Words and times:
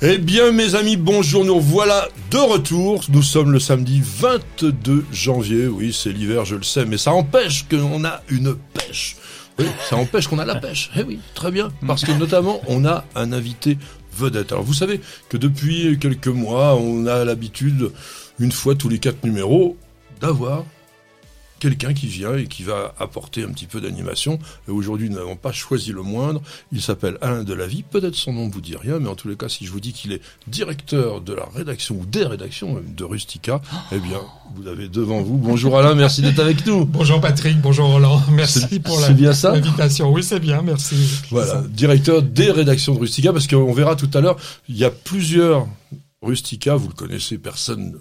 Eh 0.00 0.18
bien, 0.18 0.52
mes 0.52 0.76
amis, 0.76 0.96
bonjour. 0.96 1.44
Nous 1.44 1.58
voilà 1.58 2.08
de 2.30 2.36
retour. 2.36 3.04
Nous 3.08 3.22
sommes 3.22 3.50
le 3.50 3.58
samedi 3.58 4.00
22 4.00 5.04
janvier. 5.10 5.66
Oui, 5.66 5.92
c'est 5.92 6.12
l'hiver, 6.12 6.44
je 6.44 6.54
le 6.54 6.62
sais, 6.62 6.84
mais 6.84 6.98
ça 6.98 7.12
empêche 7.12 7.66
qu'on 7.68 8.04
a 8.04 8.22
une 8.28 8.54
pêche. 8.54 9.16
Oui, 9.58 9.66
ça 9.90 9.96
empêche 9.96 10.28
qu'on 10.28 10.38
a 10.38 10.44
la 10.44 10.54
pêche. 10.54 10.92
Eh 10.96 11.02
oui, 11.02 11.18
très 11.34 11.50
bien. 11.50 11.72
Parce 11.84 12.04
que 12.04 12.12
notamment, 12.12 12.60
on 12.68 12.84
a 12.84 13.04
un 13.16 13.32
invité 13.32 13.76
vedette. 14.16 14.52
Alors, 14.52 14.62
vous 14.62 14.72
savez 14.72 15.00
que 15.28 15.36
depuis 15.36 15.98
quelques 15.98 16.28
mois, 16.28 16.76
on 16.76 17.06
a 17.06 17.24
l'habitude, 17.24 17.90
une 18.38 18.52
fois 18.52 18.76
tous 18.76 18.88
les 18.88 19.00
quatre 19.00 19.24
numéros, 19.24 19.76
d'avoir 20.20 20.64
quelqu'un 21.58 21.92
qui 21.92 22.06
vient 22.06 22.36
et 22.36 22.46
qui 22.46 22.62
va 22.62 22.94
apporter 22.98 23.44
un 23.44 23.48
petit 23.48 23.66
peu 23.66 23.80
d'animation. 23.80 24.38
Et 24.68 24.70
aujourd'hui, 24.70 25.10
nous 25.10 25.16
n'avons 25.16 25.36
pas 25.36 25.52
choisi 25.52 25.92
le 25.92 26.02
moindre. 26.02 26.42
Il 26.72 26.80
s'appelle 26.80 27.18
Alain 27.20 27.44
Delavie. 27.44 27.82
Peut-être 27.82 28.14
son 28.14 28.32
nom 28.32 28.46
ne 28.46 28.52
vous 28.52 28.60
dit 28.60 28.76
rien, 28.76 28.98
mais 28.98 29.08
en 29.08 29.14
tous 29.14 29.28
les 29.28 29.36
cas, 29.36 29.48
si 29.48 29.66
je 29.66 29.70
vous 29.70 29.80
dis 29.80 29.92
qu'il 29.92 30.12
est 30.12 30.20
directeur 30.46 31.20
de 31.20 31.32
la 31.32 31.46
rédaction 31.54 31.96
ou 31.96 32.06
des 32.06 32.24
rédactions 32.24 32.80
de 32.86 33.04
Rustica, 33.04 33.60
eh 33.92 33.98
bien, 33.98 34.20
vous 34.54 34.62
l'avez 34.62 34.88
devant 34.88 35.22
vous. 35.22 35.36
Bonjour 35.36 35.78
Alain, 35.78 35.94
merci 35.94 36.22
d'être 36.22 36.40
avec 36.40 36.66
nous. 36.66 36.84
Bonjour 36.84 37.20
Patrick, 37.20 37.60
bonjour 37.60 37.88
Roland. 37.88 38.22
Merci 38.32 38.80
pour 38.80 39.00
l'invitation. 39.00 40.12
Oui, 40.12 40.22
c'est 40.22 40.40
bien, 40.40 40.62
merci. 40.62 40.96
Voilà, 41.30 41.62
directeur 41.68 42.22
des 42.22 42.50
rédactions 42.50 42.94
de 42.94 43.00
Rustica, 43.00 43.32
parce 43.32 43.46
qu'on 43.46 43.72
verra 43.72 43.96
tout 43.96 44.10
à 44.14 44.20
l'heure, 44.20 44.36
il 44.68 44.76
y 44.76 44.84
a 44.84 44.90
plusieurs 44.90 45.66
Rustica, 46.22 46.74
vous 46.74 46.88
le 46.88 46.94
connaissez, 46.94 47.38
personne 47.38 47.98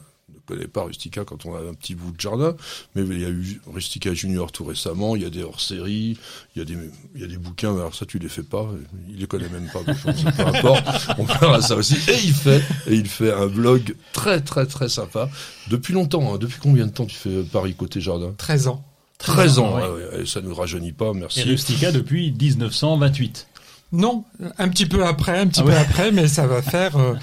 connais 0.47 0.67
pas 0.67 0.83
Rustica 0.83 1.23
quand 1.25 1.45
on 1.45 1.55
a 1.55 1.59
un 1.59 1.73
petit 1.73 1.95
bout 1.95 2.11
de 2.11 2.19
jardin, 2.19 2.55
mais 2.95 3.03
il 3.03 3.21
y 3.21 3.25
a 3.25 3.29
eu 3.29 3.61
Rustica 3.67 4.13
Junior 4.13 4.51
tout 4.51 4.63
récemment, 4.63 5.15
il 5.15 5.23
y 5.23 5.25
a 5.25 5.29
des 5.29 5.43
hors-séries, 5.43 6.17
il 6.55 6.59
y 6.59 6.61
a 6.61 6.65
des, 6.65 6.77
il 7.15 7.21
y 7.21 7.23
a 7.23 7.27
des 7.27 7.37
bouquins, 7.37 7.73
mais 7.73 7.79
alors 7.79 7.95
ça 7.95 8.05
tu 8.05 8.19
les 8.19 8.29
fais 8.29 8.43
pas, 8.43 8.69
il 9.09 9.19
les 9.19 9.27
connaît 9.27 9.49
même 9.49 9.69
pas, 9.71 9.79
peu 9.83 10.43
importe, 10.43 10.85
on 11.17 11.23
verra 11.25 11.61
ça 11.61 11.75
aussi. 11.75 11.95
Et 11.95 12.17
il 12.23 12.33
fait, 12.33 12.63
et 12.87 12.95
il 12.95 13.07
fait 13.07 13.33
un 13.33 13.47
blog 13.47 13.95
très 14.13 14.41
très 14.41 14.65
très 14.65 14.89
sympa, 14.89 15.29
depuis 15.69 15.93
longtemps, 15.93 16.33
hein. 16.33 16.37
depuis 16.37 16.59
combien 16.61 16.87
de 16.87 16.91
temps 16.91 17.05
tu 17.05 17.15
fais 17.15 17.43
Paris 17.43 17.75
côté 17.75 18.01
jardin? 18.01 18.33
13 18.37 18.67
ans. 18.67 18.83
13 19.19 19.59
ans, 19.59 19.79
ça 20.25 20.41
ne 20.41 20.51
rajeunit 20.51 20.91
pas, 20.91 21.11
merci. 21.13 21.41
Et 21.41 21.43
Rustica 21.43 21.91
depuis 21.91 22.31
1928. 22.31 23.47
Non, 23.93 24.25
un 24.57 24.67
petit 24.69 24.85
peu 24.85 25.05
après, 25.05 25.39
un 25.39 25.47
petit 25.47 25.61
ah 25.61 25.65
peu 25.65 25.75
après, 25.75 26.11
mais 26.11 26.27
ça 26.27 26.45
va 26.45 26.61
faire, 26.61 26.97
euh, 26.97 27.15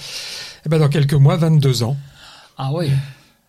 eh 0.64 0.68
ben 0.68 0.78
dans 0.78 0.88
quelques 0.88 1.14
mois, 1.14 1.36
22 1.36 1.82
ans. 1.82 1.96
Ah 2.56 2.70
oui 2.72 2.90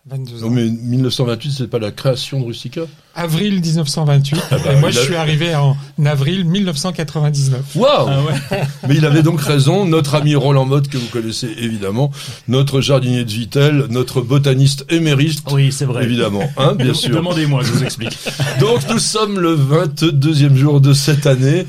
22 0.08 0.44
ans. 0.44 0.46
Non, 0.46 0.54
mais 0.54 0.68
1928, 0.68 1.50
c'est 1.50 1.66
pas 1.66 1.80
la 1.80 1.90
création 1.90 2.40
de 2.40 2.46
Rustica 2.46 2.82
Avril 3.16 3.60
1928. 3.60 4.40
Ah 4.52 4.56
bah, 4.64 4.72
et 4.72 4.76
moi, 4.76 4.90
je 4.90 5.00
suis 5.00 5.16
arrivé 5.16 5.52
en 5.56 5.76
avril 6.04 6.44
1999. 6.44 7.74
Waouh 7.74 8.08
ah 8.08 8.56
Mais 8.88 8.94
il 8.96 9.04
avait 9.04 9.24
donc 9.24 9.40
raison. 9.40 9.84
Notre 9.84 10.14
ami 10.14 10.36
Roland 10.36 10.64
Motte, 10.64 10.86
que 10.86 10.96
vous 10.96 11.08
connaissez 11.08 11.48
évidemment, 11.58 12.12
notre 12.46 12.80
jardinier 12.80 13.24
de 13.24 13.30
Vitel, 13.30 13.86
notre 13.90 14.20
botaniste 14.20 14.84
émériste. 14.90 15.48
Oui, 15.50 15.72
c'est 15.72 15.86
vrai. 15.86 16.04
Évidemment, 16.04 16.48
hein, 16.56 16.76
bien 16.76 16.94
sûr. 16.94 17.16
Demandez-moi, 17.16 17.64
je 17.64 17.72
vous 17.72 17.82
explique. 17.82 18.16
donc, 18.60 18.88
nous 18.88 19.00
sommes 19.00 19.40
le 19.40 19.56
22e 19.56 20.54
jour 20.54 20.80
de 20.80 20.92
cette 20.92 21.26
année. 21.26 21.66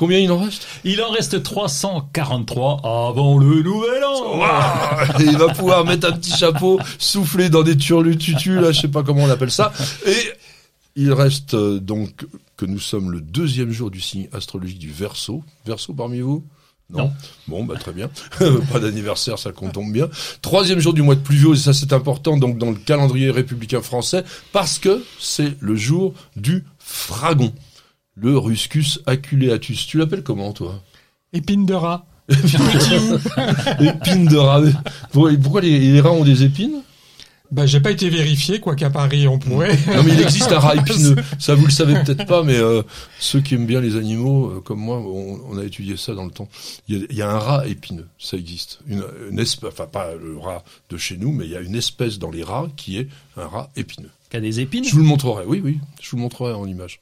Combien 0.00 0.18
il 0.18 0.32
en 0.32 0.38
reste? 0.38 0.66
Il 0.84 1.02
en 1.02 1.10
reste 1.10 1.42
343 1.42 2.80
avant 3.10 3.36
le 3.36 3.62
nouvel 3.62 4.02
an. 4.02 4.40
il 5.20 5.36
va 5.36 5.52
pouvoir 5.52 5.84
mettre 5.84 6.08
un 6.08 6.12
petit 6.12 6.34
chapeau, 6.34 6.80
souffler 6.98 7.50
dans 7.50 7.62
des 7.62 7.76
turlututus, 7.76 8.62
là, 8.62 8.72
je 8.72 8.80
sais 8.80 8.88
pas 8.88 9.02
comment 9.02 9.24
on 9.24 9.28
appelle 9.28 9.50
ça. 9.50 9.74
Et 10.06 10.16
il 10.96 11.12
reste 11.12 11.52
euh, 11.52 11.80
donc 11.80 12.26
que 12.56 12.64
nous 12.64 12.78
sommes 12.78 13.10
le 13.10 13.20
deuxième 13.20 13.72
jour 13.72 13.90
du 13.90 14.00
signe 14.00 14.26
astrologique 14.32 14.78
du 14.78 14.90
Verseau. 14.90 15.44
Verseau 15.66 15.92
parmi 15.92 16.20
vous? 16.20 16.46
Non. 16.88 17.12
Bon, 17.46 17.64
bah 17.64 17.74
très 17.78 17.92
bien. 17.92 18.10
pas 18.72 18.80
d'anniversaire, 18.80 19.38
ça 19.38 19.52
compte 19.52 19.74
tombe 19.74 19.92
bien. 19.92 20.08
Troisième 20.40 20.80
jour 20.80 20.94
du 20.94 21.02
mois 21.02 21.14
de 21.14 21.20
pluvieux, 21.20 21.52
et 21.52 21.56
ça 21.56 21.74
c'est 21.74 21.92
important, 21.92 22.38
donc 22.38 22.56
dans 22.56 22.70
le 22.70 22.76
calendrier 22.76 23.30
républicain 23.30 23.82
français, 23.82 24.24
parce 24.50 24.78
que 24.78 25.04
c'est 25.18 25.58
le 25.60 25.76
jour 25.76 26.14
du 26.36 26.64
fragon 26.78 27.52
le 28.14 28.36
Ruscus 28.36 29.00
aculeatus. 29.06 29.86
Tu 29.86 29.98
l'appelles 29.98 30.22
comment, 30.22 30.52
toi? 30.52 30.82
Épine 31.32 31.66
de 31.66 31.74
rat. 31.74 32.06
épine 32.28 34.26
de 34.26 34.36
rat. 34.36 34.62
Pourquoi 35.12 35.60
les, 35.60 36.00
rats 36.00 36.12
ont 36.12 36.24
des 36.24 36.44
épines? 36.44 36.82
Bah, 37.50 37.66
j'ai 37.66 37.80
pas 37.80 37.90
été 37.90 38.08
vérifié, 38.10 38.60
quoi 38.60 38.76
qu'à 38.76 38.90
Paris 38.90 39.26
on 39.26 39.38
pourrait. 39.38 39.76
non, 39.88 40.02
mais 40.04 40.12
il 40.12 40.20
existe 40.20 40.52
un 40.52 40.58
rat 40.58 40.76
épineux. 40.76 41.16
Ça, 41.38 41.54
vous 41.54 41.66
le 41.66 41.72
savez 41.72 41.94
peut-être 41.94 42.26
pas, 42.26 42.42
mais 42.42 42.56
euh, 42.56 42.82
ceux 43.18 43.40
qui 43.40 43.54
aiment 43.54 43.66
bien 43.66 43.80
les 43.80 43.96
animaux, 43.96 44.50
euh, 44.50 44.60
comme 44.60 44.80
moi, 44.80 44.98
on, 44.98 45.58
a 45.58 45.64
étudié 45.64 45.96
ça 45.96 46.14
dans 46.14 46.24
le 46.24 46.30
temps. 46.30 46.48
Il 46.88 47.06
y, 47.10 47.22
a, 47.22 47.30
un 47.30 47.38
rat 47.38 47.66
épineux, 47.66 48.06
ça 48.18 48.36
existe. 48.36 48.80
Une, 48.86 49.04
une 49.30 49.38
espèce, 49.38 49.70
enfin 49.70 49.86
pas 49.86 50.14
le 50.14 50.38
rat 50.38 50.64
de 50.88 50.96
chez 50.96 51.16
nous, 51.16 51.32
mais 51.32 51.44
il 51.44 51.50
y 51.50 51.56
a 51.56 51.60
une 51.60 51.74
espèce 51.74 52.18
dans 52.18 52.30
les 52.30 52.42
rats 52.42 52.68
qui 52.76 52.98
est 52.98 53.08
un 53.36 53.46
rat 53.46 53.70
épineux 53.76 54.10
qui 54.30 54.36
a 54.36 54.40
des 54.40 54.60
épines? 54.60 54.84
Je 54.84 54.92
vous 54.92 55.00
le 55.00 55.04
montrerai, 55.04 55.44
oui, 55.46 55.60
oui, 55.62 55.78
je 56.00 56.10
vous 56.10 56.16
le 56.16 56.22
montrerai 56.22 56.52
en 56.52 56.66
image. 56.66 57.00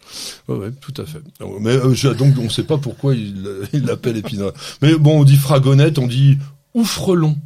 Oui, 0.49 0.57
ouais, 0.57 0.71
tout 0.81 0.95
à 1.01 1.05
fait. 1.05 1.21
Mais 1.61 1.73
euh, 1.77 2.15
donc 2.15 2.35
on 2.39 2.45
ne 2.45 2.49
sait 2.49 2.65
pas 2.65 2.79
pourquoi 2.79 3.15
il 3.15 3.43
l'appelle 3.85 4.17
épinard. 4.17 4.53
Mais 4.83 4.95
bon, 4.95 5.21
on 5.21 5.25
dit 5.25 5.37
fragonnette, 5.37 5.99
on 5.99 6.07
dit 6.07 6.39
oufrelon. 6.75 7.37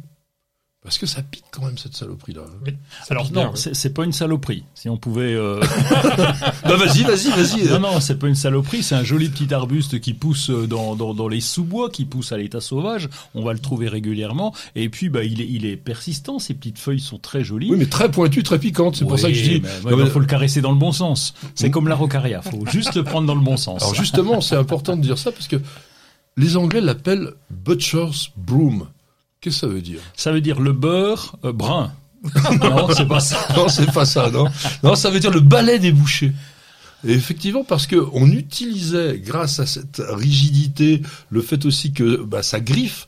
Parce 0.83 0.97
que 0.97 1.05
ça 1.05 1.21
pique 1.21 1.45
quand 1.49 1.65
même 1.65 1.77
cette 1.77 1.95
saloperie 1.95 2.33
là. 2.33 2.41
Alors 3.09 3.31
non, 3.31 3.53
c'est 3.55 3.93
pas 3.93 4.03
une 4.03 4.11
saloperie. 4.11 4.65
Si 4.75 4.89
on 4.89 4.97
pouvait. 4.97 5.33
Euh... 5.33 5.61
bah 6.63 6.75
vas-y, 6.75 7.03
vas-y, 7.03 7.29
vas-y. 7.29 7.69
Non 7.69 7.79
non, 7.79 7.99
c'est 8.01 8.19
pas 8.19 8.27
une 8.27 8.35
saloperie. 8.35 8.83
C'est 8.83 8.95
un 8.95 9.03
joli 9.03 9.29
petit 9.29 9.53
arbuste 9.53 10.01
qui 10.01 10.13
pousse 10.13 10.49
dans, 10.49 10.97
dans, 10.97 11.13
dans 11.13 11.29
les 11.29 11.39
sous-bois, 11.39 11.89
qui 11.89 12.03
pousse 12.03 12.33
à 12.33 12.37
l'état 12.37 12.59
sauvage. 12.59 13.07
On 13.33 13.45
va 13.45 13.53
le 13.53 13.59
trouver 13.59 13.87
régulièrement. 13.87 14.53
Et 14.75 14.89
puis 14.89 15.07
bah 15.07 15.23
il 15.23 15.39
est 15.39 15.47
il 15.47 15.65
est 15.65 15.77
persistant. 15.77 16.37
Ses 16.37 16.53
petites 16.53 16.79
feuilles 16.79 16.99
sont 16.99 17.17
très 17.17 17.45
jolies. 17.45 17.69
Oui, 17.71 17.77
mais 17.77 17.85
très 17.85 18.11
pointues, 18.11 18.43
très 18.43 18.59
piquantes. 18.59 18.97
C'est 18.97 19.05
pour 19.05 19.19
ça 19.19 19.29
que 19.29 19.35
je 19.35 19.43
dis. 19.43 19.63
Il 19.85 20.07
faut 20.07 20.19
le 20.19 20.25
caresser 20.25 20.59
dans 20.59 20.71
le 20.73 20.77
bon 20.77 20.91
sens. 20.91 21.33
C'est 21.55 21.71
comme 21.71 21.87
la 21.87 21.95
rocaria. 21.95 22.41
Faut 22.41 22.65
juste 22.67 22.95
le 22.95 23.03
prendre 23.03 23.25
dans 23.25 23.35
le 23.35 23.41
bon 23.41 23.55
sens. 23.55 23.81
Alors 23.81 23.95
justement, 23.95 24.41
c'est 24.41 24.57
important 24.57 24.97
de 24.97 25.01
dire 25.01 25.17
ça 25.17 25.31
parce 25.31 25.47
que 25.47 25.61
les 26.35 26.57
Anglais 26.57 26.81
l'appellent 26.81 27.31
butcher's 27.49 28.31
broom. 28.35 28.87
Qu'est-ce 29.43 29.55
que 29.57 29.67
ça 29.67 29.73
veut 29.73 29.81
dire? 29.81 29.99
Ça 30.15 30.31
veut 30.31 30.39
dire 30.39 30.61
le 30.61 30.71
beurre 30.71 31.35
euh, 31.43 31.51
brun. 31.51 31.91
non, 32.61 32.87
c'est 32.95 33.05
pas 33.05 33.19
ça. 33.19 33.45
non, 33.57 33.67
c'est 33.67 33.91
pas 33.91 34.05
ça, 34.05 34.31
non. 34.31 34.45
Non, 34.83 34.95
ça 34.95 35.09
veut 35.09 35.19
dire 35.19 35.31
le 35.31 35.41
balai 35.41 35.79
des 35.79 35.91
bouchers. 35.91 36.31
Et 37.05 37.11
effectivement, 37.11 37.65
parce 37.65 37.85
que 37.85 37.97
on 38.13 38.31
utilisait, 38.31 39.19
grâce 39.19 39.59
à 39.59 39.65
cette 39.65 40.01
rigidité, 40.07 41.01
le 41.29 41.41
fait 41.41 41.65
aussi 41.65 41.91
que 41.91 42.23
bah, 42.23 42.41
ça 42.41 42.61
griffe 42.61 43.05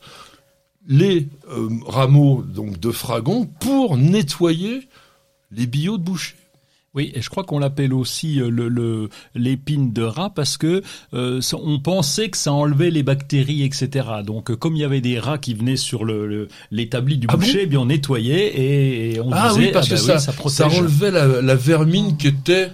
les 0.86 1.26
euh, 1.50 1.70
rameaux 1.86 2.42
donc 2.42 2.78
de 2.78 2.90
fragon 2.90 3.46
pour 3.46 3.96
nettoyer 3.96 4.86
les 5.50 5.66
billots 5.66 5.96
de 5.96 6.02
boucher. 6.02 6.34
Oui, 6.96 7.12
et 7.14 7.20
je 7.20 7.28
crois 7.28 7.44
qu'on 7.44 7.58
l'appelle 7.58 7.92
aussi 7.92 8.40
euh, 8.40 8.48
le 8.48 9.10
l'épine 9.34 9.92
de 9.92 10.02
rat 10.02 10.30
parce 10.34 10.56
que 10.56 10.82
euh, 11.12 11.40
on 11.52 11.78
pensait 11.78 12.30
que 12.30 12.38
ça 12.38 12.54
enlevait 12.54 12.90
les 12.90 13.02
bactéries, 13.02 13.64
etc. 13.64 14.08
Donc 14.24 14.50
euh, 14.50 14.56
comme 14.56 14.74
il 14.76 14.80
y 14.80 14.84
avait 14.84 15.02
des 15.02 15.18
rats 15.18 15.36
qui 15.36 15.52
venaient 15.52 15.76
sur 15.76 16.06
le 16.06 16.48
l'établi 16.70 17.18
du 17.18 17.26
ah 17.28 17.36
boucher, 17.36 17.60
eh 17.64 17.66
bien 17.66 17.80
on 17.80 17.86
nettoyait 17.86 19.12
et, 19.14 19.20
on 19.20 19.30
ah 19.30 19.50
disait 19.50 19.66
oui, 19.66 19.72
parce 19.72 19.92
ah 19.92 19.94
que 19.94 20.06
bah 20.06 20.18
ça, 20.18 20.32
ça, 20.48 20.68
enlevait 20.68 21.10
la, 21.10 21.42
la 21.42 21.54
vermine 21.54 22.16
qui 22.16 22.28
était 22.28 22.70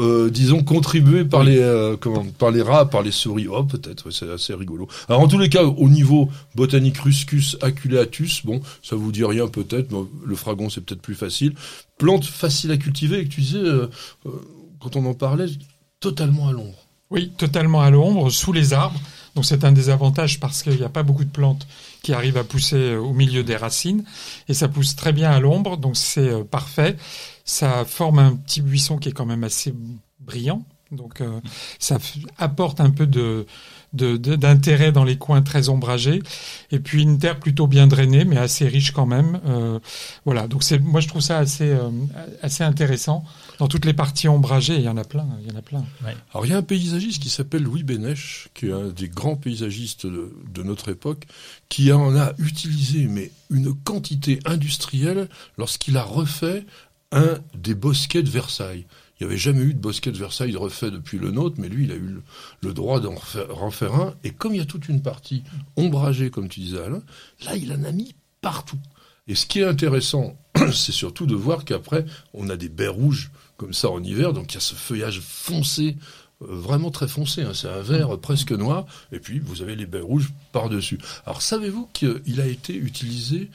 euh, 0.00 0.30
disons 0.30 0.62
contribué 0.62 1.24
par 1.24 1.44
les 1.44 1.58
euh, 1.58 1.96
comment 1.98 2.24
par 2.24 2.50
les 2.50 2.62
rats, 2.62 2.88
par 2.88 3.02
les 3.02 3.10
souris. 3.10 3.46
Oh 3.48 3.62
peut-être, 3.64 4.10
c'est 4.10 4.30
assez 4.30 4.54
rigolo. 4.54 4.88
Alors 5.08 5.20
en 5.20 5.28
tous 5.28 5.38
les 5.38 5.50
cas, 5.50 5.64
au 5.64 5.88
niveau 5.88 6.30
botanique 6.54 6.98
Ruscus 6.98 7.58
aculeatus, 7.60 8.46
bon, 8.46 8.62
ça 8.82 8.96
vous 8.96 9.12
dit 9.12 9.24
rien 9.24 9.48
peut-être. 9.48 9.88
le 10.24 10.34
fragon 10.34 10.70
c'est 10.70 10.80
peut-être 10.80 11.02
plus 11.02 11.14
facile. 11.14 11.54
Plante 11.98 12.24
facile 12.24 12.70
à 12.70 12.78
cultiver 12.78 13.18
et 13.18 13.24
que 13.24 13.34
tu 13.34 13.42
disais 13.42 13.58
euh, 13.58 13.88
quand 14.80 14.96
on 14.96 15.04
en 15.04 15.14
parlait, 15.14 15.46
totalement 16.00 16.48
à 16.48 16.52
l'ombre. 16.52 16.78
Oui, 17.10 17.30
totalement 17.36 17.82
à 17.82 17.90
l'ombre, 17.90 18.30
sous 18.30 18.54
les 18.54 18.72
arbres. 18.72 18.98
Donc 19.34 19.44
c'est 19.44 19.64
un 19.64 19.72
des 19.72 19.90
avantages 19.90 20.40
parce 20.40 20.62
qu'il 20.62 20.76
n'y 20.76 20.82
a 20.82 20.88
pas 20.88 21.02
beaucoup 21.02 21.24
de 21.24 21.30
plantes 21.30 21.66
qui 22.02 22.14
arrivent 22.14 22.38
à 22.38 22.44
pousser 22.44 22.96
au 22.96 23.12
milieu 23.12 23.42
des 23.42 23.56
racines 23.56 24.04
et 24.48 24.54
ça 24.54 24.68
pousse 24.68 24.96
très 24.96 25.12
bien 25.12 25.30
à 25.30 25.40
l'ombre, 25.40 25.76
donc 25.76 25.96
c'est 25.96 26.44
parfait. 26.44 26.96
Ça 27.44 27.84
forme 27.84 28.18
un 28.18 28.36
petit 28.36 28.62
buisson 28.62 28.98
qui 28.98 29.08
est 29.08 29.12
quand 29.12 29.26
même 29.26 29.44
assez 29.44 29.74
brillant. 30.20 30.64
Donc 30.92 31.22
euh, 31.22 31.40
ça 31.78 31.96
apporte 32.36 32.78
un 32.78 32.90
peu 32.90 33.06
de- 33.06 33.46
d'intérêt 33.94 34.92
dans 34.92 35.04
les 35.04 35.16
coins 35.16 35.40
très 35.40 35.70
ombragés. 35.70 36.22
Et 36.70 36.78
puis 36.80 37.02
une 37.02 37.18
terre 37.18 37.40
plutôt 37.40 37.66
bien 37.66 37.86
drainée, 37.86 38.26
mais 38.26 38.36
assez 38.36 38.68
riche 38.68 38.90
quand 38.92 39.06
même. 39.06 39.40
Euh, 39.46 39.78
voilà. 40.26 40.48
Donc 40.48 40.62
c'est 40.62 40.78
moi 40.78 41.00
je 41.00 41.08
trouve 41.08 41.22
ça 41.22 41.38
assez 41.38 41.70
euh, 41.70 41.88
assez 42.42 42.62
intéressant. 42.62 43.24
Dans 43.58 43.68
toutes 43.68 43.86
les 43.86 43.94
parties 43.94 44.28
ombragées, 44.28 44.76
il 44.76 44.82
y 44.82 44.88
en 44.88 44.98
a 44.98 45.04
plein. 45.04 45.26
Il 45.42 45.50
y 45.50 45.54
en 45.54 45.58
a 45.58 45.62
plein. 45.62 45.82
Alors 46.34 46.44
il 46.44 46.50
y 46.50 46.54
a 46.54 46.58
un 46.58 46.62
paysagiste 46.62 47.22
qui 47.22 47.30
s'appelle 47.30 47.62
Louis 47.62 47.84
Bénèche, 47.84 48.48
qui 48.52 48.66
est 48.66 48.72
un 48.72 48.88
des 48.88 49.08
grands 49.08 49.36
paysagistes 49.36 50.04
de, 50.04 50.34
de 50.54 50.62
notre 50.62 50.90
époque, 50.90 51.24
qui 51.70 51.90
en 51.90 52.14
a 52.16 52.34
utilisé 52.38 53.06
mais 53.08 53.30
une 53.50 53.72
quantité 53.74 54.40
industrielle 54.44 55.28
lorsqu'il 55.56 55.96
a 55.96 56.02
refait 56.02 56.66
un 57.12 57.38
des 57.54 57.74
bosquets 57.74 58.22
de 58.22 58.30
Versailles. 58.30 58.86
Il 59.20 59.26
n'y 59.26 59.30
avait 59.30 59.38
jamais 59.38 59.60
eu 59.60 59.74
de 59.74 59.78
bosquet 59.78 60.10
de 60.10 60.18
Versailles 60.18 60.56
refait 60.56 60.90
depuis 60.90 61.18
le 61.18 61.30
nôtre, 61.30 61.56
mais 61.58 61.68
lui, 61.68 61.84
il 61.84 61.92
a 61.92 61.94
eu 61.94 62.16
le, 62.60 62.74
droit 62.74 62.98
d'en 62.98 63.14
refaire, 63.14 63.54
refaire 63.54 63.94
un. 63.94 64.14
Et 64.24 64.30
comme 64.30 64.54
il 64.54 64.58
y 64.58 64.62
a 64.62 64.66
toute 64.66 64.88
une 64.88 65.02
partie 65.02 65.44
ombragée, 65.76 66.30
comme 66.30 66.48
tu 66.48 66.60
disais 66.60 66.82
Alain, 66.82 67.02
là, 67.44 67.54
il 67.54 67.72
en 67.72 67.84
a 67.84 67.92
mis 67.92 68.16
partout. 68.40 68.80
Et 69.28 69.36
ce 69.36 69.46
qui 69.46 69.60
est 69.60 69.64
intéressant, 69.64 70.36
c'est 70.72 70.92
surtout 70.92 71.26
de 71.26 71.36
voir 71.36 71.64
qu'après, 71.64 72.04
on 72.34 72.48
a 72.50 72.56
des 72.56 72.68
baies 72.68 72.88
rouges 72.88 73.30
comme 73.56 73.72
ça 73.72 73.90
en 73.90 74.02
hiver, 74.02 74.32
donc 74.32 74.52
il 74.52 74.54
y 74.54 74.58
a 74.58 74.60
ce 74.60 74.74
feuillage 74.74 75.20
foncé, 75.20 75.96
euh, 76.42 76.46
vraiment 76.48 76.90
très 76.90 77.06
foncé, 77.06 77.42
hein, 77.42 77.52
c'est 77.54 77.68
un 77.68 77.80
vert 77.80 78.18
presque 78.18 78.50
noir, 78.50 78.86
et 79.12 79.20
puis 79.20 79.38
vous 79.38 79.62
avez 79.62 79.76
les 79.76 79.86
baies 79.86 80.00
rouges 80.00 80.32
par-dessus. 80.50 80.98
Alors 81.26 81.42
savez-vous 81.42 81.88
qu'il 81.92 82.40
a 82.40 82.46
été 82.46 82.74
utilisé 82.74 83.50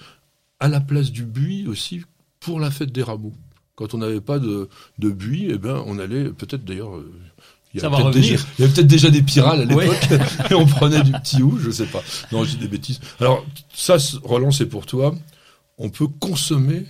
à 0.62 0.70
la 0.70 0.80
place 0.80 1.12
du 1.12 1.26
buis 1.26 1.68
aussi 1.68 2.04
pour 2.40 2.62
la 2.62 2.72
fête 2.72 2.94
des 2.94 3.04
rameaux? 3.04 3.34
Quand 3.78 3.94
on 3.94 4.00
n'avait 4.00 4.20
pas 4.22 4.40
de, 4.40 4.68
de 5.00 5.10
buis, 5.10 5.48
eh 5.50 5.58
ben, 5.58 5.82
on 5.86 5.98
allait 6.00 6.26
peut-être 6.26 6.66
d'ailleurs... 6.66 6.98
euh, 6.98 7.10
il 7.74 7.82
y 7.82 7.86
avait 7.86 7.96
va 7.96 8.10
peut-être 8.10 8.88
déjà- 8.88 9.10
des 9.12 9.22
pyrales 9.22 9.62
à 9.70 9.76
Ouais. 9.76 9.86
l'époque, 9.88 10.20
et 10.52 10.56
on 10.56 10.66
prenait 10.66 11.04
du 11.04 11.12
petit 11.12 11.44
hou, 11.44 11.58
je 11.62 11.70
sais 11.70 11.86
pas. 11.86 12.02
Non, 12.32 12.44
je 12.44 12.52
dis 12.52 12.58
des 12.58 12.68
bêtises. 12.68 13.00
Alors, 13.20 13.46
ça, 13.74 13.98
Roland, 14.24 14.52
c'est 14.52 14.66
pour 14.66 14.86
toi. 14.88 15.14
On 15.78 15.90
peut 15.90 16.08
consommer 16.08 16.86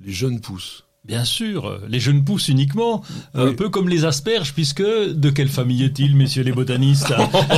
les 0.00 0.12
jeunes 0.12 0.40
pousses. 0.40 0.84
Bien 1.04 1.24
sûr, 1.24 1.80
les 1.88 1.98
jeunes 1.98 2.22
pousses 2.22 2.46
uniquement, 2.46 3.02
un 3.34 3.46
Oui. 3.48 3.54
peu 3.56 3.68
comme 3.70 3.88
les 3.88 4.04
asperges, 4.04 4.52
puisque 4.54 4.82
de 4.84 5.30
quelle 5.30 5.48
famille 5.48 5.82
est-il, 5.82 6.14
messieurs 6.14 6.44
les 6.44 6.52
botanistes 6.52 7.12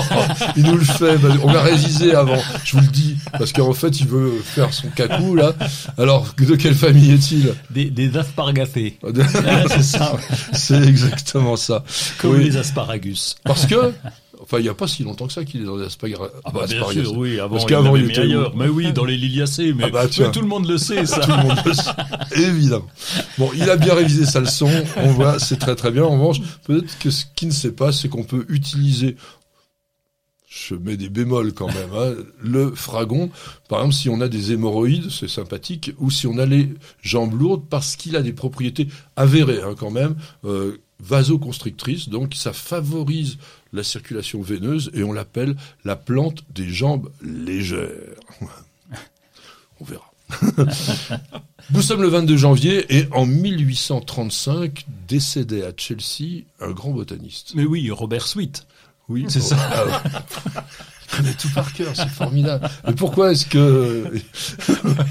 Il 0.56 0.62
nous 0.64 0.79
le 0.79 0.85
fait. 0.85 1.19
bah, 1.19 1.29
On 1.43 1.49
a 1.55 1.61
révisé 1.61 2.14
avant. 2.14 2.38
Je 2.64 2.73
vous 2.79 2.81
le 2.82 2.88
dis. 2.88 3.17
Parce 3.32 3.52
qu'en 3.52 3.75
fait, 3.75 4.00
il 4.00 4.06
veut 4.06 4.32
faire 4.43 4.73
son 4.73 4.88
cacou, 4.88 5.35
là. 5.35 5.52
Alors, 5.99 6.35
de 6.38 6.56
quelle 6.56 6.75
famille 6.75 7.11
est-il? 7.12 7.55
Des, 7.69 7.91
des. 7.91 8.12
Ah, 8.17 8.23
c'est 9.69 9.82
ça, 9.82 10.17
C'est 10.55 10.82
exactement 10.82 11.56
ça. 11.56 11.85
comme 12.19 12.37
Oui. 12.37 12.44
les 12.44 12.56
asparagus. 12.56 13.37
Parce 13.44 13.67
que, 13.67 13.93
enfin, 14.44 14.58
il 14.58 14.62
n'y 14.62 14.69
a 14.69 14.75
pas 14.75 14.87
si 14.87 15.02
longtemps 15.02 15.26
que 15.26 15.32
ça 15.32 15.44
qu'il 15.44 15.62
est 15.62 15.64
dans 15.64 15.76
les 15.76 15.87
aspag- 15.87 16.17
Ah 16.44 16.50
bah 16.52 16.67
bien 16.69 16.87
sûr, 16.88 17.17
oui, 17.17 17.41
avant 17.41 17.56
Parce 17.56 17.64
qu'avant, 17.67 17.96
il 17.96 18.05
où. 18.37 18.56
Mais 18.56 18.69
oui, 18.69 18.93
dans 18.93 19.05
les 19.05 19.17
liliacées, 19.17 19.73
mais, 19.73 19.85
Ah 19.87 19.91
bah, 19.91 20.05
mais 20.19 20.31
tout 20.31 20.41
le 20.41 20.46
monde 20.46 20.69
le 20.69 20.79
sait, 20.79 21.05
ça. 21.06 21.19
Tout 21.20 21.31
le 21.31 21.37
monde 21.49 21.58
le 21.67 21.73
sait. 21.75 21.91
Évidemment. 22.37 22.87
Bon, 23.38 23.50
il 23.55 23.69
a 23.69 23.76
bien 23.76 23.94
révisé 23.94 24.25
sa 24.25 24.41
leçon. 24.41 24.70
On 24.96 25.08
voit, 25.08 25.38
c'est 25.38 25.56
très 25.58 25.75
très 25.75 25.91
bien. 25.91 26.05
En 26.05 26.12
revanche, 26.12 26.38
peut-être 26.64 26.99
que 26.99 27.11
ce 27.11 27.25
qu'il 27.35 27.49
ne 27.49 27.52
sait 27.52 27.73
pas, 27.73 27.91
c'est 27.93 28.08
qu'on 28.08 28.25
peut 28.25 28.44
utiliser, 28.49 29.17
je 30.49 30.75
mets 30.76 30.96
des 30.96 31.08
bémols 31.08 31.52
quand 31.52 31.67
même, 31.67 31.91
hein, 31.96 32.12
le 32.41 32.70
fragon. 32.75 33.31
Par 33.69 33.81
exemple, 33.81 33.94
si 33.94 34.08
on 34.08 34.20
a 34.20 34.29
des 34.29 34.52
hémorroïdes, 34.52 35.11
c'est 35.11 35.29
sympathique, 35.29 35.93
ou 35.99 36.11
si 36.11 36.26
on 36.29 36.38
a 36.38 36.46
les 36.46 36.69
jambes 37.02 37.38
lourdes, 37.38 37.64
parce 37.69 37.96
qu'il 37.96 38.14
a 38.14 38.23
des 38.23 38.32
propriétés 38.32 38.87
avérées 39.17 39.61
hein, 39.62 39.75
quand 39.76 39.91
même, 39.91 40.14
euh, 40.44 40.79
vasoconstrictrices. 41.00 42.08
Donc, 42.08 42.35
ça 42.37 42.52
favorise 42.52 43.37
la 43.74 43.82
circulation 43.82 44.40
veineuse 44.40 44.90
et 44.94 45.02
on 45.02 45.12
l'appelle 45.12 45.56
la 45.84 45.96
plante 45.96 46.44
des 46.54 46.68
jambes 46.68 47.10
légères. 47.22 47.90
On 49.80 49.84
verra. 49.84 50.10
Nous 51.72 51.82
sommes 51.82 52.02
le 52.02 52.08
22 52.08 52.36
janvier 52.36 52.86
et 52.96 53.08
en 53.12 53.26
1835 53.26 54.86
décédait 55.08 55.64
à 55.64 55.72
Chelsea 55.76 56.44
un 56.60 56.70
grand 56.70 56.90
botaniste. 56.90 57.52
Mais 57.54 57.64
oui, 57.64 57.90
Robert 57.90 58.26
Sweet. 58.26 58.66
Oui, 59.08 59.26
C'est 59.28 59.40
ça. 59.40 59.56
Ah. 59.60 60.02
Il 61.12 61.16
connaît 61.16 61.34
tout 61.34 61.50
par 61.54 61.72
cœur, 61.72 61.92
c'est 61.94 62.08
formidable. 62.08 62.68
Mais 62.86 62.94
pourquoi 62.94 63.32
est-ce 63.32 63.44
que 63.46 64.10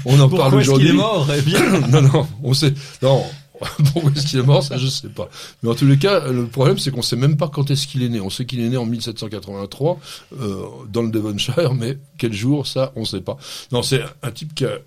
on 0.04 0.18
en 0.18 0.28
parle 0.28 0.50
Pourquoi 0.50 0.60
est-ce 0.60 0.70
qu'il 0.70 0.72
aujourd'hui 0.72 0.88
est 0.88 0.92
mort 0.92 1.28
Eh 1.36 1.42
bien, 1.42 1.80
Non, 1.88 2.02
non, 2.02 2.26
on 2.42 2.54
sait. 2.54 2.74
Non, 3.02 3.24
pourquoi 3.92 4.10
est-ce 4.12 4.26
qu'il 4.26 4.40
est 4.40 4.44
mort 4.44 4.62
Ça, 4.62 4.76
je 4.76 4.86
sais 4.86 5.08
pas. 5.08 5.28
Mais 5.62 5.70
en 5.70 5.74
tous 5.74 5.86
les 5.86 5.98
cas, 5.98 6.28
le 6.30 6.46
problème, 6.46 6.78
c'est 6.78 6.90
qu'on 6.90 7.02
sait 7.02 7.16
même 7.16 7.36
pas 7.36 7.48
quand 7.48 7.70
est-ce 7.70 7.86
qu'il 7.86 8.02
est 8.02 8.08
né. 8.08 8.20
On 8.20 8.30
sait 8.30 8.46
qu'il 8.46 8.60
est 8.60 8.68
né 8.68 8.76
en 8.76 8.86
1783 8.86 10.00
euh, 10.40 10.66
dans 10.92 11.02
le 11.02 11.10
Devonshire, 11.10 11.74
mais 11.74 11.98
quel 12.18 12.32
jour, 12.32 12.66
ça, 12.66 12.92
on 12.96 13.04
sait 13.04 13.20
pas. 13.20 13.36
Non, 13.70 13.82
c'est 13.82 14.02
un 14.22 14.30
type 14.30 14.54
qui 14.54 14.64
a 14.64 14.78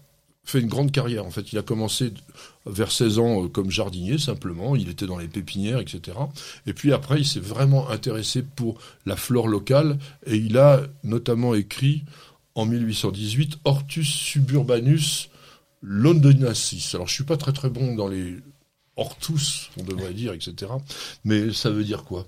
fait 0.43 0.59
une 0.59 0.67
grande 0.67 0.91
carrière. 0.91 1.25
En 1.25 1.29
fait, 1.29 1.51
il 1.51 1.57
a 1.57 1.61
commencé 1.61 2.13
vers 2.65 2.91
16 2.91 3.19
ans 3.19 3.43
euh, 3.43 3.47
comme 3.47 3.69
jardinier 3.69 4.17
simplement. 4.17 4.75
Il 4.75 4.89
était 4.89 5.05
dans 5.05 5.17
les 5.17 5.27
pépinières, 5.27 5.79
etc. 5.79 6.17
Et 6.65 6.73
puis 6.73 6.93
après, 6.93 7.19
il 7.19 7.25
s'est 7.25 7.39
vraiment 7.39 7.89
intéressé 7.89 8.41
pour 8.41 8.79
la 9.05 9.15
flore 9.15 9.47
locale 9.47 9.97
et 10.25 10.35
il 10.35 10.57
a 10.57 10.81
notamment 11.03 11.53
écrit 11.53 12.03
en 12.55 12.65
1818 12.65 13.59
Hortus 13.65 14.07
suburbanus 14.07 15.29
londonensis. 15.81 16.95
Alors, 16.95 17.07
je 17.07 17.13
suis 17.13 17.23
pas 17.23 17.37
très 17.37 17.53
très 17.53 17.69
bon 17.69 17.95
dans 17.95 18.07
les 18.07 18.37
hortus, 18.97 19.69
on 19.79 19.83
devrait 19.83 20.13
dire, 20.13 20.33
etc. 20.33 20.71
Mais 21.23 21.53
ça 21.53 21.69
veut 21.69 21.83
dire 21.83 22.03
quoi? 22.03 22.27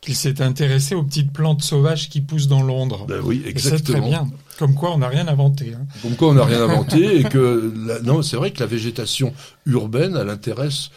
Qu'il 0.00 0.14
s'est 0.16 0.42
intéressé 0.42 0.94
aux 0.94 1.02
petites 1.02 1.32
plantes 1.32 1.62
sauvages 1.62 2.10
qui 2.10 2.20
poussent 2.20 2.48
dans 2.48 2.62
Londres. 2.62 3.06
Ben 3.08 3.20
oui, 3.24 3.36
Et 3.46 3.48
c'est 3.58 3.68
très 3.68 3.76
exactement. 3.76 4.08
bien. 4.08 4.30
Comme 4.58 4.74
quoi, 4.74 4.92
on 4.94 4.98
n'a 4.98 5.08
rien 5.08 5.26
inventé. 5.28 5.72
hein. 5.74 5.86
Comme 6.02 6.14
quoi, 6.16 6.28
on 6.28 6.34
n'a 6.34 6.44
rien 6.44 6.62
inventé 6.62 7.20
et 7.20 7.24
que 7.24 7.72
la- 7.86 8.00
non, 8.00 8.20
c'est 8.22 8.36
vrai 8.36 8.50
que 8.50 8.60
la 8.60 8.66
végétation 8.66 9.32
urbaine, 9.64 10.16
elle 10.20 10.28
intéresse, 10.28 10.90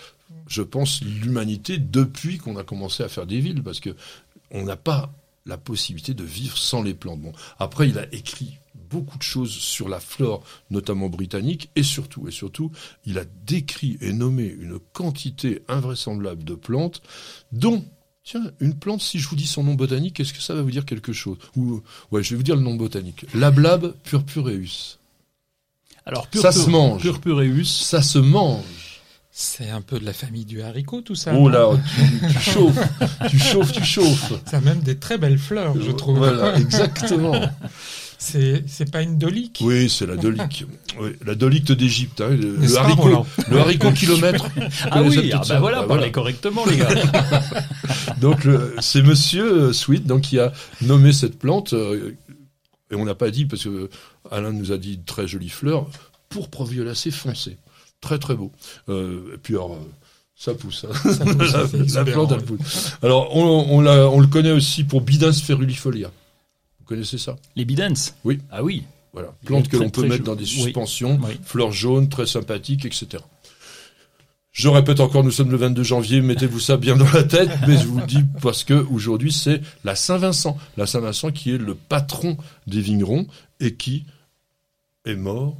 je 0.47 0.61
pense, 0.61 1.01
l'humanité 1.01 1.77
depuis 1.77 2.37
qu'on 2.37 2.57
a 2.57 2.63
commencé 2.63 3.01
à 3.01 3.07
faire 3.07 3.25
des 3.25 3.39
villes, 3.39 3.63
parce 3.63 3.79
que 3.79 3.95
on 4.51 4.63
n'a 4.63 4.75
pas 4.75 5.13
la 5.45 5.57
possibilité 5.57 6.13
de 6.13 6.23
vivre 6.25 6.57
sans 6.57 6.83
les 6.83 6.93
plantes. 6.93 7.21
Bon, 7.21 7.31
après, 7.59 7.87
il 7.87 7.97
a 7.97 8.05
écrit 8.13 8.57
beaucoup 8.89 9.17
de 9.17 9.23
choses 9.23 9.51
sur 9.51 9.89
la 9.89 9.99
flore, 9.99 10.43
notamment 10.69 11.09
britannique, 11.09 11.69
et 11.75 11.83
surtout, 11.83 12.27
et 12.27 12.31
surtout, 12.31 12.71
il 13.05 13.17
a 13.19 13.25
décrit 13.45 13.97
et 14.01 14.13
nommé 14.13 14.45
une 14.45 14.79
quantité 14.93 15.63
invraisemblable 15.67 16.43
de 16.43 16.55
plantes, 16.55 17.01
dont 17.51 17.83
Tiens, 18.27 18.51
une 18.59 18.73
plante, 18.73 19.01
si 19.01 19.19
je 19.19 19.29
vous 19.29 19.37
dis 19.37 19.47
son 19.47 19.63
nom 19.63 19.75
botanique, 19.75 20.19
est-ce 20.19 20.33
que 20.33 20.41
ça 20.41 20.53
va 20.53 20.61
vous 20.61 20.69
dire 20.69 20.83
quelque 20.83 21.13
chose? 21.13 21.37
Ou, 21.55 21.81
ouais, 22.11 22.21
je 22.21 22.31
vais 22.31 22.35
vous 22.35 22.43
dire 22.43 22.57
le 22.57 22.61
nom 22.61 22.75
botanique. 22.75 23.25
Lablabe 23.33 23.95
purpureus. 24.03 24.99
alors 26.05 26.27
Ça 26.33 26.51
se 26.51 26.69
mange. 26.69 27.01
Purpureus. 27.01 27.63
Ça 27.63 28.01
se 28.01 28.19
mange. 28.19 28.65
C'est 29.31 29.69
un 29.69 29.79
peu 29.79 29.97
de 29.97 30.03
la 30.03 30.11
famille 30.11 30.43
du 30.43 30.61
haricot, 30.61 30.99
tout 30.99 31.15
ça. 31.15 31.35
Oh 31.35 31.47
là, 31.47 31.69
tu, 31.95 32.27
tu 32.27 32.39
chauffes, 32.39 32.79
tu 33.29 33.39
chauffes, 33.39 33.71
tu 33.71 33.83
chauffes. 33.85 34.33
Ça 34.45 34.57
a 34.57 34.61
même 34.61 34.81
des 34.81 34.97
très 34.97 35.17
belles 35.17 35.39
fleurs, 35.39 35.79
je 35.79 35.91
trouve. 35.91 36.17
Voilà, 36.17 36.57
exactement. 36.59 37.39
C'est 38.19 38.63
c'est 38.67 38.89
pas 38.91 39.01
une 39.03 39.17
dolique 39.17 39.59
Oui, 39.63 39.89
c'est 39.89 40.05
la 40.07 40.15
dolique. 40.15 40.65
Oui, 40.99 41.11
la 41.23 41.35
dolicte 41.35 41.71
d'Égypte. 41.71 42.21
Hein, 42.21 42.29
le, 42.31 42.75
haricot, 42.75 43.23
le 43.51 43.59
haricot 43.59 43.91
kilomètre. 43.93 44.47
Ah 44.89 45.03
oui, 45.03 45.31
ah 45.31 45.43
bah 45.47 45.59
voilà, 45.59 45.81
Bah 45.81 45.89
parlez 45.89 46.11
correctement 46.11 46.65
les 46.65 46.77
gars. 46.77 46.89
Donc 48.19 48.43
le- 48.43 48.73
c'est 48.79 49.03
Monsieur 49.03 49.71
Sweet 49.73 50.07
donc 50.07 50.21
qui 50.21 50.39
a 50.39 50.51
nommé 50.81 51.13
cette 51.13 51.37
plante 51.37 51.73
euh, 51.73 52.15
et 52.89 52.95
on 52.95 53.05
n'a 53.05 53.13
pas 53.13 53.29
dit 53.29 53.45
parce 53.45 53.63
que 53.65 53.89
Alain 54.31 54.51
nous 54.53 54.71
a 54.71 54.77
dit 54.79 54.99
très 55.05 55.27
jolie 55.27 55.49
fleur 55.49 55.87
pourpre 56.29 56.65
violacée 56.65 57.11
foncé, 57.11 57.57
très 58.01 58.17
très 58.17 58.33
beau. 58.33 58.51
Euh, 58.89 59.35
et 59.35 59.37
puis 59.37 59.53
alors 59.53 59.73
euh, 59.73 59.91
ça 60.35 60.55
pousse. 60.55 60.83
hein. 60.89 61.11
Ça 61.13 61.25
pousse, 61.25 61.93
la, 61.93 62.05
plante 62.05 62.31
elle 62.31 62.43
pousse. 62.43 62.93
Alors 63.03 63.35
on, 63.35 63.67
on, 63.69 63.81
l'a- 63.81 64.09
on 64.09 64.19
le 64.19 64.27
connaît 64.27 64.51
aussi 64.51 64.83
pour 64.83 65.01
Bidens 65.01 65.33
ferulifolia. 65.33 66.09
Vous 66.87 66.95
connaissez 66.95 67.17
ça? 67.17 67.35
Les 67.57 67.65
bidens. 67.65 68.13
Oui. 68.23 68.39
Ah 68.49 68.63
oui. 68.63 68.83
Voilà, 69.11 69.33
Il 69.43 69.47
plante 69.47 69.65
est 69.65 69.69
que 69.69 69.75
l'on 69.77 69.89
peut 69.89 70.07
mettre 70.07 70.23
dans 70.23 70.35
des 70.35 70.45
suspensions, 70.45 71.19
Oui. 71.21 71.37
fleurs 71.43 71.73
jaunes, 71.73 72.07
très 72.07 72.25
sympathiques, 72.25 72.85
etc. 72.85 73.23
Je 74.53 74.69
répète 74.69 75.01
encore, 75.01 75.23
nous 75.23 75.31
sommes 75.31 75.51
le 75.51 75.57
22 75.57 75.83
janvier, 75.83 76.21
mettez-vous 76.21 76.59
ça 76.61 76.77
bien 76.77 76.95
dans 76.95 77.11
la 77.11 77.23
tête, 77.23 77.49
mais 77.67 77.77
je 77.77 77.85
vous 77.87 77.99
le 77.99 78.05
dis 78.05 78.23
parce 78.41 78.63
que 78.63 78.73
aujourd'hui 78.73 79.31
c'est 79.33 79.61
la 79.83 79.95
Saint-Vincent, 79.95 80.57
la 80.77 80.87
Saint-Vincent 80.87 81.31
qui 81.31 81.51
est 81.53 81.57
le 81.57 81.75
patron 81.75 82.37
des 82.67 82.79
vignerons 82.81 83.27
et 83.59 83.75
qui 83.75 84.05
est 85.05 85.15
mort 85.15 85.57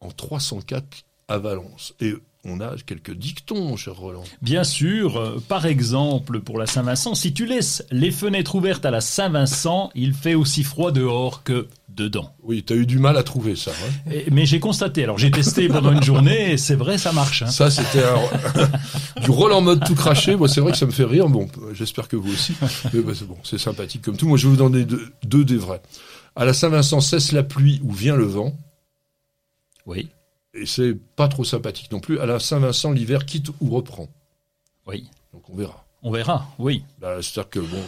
en 0.00 0.10
304 0.10 0.84
à 1.28 1.38
Valence. 1.38 1.94
Et 2.00 2.14
on 2.48 2.60
a 2.60 2.74
quelques 2.86 3.12
dictons, 3.14 3.76
cher 3.76 3.94
Roland. 3.96 4.24
Bien 4.42 4.64
sûr, 4.64 5.16
euh, 5.16 5.42
par 5.48 5.66
exemple, 5.66 6.40
pour 6.40 6.58
la 6.58 6.66
Saint-Vincent, 6.66 7.14
si 7.14 7.32
tu 7.32 7.44
laisses 7.46 7.84
les 7.90 8.10
fenêtres 8.10 8.54
ouvertes 8.54 8.86
à 8.86 8.90
la 8.90 9.00
Saint-Vincent, 9.00 9.90
il 9.94 10.14
fait 10.14 10.34
aussi 10.34 10.62
froid 10.62 10.92
dehors 10.92 11.42
que 11.42 11.66
dedans. 11.88 12.34
Oui, 12.42 12.62
tu 12.62 12.72
as 12.72 12.76
eu 12.76 12.86
du 12.86 12.98
mal 12.98 13.16
à 13.16 13.22
trouver 13.22 13.56
ça. 13.56 13.70
hein. 13.70 14.10
Et- 14.12 14.26
mais 14.30 14.44
j'ai 14.46 14.60
constaté, 14.60 15.02
alors 15.04 15.18
j'ai 15.18 15.30
testé 15.30 15.66
pendant 15.68 15.92
une 15.92 16.02
journée, 16.02 16.52
et 16.52 16.56
c'est 16.58 16.74
vrai, 16.74 16.98
ça 16.98 17.12
marche. 17.12 17.42
hein. 17.42 17.46
Ça, 17.46 17.70
c'était 17.70 18.04
un- 18.04 19.20
du 19.22 19.30
Roland 19.30 19.60
mode 19.62 19.84
tout 19.84 19.94
craché. 19.94 20.36
Moi, 20.36 20.48
c'est 20.48 20.60
vrai 20.60 20.72
que 20.72 20.78
ça 20.78 20.86
me 20.86 20.90
fait 20.92 21.04
rire. 21.04 21.28
Bon, 21.28 21.48
j'espère 21.72 22.06
que 22.08 22.16
vous 22.16 22.32
aussi. 22.32 22.52
Mais 22.92 23.00
bah, 23.00 23.12
c'est 23.14 23.26
bon, 23.26 23.36
c'est 23.44 23.58
sympathique 23.58 24.02
comme 24.02 24.16
tout. 24.16 24.28
Moi, 24.28 24.36
je 24.38 24.44
vais 24.46 24.50
vous 24.50 24.56
donner 24.62 24.84
deux, 24.84 25.08
deux 25.24 25.44
des 25.44 25.56
vrais. 25.56 25.80
À 26.36 26.44
la 26.44 26.52
Saint-Vincent, 26.52 27.00
cesse 27.00 27.32
la 27.32 27.42
pluie 27.42 27.80
ou 27.82 27.92
vient 27.92 28.14
le 28.16 28.24
vent? 28.26 28.52
Oui, 29.86 30.08
Et 30.58 30.66
c'est 30.66 30.94
pas 31.16 31.28
trop 31.28 31.44
sympathique 31.44 31.90
non 31.92 32.00
plus. 32.00 32.18
À 32.18 32.26
la 32.26 32.38
Saint-Vincent, 32.38 32.92
l'hiver 32.92 33.26
quitte 33.26 33.48
ou 33.60 33.70
reprend. 33.70 34.08
oui, 34.86 35.04
Donc, 35.32 35.42
on 35.50 35.56
verra. 35.56 35.84
on 36.02 36.10
verra, 36.10 36.46
oui. 36.58 36.82
C'est-à-dire 37.00 37.50
que 37.50 37.58
bon, 37.60 37.82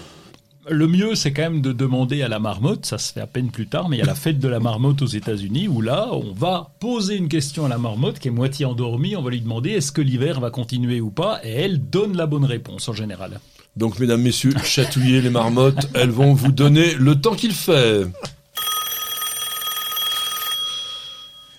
Le 0.68 0.86
mieux, 0.86 1.14
c'est 1.14 1.32
quand 1.32 1.42
même 1.42 1.62
de 1.62 1.72
demander 1.72 2.22
à 2.22 2.28
la 2.28 2.38
marmotte, 2.38 2.84
ça 2.84 2.98
se 2.98 3.12
fait 3.12 3.20
à 3.20 3.26
peine 3.26 3.50
plus 3.50 3.68
tard, 3.68 3.88
mais 3.88 3.96
il 3.96 4.00
y 4.00 4.02
a 4.02 4.06
la 4.06 4.14
fête 4.14 4.38
de 4.38 4.48
la 4.48 4.60
marmotte 4.60 5.00
aux 5.00 5.06
États-Unis 5.06 5.66
où 5.66 5.80
là, 5.80 6.08
on 6.12 6.32
va 6.32 6.74
poser 6.78 7.16
une 7.16 7.28
question 7.28 7.64
à 7.64 7.68
la 7.68 7.78
marmotte 7.78 8.18
qui 8.18 8.28
est 8.28 8.32
moitié 8.32 8.66
endormie, 8.66 9.16
on 9.16 9.22
va 9.22 9.30
lui 9.30 9.40
demander 9.40 9.70
est-ce 9.70 9.92
que 9.92 10.02
l'hiver 10.02 10.40
va 10.40 10.50
continuer 10.50 11.00
ou 11.00 11.10
pas, 11.10 11.40
et 11.42 11.52
elle 11.52 11.80
donne 11.88 12.16
la 12.16 12.26
bonne 12.26 12.44
réponse 12.44 12.86
en 12.88 12.92
général. 12.92 13.40
Donc, 13.76 13.98
mesdames, 13.98 14.20
messieurs, 14.20 14.52
chatouillez 14.64 15.22
les 15.22 15.30
marmottes, 15.30 15.88
elles 15.94 16.10
vont 16.10 16.34
vous 16.34 16.52
donner 16.52 16.94
le 16.94 17.18
temps 17.18 17.34
qu'il 17.34 17.52
fait. 17.52 18.06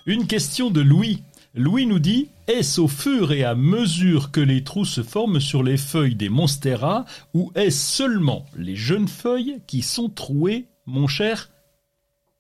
Une 0.10 0.26
question 0.26 0.72
de 0.72 0.82
Louis. 0.82 1.22
Louis 1.54 1.86
nous 1.86 2.00
dit 2.00 2.30
est-ce 2.48 2.82
au 2.82 2.88
fur 2.88 3.32
et 3.32 3.44
à 3.44 3.54
mesure 3.54 4.32
que 4.32 4.40
les 4.40 4.64
trous 4.64 4.84
se 4.84 5.04
forment 5.04 5.40
sur 5.40 5.62
les 5.62 5.78
feuilles 5.78 6.16
des 6.16 6.30
monstera 6.30 7.06
ou 7.36 7.52
est-ce 7.54 7.98
seulement 7.98 8.48
les 8.58 8.76
jeunes 8.76 9.08
feuilles 9.08 9.58
qui 9.68 9.84
sont 9.84 10.10
trouées, 10.10 10.66
mon 10.88 11.06
cher 11.06 11.52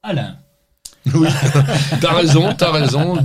Alain? 0.01 0.37
Oui, 1.13 1.27
t'as 2.01 2.13
raison, 2.13 2.55
t'as 2.57 2.71
raison. 2.71 3.23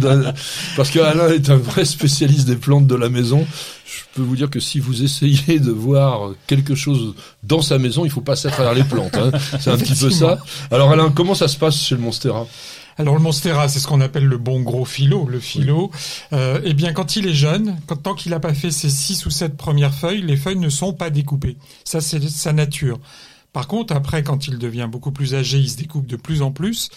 Parce 0.76 0.90
que 0.90 0.98
Alain 0.98 1.32
est 1.32 1.48
un 1.48 1.56
vrai 1.56 1.86
spécialiste 1.86 2.46
des 2.46 2.56
plantes 2.56 2.86
de 2.86 2.94
la 2.94 3.08
maison. 3.08 3.46
Je 3.86 4.02
peux 4.14 4.20
vous 4.20 4.36
dire 4.36 4.50
que 4.50 4.60
si 4.60 4.78
vous 4.78 5.02
essayez 5.02 5.58
de 5.58 5.70
voir 5.70 6.32
quelque 6.46 6.74
chose 6.74 7.14
dans 7.44 7.62
sa 7.62 7.78
maison, 7.78 8.04
il 8.04 8.10
faut 8.10 8.20
passer 8.20 8.48
à 8.48 8.50
travers 8.50 8.74
les 8.74 8.84
plantes. 8.84 9.16
hein. 9.16 9.30
C'est 9.58 9.70
un 9.70 9.78
petit 9.78 9.94
peu 9.94 10.10
ça. 10.10 10.36
Alors 10.70 10.92
Alain, 10.92 11.10
comment 11.10 11.34
ça 11.34 11.48
se 11.48 11.56
passe 11.56 11.80
chez 11.80 11.94
le 11.94 12.02
Monstera? 12.02 12.46
Alors 12.96 13.14
le 13.14 13.20
monstera, 13.20 13.68
c'est 13.68 13.80
ce 13.80 13.86
qu'on 13.86 14.00
appelle 14.00 14.26
le 14.26 14.38
bon 14.38 14.60
gros 14.60 14.84
philo, 14.84 15.26
le 15.26 15.40
philo. 15.40 15.90
Euh, 16.32 16.60
eh 16.64 16.74
bien, 16.74 16.92
quand 16.92 17.16
il 17.16 17.26
est 17.26 17.34
jeune, 17.34 17.76
quand, 17.86 17.96
tant 17.96 18.14
qu'il 18.14 18.30
n'a 18.30 18.40
pas 18.40 18.54
fait 18.54 18.70
ses 18.70 18.90
six 18.90 19.26
ou 19.26 19.30
sept 19.30 19.56
premières 19.56 19.94
feuilles, 19.94 20.22
les 20.22 20.36
feuilles 20.36 20.58
ne 20.58 20.68
sont 20.68 20.92
pas 20.92 21.10
découpées. 21.10 21.56
Ça, 21.84 22.00
c'est 22.00 22.28
sa 22.28 22.52
nature. 22.52 23.00
Par 23.52 23.68
contre, 23.68 23.94
après, 23.94 24.22
quand 24.22 24.48
il 24.48 24.58
devient 24.58 24.88
beaucoup 24.90 25.12
plus 25.12 25.34
âgé, 25.34 25.58
il 25.58 25.70
se 25.70 25.76
découpe 25.76 26.06
de 26.06 26.16
plus 26.16 26.42
en 26.42 26.50
plus. 26.50 26.90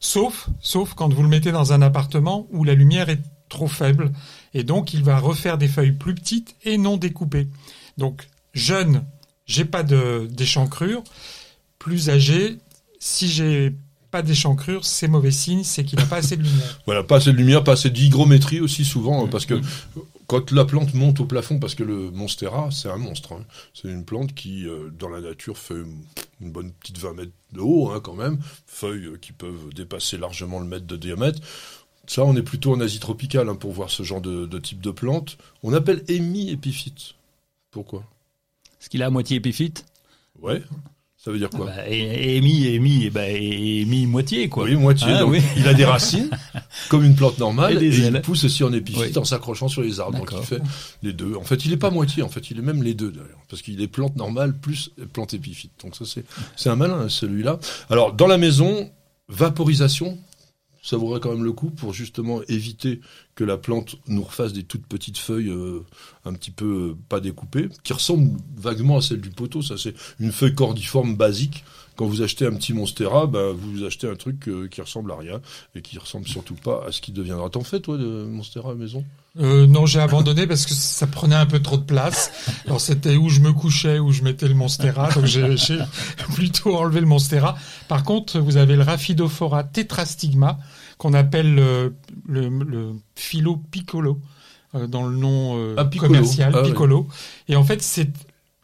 Sauf, 0.00 0.48
sauf 0.60 0.94
quand 0.94 1.12
vous 1.12 1.22
le 1.22 1.28
mettez 1.28 1.50
dans 1.50 1.72
un 1.72 1.80
appartement 1.80 2.46
où 2.50 2.64
la 2.64 2.74
lumière 2.74 3.08
est 3.08 3.22
trop 3.48 3.68
faible. 3.68 4.12
Et 4.52 4.64
donc, 4.64 4.92
il 4.92 5.02
va 5.02 5.18
refaire 5.18 5.58
des 5.58 5.68
feuilles 5.68 5.92
plus 5.92 6.14
petites 6.14 6.56
et 6.64 6.76
non 6.76 6.96
découpées. 6.96 7.48
Donc, 7.96 8.28
jeune, 8.52 9.04
j'ai 9.46 9.64
pas 9.64 9.82
de, 9.82 10.28
d'échancrure. 10.30 11.02
Plus 11.78 12.10
âgé, 12.10 12.58
si 12.98 13.28
j'ai 13.28 13.74
pas 14.14 14.22
d'échancrure, 14.22 14.84
c'est 14.84 15.08
mauvais 15.08 15.32
signe, 15.32 15.64
c'est 15.64 15.82
qu'il 15.82 15.98
n'a 15.98 16.06
pas 16.06 16.18
assez 16.18 16.36
de 16.36 16.44
lumière. 16.44 16.80
Voilà, 16.86 17.02
pas 17.02 17.16
assez 17.16 17.32
de 17.32 17.36
lumière, 17.36 17.64
pas 17.64 17.72
assez 17.72 17.90
d'hygrométrie 17.90 18.60
aussi 18.60 18.84
souvent, 18.84 19.24
hein, 19.24 19.28
parce 19.28 19.44
que 19.44 19.60
quand 20.28 20.52
la 20.52 20.64
plante 20.64 20.94
monte 20.94 21.18
au 21.18 21.24
plafond, 21.24 21.58
parce 21.58 21.74
que 21.74 21.82
le 21.82 22.12
Monstera, 22.12 22.68
c'est 22.70 22.88
un 22.88 22.96
monstre. 22.96 23.32
hein. 23.32 23.44
C'est 23.74 23.88
une 23.88 24.04
plante 24.04 24.32
qui, 24.32 24.68
euh, 24.68 24.88
dans 24.96 25.08
la 25.08 25.20
nature, 25.20 25.58
fait 25.58 25.74
une 26.40 26.52
bonne 26.52 26.70
petite 26.70 26.96
20 26.96 27.14
mètres 27.14 27.32
de 27.54 27.58
haut, 27.60 27.90
hein, 27.90 27.98
quand 28.00 28.14
même. 28.14 28.38
Feuilles 28.68 29.06
euh, 29.06 29.18
qui 29.20 29.32
peuvent 29.32 29.74
dépasser 29.74 30.16
largement 30.16 30.60
le 30.60 30.66
mètre 30.66 30.86
de 30.86 30.96
diamètre. 30.96 31.40
Ça, 32.06 32.22
on 32.24 32.36
est 32.36 32.42
plutôt 32.42 32.72
en 32.72 32.80
Asie 32.80 33.00
tropicale 33.00 33.48
hein, 33.48 33.56
pour 33.56 33.72
voir 33.72 33.90
ce 33.90 34.04
genre 34.04 34.20
de, 34.20 34.46
de 34.46 34.58
type 34.60 34.80
de 34.80 34.92
plante. 34.92 35.38
On 35.64 35.72
appelle 35.72 36.04
hémi-épiphyte. 36.06 37.16
Pourquoi? 37.72 38.04
Est-ce 38.80 38.88
qu'il 38.88 39.02
a 39.02 39.06
à 39.06 39.10
moitié 39.10 39.38
épiphyte? 39.38 39.84
Ouais. 40.40 40.62
Ça 41.24 41.30
veut 41.30 41.38
dire 41.38 41.48
quoi 41.48 41.64
bah, 41.64 41.88
et- 41.88 42.36
Émis, 42.36 42.66
émis, 42.66 43.04
et 43.04 43.10
bah, 43.10 43.26
émis 43.26 44.04
moitié, 44.06 44.50
quoi. 44.50 44.64
Oui, 44.64 44.74
moitié. 44.76 45.06
Ah, 45.08 45.20
donc, 45.20 45.30
oui. 45.30 45.40
Il 45.56 45.66
a 45.66 45.72
des 45.72 45.86
racines, 45.86 46.28
comme 46.90 47.02
une 47.02 47.14
plante 47.14 47.38
normale, 47.38 47.82
Et 47.82 47.86
il 47.88 48.20
pousse 48.20 48.44
aussi 48.44 48.62
en 48.62 48.70
épiphyte 48.74 49.00
Oui. 49.00 49.18
en 49.18 49.24
s'accrochant 49.24 49.68
sur 49.68 49.80
les 49.80 50.00
arbres. 50.00 50.18
Donc 50.18 50.32
il 50.38 50.44
fait 50.44 50.60
les 51.02 51.14
deux. 51.14 51.34
En 51.36 51.44
fait, 51.44 51.64
il 51.64 51.72
est 51.72 51.78
pas 51.78 51.88
moitié. 51.88 52.22
En 52.22 52.28
fait, 52.28 52.50
il 52.50 52.58
est 52.58 52.62
même 52.62 52.82
les 52.82 52.92
deux 52.92 53.10
d'ailleurs, 53.10 53.40
parce 53.48 53.62
qu'il 53.62 53.80
est 53.80 53.88
plante 53.88 54.16
normale 54.16 54.54
plus 54.54 54.90
plante 55.14 55.32
épiphyte. 55.32 55.72
Donc 55.82 55.96
ça, 55.96 56.04
c'est 56.04 56.24
c'est 56.56 56.68
un 56.68 56.76
malin 56.76 57.08
celui-là. 57.08 57.58
Alors 57.88 58.12
dans 58.12 58.26
la 58.26 58.36
maison, 58.36 58.90
vaporisation. 59.28 60.18
Ça 60.84 60.98
vaudrait 60.98 61.18
quand 61.18 61.30
même 61.32 61.44
le 61.44 61.52
coup 61.52 61.70
pour 61.70 61.94
justement 61.94 62.42
éviter 62.46 63.00
que 63.36 63.42
la 63.42 63.56
plante 63.56 63.96
nous 64.06 64.22
refasse 64.22 64.52
des 64.52 64.64
toutes 64.64 64.86
petites 64.86 65.16
feuilles 65.16 65.48
euh, 65.48 65.80
un 66.26 66.34
petit 66.34 66.50
peu 66.50 66.90
euh, 66.90 66.96
pas 67.08 67.20
découpées, 67.20 67.70
qui 67.84 67.94
ressemblent 67.94 68.38
vaguement 68.54 68.98
à 68.98 69.00
celle 69.00 69.22
du 69.22 69.30
poteau. 69.30 69.62
Ça, 69.62 69.78
c'est 69.78 69.94
une 70.20 70.30
feuille 70.30 70.54
cordiforme 70.54 71.16
basique. 71.16 71.64
Quand 71.96 72.06
vous 72.06 72.22
achetez 72.22 72.46
un 72.46 72.52
petit 72.54 72.72
Monstera, 72.72 73.26
ben, 73.26 73.52
vous 73.52 73.84
achetez 73.84 74.08
un 74.08 74.16
truc 74.16 74.48
euh, 74.48 74.66
qui 74.68 74.80
ressemble 74.80 75.12
à 75.12 75.16
rien 75.16 75.40
et 75.74 75.82
qui 75.82 75.98
ressemble 75.98 76.26
surtout 76.26 76.54
pas 76.56 76.84
à 76.88 76.92
ce 76.92 77.00
qui 77.00 77.12
deviendra. 77.12 77.48
T'en 77.50 77.62
fais, 77.62 77.80
toi, 77.80 77.96
de 77.96 78.24
Monstera 78.24 78.70
à 78.70 78.72
la 78.72 78.78
maison? 78.78 79.04
Euh, 79.40 79.66
non, 79.66 79.84
j'ai 79.86 80.00
abandonné 80.00 80.46
parce 80.46 80.64
que 80.66 80.74
ça 80.74 81.06
prenait 81.06 81.34
un 81.34 81.46
peu 81.46 81.60
trop 81.60 81.76
de 81.76 81.82
place. 81.82 82.30
Alors 82.66 82.80
c'était 82.80 83.16
où 83.16 83.28
je 83.28 83.40
me 83.40 83.52
couchais, 83.52 83.98
où 83.98 84.12
je 84.12 84.22
mettais 84.22 84.46
le 84.46 84.54
monstera, 84.54 85.10
donc 85.12 85.24
j'ai 85.24 85.56
plutôt 86.34 86.76
enlevé 86.76 87.00
le 87.00 87.06
monstera. 87.06 87.56
Par 87.88 88.04
contre, 88.04 88.38
vous 88.38 88.56
avez 88.56 88.76
le 88.76 88.82
Rhaphidophora 88.82 89.64
tetrastigma 89.64 90.58
qu'on 90.98 91.14
appelle 91.14 91.54
le, 91.54 91.94
le, 92.28 92.48
le 92.48 92.92
philo 93.16 93.56
piccolo 93.72 94.20
euh, 94.76 94.86
dans 94.86 95.04
le 95.04 95.16
nom 95.16 95.58
euh, 95.58 95.74
Ah, 95.78 95.84
piccolo. 95.84 96.12
commercial 96.14 96.52
Ah, 96.56 96.62
piccolo. 96.62 97.08
Et 97.48 97.56
en 97.56 97.64
fait, 97.64 97.82
c'est 97.82 98.10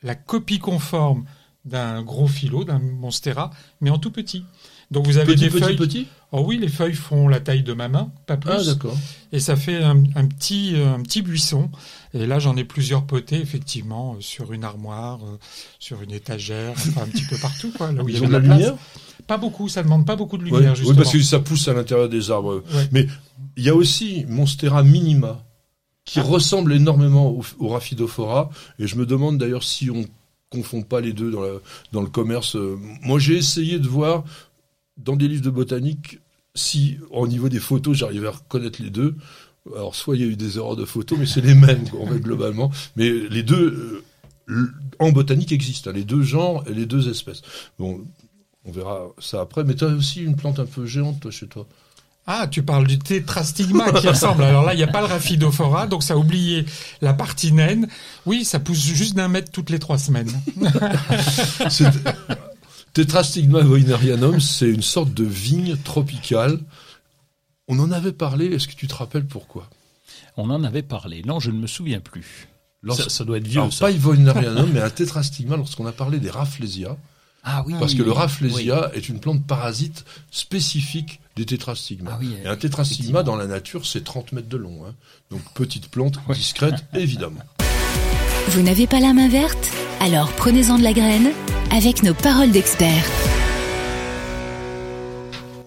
la 0.05 0.15
copie 0.15 0.61
conforme 0.61 1.25
d'un 1.65 2.03
gros 2.03 2.27
philo, 2.27 2.65
d'un 2.65 2.79
monstera, 2.79 3.51
mais 3.81 3.91
en 3.91 3.99
tout 3.99 4.11
petit. 4.11 4.45
Donc 4.91 5.07
vous 5.07 5.19
avez 5.19 5.35
Petit, 5.35 5.45
des 5.45 5.51
petit, 5.51 5.63
feuilles. 5.63 5.77
petit? 5.77 6.07
Oh 6.33 6.43
oui, 6.45 6.59
les 6.59 6.69
feuilles 6.69 6.95
font 6.95 7.29
la 7.29 7.39
taille 7.39 7.63
de 7.63 7.73
ma 7.75 7.89
main, 7.89 8.11
pas 8.27 8.37
plus 8.37 8.51
Ah, 8.53 8.65
d'accord. 8.65 8.97
et 9.31 9.39
ça 9.39 9.55
fait 9.57 9.83
un, 9.83 10.03
un 10.17 10.27
petit 10.27 10.73
euh, 10.75 10.95
un 10.95 11.01
petit 11.03 11.23
buisson. 11.23 11.71
Et 12.15 12.27
là, 12.27 12.39
j'en 12.41 12.57
ai 12.57 12.65
plusieurs 12.65 13.05
potés 13.07 13.41
effectivement 13.41 14.15
euh, 14.15 14.21
sur 14.21 14.53
une 14.53 14.65
armoire, 14.65 15.21
euh, 15.25 15.39
sur 15.79 16.03
une 16.03 16.11
étagère, 16.13 16.73
enfin 16.73 17.03
un 17.03 17.07
petit 17.07 17.25
peu 17.25 17.37
partout 17.37 17.71
quoi. 17.77 17.93
Là 17.93 18.03
où 18.03 18.09
il 18.09 18.17
y 18.19 18.21
ont 18.21 18.27
de 18.27 18.33
la 18.33 18.41
place. 18.41 18.59
lumière? 18.59 18.75
Pas 19.29 19.37
beaucoup, 19.39 19.69
ça 19.69 19.83
demande 19.85 20.07
pas 20.07 20.17
beaucoup 20.17 20.39
de 20.39 20.45
Ouais. 20.45 20.51
lumière 20.51 20.73
Oui, 20.73 20.79
justement. 20.79 20.97
parce 20.97 21.13
que 21.13 21.23
ça 21.23 21.39
pousse 21.39 21.69
à 21.69 21.73
l'intérieur 21.73 22.09
des 22.09 22.31
arbres. 22.33 22.65
Ouais. 22.75 22.89
Mais 22.91 23.07
il 23.57 23.63
y 23.65 23.69
a 23.69 23.75
aussi 23.77 24.25
Monstera 24.29 24.83
minima, 24.83 25.45
qui 26.05 26.19
Ah. 26.19 26.23
ressemble 26.25 26.73
énormément 26.73 27.29
au, 27.29 27.45
au 27.61 27.69
Rhaphidophora. 27.69 28.51
Et 28.81 28.89
je 28.89 28.97
me 28.97 29.07
demande 29.07 29.39
d'ailleurs 29.39 29.63
si 29.63 29.89
on 29.91 30.05
confond 30.51 30.83
pas 30.83 31.01
les 31.01 31.13
deux 31.13 31.31
dans, 31.31 32.03
le 32.03 32.09
commerce. 32.09 32.57
Euh, 32.57 32.77
Moi, 33.03 33.19
j'ai 33.19 33.37
essayé 33.37 33.79
de 33.79 33.89
voir 33.89 34.25
dans 34.97 35.17
des 35.17 35.29
livres 35.29 35.45
de 35.45 35.51
botanique 35.51 36.19
si, 36.55 36.99
au 37.11 37.27
niveau 37.27 37.49
des 37.49 37.61
photos, 37.61 37.97
j'arrivais 37.97 38.27
à 38.27 38.33
reconnaître 38.33 38.83
les 38.83 38.91
deux. 38.91 39.15
Alors, 39.75 39.95
soit 39.95 40.17
il 40.17 40.23
y 40.23 40.25
a 40.25 40.29
eu 40.29 40.37
des 40.37 40.59
erreurs 40.59 40.77
de 40.77 40.85
photos, 40.85 41.19
mais 41.19 41.27
c'est 41.27 41.41
les 41.41 41.55
mêmes, 41.55 41.85
en 41.99 42.07
fait, 42.07 42.19
globalement. 42.19 42.73
Mais 42.97 43.11
les 43.11 43.43
deux, 43.43 44.03
euh, 44.49 44.67
en 44.99 45.13
botanique, 45.13 45.53
existent, 45.53 45.91
hein, 45.91 45.93
les 45.93 46.05
deux 46.05 46.23
genres 46.23 46.65
et 46.69 46.75
les 46.75 46.87
deux 46.87 47.09
espèces. 47.09 47.43
Bon, 47.79 48.05
on 48.65 48.73
verra 48.73 49.09
ça 49.19 49.41
après. 49.41 49.65
Mais 49.65 49.75
tu 49.75 49.85
as 49.85 49.89
aussi 49.89 50.23
une 50.23 50.37
plante 50.37 50.59
un 50.59 50.67
peu 50.67 50.87
géante, 50.87 51.21
toi, 51.21 51.31
chez 51.31 51.47
toi. 51.47 51.67
Ah, 52.33 52.47
tu 52.47 52.63
parles 52.63 52.87
du 52.87 52.97
tétrastigma 52.99 53.91
qui 53.93 54.07
ressemble. 54.09 54.45
Alors 54.45 54.65
là, 54.65 54.73
il 54.73 54.77
n'y 54.77 54.85
a 54.85 54.87
pas 54.87 55.01
le 55.01 55.07
Rhaphidophora, 55.07 55.89
donc 55.89 56.05
ça 56.05 56.15
a 56.15 56.17
oublié 56.17 56.65
la 57.01 57.13
partie 57.13 57.51
naine. 57.53 57.89
Oui, 58.25 58.45
ça 58.45 58.61
pousse 58.61 58.79
juste 58.79 59.15
d'un 59.15 59.27
mètre 59.27 59.51
toutes 59.51 59.69
les 59.71 59.81
trois 59.81 59.99
semaines. 59.99 60.31
C'est- 61.69 61.91
Tetrastigma 62.93 63.61
voinerianum, 63.63 64.41
c'est 64.41 64.69
une 64.69 64.83
sorte 64.83 65.15
de 65.15 65.25
vigne 65.25 65.77
tropicale. 65.77 66.59
On 67.69 67.79
en 67.79 67.93
avait 67.93 68.13
parlé, 68.13 68.47
est-ce 68.47 68.67
que 68.67 68.75
tu 68.75 68.89
te 68.89 68.95
rappelles 68.95 69.27
pourquoi? 69.27 69.69
On 70.37 70.51
en 70.51 70.65
avait 70.65 70.83
parlé. 70.83 71.23
Non, 71.25 71.39
je 71.41 71.51
ne 71.53 71.59
me 71.59 71.67
souviens 71.69 72.01
plus. 72.01 72.49
Lors- 72.83 72.97
Ça, 72.97 73.09
ça 73.09 73.25
doit 73.25 73.39
être 73.39 73.47
vieux, 73.47 73.61
Alors, 73.61 73.73
ça. 73.73 73.87
pas 73.87 73.93
voinerianum, 73.93 74.71
mais 74.73 74.81
un 74.81 74.91
tétrastigma 74.91 75.57
lorsqu'on 75.57 75.87
a 75.87 75.93
parlé 75.93 76.19
des 76.19 76.31
rafflesia. 76.31 76.97
Ah 77.45 77.65
oui. 77.67 77.75
Parce 77.79 77.95
que 77.95 78.03
le 78.03 78.11
oui. 78.11 78.17
rafflesia 78.17 78.91
est 78.95 79.09
une 79.09 79.19
plante 79.21 79.47
parasite 79.47 80.05
spécifique 80.31 81.21
des 81.37 81.47
tétrastigmas. 81.47 82.11
Ah 82.15 82.19
oui, 82.21 82.35
Et 82.45 82.49
un 82.49 82.57
tétrastigma 82.57 83.23
dans 83.23 83.37
la 83.37 83.47
nature, 83.47 83.87
c'est 83.87 84.05
30 84.05 84.33
mètres 84.33 84.49
de 84.49 84.57
long. 84.59 84.85
hein. 84.87 84.95
Donc 85.31 85.41
petite 85.55 85.89
plante, 85.89 86.19
discrète, 86.35 86.85
évidemment. 86.95 87.41
Vous 88.49 88.63
n'avez 88.63 88.87
pas 88.87 89.01
la 89.01 89.13
main 89.15 89.29
verte? 89.29 89.71
Alors 90.01 90.31
prenez-en 90.33 90.79
de 90.79 90.83
la 90.83 90.93
graine 90.93 91.31
avec 91.71 92.03
nos 92.03 92.15
paroles 92.15 92.51
d'experts. 92.51 93.05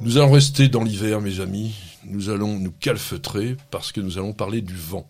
Nous 0.01 0.17
allons 0.17 0.31
rester 0.31 0.67
dans 0.67 0.83
l'hiver, 0.83 1.21
mes 1.21 1.39
amis. 1.39 1.73
Nous 2.05 2.29
allons 2.29 2.59
nous 2.59 2.73
calfeutrer 2.79 3.55
parce 3.71 3.91
que 3.91 4.01
nous 4.01 4.17
allons 4.17 4.33
parler 4.33 4.61
du 4.61 4.75
vent. 4.75 5.09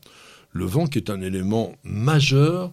Le 0.52 0.66
vent 0.66 0.86
qui 0.86 1.00
est 1.00 1.10
un 1.10 1.22
élément 1.22 1.74
majeur 1.84 2.72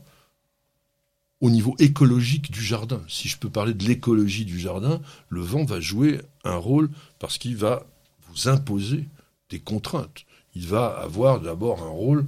au 1.40 1.50
niveau 1.50 1.74
écologique 1.78 2.50
du 2.50 2.62
jardin. 2.62 3.02
Si 3.08 3.28
je 3.28 3.38
peux 3.38 3.50
parler 3.50 3.74
de 3.74 3.84
l'écologie 3.84 4.44
du 4.44 4.58
jardin, 4.58 5.00
le 5.28 5.40
vent 5.40 5.64
va 5.64 5.80
jouer 5.80 6.20
un 6.44 6.56
rôle 6.56 6.90
parce 7.18 7.38
qu'il 7.38 7.56
va 7.56 7.86
vous 8.28 8.48
imposer 8.48 9.08
des 9.48 9.60
contraintes. 9.60 10.24
Il 10.54 10.66
va 10.66 10.88
avoir 10.88 11.40
d'abord 11.40 11.82
un 11.82 11.88
rôle 11.88 12.26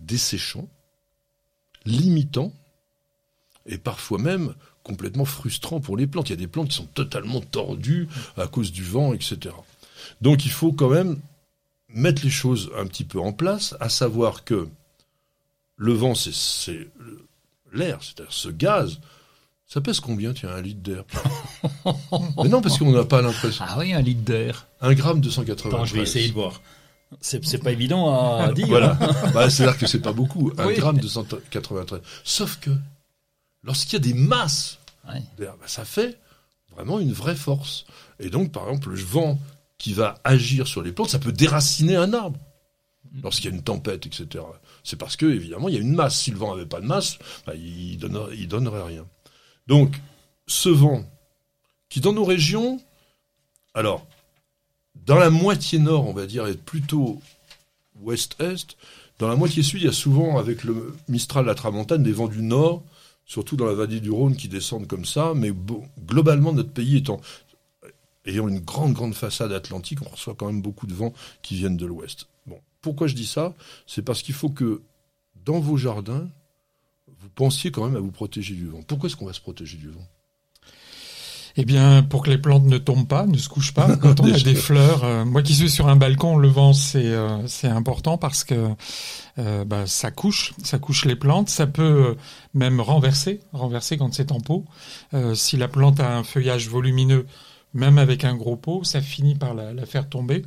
desséchant, 0.00 0.68
limitant, 1.84 2.52
et 3.66 3.78
parfois 3.78 4.18
même 4.18 4.54
complètement 4.82 5.24
frustrant 5.24 5.80
pour 5.80 5.96
les 5.96 6.06
plantes. 6.06 6.28
Il 6.28 6.32
y 6.32 6.34
a 6.34 6.36
des 6.36 6.46
plantes 6.46 6.68
qui 6.68 6.76
sont 6.76 6.86
totalement 6.86 7.40
tordues 7.40 8.08
à 8.36 8.46
cause 8.46 8.72
du 8.72 8.84
vent, 8.84 9.12
etc. 9.12 9.54
Donc 10.20 10.44
il 10.44 10.52
faut 10.52 10.72
quand 10.72 10.90
même 10.90 11.18
mettre 11.88 12.22
les 12.22 12.30
choses 12.30 12.70
un 12.76 12.86
petit 12.86 13.04
peu 13.04 13.20
en 13.20 13.32
place, 13.32 13.74
à 13.80 13.88
savoir 13.88 14.44
que 14.44 14.68
le 15.76 15.92
vent, 15.92 16.14
c'est 16.14 16.88
l'air, 17.76 17.98
c'est-à-dire 18.02 18.32
ce 18.32 18.48
gaz. 18.48 18.98
Ça 19.66 19.80
pèse 19.80 19.98
combien, 19.98 20.32
tiens, 20.32 20.50
un 20.50 20.62
litre 20.62 20.80
d'air? 20.80 21.04
Mais 22.42 22.48
non, 22.48 22.60
parce 22.62 22.78
qu'on 22.78 22.92
n'a 22.92 23.04
pas 23.04 23.20
l'impression. 23.20 23.64
Ah 23.66 23.76
oui, 23.78 23.92
un 23.92 24.00
litre 24.00 24.22
d'air. 24.22 24.68
Un 24.80 24.94
gramme 24.94 25.20
de 25.20 25.28
180. 25.28 25.74
Attends, 25.74 25.84
je 25.84 25.94
vais 25.94 26.02
essayer 26.02 26.28
de 26.28 26.34
voir. 26.34 26.62
C'est 27.20 27.62
pas 27.62 27.72
évident 27.72 28.38
à 28.38 28.52
dire. 28.52 28.68
Voilà. 28.68 28.96
bah, 29.34 29.50
C'est-à-dire 29.50 29.78
que 29.78 29.86
c'est 29.86 30.00
pas 30.00 30.12
beaucoup. 30.12 30.52
Un 30.58 30.72
gramme 30.72 30.98
de 30.98 31.08
193. 31.08 32.00
Sauf 32.22 32.58
que, 32.60 32.70
lorsqu'il 33.64 33.94
y 33.94 33.96
a 33.96 34.00
des 34.00 34.14
masses 34.14 34.78
d'air, 35.36 35.54
bah, 35.58 35.66
ça 35.66 35.84
fait 35.84 36.18
vraiment 36.72 37.00
une 37.00 37.12
vraie 37.12 37.36
force. 37.36 37.86
Et 38.20 38.30
donc, 38.30 38.52
par 38.52 38.68
exemple, 38.68 38.90
le 38.90 38.96
vent 38.96 39.38
qui 39.78 39.94
va 39.94 40.14
agir 40.24 40.66
sur 40.66 40.82
les 40.82 40.92
plantes, 40.92 41.10
ça 41.10 41.18
peut 41.18 41.32
déraciner 41.32 41.96
un 41.96 42.12
arbre 42.14 42.38
lorsqu'il 43.22 43.50
y 43.50 43.52
a 43.52 43.56
une 43.56 43.62
tempête, 43.62 44.06
etc. 44.06 44.44
C'est 44.86 44.96
parce 44.96 45.16
que, 45.16 45.26
évidemment, 45.26 45.68
il 45.68 45.74
y 45.74 45.78
a 45.78 45.80
une 45.80 45.96
masse. 45.96 46.16
Si 46.20 46.30
le 46.30 46.36
vent 46.36 46.54
n'avait 46.54 46.68
pas 46.68 46.80
de 46.80 46.86
masse, 46.86 47.18
bah, 47.44 47.54
il 47.56 47.98
donnerait, 47.98 48.36
donnerait 48.46 48.84
rien. 48.84 49.04
Donc, 49.66 50.00
ce 50.46 50.68
vent, 50.68 51.04
qui 51.88 52.00
dans 52.00 52.12
nos 52.12 52.24
régions, 52.24 52.80
alors, 53.74 54.06
dans 54.94 55.16
la 55.16 55.28
moitié 55.28 55.80
nord, 55.80 56.06
on 56.06 56.12
va 56.12 56.26
dire, 56.26 56.46
est 56.46 56.56
plutôt 56.56 57.20
ouest-est. 58.00 58.76
Dans 59.18 59.26
la 59.26 59.34
moitié 59.34 59.64
sud, 59.64 59.80
il 59.80 59.86
y 59.86 59.88
a 59.88 59.92
souvent, 59.92 60.38
avec 60.38 60.62
le 60.62 60.96
Mistral, 61.08 61.46
la 61.46 61.56
Tramontane, 61.56 62.04
des 62.04 62.12
vents 62.12 62.28
du 62.28 62.42
nord, 62.42 62.84
surtout 63.24 63.56
dans 63.56 63.66
la 63.66 63.74
vallée 63.74 63.98
du 63.98 64.12
Rhône, 64.12 64.36
qui 64.36 64.46
descendent 64.46 64.86
comme 64.86 65.04
ça. 65.04 65.32
Mais 65.34 65.50
globalement, 66.06 66.52
notre 66.52 66.70
pays 66.70 66.98
étant 66.98 67.20
ayant 68.24 68.46
une 68.46 68.60
grande, 68.60 68.92
grande 68.92 69.14
façade 69.14 69.50
atlantique, 69.50 69.98
on 70.06 70.10
reçoit 70.10 70.34
quand 70.34 70.46
même 70.46 70.62
beaucoup 70.62 70.86
de 70.86 70.94
vents 70.94 71.12
qui 71.42 71.56
viennent 71.56 71.76
de 71.76 71.86
l'ouest. 71.86 72.28
Bon, 72.46 72.60
pourquoi 72.86 73.08
je 73.08 73.16
dis 73.16 73.26
ça? 73.26 73.52
C'est 73.88 74.02
parce 74.02 74.22
qu'il 74.22 74.36
faut 74.36 74.48
que 74.48 74.82
dans 75.44 75.58
vos 75.58 75.76
jardins, 75.76 76.28
vous 77.08 77.28
pensiez 77.34 77.72
quand 77.72 77.84
même 77.84 77.96
à 77.96 77.98
vous 77.98 78.12
protéger 78.12 78.54
du 78.54 78.68
vent. 78.68 78.80
Pourquoi 78.86 79.08
est-ce 79.08 79.16
qu'on 79.16 79.26
va 79.26 79.32
se 79.32 79.40
protéger 79.40 79.76
du 79.76 79.90
vent? 79.90 80.06
Eh 81.56 81.64
bien, 81.64 82.04
pour 82.04 82.22
que 82.22 82.30
les 82.30 82.38
plantes 82.38 82.62
ne 82.62 82.78
tombent 82.78 83.08
pas, 83.08 83.26
ne 83.26 83.38
se 83.38 83.48
couchent 83.48 83.74
pas. 83.74 83.96
Quand 84.00 84.20
on 84.20 84.32
a 84.32 84.38
des 84.38 84.54
fleurs, 84.54 85.02
euh, 85.02 85.24
moi 85.24 85.42
qui 85.42 85.56
suis 85.56 85.68
sur 85.68 85.88
un 85.88 85.96
balcon, 85.96 86.36
le 86.36 86.46
vent 86.46 86.72
c'est 86.74 87.06
euh, 87.06 87.44
c'est 87.48 87.66
important 87.66 88.18
parce 88.18 88.44
que 88.44 88.70
euh, 89.40 89.64
bah, 89.64 89.88
ça 89.88 90.12
couche, 90.12 90.54
ça 90.62 90.78
couche 90.78 91.06
les 91.06 91.16
plantes. 91.16 91.48
Ça 91.48 91.66
peut 91.66 92.14
même 92.54 92.80
renverser, 92.80 93.40
renverser 93.52 93.96
quand 93.96 94.14
c'est 94.14 94.30
en 94.30 94.38
pot. 94.38 94.64
si 95.34 95.56
la 95.56 95.66
plante 95.66 95.98
a 95.98 96.16
un 96.16 96.22
feuillage 96.22 96.68
volumineux, 96.68 97.26
même 97.74 97.98
avec 97.98 98.22
un 98.22 98.36
gros 98.36 98.56
pot, 98.56 98.84
ça 98.84 99.00
finit 99.00 99.34
par 99.34 99.54
la, 99.54 99.72
la 99.72 99.86
faire 99.86 100.08
tomber. 100.08 100.44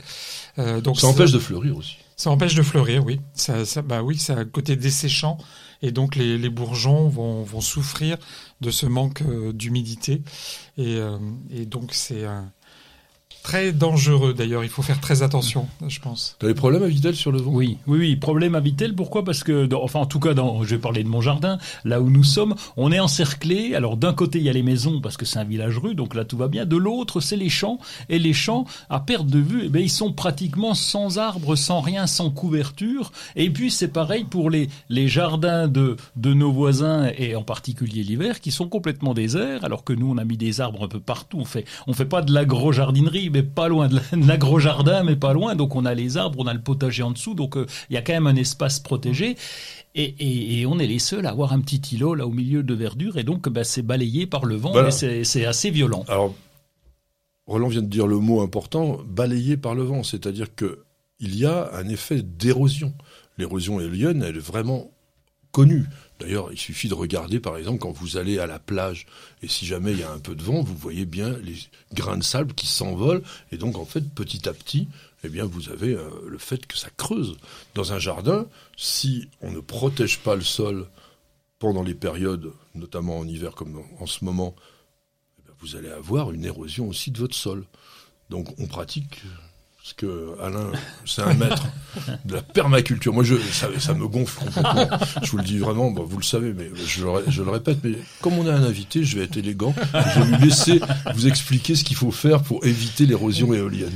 donc 0.85 1.01
ça 1.01 1.07
empêche 1.07 1.33
de 1.33 1.39
fleurir 1.39 1.75
aussi. 1.75 1.97
Ça 2.19 2.31
empêche 2.31 2.53
de 2.53 2.63
fleurir, 2.63 3.05
oui. 3.05 3.21
Ça, 3.33 3.63
bah 3.81 4.03
oui, 4.03 4.17
ça 4.17 4.33
un 4.33 4.43
côté 4.43 4.75
desséchant 4.75 5.37
et 5.81 5.93
donc 5.93 6.17
les, 6.17 6.49
bourgeons 6.49 7.07
vont, 7.07 7.43
vont, 7.43 7.61
souffrir 7.61 8.17
de 8.59 8.71
ce 8.71 8.85
manque 8.85 9.21
euh, 9.21 9.53
d'humidité 9.53 10.21
euh, 10.79 11.17
et, 11.49 11.65
donc 11.65 11.93
c'est 11.93 12.25
un, 12.25 12.51
très 13.43 13.71
dangereux 13.71 14.33
d'ailleurs. 14.33 14.63
Il 14.63 14.69
faut 14.69 14.81
faire 14.81 14.99
très 14.99 15.23
attention, 15.23 15.67
je 15.87 15.99
pense. 15.99 16.35
Tu 16.39 16.45
as 16.45 16.49
des 16.49 16.55
problèmes 16.55 16.83
à 16.83 16.87
Vitel 16.87 17.15
sur 17.15 17.31
le 17.31 17.39
vent? 17.39 17.51
Oui, 17.51 17.77
oui, 17.87 17.99
oui. 17.99 18.15
Problème 18.15 18.55
à 18.55 18.59
Vitel. 18.59 18.95
Pourquoi? 18.95 19.23
Parce 19.23 19.43
que, 19.43 19.67
enfin, 19.75 19.99
en 19.99 20.05
tout 20.05 20.19
cas, 20.19 20.33
dans, 20.33 20.63
je 20.63 20.69
vais 20.69 20.77
parler 20.77 21.03
de 21.03 21.09
mon 21.09 21.21
jardin, 21.21 21.57
là 21.85 22.01
où 22.01 22.09
nous 22.09 22.23
sommes, 22.23 22.55
on 22.77 22.91
est 22.91 22.99
encerclé. 22.99 23.75
Alors, 23.75 23.97
d'un 23.97 24.13
côté, 24.13 24.39
il 24.39 24.45
y 24.45 24.49
a 24.49 24.53
les 24.53 24.63
maisons 24.63 25.01
parce 25.01 25.17
que 25.17 25.25
c'est 25.25 25.39
un 25.39 25.43
village 25.43 25.77
rue, 25.77 25.95
donc 25.95 26.15
là 26.15 26.25
tout 26.25 26.37
va 26.37 26.47
bien. 26.47 26.65
De 26.65 26.77
l'autre, 26.77 27.21
c'est 27.21 27.37
les 27.37 27.49
champs. 27.49 27.79
Et 28.09 28.19
les 28.19 28.33
champs, 28.33 28.65
à 28.89 28.99
perte 28.99 29.27
de 29.27 29.39
vue, 29.39 29.63
eh 29.65 29.69
bien, 29.69 29.81
ils 29.81 29.89
sont 29.89 30.11
pratiquement 30.11 30.73
sans 30.73 31.17
arbres, 31.17 31.55
sans 31.55 31.81
rien, 31.81 32.07
sans 32.07 32.29
couverture. 32.29 33.11
Et 33.35 33.49
puis, 33.49 33.71
c'est 33.71 33.87
pareil 33.87 34.25
pour 34.25 34.49
les, 34.49 34.69
les 34.89 35.07
jardins 35.07 35.67
de, 35.67 35.97
de 36.15 36.33
nos 36.33 36.51
voisins 36.51 37.09
et 37.17 37.35
en 37.35 37.43
particulier 37.43 38.03
l'hiver, 38.03 38.39
qui 38.39 38.51
sont 38.51 38.67
complètement 38.67 39.13
déserts, 39.13 39.63
alors 39.63 39.83
que 39.83 39.93
nous, 39.93 40.11
on 40.11 40.17
a 40.17 40.23
mis 40.23 40.37
des 40.37 40.61
arbres 40.61 40.83
un 40.83 40.87
peu 40.87 40.99
partout. 40.99 41.39
On 41.39 41.45
fait, 41.45 41.65
on 41.87 41.93
fait 41.93 42.05
pas 42.05 42.21
de 42.21 42.33
mais 43.29 43.43
pas 43.43 43.67
loin 43.67 43.87
de 43.87 44.27
l'agro-jardin, 44.27 45.03
mais 45.03 45.15
pas 45.15 45.33
loin. 45.33 45.55
Donc 45.55 45.75
on 45.75 45.85
a 45.85 45.93
les 45.93 46.17
arbres, 46.17 46.39
on 46.39 46.47
a 46.47 46.53
le 46.53 46.61
potager 46.61 47.03
en 47.03 47.11
dessous, 47.11 47.33
donc 47.33 47.57
euh, 47.57 47.65
il 47.89 47.93
y 47.93 47.97
a 47.97 48.01
quand 48.01 48.13
même 48.13 48.27
un 48.27 48.35
espace 48.35 48.79
protégé. 48.79 49.35
Et, 49.95 50.65
on 50.65 50.79
est 50.79 50.87
les 50.87 50.99
seuls 50.99 51.25
à 51.25 51.31
avoir 51.31 51.51
un 51.51 51.59
petit 51.59 51.95
îlot 51.95 52.13
là 52.13 52.25
au 52.25 52.31
milieu 52.31 52.63
de 52.63 52.73
verdure, 52.73 53.17
et 53.17 53.23
donc 53.23 53.49
bah, 53.49 53.63
c'est 53.63 53.81
balayé 53.81 54.27
par 54.27 54.45
le 54.45 54.55
vent, 54.55 54.73
et 54.87 55.23
c'est 55.23 55.45
assez 55.45 55.71
violent. 55.71 56.05
Alors, 56.07 56.33
Roland 57.47 57.67
vient 57.67 57.81
de 57.81 57.87
dire 57.87 58.07
le 58.07 58.19
mot 58.19 58.41
important, 58.41 58.99
balayé 59.05 59.57
par 59.57 59.75
le 59.75 59.83
vent, 59.83 60.03
c'est-à-dire 60.03 60.53
que 60.55 60.83
il 61.19 61.35
y 61.35 61.45
a 61.45 61.69
un 61.73 61.89
effet 61.89 62.21
d'érosion. 62.21 62.93
L'érosion 63.37 63.79
éolienne, 63.81 64.23
elle 64.23 64.37
est 64.37 64.39
vraiment 64.39 64.91
connue. 65.51 65.85
D'ailleurs, 66.19 66.51
il 66.51 66.57
suffit 66.57 66.89
de 66.89 66.93
regarder, 66.93 67.39
par 67.39 67.57
exemple, 67.57 67.79
quand 67.79 67.91
vous 67.91 68.17
allez 68.17 68.39
à 68.39 68.47
la 68.47 68.59
plage, 68.59 69.05
et 69.41 69.47
si 69.47 69.65
jamais 69.65 69.93
il 69.93 69.99
y 69.99 70.03
a 70.03 70.11
un 70.11 70.19
peu 70.19 70.35
de 70.35 70.43
vent, 70.43 70.61
vous 70.61 70.75
voyez 70.75 71.05
bien 71.05 71.37
les 71.43 71.55
grains 71.93 72.17
de 72.17 72.23
sable 72.23 72.53
qui 72.53 72.67
s'envolent, 72.67 73.23
et 73.51 73.57
donc, 73.57 73.77
en 73.77 73.85
fait, 73.85 74.01
petit 74.01 74.49
à 74.49 74.53
petit, 74.53 74.89
eh 75.23 75.29
bien, 75.29 75.45
vous 75.45 75.69
avez 75.69 75.93
euh, 75.93 76.09
le 76.27 76.37
fait 76.37 76.65
que 76.65 76.77
ça 76.77 76.89
creuse. 76.97 77.37
Dans 77.73 77.93
un 77.93 77.99
jardin, 77.99 78.47
si 78.75 79.29
on 79.41 79.51
ne 79.51 79.59
protège 79.59 80.19
pas 80.19 80.35
le 80.35 80.41
sol 80.41 80.87
pendant 81.57 81.83
les 81.83 81.95
périodes, 81.95 82.51
notamment 82.75 83.19
en 83.19 83.27
hiver 83.27 83.53
comme 83.55 83.81
en 83.99 84.05
ce 84.05 84.25
moment, 84.25 84.55
eh 85.39 85.51
vous 85.61 85.75
allez 85.77 85.89
avoir 85.89 86.31
une 86.31 86.45
érosion 86.45 86.87
aussi 86.87 87.11
de 87.11 87.19
votre 87.19 87.35
sol. 87.35 87.65
Donc, 88.29 88.47
on 88.59 88.67
pratique 88.67 89.21
parce 89.89 89.93
que 89.93 90.39
Alain, 90.43 90.71
c'est 91.03 91.23
un 91.23 91.33
maître 91.33 91.65
de 92.25 92.35
la 92.35 92.43
permaculture. 92.43 93.11
Moi, 93.11 93.23
je, 93.23 93.35
ça, 93.79 93.93
me 93.95 94.07
gonfle 94.07 94.45
complètement. 94.45 94.87
Je 95.23 95.31
vous 95.31 95.37
le 95.37 95.43
dis 95.43 95.57
vraiment, 95.57 95.91
vous 95.91 96.17
le 96.17 96.23
savez, 96.23 96.53
mais 96.53 96.69
je 96.75 97.03
le, 97.03 97.49
répète. 97.49 97.79
Mais 97.83 97.93
comme 98.21 98.37
on 98.37 98.47
a 98.47 98.53
un 98.53 98.63
invité, 98.63 99.03
je 99.03 99.17
vais 99.17 99.23
être 99.23 99.37
élégant. 99.37 99.73
Je 99.93 100.19
vais 100.19 100.37
lui 100.37 100.45
laisser 100.45 100.79
vous 101.15 101.27
expliquer 101.27 101.73
ce 101.73 101.83
qu'il 101.83 101.95
faut 101.95 102.11
faire 102.11 102.43
pour 102.43 102.63
éviter 102.65 103.07
l'érosion 103.07 103.51
éolienne. 103.51 103.93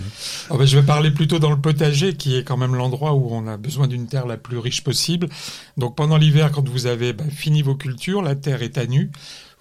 Oh 0.49 0.57
ben, 0.57 0.65
je 0.65 0.79
vais 0.79 0.85
parler 0.85 1.11
plutôt 1.11 1.37
dans 1.37 1.51
le 1.51 1.61
potager, 1.61 2.15
qui 2.15 2.37
est 2.37 2.43
quand 2.43 2.57
même 2.57 2.73
l'endroit 2.73 3.13
où 3.13 3.27
on 3.31 3.45
a 3.45 3.57
besoin 3.57 3.87
d'une 3.87 4.07
terre 4.07 4.25
la 4.25 4.37
plus 4.37 4.57
riche 4.57 4.83
possible. 4.83 5.29
Donc 5.77 5.95
pendant 5.95 6.17
l'hiver, 6.17 6.51
quand 6.51 6.67
vous 6.67 6.87
avez 6.87 7.13
ben, 7.13 7.29
fini 7.29 7.61
vos 7.61 7.75
cultures, 7.75 8.23
la 8.23 8.35
terre 8.35 8.63
est 8.63 8.79
à 8.79 8.87
nu. 8.87 9.11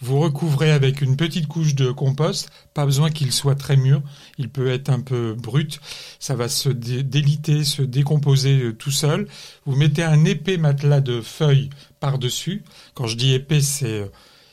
Vous 0.02 0.18
recouvrez 0.18 0.72
avec 0.72 1.00
une 1.00 1.16
petite 1.16 1.46
couche 1.46 1.76
de 1.76 1.92
compost, 1.92 2.50
pas 2.74 2.84
besoin 2.84 3.10
qu'il 3.10 3.30
soit 3.30 3.54
très 3.54 3.76
mûr, 3.76 4.02
il 4.36 4.48
peut 4.48 4.68
être 4.68 4.90
un 4.90 5.00
peu 5.00 5.34
brut, 5.34 5.80
ça 6.18 6.34
va 6.34 6.48
se 6.48 6.68
déliter, 6.68 7.62
se 7.62 7.82
décomposer 7.82 8.62
euh, 8.62 8.72
tout 8.72 8.90
seul. 8.90 9.28
Vous 9.64 9.76
mettez 9.76 10.02
un 10.02 10.24
épais 10.24 10.56
matelas 10.56 11.00
de 11.00 11.20
feuilles 11.20 11.70
par-dessus. 12.00 12.64
Quand 12.94 13.06
je 13.06 13.16
dis 13.16 13.32
épais, 13.32 13.60
c'est 13.60 14.10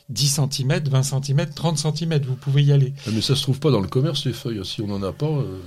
10 0.09 0.39
cm, 0.51 0.83
20 0.87 1.03
cm, 1.03 1.49
30 1.53 1.77
cm, 1.77 2.21
vous 2.27 2.35
pouvez 2.35 2.63
y 2.63 2.71
aller. 2.71 2.93
Ah, 3.07 3.09
mais 3.11 3.21
ça 3.21 3.35
se 3.35 3.41
trouve 3.41 3.59
pas 3.59 3.71
dans 3.71 3.81
le 3.81 3.87
commerce 3.87 4.25
les 4.25 4.33
feuilles, 4.33 4.63
si 4.63 4.81
on 4.81 4.87
n'en 4.87 5.01
a 5.01 5.11
pas. 5.11 5.25
Euh. 5.25 5.59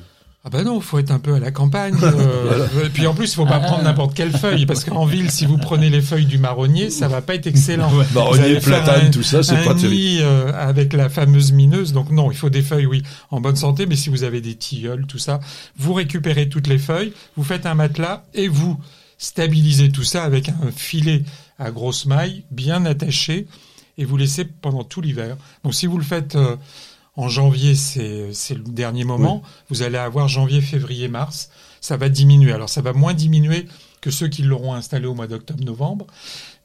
Ah 0.44 0.50
ben 0.50 0.64
non, 0.64 0.80
faut 0.80 0.98
être 0.98 1.12
un 1.12 1.20
peu 1.20 1.34
à 1.34 1.38
la 1.38 1.52
campagne. 1.52 1.94
Euh, 2.02 2.66
et 2.86 2.88
puis 2.88 3.06
en 3.06 3.14
plus, 3.14 3.30
il 3.30 3.34
faut 3.36 3.46
pas 3.46 3.60
prendre 3.60 3.84
n'importe 3.84 4.12
quelle 4.14 4.36
feuille, 4.36 4.66
parce 4.66 4.84
qu'en 4.84 5.04
ville, 5.04 5.30
si 5.30 5.46
vous 5.46 5.56
prenez 5.56 5.88
les 5.88 6.00
feuilles 6.00 6.26
du 6.26 6.38
marronnier, 6.38 6.90
ça 6.90 7.06
va 7.06 7.22
pas 7.22 7.36
être 7.36 7.46
excellent. 7.46 7.88
marronnier, 8.12 8.58
platane, 8.58 9.12
tout 9.12 9.22
ça, 9.22 9.44
c'est 9.44 9.62
pas 9.62 9.74
terrible. 9.74 10.22
Euh, 10.22 10.52
avec 10.52 10.94
la 10.94 11.08
fameuse 11.08 11.52
mineuse, 11.52 11.92
donc 11.92 12.10
non, 12.10 12.32
il 12.32 12.36
faut 12.36 12.50
des 12.50 12.62
feuilles, 12.62 12.86
oui, 12.86 13.04
en 13.30 13.40
bonne 13.40 13.54
santé, 13.54 13.86
mais 13.86 13.94
si 13.94 14.10
vous 14.10 14.24
avez 14.24 14.40
des 14.40 14.56
tilleuls, 14.56 15.06
tout 15.06 15.18
ça, 15.18 15.38
vous 15.76 15.92
récupérez 15.92 16.48
toutes 16.48 16.66
les 16.66 16.78
feuilles, 16.78 17.12
vous 17.36 17.44
faites 17.44 17.64
un 17.64 17.74
matelas 17.74 18.24
et 18.34 18.48
vous 18.48 18.80
stabilisez 19.18 19.90
tout 19.90 20.02
ça 20.02 20.24
avec 20.24 20.48
un 20.48 20.72
filet 20.74 21.22
à 21.60 21.70
grosse 21.70 22.04
maille 22.04 22.42
bien 22.50 22.84
attaché 22.84 23.46
et 23.96 24.04
vous 24.04 24.16
laissez 24.16 24.44
pendant 24.44 24.82
tout 24.82 25.00
l'hiver. 25.00 25.36
Donc 25.62 25.74
si 25.74 25.86
vous 25.86 25.98
le 25.98 26.04
faites... 26.04 26.34
Euh, 26.34 26.56
en 27.16 27.28
janvier, 27.28 27.74
c'est 27.74 28.54
le 28.54 28.64
dernier 28.64 29.04
moment. 29.04 29.42
Vous 29.68 29.82
allez 29.82 29.98
avoir 29.98 30.28
janvier, 30.28 30.60
février, 30.60 31.08
mars. 31.08 31.50
Ça 31.80 31.96
va 31.96 32.08
diminuer. 32.08 32.52
Alors 32.52 32.68
ça 32.68 32.80
va 32.80 32.92
moins 32.92 33.12
diminuer 33.12 33.66
que 34.00 34.10
ceux 34.10 34.28
qui 34.28 34.42
l'auront 34.42 34.74
installé 34.74 35.06
au 35.06 35.14
mois 35.14 35.26
d'octobre-novembre. 35.26 36.06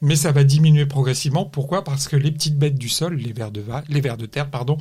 Mais 0.00 0.16
ça 0.16 0.32
va 0.32 0.44
diminuer 0.44 0.86
progressivement. 0.86 1.44
Pourquoi? 1.44 1.84
Parce 1.84 2.08
que 2.08 2.16
les 2.16 2.30
petites 2.30 2.58
bêtes 2.58 2.78
du 2.78 2.88
sol, 2.88 3.16
les 3.16 3.32
vers 3.32 3.50
de, 3.50 3.62
les 3.88 4.00
vers 4.00 4.16
de 4.16 4.26
terre, 4.26 4.50
pardon, 4.50 4.78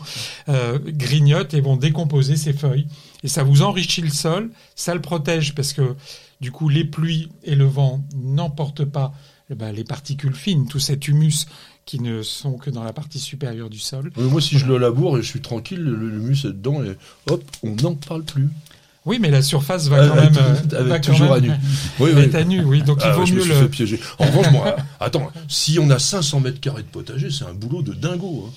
euh, 0.47 0.79
grignotent 0.85 1.53
et 1.53 1.61
vont 1.61 1.75
décomposer 1.75 2.35
ces 2.35 2.53
feuilles. 2.53 2.87
Et 3.23 3.27
ça 3.27 3.43
vous 3.43 3.61
enrichit 3.61 4.01
le 4.01 4.09
sol, 4.09 4.51
ça 4.75 4.93
le 4.93 5.01
protège 5.01 5.53
parce 5.53 5.73
que 5.73 5.95
du 6.39 6.51
coup 6.51 6.69
les 6.69 6.85
pluies 6.85 7.29
et 7.43 7.55
le 7.55 7.65
vent 7.65 8.03
n'emportent 8.15 8.85
pas 8.85 9.13
eh 9.49 9.55
ben, 9.55 9.71
les 9.71 9.83
particules 9.83 10.35
fines, 10.35 10.67
tout 10.67 10.79
cet 10.79 11.07
humus 11.07 11.47
qui 11.87 12.01
ne 12.01 12.21
sont 12.21 12.57
que 12.57 12.69
dans 12.69 12.83
la 12.83 12.93
partie 12.93 13.17
supérieure 13.17 13.69
du 13.69 13.79
sol. 13.79 14.11
moi, 14.17 14.41
si 14.41 14.59
je 14.59 14.67
le 14.67 14.77
laboure 14.77 15.17
et 15.17 15.23
je 15.23 15.27
suis 15.27 15.41
tranquille, 15.41 15.81
le, 15.81 16.13
humus 16.13 16.45
est 16.45 16.49
dedans 16.49 16.83
et 16.83 16.95
hop, 17.31 17.43
on 17.63 17.75
n'en 17.81 17.95
parle 17.95 18.23
plus. 18.23 18.49
Oui, 19.05 19.19
mais 19.21 19.31
la 19.31 19.41
surface 19.41 19.87
va 19.87 20.05
quand 20.05 20.15
même. 20.15 20.33
va 20.89 20.99
toujours 20.99 21.31
à 21.31 21.39
nu. 21.39 21.49
Oui, 21.99 22.11
oui. 22.13 22.35
à 22.35 22.43
nu, 22.43 22.61
oui. 22.61 22.81
Donc 22.83 22.97
il 22.99 23.07
ah 23.07 23.13
vaut 23.13 23.25
mieux 23.25 23.45
le. 23.45 23.69
piéger. 23.69 24.01
En 24.19 24.25
revanche, 24.25 24.51
moi, 24.51 24.75
attends, 24.99 25.31
si 25.47 25.79
on 25.79 25.89
a 25.89 25.97
500 25.97 26.41
mètres 26.41 26.59
carrés 26.59 26.83
de 26.83 26.87
potager, 26.87 27.31
c'est 27.31 27.45
un 27.45 27.53
boulot 27.53 27.81
de 27.81 27.93
dingo. 27.93 28.47
Hein. 28.47 28.53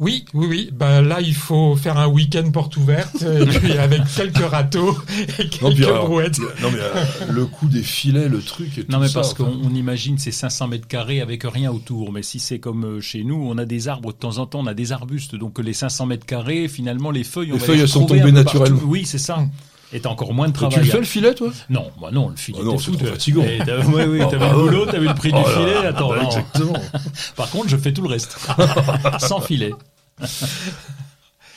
Oui, 0.00 0.24
oui, 0.32 0.46
oui. 0.48 0.70
Bah 0.72 1.02
là, 1.02 1.20
il 1.20 1.34
faut 1.34 1.76
faire 1.76 1.98
un 1.98 2.08
week-end 2.08 2.50
porte 2.50 2.78
ouverte, 2.78 3.22
et 3.22 3.44
puis 3.58 3.72
avec 3.72 4.00
quelques 4.16 4.38
râteaux 4.38 4.96
et 5.38 5.46
quelques 5.48 5.80
non, 5.80 6.04
brouettes. 6.06 6.38
non 6.62 6.70
mais 6.72 6.78
euh, 6.80 7.04
le 7.30 7.44
coup 7.44 7.68
des 7.68 7.82
filets, 7.82 8.30
le 8.30 8.40
truc. 8.40 8.78
Et 8.78 8.86
non 8.88 8.98
mais 8.98 9.10
parce 9.12 9.34
qu'on 9.34 9.74
imagine 9.74 10.16
ces 10.16 10.32
500 10.32 10.68
mètres 10.68 10.88
carrés 10.88 11.20
avec 11.20 11.42
rien 11.44 11.70
autour. 11.70 12.12
Mais 12.12 12.22
si 12.22 12.38
c'est 12.38 12.58
comme 12.58 12.84
euh, 12.84 13.00
chez 13.02 13.24
nous, 13.24 13.46
on 13.46 13.58
a 13.58 13.66
des 13.66 13.88
arbres 13.88 14.12
de 14.12 14.16
temps 14.18 14.38
en 14.38 14.46
temps, 14.46 14.60
on 14.60 14.66
a 14.66 14.74
des 14.74 14.92
arbustes. 14.92 15.34
Donc 15.34 15.58
les 15.58 15.74
500 15.74 16.06
mètres 16.06 16.24
carrés, 16.24 16.66
finalement, 16.66 17.10
les 17.10 17.24
feuilles, 17.24 17.50
les 17.52 17.58
feuilles 17.58 17.80
elles 17.80 17.88
sont 17.88 18.06
tombées 18.06 18.32
naturellement. 18.32 18.80
Oui, 18.84 19.04
c'est 19.04 19.18
ça. 19.18 19.44
Et 19.92 20.00
t'as 20.00 20.08
encore 20.08 20.32
moins 20.32 20.48
de 20.48 20.52
travail. 20.52 20.78
tu 20.78 20.84
le 20.84 20.90
fais 20.90 20.98
le 20.98 21.04
filet, 21.04 21.34
toi? 21.34 21.52
Non, 21.68 21.90
bah 22.00 22.10
non, 22.12 22.28
le 22.28 22.36
filet. 22.36 22.58
Oh 22.60 22.64
non, 22.64 22.78
c'est 22.78 22.92
trop 22.92 23.06
fatigant. 23.06 23.42
Oui, 23.42 24.02
oui, 24.08 24.18
t'avais 24.30 24.46
oh, 24.54 24.62
le 24.62 24.70
boulot, 24.70 24.86
t'avais 24.86 25.08
le 25.08 25.14
prix 25.14 25.32
du 25.32 25.38
oh 25.38 25.48
filet. 25.48 25.86
Attends, 25.86 26.10
bah, 26.10 26.22
exactement. 26.24 26.80
Par 27.36 27.50
contre, 27.50 27.68
je 27.68 27.76
fais 27.76 27.92
tout 27.92 28.02
le 28.02 28.08
reste, 28.08 28.38
sans 29.18 29.40
filet. 29.40 29.72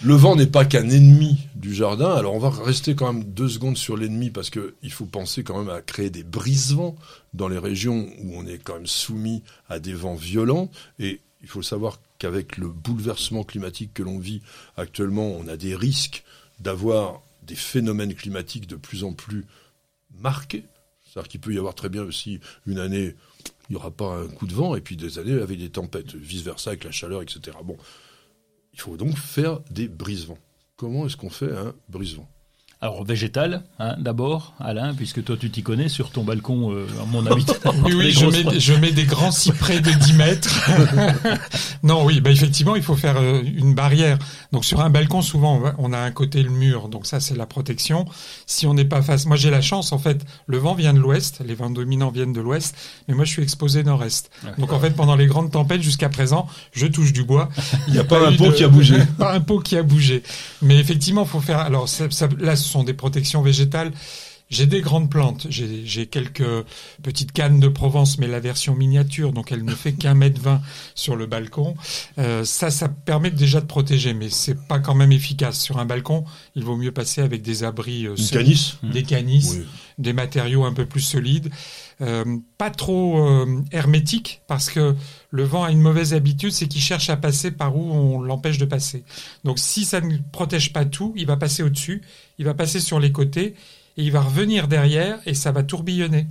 Le 0.01 0.15
vent 0.15 0.35
n'est 0.35 0.47
pas 0.47 0.65
qu'un 0.65 0.89
ennemi 0.89 1.37
du 1.55 1.73
jardin. 1.73 2.13
Alors 2.13 2.33
on 2.33 2.39
va 2.39 2.49
rester 2.49 2.93
quand 2.93 3.13
même 3.13 3.23
deux 3.23 3.47
secondes 3.47 3.77
sur 3.77 3.95
l'ennemi 3.95 4.31
parce 4.31 4.49
que 4.49 4.75
il 4.83 4.91
faut 4.91 5.05
penser 5.05 5.45
quand 5.45 5.57
même 5.59 5.73
à 5.73 5.81
créer 5.81 6.09
des 6.09 6.23
brise-vents 6.23 6.95
dans 7.33 7.47
les 7.47 7.57
régions 7.57 8.09
où 8.21 8.33
on 8.35 8.45
est 8.45 8.57
quand 8.57 8.73
même 8.73 8.87
soumis 8.87 9.43
à 9.69 9.79
des 9.79 9.93
vents 9.93 10.15
violents. 10.15 10.69
Et 10.99 11.21
il 11.41 11.47
faut 11.47 11.61
savoir 11.61 12.01
qu'avec 12.19 12.57
le 12.57 12.67
bouleversement 12.67 13.45
climatique 13.45 13.93
que 13.93 14.03
l'on 14.03 14.19
vit 14.19 14.41
actuellement, 14.75 15.27
on 15.27 15.47
a 15.47 15.55
des 15.55 15.73
risques 15.73 16.25
d'avoir 16.59 17.21
des 17.45 17.55
phénomènes 17.55 18.13
climatiques 18.13 18.67
de 18.67 18.75
plus 18.75 19.03
en 19.03 19.13
plus 19.13 19.45
marqués. 20.19 20.65
C'est-à-dire 21.03 21.29
qu'il 21.29 21.39
peut 21.41 21.53
y 21.53 21.57
avoir 21.57 21.75
très 21.75 21.89
bien 21.89 22.03
aussi 22.03 22.39
une 22.65 22.79
année, 22.79 23.15
il 23.69 23.73
n'y 23.73 23.75
aura 23.75 23.91
pas 23.91 24.17
un 24.17 24.27
coup 24.27 24.47
de 24.47 24.53
vent, 24.53 24.75
et 24.75 24.81
puis 24.81 24.95
des 24.95 25.19
années 25.19 25.39
avec 25.39 25.59
des 25.59 25.69
tempêtes, 25.69 26.15
vice-versa 26.15 26.71
avec 26.71 26.83
la 26.83 26.91
chaleur, 26.91 27.21
etc. 27.21 27.57
Bon, 27.63 27.77
il 28.73 28.79
faut 28.79 28.97
donc 28.97 29.17
faire 29.17 29.59
des 29.69 29.87
brise-vents. 29.87 30.39
Comment 30.75 31.05
est-ce 31.05 31.17
qu'on 31.17 31.29
fait 31.29 31.55
un 31.55 31.75
brise-vent? 31.89 32.27
Alors 32.83 33.05
végétal, 33.05 33.63
hein, 33.79 33.95
d'abord, 33.97 34.55
Alain, 34.59 34.93
puisque 34.93 35.23
toi 35.23 35.37
tu 35.39 35.49
t'y 35.49 35.63
connais 35.63 35.87
sur 35.87 36.09
ton 36.09 36.25
balcon, 36.25 36.73
euh, 36.73 36.85
à 37.01 37.05
mon 37.05 37.25
habitat. 37.25 37.53
oui, 37.85 37.93
oui, 37.95 38.11
je 38.11 38.25
mets, 38.25 38.59
je 38.59 38.73
mets, 38.73 38.91
des 38.91 39.05
grands 39.05 39.31
cyprès 39.31 39.79
de 39.79 39.89
10 39.89 40.13
mètres. 40.15 40.69
non, 41.83 42.03
oui, 42.03 42.19
bah 42.19 42.29
effectivement, 42.29 42.75
il 42.75 42.83
faut 42.83 42.97
faire 42.97 43.15
euh, 43.15 43.41
une 43.55 43.73
barrière. 43.73 44.19
Donc 44.51 44.65
sur 44.65 44.81
un 44.81 44.89
balcon, 44.89 45.21
souvent, 45.21 45.61
on 45.77 45.93
a 45.93 45.97
un 45.97 46.11
côté 46.11 46.43
le 46.43 46.49
mur, 46.49 46.89
donc 46.89 47.05
ça 47.05 47.21
c'est 47.21 47.37
la 47.37 47.45
protection. 47.45 48.03
Si 48.47 48.67
on 48.67 48.73
n'est 48.73 48.83
pas 48.83 49.01
face, 49.01 49.27
moi 49.27 49.37
j'ai 49.37 49.49
la 49.49 49.61
chance, 49.61 49.93
en 49.93 49.97
fait, 49.97 50.25
le 50.45 50.57
vent 50.57 50.75
vient 50.75 50.93
de 50.93 50.99
l'ouest, 50.99 51.41
les 51.45 51.55
vents 51.55 51.69
dominants 51.69 52.11
viennent 52.11 52.33
de 52.33 52.41
l'ouest, 52.41 52.75
mais 53.07 53.13
moi 53.13 53.23
je 53.23 53.31
suis 53.31 53.43
exposé 53.43 53.83
nord-est. 53.83 54.29
Donc 54.57 54.73
en 54.73 54.79
fait, 54.81 54.91
pendant 54.91 55.15
les 55.15 55.27
grandes 55.27 55.51
tempêtes 55.51 55.81
jusqu'à 55.81 56.09
présent, 56.09 56.47
je 56.73 56.87
touche 56.87 57.13
du 57.13 57.23
bois. 57.23 57.47
Il 57.87 57.93
n'y 57.93 57.99
a, 58.01 58.03
pas, 58.03 58.27
un 58.27 58.33
pot 58.33 58.51
qui 58.51 58.65
a 58.65 58.67
bougé. 58.67 58.97
Pas 59.17 59.33
un 59.33 59.39
pot 59.39 59.59
qui 59.59 59.77
a 59.77 59.83
bougé. 59.83 60.21
Mais 60.61 60.77
effectivement, 60.77 61.23
il 61.23 61.29
faut 61.29 61.39
faire. 61.39 61.59
Alors 61.59 61.87
ça, 61.87 62.11
ça, 62.11 62.27
là, 62.39 62.57
sont 62.73 62.83
des 62.83 62.93
protections 62.93 63.41
végétales. 63.41 63.91
J'ai 64.49 64.67
des 64.67 64.81
grandes 64.81 65.09
plantes, 65.09 65.47
j'ai 65.49 66.05
quelques 66.05 66.65
petites 67.01 67.31
cannes 67.31 67.59
de 67.59 67.67
Provence, 67.67 68.19
mais 68.19 68.27
la 68.27 68.39
version 68.39 68.75
miniature, 68.75 69.31
donc 69.33 69.51
elle 69.51 69.65
ne 69.65 69.73
fait 69.73 69.93
qu'un 69.93 70.13
mètre 70.13 70.39
vingt 70.39 70.61
sur 70.93 71.15
le 71.15 71.25
balcon. 71.25 71.75
Euh, 72.19 72.43
ça, 72.43 72.69
ça 72.69 72.87
permet 72.87 73.31
déjà 73.31 73.61
de 73.61 73.65
protéger, 73.65 74.13
mais 74.13 74.29
c'est 74.29 74.67
pas 74.67 74.77
quand 74.77 74.93
même 74.93 75.11
efficace. 75.11 75.59
Sur 75.59 75.79
un 75.79 75.85
balcon, 75.85 76.23
il 76.55 76.63
vaut 76.63 76.75
mieux 76.75 76.91
passer 76.91 77.21
avec 77.21 77.41
des 77.41 77.63
abris 77.63 78.05
euh, 78.05 78.15
canisses. 78.31 78.77
des 78.83 79.01
canisses, 79.01 79.57
des 79.97 80.13
matériaux 80.13 80.65
un 80.65 80.73
peu 80.73 80.85
plus 80.85 81.01
solides, 81.01 81.49
pas 82.57 82.69
trop 82.69 83.27
euh, 83.27 83.61
hermétiques, 83.71 84.41
parce 84.47 84.69
que 84.69 84.95
le 85.29 85.43
vent 85.43 85.63
a 85.63 85.71
une 85.71 85.81
mauvaise 85.81 86.13
habitude, 86.13 86.51
c'est 86.51 86.67
qu'il 86.67 86.81
cherche 86.81 87.09
à 87.09 87.17
passer 87.17 87.51
par 87.51 87.75
où 87.75 87.91
on 87.91 88.21
l'empêche 88.21 88.57
de 88.57 88.65
passer. 88.65 89.03
Donc 89.43 89.59
si 89.59 89.85
ça 89.85 90.01
ne 90.01 90.17
protège 90.31 90.73
pas 90.73 90.85
tout, 90.85 91.13
il 91.15 91.25
va 91.25 91.37
passer 91.37 91.63
au-dessus, 91.63 92.01
il 92.37 92.45
va 92.45 92.53
passer 92.53 92.79
sur 92.79 92.99
les 92.99 93.11
côtés, 93.11 93.55
et 93.97 94.03
il 94.03 94.11
va 94.11 94.21
revenir 94.21 94.67
derrière, 94.67 95.19
et 95.25 95.33
ça 95.33 95.51
va 95.51 95.63
tourbillonner. 95.63 96.27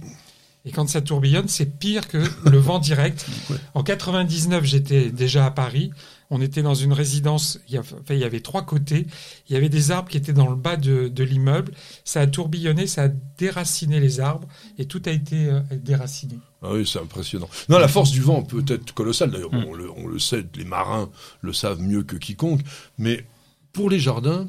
Et 0.65 0.71
quand 0.71 0.89
ça 0.89 1.01
tourbillonne, 1.01 1.49
c'est 1.49 1.79
pire 1.79 2.07
que 2.07 2.19
le 2.49 2.59
vent 2.59 2.79
direct. 2.79 3.27
En 3.75 3.83
99, 3.83 4.65
j'étais 4.65 5.11
déjà 5.11 5.47
à 5.47 5.51
Paris. 5.51 5.91
On 6.35 6.41
était 6.41 6.63
dans 6.63 6.75
une 6.75 6.95
résidence, 6.95 7.61
il 7.69 7.75
y, 7.75 8.25
avait 8.25 8.41
trois 8.41 8.63
côtés. 8.63 9.07
Il 9.49 9.53
y 9.53 9.57
avait 9.57 9.69
des 9.69 9.91
arbres 9.91 10.09
qui 10.09 10.17
étaient 10.17 10.33
dans 10.33 10.49
le 10.49 10.57
bas 10.57 10.77
de, 10.77 11.23
l'immeuble. 11.23 11.75
Ça 12.07 12.23
a 12.23 12.27
tourbillonné, 12.27 12.87
ça 12.87 13.03
a 13.03 13.09
déraciné 13.09 14.01
les 14.01 14.19
arbres 14.19 14.49
et 14.79 14.87
tout 14.87 15.03
a 15.05 15.11
été 15.11 15.51
euh, 15.51 15.61
déraciné. 15.73 16.39
Ah 16.63 16.73
oui, 16.73 16.89
c'est 16.91 17.01
impressionnant. 17.01 17.51
Non, 17.69 17.79
la 17.79 17.87
force 17.87 18.13
du 18.13 18.23
vent 18.23 18.41
peut 18.43 18.65
être 18.67 18.95
colossale. 18.95 19.31
D'ailleurs, 19.31 19.53
mm. 19.53 19.67
on, 19.95 20.07
le, 20.07 20.19
sait, 20.19 20.43
les 20.55 20.65
marins 20.65 21.11
le 21.43 21.53
savent 21.53 21.83
mieux 21.83 22.03
que 22.03 22.17
quiconque. 22.17 22.63
Mais 22.97 23.27
pour 23.75 23.91
les 23.91 24.01
jardins, 24.01 24.49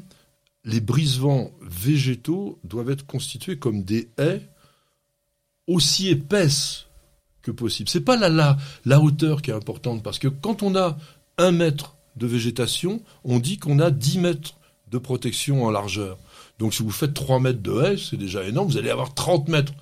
les 0.64 0.80
brise-vents 0.80 1.50
végétaux 1.60 2.58
doivent 2.64 2.88
être 2.88 3.04
constitués 3.04 3.58
comme 3.58 3.84
des 3.84 4.08
haies 4.16 4.48
aussi 5.66 6.08
épaisses 6.08 6.86
que 7.42 7.50
possible. 7.50 7.90
C'est 7.90 8.00
pas 8.00 8.16
la, 8.16 8.30
la, 8.30 8.56
la 8.86 9.00
hauteur 9.00 9.42
qui 9.42 9.50
est 9.50 9.54
importante, 9.54 10.02
parce 10.02 10.18
que 10.18 10.28
quand 10.28 10.62
on 10.62 10.74
a 10.76 10.96
un 11.38 11.52
mètre 11.52 11.96
de 12.16 12.26
végétation, 12.26 13.02
on 13.24 13.38
dit 13.38 13.58
qu'on 13.58 13.78
a 13.78 13.90
10 13.90 14.18
mètres 14.18 14.54
de 14.90 14.98
protection 14.98 15.64
en 15.64 15.70
largeur. 15.70 16.18
Donc 16.58 16.74
si 16.74 16.82
vous 16.82 16.90
faites 16.90 17.14
3 17.14 17.40
mètres 17.40 17.62
de 17.62 17.80
haies, 17.82 17.96
c'est 17.98 18.16
déjà 18.16 18.44
énorme, 18.44 18.68
vous 18.68 18.76
allez 18.76 18.90
avoir 18.90 19.14
30 19.14 19.48
mètres 19.48 19.72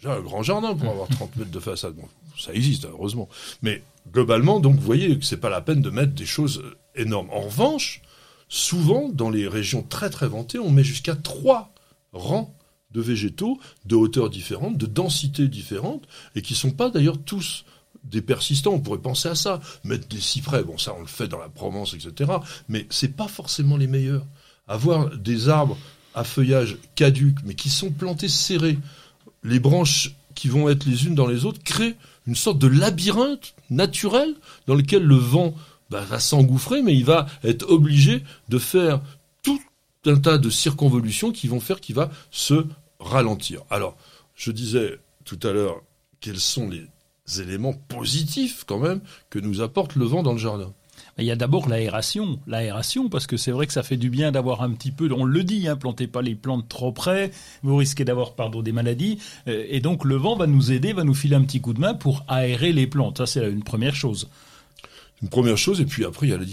déjà 0.00 0.14
un 0.14 0.20
grand 0.20 0.42
jardin 0.42 0.74
pour 0.74 0.88
avoir 0.88 1.08
30 1.08 1.36
mètres 1.36 1.50
de 1.50 1.60
façade. 1.60 1.94
Ça 2.38 2.52
existe, 2.52 2.86
heureusement. 2.86 3.28
Mais 3.62 3.82
globalement, 4.10 4.60
donc, 4.60 4.76
vous 4.76 4.86
voyez 4.86 5.18
que 5.18 5.24
c'est 5.24 5.36
pas 5.36 5.50
la 5.50 5.60
peine 5.60 5.82
de 5.82 5.90
mettre 5.90 6.12
des 6.12 6.26
choses 6.26 6.62
énormes. 6.94 7.28
En 7.30 7.40
revanche, 7.40 8.02
souvent, 8.48 9.08
dans 9.10 9.30
les 9.30 9.46
régions 9.46 9.82
très 9.82 10.10
très 10.10 10.28
ventées, 10.28 10.58
on 10.58 10.70
met 10.70 10.84
jusqu'à 10.84 11.16
trois 11.16 11.72
rangs 12.12 12.54
de 12.90 13.00
végétaux 13.00 13.60
de 13.84 13.94
hauteurs 13.94 14.30
différentes, 14.30 14.76
de 14.76 14.86
densités 14.86 15.48
différentes, 15.48 16.08
et 16.34 16.42
qui 16.42 16.54
sont 16.54 16.72
pas 16.72 16.90
d'ailleurs 16.90 17.18
tous 17.18 17.64
des 18.04 18.22
persistants, 18.22 18.72
on 18.72 18.80
pourrait 18.80 18.98
penser 18.98 19.28
à 19.28 19.34
ça, 19.34 19.60
mettre 19.84 20.08
des 20.08 20.20
cyprès, 20.20 20.62
bon 20.62 20.78
ça 20.78 20.94
on 20.96 21.00
le 21.00 21.06
fait 21.06 21.28
dans 21.28 21.38
la 21.38 21.48
Provence, 21.48 21.94
etc. 21.94 22.30
Mais 22.68 22.86
c'est 22.90 23.16
pas 23.16 23.28
forcément 23.28 23.76
les 23.76 23.86
meilleurs. 23.86 24.26
Avoir 24.68 25.16
des 25.16 25.48
arbres 25.48 25.76
à 26.14 26.24
feuillage 26.24 26.78
caduc, 26.94 27.38
mais 27.44 27.54
qui 27.54 27.70
sont 27.70 27.90
plantés 27.90 28.28
serrés, 28.28 28.78
les 29.42 29.60
branches 29.60 30.14
qui 30.34 30.48
vont 30.48 30.68
être 30.68 30.86
les 30.86 31.06
unes 31.06 31.14
dans 31.14 31.26
les 31.26 31.44
autres 31.44 31.62
créent 31.62 31.96
une 32.26 32.34
sorte 32.34 32.58
de 32.58 32.66
labyrinthe 32.66 33.54
naturel 33.70 34.34
dans 34.66 34.74
lequel 34.74 35.02
le 35.02 35.16
vent 35.16 35.54
bah, 35.90 36.02
va 36.02 36.20
s'engouffrer, 36.20 36.82
mais 36.82 36.94
il 36.94 37.04
va 37.04 37.26
être 37.42 37.68
obligé 37.68 38.22
de 38.48 38.58
faire 38.58 39.00
tout 39.42 39.60
un 40.06 40.16
tas 40.16 40.38
de 40.38 40.50
circonvolutions 40.50 41.32
qui 41.32 41.48
vont 41.48 41.60
faire 41.60 41.80
qu'il 41.80 41.96
va 41.96 42.10
se 42.30 42.66
ralentir. 43.00 43.62
Alors, 43.70 43.96
je 44.34 44.50
disais 44.50 44.98
tout 45.24 45.38
à 45.42 45.52
l'heure 45.52 45.82
quels 46.20 46.40
sont 46.40 46.68
les 46.68 46.86
éléments 47.38 47.74
positifs 47.88 48.64
quand 48.66 48.78
même 48.78 49.00
que 49.30 49.38
nous 49.38 49.60
apporte 49.60 49.94
le 49.94 50.04
vent 50.04 50.22
dans 50.22 50.32
le 50.32 50.38
jardin. 50.38 50.72
Il 51.18 51.24
y 51.24 51.30
a 51.30 51.36
d'abord 51.36 51.68
l'aération, 51.68 52.38
l'aération 52.46 53.08
parce 53.08 53.26
que 53.26 53.36
c'est 53.36 53.50
vrai 53.50 53.66
que 53.66 53.72
ça 53.72 53.82
fait 53.82 53.96
du 53.96 54.10
bien 54.10 54.32
d'avoir 54.32 54.62
un 54.62 54.70
petit 54.70 54.90
peu, 54.90 55.08
on 55.12 55.24
le 55.24 55.44
dit, 55.44 55.68
hein, 55.68 55.76
plantez 55.76 56.06
pas 56.06 56.22
les 56.22 56.34
plantes 56.34 56.68
trop 56.68 56.92
près, 56.92 57.30
vous 57.62 57.76
risquez 57.76 58.04
d'avoir 58.04 58.34
pardon 58.34 58.62
des 58.62 58.72
maladies, 58.72 59.18
euh, 59.48 59.66
et 59.68 59.80
donc 59.80 60.04
le 60.04 60.16
vent 60.16 60.36
va 60.36 60.46
nous 60.46 60.72
aider, 60.72 60.92
va 60.92 61.04
nous 61.04 61.14
filer 61.14 61.36
un 61.36 61.42
petit 61.42 61.60
coup 61.60 61.74
de 61.74 61.80
main 61.80 61.94
pour 61.94 62.24
aérer 62.28 62.72
les 62.72 62.86
plantes. 62.86 63.18
Ça 63.18 63.26
c'est 63.26 63.50
une 63.50 63.64
première 63.64 63.94
chose. 63.94 64.28
Une 65.22 65.28
première 65.28 65.58
chose, 65.58 65.80
et 65.80 65.84
puis 65.84 66.04
après 66.04 66.26
il 66.26 66.30
y 66.30 66.34
a 66.34 66.38
la 66.38 66.46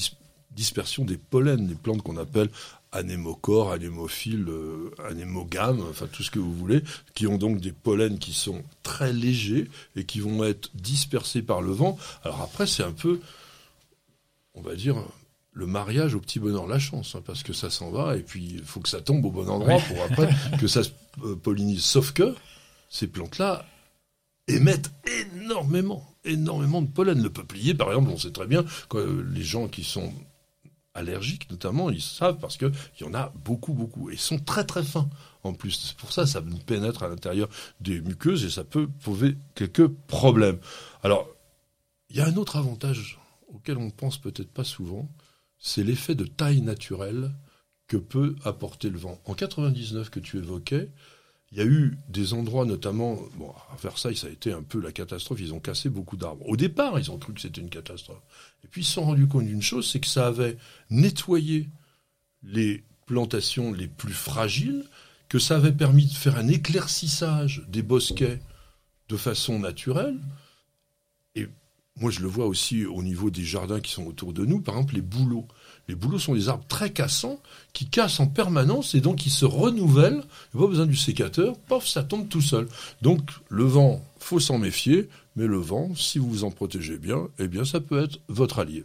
dispersion 0.51 1.05
des 1.05 1.17
pollens, 1.17 1.65
des 1.67 1.75
plantes 1.75 2.01
qu'on 2.01 2.17
appelle 2.17 2.49
anémocore, 2.91 3.71
anémophile, 3.71 4.45
euh, 4.47 4.91
anémogame, 5.09 5.81
enfin 5.89 6.07
tout 6.11 6.23
ce 6.23 6.31
que 6.31 6.39
vous 6.39 6.53
voulez, 6.53 6.81
qui 7.13 7.27
ont 7.27 7.37
donc 7.37 7.59
des 7.59 7.71
pollens 7.71 8.17
qui 8.17 8.33
sont 8.33 8.63
très 8.83 9.13
légers 9.13 9.69
et 9.95 10.05
qui 10.05 10.19
vont 10.19 10.43
être 10.43 10.69
dispersés 10.73 11.41
par 11.41 11.61
le 11.61 11.71
vent. 11.71 11.97
Alors 12.23 12.41
après, 12.41 12.65
c'est 12.67 12.83
un 12.83 12.93
peu 12.93 13.19
on 14.57 14.61
va 14.61 14.75
dire, 14.75 14.95
le 15.53 15.67
mariage 15.67 16.15
au 16.15 16.19
petit 16.19 16.39
bonheur 16.39 16.67
la 16.67 16.79
chance, 16.79 17.15
hein, 17.15 17.21
parce 17.25 17.43
que 17.43 17.53
ça 17.53 17.69
s'en 17.69 17.91
va, 17.91 18.17
et 18.17 18.21
puis 18.21 18.55
il 18.55 18.63
faut 18.63 18.79
que 18.79 18.89
ça 18.89 19.01
tombe 19.01 19.23
au 19.25 19.31
bon 19.31 19.47
endroit 19.47 19.79
pour 19.79 20.01
après 20.03 20.29
que 20.59 20.67
ça 20.67 20.83
se 20.83 20.89
euh, 21.23 21.35
pollinise. 21.35 21.83
Sauf 21.83 22.11
que, 22.11 22.35
ces 22.89 23.07
plantes-là 23.07 23.65
émettent 24.47 24.91
énormément, 25.35 26.05
énormément 26.23 26.81
de 26.81 26.87
pollen. 26.87 27.21
Le 27.21 27.29
peuplier, 27.29 27.73
par 27.73 27.89
exemple, 27.89 28.11
on 28.11 28.17
sait 28.17 28.31
très 28.31 28.47
bien 28.47 28.65
que 28.89 29.25
les 29.33 29.43
gens 29.43 29.67
qui 29.67 29.83
sont 29.83 30.11
allergiques, 30.97 31.49
notamment, 31.49 31.89
ils 31.89 32.01
savent 32.01 32.39
parce 32.39 32.57
qu'il 32.57 32.71
y 32.99 33.03
en 33.03 33.13
a 33.13 33.31
beaucoup, 33.45 33.73
beaucoup. 33.73 34.09
Et 34.09 34.13
ils 34.13 34.19
sont 34.19 34.39
très, 34.39 34.65
très 34.65 34.83
fins 34.83 35.09
en 35.43 35.53
plus. 35.53 35.71
C'est 35.71 35.97
pour 35.97 36.11
ça 36.11 36.25
ça 36.25 36.41
pénètre 36.65 37.03
à 37.03 37.07
l'intérieur 37.07 37.47
des 37.79 38.01
muqueuses 38.01 38.43
et 38.43 38.49
ça 38.49 38.63
peut 38.63 38.87
poser 38.87 39.37
quelques 39.55 39.87
problèmes. 39.87 40.59
Alors, 41.03 41.29
il 42.09 42.17
y 42.17 42.21
a 42.21 42.27
un 42.27 42.35
autre 42.35 42.57
avantage 42.57 43.19
auquel 43.47 43.77
on 43.77 43.89
pense 43.89 44.17
peut-être 44.17 44.51
pas 44.51 44.63
souvent, 44.63 45.09
c'est 45.57 45.83
l'effet 45.83 46.15
de 46.15 46.25
taille 46.25 46.61
naturelle 46.61 47.31
que 47.87 47.97
peut 47.97 48.35
apporter 48.43 48.89
le 48.89 48.97
vent. 48.97 49.19
En 49.25 49.33
99 49.33 50.09
que 50.09 50.19
tu 50.19 50.37
évoquais, 50.37 50.91
il 51.51 51.57
y 51.57 51.61
a 51.61 51.65
eu 51.65 51.97
des 52.09 52.33
endroits, 52.33 52.65
notamment, 52.65 53.17
à 53.71 53.75
Versailles, 53.81 54.17
ça 54.17 54.27
a 54.27 54.29
été 54.29 54.51
un 54.51 54.63
peu 54.63 54.81
la 54.81 54.91
catastrophe, 54.91 55.39
ils 55.39 55.53
ont 55.53 55.59
cassé 55.59 55.89
beaucoup 55.89 56.17
d'arbres. 56.17 56.47
Au 56.47 56.57
départ, 56.57 56.99
ils 56.99 57.09
ont 57.09 57.17
cru 57.17 57.33
que 57.33 57.41
c'était 57.41 57.61
une 57.61 57.69
catastrophe. 57.69 58.21
Et 58.63 58.67
puis 58.67 58.81
ils 58.81 58.85
se 58.85 58.93
sont 58.93 59.05
rendus 59.05 59.27
compte 59.27 59.45
d'une 59.45 59.61
chose, 59.61 59.89
c'est 59.89 60.01
que 60.01 60.07
ça 60.07 60.27
avait 60.27 60.57
nettoyé 60.89 61.69
les 62.43 62.83
plantations 63.05 63.71
les 63.71 63.87
plus 63.87 64.13
fragiles, 64.13 64.83
que 65.29 65.39
ça 65.39 65.55
avait 65.55 65.71
permis 65.71 66.05
de 66.05 66.13
faire 66.13 66.37
un 66.37 66.47
éclaircissage 66.47 67.65
des 67.69 67.81
bosquets 67.81 68.39
de 69.07 69.17
façon 69.17 69.59
naturelle. 69.59 70.19
Et 71.35 71.47
moi, 71.95 72.11
je 72.11 72.19
le 72.21 72.27
vois 72.27 72.45
aussi 72.45 72.85
au 72.85 73.01
niveau 73.03 73.29
des 73.29 73.43
jardins 73.43 73.79
qui 73.79 73.91
sont 73.91 74.05
autour 74.05 74.33
de 74.33 74.45
nous, 74.45 74.61
par 74.61 74.75
exemple 74.75 74.95
les 74.95 75.01
bouleaux. 75.01 75.47
Les 75.89 75.95
bouleaux 75.95 76.19
sont 76.19 76.33
des 76.33 76.49
arbres 76.49 76.65
très 76.67 76.89
cassants 76.89 77.39
qui 77.71 77.87
cassent 77.87 78.19
en 78.19 78.27
permanence 78.27 78.93
et 78.93 78.99
donc 78.99 79.25
ils 79.25 79.31
se 79.31 79.45
renouvellent. 79.45 80.21
Il 80.53 80.57
n'y 80.57 80.63
a 80.63 80.65
pas 80.65 80.69
besoin 80.69 80.85
du 80.85 80.97
sécateur, 80.97 81.57
pof, 81.67 81.87
ça 81.87 82.03
tombe 82.03 82.27
tout 82.27 82.41
seul. 82.41 82.67
Donc 83.01 83.21
le 83.47 83.63
vent, 83.63 84.03
faut 84.19 84.41
s'en 84.41 84.57
méfier, 84.57 85.07
mais 85.37 85.47
le 85.47 85.57
vent, 85.57 85.95
si 85.95 86.19
vous 86.19 86.29
vous 86.29 86.43
en 86.43 86.51
protégez 86.51 86.97
bien, 86.97 87.27
eh 87.39 87.47
bien 87.47 87.63
ça 87.63 87.79
peut 87.79 88.03
être 88.03 88.19
votre 88.27 88.59
allié. 88.59 88.83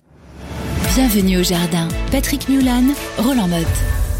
Bienvenue 0.95 1.39
au 1.39 1.43
jardin. 1.43 1.89
Patrick 2.13 2.49
Mulan, 2.49 2.85
Roland 3.19 3.49
Motte. 3.49 4.12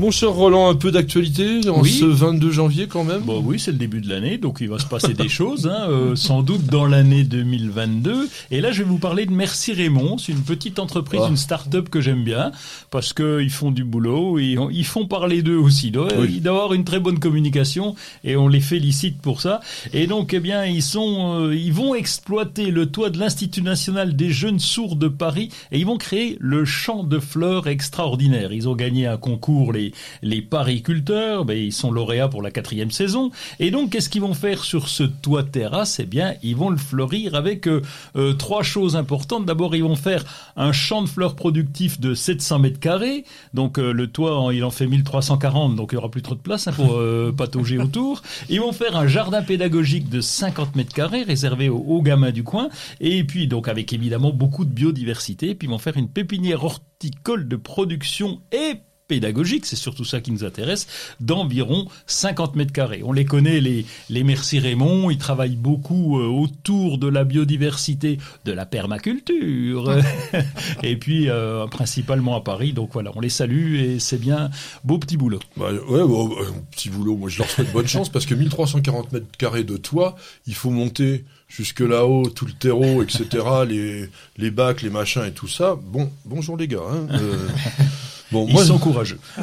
Mon 0.00 0.10
cher 0.10 0.30
Roland, 0.30 0.70
un 0.70 0.74
peu 0.76 0.90
d'actualité 0.90 1.68
en 1.68 1.82
Oui. 1.82 1.90
ce 1.90 2.06
22 2.06 2.50
janvier 2.50 2.86
quand 2.86 3.04
même. 3.04 3.20
Bon 3.20 3.42
oui, 3.44 3.58
c'est 3.58 3.70
le 3.70 3.76
début 3.76 4.00
de 4.00 4.08
l'année, 4.08 4.38
donc 4.38 4.56
il 4.62 4.68
va 4.70 4.78
se 4.78 4.86
passer 4.86 5.12
des 5.12 5.28
choses, 5.28 5.66
hein, 5.66 5.88
euh, 5.90 6.16
sans 6.16 6.42
doute 6.42 6.64
dans 6.64 6.86
l'année 6.86 7.22
2022. 7.22 8.26
Et 8.50 8.62
là, 8.62 8.72
je 8.72 8.82
vais 8.82 8.88
vous 8.88 8.96
parler 8.96 9.26
de 9.26 9.30
Merci 9.30 9.74
Raymond. 9.74 10.16
C'est 10.16 10.32
une 10.32 10.40
petite 10.40 10.78
entreprise, 10.78 11.20
Ah. 11.24 11.28
une 11.28 11.36
start-up 11.36 11.90
que 11.90 12.00
j'aime 12.00 12.24
bien, 12.24 12.50
parce 12.90 13.12
que 13.12 13.42
ils 13.42 13.50
font 13.50 13.70
du 13.72 13.84
boulot, 13.84 14.38
et 14.38 14.56
ils 14.72 14.86
font 14.86 15.04
parler 15.06 15.42
d'eux 15.42 15.58
aussi. 15.58 15.92
Oui. 15.94 16.40
avoir 16.46 16.72
une 16.72 16.84
très 16.84 16.98
bonne 16.98 17.18
communication, 17.18 17.94
et 18.24 18.36
on 18.36 18.48
les 18.48 18.60
félicite 18.60 19.20
pour 19.20 19.42
ça. 19.42 19.60
Et 19.92 20.06
donc, 20.06 20.32
eh 20.32 20.40
bien, 20.40 20.64
ils 20.64 20.82
sont, 20.82 21.40
euh, 21.42 21.54
ils 21.54 21.74
vont 21.74 21.94
exploiter 21.94 22.70
le 22.70 22.86
toit 22.86 23.10
de 23.10 23.18
l'Institut 23.18 23.60
national 23.60 24.16
des 24.16 24.30
jeunes 24.30 24.60
sourds 24.60 24.96
de 24.96 25.08
Paris, 25.08 25.50
et 25.72 25.78
ils 25.78 25.84
vont 25.84 25.98
créer 25.98 26.38
le 26.40 26.64
champ 26.64 27.04
de 27.04 27.18
fleurs 27.18 27.66
extraordinaire. 27.68 28.50
Ils 28.54 28.66
ont 28.66 28.74
gagné 28.74 29.06
un 29.06 29.18
concours, 29.18 29.74
les 29.74 29.89
les 30.22 30.42
pariculteurs, 30.42 31.44
ben, 31.44 31.56
ils 31.56 31.72
sont 31.72 31.90
lauréats 31.90 32.28
pour 32.28 32.42
la 32.42 32.50
quatrième 32.50 32.90
saison. 32.90 33.30
Et 33.58 33.70
donc, 33.70 33.90
qu'est-ce 33.90 34.08
qu'ils 34.08 34.22
vont 34.22 34.34
faire 34.34 34.64
sur 34.64 34.88
ce 34.88 35.02
toit 35.02 35.44
terrasse? 35.44 36.00
Eh 36.00 36.06
bien, 36.06 36.34
ils 36.42 36.56
vont 36.56 36.70
le 36.70 36.76
fleurir 36.76 37.34
avec 37.34 37.66
euh, 37.66 37.82
euh, 38.16 38.32
trois 38.34 38.62
choses 38.62 38.96
importantes. 38.96 39.46
D'abord, 39.46 39.74
ils 39.74 39.82
vont 39.82 39.96
faire 39.96 40.24
un 40.56 40.72
champ 40.72 41.02
de 41.02 41.08
fleurs 41.08 41.36
productif 41.36 42.00
de 42.00 42.14
700 42.14 42.58
mètres 42.60 42.80
carrés. 42.80 43.24
Donc, 43.54 43.78
euh, 43.78 43.92
le 43.92 44.06
toit, 44.06 44.50
il 44.52 44.64
en 44.64 44.70
fait 44.70 44.86
1340, 44.86 45.76
donc 45.76 45.90
il 45.92 45.94
y 45.96 45.98
aura 45.98 46.10
plus 46.10 46.22
trop 46.22 46.34
de 46.34 46.40
place 46.40 46.68
hein, 46.68 46.72
pour 46.72 46.94
euh, 46.94 47.32
patauger 47.36 47.78
autour. 47.78 48.22
Ils 48.48 48.60
vont 48.60 48.72
faire 48.72 48.96
un 48.96 49.06
jardin 49.06 49.42
pédagogique 49.42 50.08
de 50.08 50.20
50 50.20 50.76
mètres 50.76 50.94
carrés 50.94 51.22
réservé 51.22 51.68
aux, 51.68 51.78
aux 51.78 52.02
gamins 52.02 52.32
du 52.32 52.44
coin. 52.44 52.68
Et 53.00 53.24
puis, 53.24 53.46
donc, 53.46 53.68
avec 53.68 53.92
évidemment 53.92 54.32
beaucoup 54.32 54.64
de 54.64 54.70
biodiversité. 54.70 55.54
Puis, 55.54 55.66
ils 55.68 55.70
vont 55.70 55.78
faire 55.78 55.96
une 55.96 56.08
pépinière 56.08 56.64
horticole 56.64 57.48
de 57.48 57.56
production 57.56 58.40
et 58.52 58.80
pédagogique, 59.10 59.66
c'est 59.66 59.74
surtout 59.74 60.04
ça 60.04 60.20
qui 60.20 60.30
nous 60.30 60.44
intéresse, 60.44 60.86
d'environ 61.18 61.88
50 62.06 62.54
mètres 62.54 62.72
carrés. 62.72 63.02
On 63.04 63.12
les 63.12 63.24
connaît, 63.24 63.60
les, 63.60 63.84
les 64.08 64.22
Merci 64.22 64.60
Raymond, 64.60 65.10
ils 65.10 65.18
travaillent 65.18 65.56
beaucoup 65.56 66.20
euh, 66.20 66.26
autour 66.26 66.96
de 66.96 67.08
la 67.08 67.24
biodiversité, 67.24 68.18
de 68.44 68.52
la 68.52 68.66
permaculture, 68.66 69.92
et 70.84 70.96
puis 70.96 71.28
euh, 71.28 71.66
principalement 71.66 72.36
à 72.36 72.40
Paris. 72.40 72.72
Donc 72.72 72.90
voilà, 72.92 73.10
on 73.16 73.20
les 73.20 73.30
salue 73.30 73.80
et 73.80 73.98
c'est 73.98 74.20
bien 74.20 74.48
beau 74.84 74.98
petit 74.98 75.16
boulot. 75.16 75.40
Bah, 75.56 75.72
ouais, 75.72 76.06
bon, 76.06 76.30
euh, 76.30 76.44
petit 76.70 76.88
boulot. 76.88 77.16
Moi, 77.16 77.28
je 77.28 77.38
leur 77.38 77.50
souhaite 77.50 77.72
bonne 77.72 77.88
chance 77.88 78.10
parce 78.10 78.26
que 78.26 78.36
1340 78.36 79.10
mètres 79.12 79.26
carrés 79.38 79.64
de 79.64 79.76
toit, 79.76 80.14
il 80.46 80.54
faut 80.54 80.70
monter 80.70 81.24
jusque 81.48 81.80
là-haut, 81.80 82.30
tout 82.30 82.46
le 82.46 82.52
terreau, 82.52 83.02
etc., 83.02 83.26
les, 83.68 84.08
les 84.38 84.50
bacs, 84.52 84.82
les 84.82 84.90
machins 84.90 85.24
et 85.24 85.32
tout 85.32 85.48
ça. 85.48 85.76
Bon, 85.82 86.10
bonjour 86.24 86.56
les 86.56 86.68
gars. 86.68 86.78
Hein. 86.88 87.08
Euh, 87.10 87.48
bon, 88.32 88.46
Ils 88.48 88.54
moi, 88.54 88.64
sont 88.64 88.78
courageux. 88.78 89.18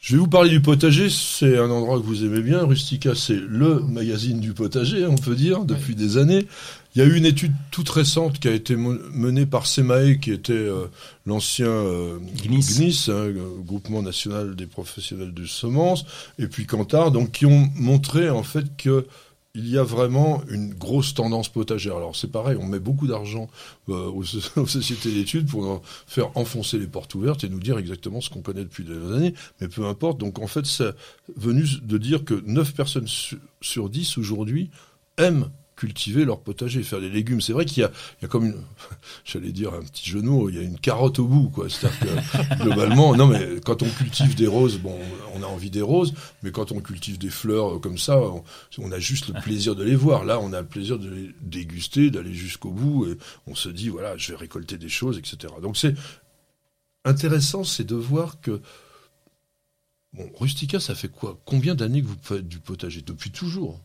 je 0.00 0.12
vais 0.12 0.18
vous 0.18 0.28
parler 0.28 0.50
du 0.50 0.60
potager. 0.60 1.08
C'est 1.10 1.58
un 1.58 1.70
endroit 1.70 1.98
que 1.98 2.04
vous 2.04 2.24
aimez 2.24 2.40
bien. 2.40 2.64
Rustica, 2.64 3.14
c'est 3.14 3.36
le 3.36 3.80
magazine 3.80 4.40
du 4.40 4.52
potager, 4.52 5.06
on 5.06 5.16
peut 5.16 5.34
dire, 5.34 5.64
depuis 5.64 5.94
des 5.94 6.18
années. 6.18 6.46
Il 6.94 7.00
y 7.00 7.02
a 7.02 7.08
eu 7.08 7.16
une 7.16 7.26
étude 7.26 7.52
toute 7.72 7.88
récente 7.88 8.38
qui 8.38 8.46
a 8.46 8.52
été 8.52 8.76
menée 8.76 9.46
par 9.46 9.66
Semae, 9.66 10.18
qui 10.20 10.30
était 10.30 10.52
euh, 10.52 10.86
l'ancien 11.26 11.66
euh, 11.66 12.18
Gnis. 12.44 12.60
GNIS, 12.60 13.06
hein, 13.08 13.12
euh, 13.14 13.48
Groupement 13.66 14.00
national 14.00 14.54
des 14.54 14.66
professionnels 14.66 15.34
de 15.34 15.44
semences, 15.44 16.04
et 16.38 16.46
puis 16.46 16.66
Kantar, 16.66 17.10
donc 17.10 17.32
qui 17.32 17.46
ont 17.46 17.68
montré 17.74 18.30
en 18.30 18.44
fait 18.44 18.76
que 18.76 19.06
il 19.56 19.68
y 19.68 19.78
a 19.78 19.84
vraiment 19.84 20.42
une 20.48 20.74
grosse 20.74 21.14
tendance 21.14 21.48
potagère. 21.48 21.96
Alors 21.96 22.16
c'est 22.16 22.30
pareil, 22.30 22.56
on 22.60 22.66
met 22.66 22.80
beaucoup 22.80 23.06
d'argent 23.06 23.48
euh, 23.88 24.10
aux, 24.10 24.24
aux 24.56 24.66
sociétés 24.66 25.12
d'études 25.12 25.46
pour 25.48 25.82
faire 26.06 26.36
enfoncer 26.36 26.78
les 26.78 26.86
portes 26.88 27.14
ouvertes 27.14 27.44
et 27.44 27.48
nous 27.48 27.60
dire 27.60 27.78
exactement 27.78 28.20
ce 28.20 28.30
qu'on 28.30 28.42
connaît 28.42 28.64
depuis 28.64 28.84
des 28.84 28.96
années, 28.96 29.34
mais 29.60 29.68
peu 29.68 29.86
importe. 29.86 30.18
Donc 30.18 30.40
en 30.40 30.46
fait, 30.48 30.66
c'est 30.66 30.92
venu 31.36 31.64
de 31.82 31.98
dire 31.98 32.24
que 32.24 32.34
9 32.46 32.74
personnes 32.74 33.06
su- 33.06 33.38
sur 33.60 33.88
10 33.88 34.18
aujourd'hui 34.18 34.70
aiment 35.18 35.50
cultiver 35.76 36.24
leur 36.24 36.40
potager, 36.40 36.82
faire 36.82 37.00
des 37.00 37.08
légumes. 37.08 37.40
C'est 37.40 37.52
vrai 37.52 37.64
qu'il 37.64 37.82
y 37.82 37.84
a, 37.84 37.90
il 38.20 38.22
y 38.22 38.24
a 38.24 38.28
comme 38.28 38.46
une, 38.46 38.60
j'allais 39.24 39.52
dire 39.52 39.74
un 39.74 39.82
petit 39.82 40.14
mots, 40.16 40.48
il 40.48 40.56
y 40.56 40.58
a 40.58 40.62
une 40.62 40.78
carotte 40.78 41.18
au 41.18 41.26
bout, 41.26 41.48
quoi. 41.48 41.68
C'est-à-dire 41.68 41.98
que 41.98 42.54
globalement, 42.62 43.14
non 43.16 43.26
mais 43.26 43.60
quand 43.64 43.82
on 43.82 43.88
cultive 43.88 44.34
des 44.34 44.46
roses, 44.46 44.78
bon, 44.78 44.96
on 45.34 45.42
a 45.42 45.46
envie 45.46 45.70
des 45.70 45.82
roses, 45.82 46.14
mais 46.42 46.50
quand 46.50 46.72
on 46.72 46.80
cultive 46.80 47.18
des 47.18 47.30
fleurs 47.30 47.80
comme 47.80 47.98
ça, 47.98 48.18
on, 48.18 48.44
on 48.78 48.92
a 48.92 48.98
juste 48.98 49.28
le 49.28 49.40
plaisir 49.40 49.74
de 49.74 49.84
les 49.84 49.96
voir. 49.96 50.24
Là, 50.24 50.38
on 50.40 50.52
a 50.52 50.60
le 50.60 50.66
plaisir 50.66 50.98
de 50.98 51.08
les 51.08 51.30
déguster, 51.40 52.10
d'aller 52.10 52.34
jusqu'au 52.34 52.70
bout, 52.70 53.06
et 53.06 53.18
on 53.46 53.54
se 53.54 53.68
dit 53.68 53.88
voilà, 53.88 54.16
je 54.16 54.32
vais 54.32 54.38
récolter 54.38 54.78
des 54.78 54.88
choses, 54.88 55.18
etc. 55.18 55.52
Donc 55.60 55.76
c'est 55.76 55.94
intéressant, 57.04 57.64
c'est 57.64 57.84
de 57.84 57.96
voir 57.96 58.40
que 58.40 58.60
bon, 60.12 60.30
Rustica, 60.38 60.80
ça 60.80 60.94
fait 60.94 61.08
quoi? 61.08 61.40
Combien 61.44 61.74
d'années 61.74 62.02
que 62.02 62.06
vous 62.06 62.16
faites 62.22 62.48
du 62.48 62.58
potager? 62.60 63.02
Depuis 63.02 63.30
toujours. 63.30 63.80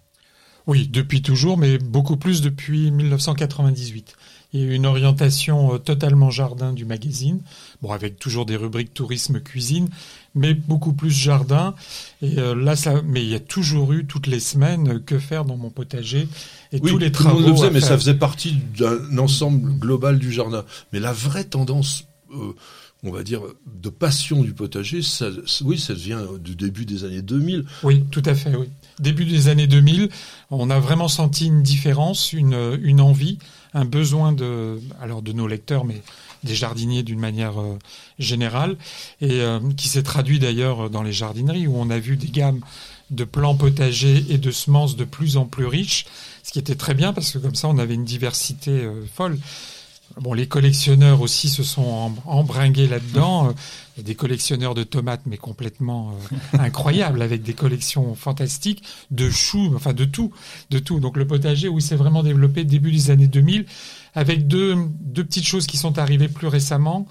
Oui, 0.68 0.88
depuis 0.88 1.22
toujours, 1.22 1.58
mais 1.58 1.78
beaucoup 1.78 2.18
plus 2.18 2.42
depuis 2.42 2.92
1998. 2.92 4.16
Il 4.52 4.60
y 4.60 4.64
a 4.64 4.66
eu 4.68 4.74
une 4.74 4.88
orientation 4.88 5.76
euh, 5.76 5.78
totalement 5.78 6.32
jardin 6.32 6.74
du 6.74 6.84
magazine, 6.84 7.40
bon 7.84 7.92
avec 7.92 8.18
toujours 8.18 8.48
des 8.48 8.56
rubriques 8.56 8.94
tourisme 8.96 9.40
cuisine, 9.40 9.90
mais 10.34 10.56
beaucoup 10.56 10.94
plus 10.94 11.12
jardin. 11.12 11.76
Et 12.24 12.40
euh, 12.40 12.56
là, 12.56 12.76
ça, 12.76 13.02
mais 13.04 13.22
il 13.24 13.30
y 13.30 13.36
a 13.36 13.40
toujours 13.40 13.94
eu 13.94 14.06
toutes 14.06 14.26
les 14.26 14.40
semaines 14.40 15.04
que 15.04 15.20
faire 15.20 15.46
dans 15.46 15.56
mon 15.58 15.70
potager 15.70 16.28
et 16.72 16.80
Oui, 16.82 16.92
tous 16.92 16.98
les 16.98 17.12
tout 17.12 17.24
le 17.24 17.30
travaux. 17.30 17.40
monde 17.42 17.50
le 17.50 17.56
faisait, 17.56 17.72
mais 17.72 17.80
ça 17.82 17.96
faisait 17.98 18.16
partie 18.16 18.56
d'un 18.78 19.18
ensemble 19.20 19.78
global 19.78 20.18
du 20.18 20.32
jardin. 20.32 20.66
Mais 20.94 21.00
la 21.00 21.14
vraie 21.14 21.44
tendance, 21.44 22.06
euh, 22.34 22.54
on 23.04 23.12
va 23.12 23.22
dire, 23.22 23.42
de 23.82 23.90
passion 23.90 24.42
du 24.42 24.54
potager, 24.54 25.04
ça, 25.04 25.30
oui, 25.62 25.78
ça 25.78 25.94
vient 25.94 26.26
du 26.44 26.56
début 26.56 26.86
des 26.88 27.04
années 27.04 27.22
2000. 27.22 27.66
Oui, 27.84 28.04
tout 28.10 28.24
à 28.26 28.34
fait, 28.34 28.56
oui. 28.56 28.68
Début 29.00 29.26
des 29.26 29.48
années 29.48 29.68
2000, 29.68 30.10
on 30.52 30.70
a 30.70 30.80
vraiment 30.80 31.08
senti 31.08 31.48
une 31.48 31.64
différence, 31.64 32.34
une, 32.34 32.80
une 32.84 33.02
envie, 33.02 33.40
un 33.74 33.86
besoin 33.86 34.32
de, 34.32 34.80
alors 35.02 35.22
de 35.22 35.32
nos 35.32 35.48
lecteurs, 35.48 35.86
mais 35.86 36.02
des 36.44 36.56
jardiniers 36.56 37.04
d'une 37.04 37.20
manière 37.20 37.60
euh, 37.60 37.78
générale, 38.18 38.78
et 39.22 39.42
euh, 39.42 39.60
qui 39.76 39.88
s'est 39.88 40.04
traduit 40.04 40.40
d'ailleurs 40.40 40.90
dans 40.90 41.04
les 41.04 41.12
jardineries 41.12 41.68
où 41.68 41.76
on 41.76 41.90
a 41.90 42.00
vu 42.00 42.18
des 42.18 42.30
gammes 42.30 42.62
de 43.12 43.24
plants 43.24 43.56
potagers 43.56 44.26
et 44.30 44.38
de 44.38 44.52
semences 44.52 44.96
de 44.96 45.04
plus 45.04 45.38
en 45.38 45.46
plus 45.46 45.66
riches, 45.66 46.06
ce 46.44 46.52
qui 46.52 46.60
était 46.60 46.76
très 46.76 46.94
bien 46.94 47.12
parce 47.12 47.32
que 47.32 47.40
comme 47.40 47.56
ça 47.56 47.68
on 47.68 47.78
avait 47.78 47.96
une 47.96 48.06
diversité 48.06 48.72
euh, 48.72 49.06
folle. 49.14 49.40
Bon, 50.22 50.34
les 50.34 50.48
collectionneurs 50.48 51.22
aussi 51.22 51.48
se 51.50 51.64
sont 51.64 51.84
em- 51.86 52.16
embringués 52.26 52.88
là-dedans. 52.88 53.48
Euh, 53.50 53.52
Il 53.96 54.02
y 54.02 54.04
a 54.04 54.08
des 54.08 54.16
collectionneurs 54.16 54.76
de 54.76 54.84
tomates, 54.84 55.22
mais 55.26 55.38
complètement 55.38 56.12
euh, 56.34 56.58
incroyables, 56.60 57.22
avec 57.22 57.42
des 57.42 57.54
collections 57.54 58.16
fantastiques 58.16 58.84
de 59.12 59.30
choux, 59.30 59.72
enfin 59.76 59.94
de 59.94 60.06
tout, 60.06 60.32
de 60.70 60.80
tout. 60.80 61.00
Donc 61.00 61.16
le 61.18 61.26
potager, 61.28 61.68
oui, 61.70 61.82
s'est 61.82 61.96
vraiment 61.96 62.24
développé 62.24 62.64
début 62.66 62.92
des 62.92 63.12
années 63.12 63.28
2000, 63.28 63.66
avec 64.14 64.48
deux, 64.48 64.76
deux 65.02 65.24
petites 65.24 65.46
choses 65.48 65.68
qui 65.68 65.78
sont 65.78 65.98
arrivées 65.98 66.28
plus 66.30 66.48
récemment. 66.48 67.08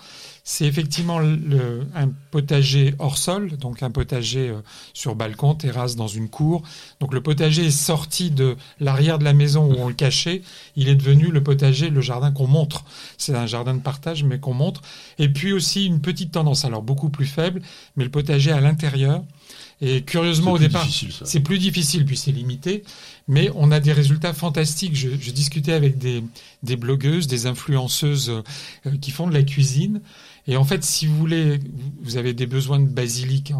C'est 0.50 0.64
effectivement 0.64 1.18
le, 1.18 1.86
un 1.94 2.08
potager 2.30 2.94
hors 2.98 3.18
sol, 3.18 3.58
donc 3.58 3.82
un 3.82 3.90
potager 3.90 4.48
euh, 4.48 4.62
sur 4.94 5.14
balcon, 5.14 5.54
terrasse, 5.54 5.94
dans 5.94 6.06
une 6.08 6.30
cour. 6.30 6.62
Donc 7.00 7.12
le 7.12 7.20
potager 7.20 7.66
est 7.66 7.70
sorti 7.70 8.30
de 8.30 8.56
l'arrière 8.80 9.18
de 9.18 9.24
la 9.24 9.34
maison 9.34 9.70
où 9.70 9.74
on 9.78 9.88
le 9.88 9.94
cachait. 9.94 10.40
Il 10.74 10.88
est 10.88 10.94
devenu 10.94 11.26
le 11.26 11.42
potager, 11.42 11.90
le 11.90 12.00
jardin 12.00 12.32
qu'on 12.32 12.46
montre. 12.46 12.86
C'est 13.18 13.34
un 13.34 13.44
jardin 13.44 13.74
de 13.74 13.82
partage, 13.82 14.24
mais 14.24 14.38
qu'on 14.38 14.54
montre. 14.54 14.80
Et 15.18 15.28
puis 15.28 15.52
aussi 15.52 15.84
une 15.84 16.00
petite 16.00 16.32
tendance, 16.32 16.64
alors 16.64 16.80
beaucoup 16.80 17.10
plus 17.10 17.26
faible, 17.26 17.60
mais 17.96 18.04
le 18.04 18.10
potager 18.10 18.50
à 18.50 18.62
l'intérieur. 18.62 19.22
Et 19.80 20.02
curieusement, 20.02 20.52
au 20.52 20.58
départ, 20.58 20.88
c'est 21.24 21.40
plus 21.40 21.58
difficile, 21.58 22.04
puis 22.04 22.16
c'est 22.16 22.32
limité, 22.32 22.82
mais 23.28 23.48
on 23.54 23.70
a 23.70 23.78
des 23.78 23.92
résultats 23.92 24.32
fantastiques. 24.32 24.96
Je, 24.96 25.10
je 25.20 25.30
discutais 25.30 25.72
avec 25.72 25.98
des, 25.98 26.24
des, 26.64 26.76
blogueuses, 26.76 27.28
des 27.28 27.46
influenceuses 27.46 28.42
euh, 28.86 28.96
qui 29.00 29.12
font 29.12 29.28
de 29.28 29.34
la 29.34 29.44
cuisine. 29.44 30.00
Et 30.48 30.56
en 30.56 30.64
fait, 30.64 30.82
si 30.82 31.06
vous 31.06 31.16
voulez, 31.16 31.60
vous 32.02 32.16
avez 32.16 32.32
des 32.32 32.46
besoins 32.46 32.80
de 32.80 32.88
basilic. 32.88 33.52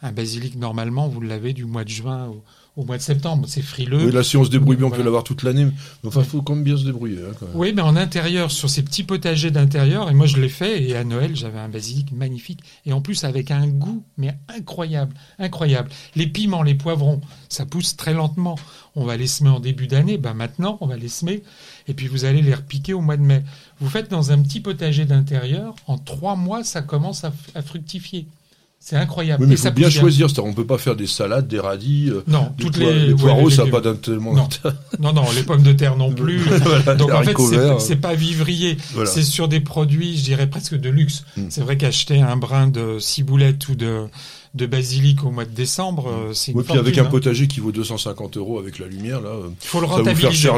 Un 0.00 0.12
basilic, 0.12 0.56
normalement, 0.56 1.08
vous 1.08 1.20
l'avez 1.20 1.52
du 1.52 1.64
mois 1.64 1.82
de 1.82 1.88
juin 1.88 2.28
au, 2.28 2.44
au 2.76 2.84
mois 2.84 2.96
de 2.96 3.02
septembre. 3.02 3.46
C'est 3.48 3.60
frileux. 3.60 4.06
Oui, 4.06 4.12
là, 4.12 4.22
si 4.22 4.36
on 4.36 4.44
se 4.44 4.50
débrouille 4.50 4.76
bien, 4.76 4.86
on 4.86 4.90
peut 4.90 5.02
l'avoir 5.02 5.24
toute 5.24 5.42
l'année. 5.42 5.64
Mais 5.64 5.72
enfin, 6.04 6.20
il 6.20 6.26
faut 6.26 6.40
quand 6.42 6.54
même 6.54 6.62
bien 6.62 6.76
se 6.76 6.84
débrouiller. 6.84 7.18
Hein, 7.18 7.46
oui, 7.54 7.72
mais 7.74 7.82
en 7.82 7.96
intérieur, 7.96 8.52
sur 8.52 8.70
ces 8.70 8.84
petits 8.84 9.02
potagers 9.02 9.50
d'intérieur, 9.50 10.08
et 10.08 10.14
moi 10.14 10.26
je 10.26 10.36
l'ai 10.36 10.48
fait, 10.48 10.80
et 10.84 10.94
à 10.94 11.02
Noël, 11.02 11.34
j'avais 11.34 11.58
un 11.58 11.68
basilic 11.68 12.12
magnifique, 12.12 12.60
et 12.86 12.92
en 12.92 13.00
plus 13.00 13.24
avec 13.24 13.50
un 13.50 13.66
goût, 13.66 14.04
mais 14.16 14.38
incroyable, 14.48 15.12
incroyable. 15.40 15.90
Les 16.14 16.28
piments, 16.28 16.62
les 16.62 16.76
poivrons, 16.76 17.20
ça 17.48 17.66
pousse 17.66 17.96
très 17.96 18.14
lentement. 18.14 18.56
On 18.98 19.04
va 19.04 19.16
les 19.16 19.26
semer 19.26 19.50
en 19.50 19.60
début 19.60 19.86
d'année, 19.86 20.18
ben 20.18 20.34
maintenant, 20.34 20.76
on 20.80 20.86
va 20.86 20.96
les 20.96 21.08
semer, 21.08 21.42
et 21.86 21.94
puis 21.94 22.08
vous 22.08 22.24
allez 22.24 22.42
les 22.42 22.54
repiquer 22.54 22.92
au 22.92 23.00
mois 23.00 23.16
de 23.16 23.22
mai. 23.22 23.42
Vous 23.80 23.88
faites 23.88 24.10
dans 24.10 24.32
un 24.32 24.42
petit 24.42 24.60
potager 24.60 25.04
d'intérieur, 25.04 25.74
en 25.86 25.98
trois 25.98 26.36
mois, 26.36 26.64
ça 26.64 26.82
commence 26.82 27.24
à 27.24 27.62
fructifier. 27.62 28.26
C'est 28.80 28.96
incroyable. 28.96 29.42
Oui, 29.42 29.48
mais 29.48 29.56
il 29.56 29.60
faut 29.60 29.70
bien 29.72 29.90
choisir. 29.90 30.28
On 30.38 30.48
ne 30.48 30.54
peut 30.54 30.64
pas 30.64 30.78
faire 30.78 30.94
des 30.94 31.08
salades, 31.08 31.48
des 31.48 31.58
radis. 31.58 32.10
Euh, 32.10 32.22
non, 32.28 32.52
toutes 32.58 32.76
les, 32.76 33.08
les 33.08 33.14
poireaux, 33.14 33.50
ça 33.50 33.64
n'a 33.64 33.70
pas 33.70 33.80
tellement. 33.94 34.34
Non. 34.34 34.48
non, 35.00 35.12
non, 35.12 35.24
les 35.34 35.42
pommes 35.42 35.64
de 35.64 35.72
terre 35.72 35.96
non 35.96 36.12
plus. 36.12 36.40
Donc 36.96 37.10
en 37.12 37.22
fait, 37.22 37.36
c'est 37.80 37.96
pas 37.96 38.14
vivrier. 38.14 38.76
C'est 39.04 39.24
sur 39.24 39.48
des 39.48 39.60
produits, 39.60 40.16
je 40.16 40.24
dirais 40.24 40.46
presque 40.46 40.76
de 40.76 40.88
luxe. 40.88 41.24
Hmm. 41.36 41.46
C'est 41.50 41.60
vrai 41.60 41.76
qu'acheter 41.76 42.20
un 42.20 42.36
brin 42.36 42.68
de 42.68 42.98
ciboulette 42.98 43.68
ou 43.68 43.74
de 43.74 44.06
de 44.54 44.66
basilic 44.66 45.24
au 45.24 45.30
mois 45.30 45.44
de 45.44 45.54
décembre, 45.54 46.08
euh, 46.08 46.32
c'est 46.32 46.52
une 46.52 46.58
Oui, 46.58 46.64
puis 46.68 46.78
avec 46.78 46.98
un 46.98 47.04
hein. 47.04 47.08
potager 47.08 47.46
qui 47.46 47.60
vaut 47.60 47.72
250 47.72 48.36
euros 48.36 48.58
avec 48.58 48.78
la 48.78 48.86
lumière, 48.86 49.20
là, 49.20 49.30
euh, 49.30 49.48
Faut 49.60 49.80
le 49.80 49.86
ça 49.86 50.02
va 50.02 50.12
vous 50.12 50.18
faire 50.18 50.32
cher, 50.32 50.56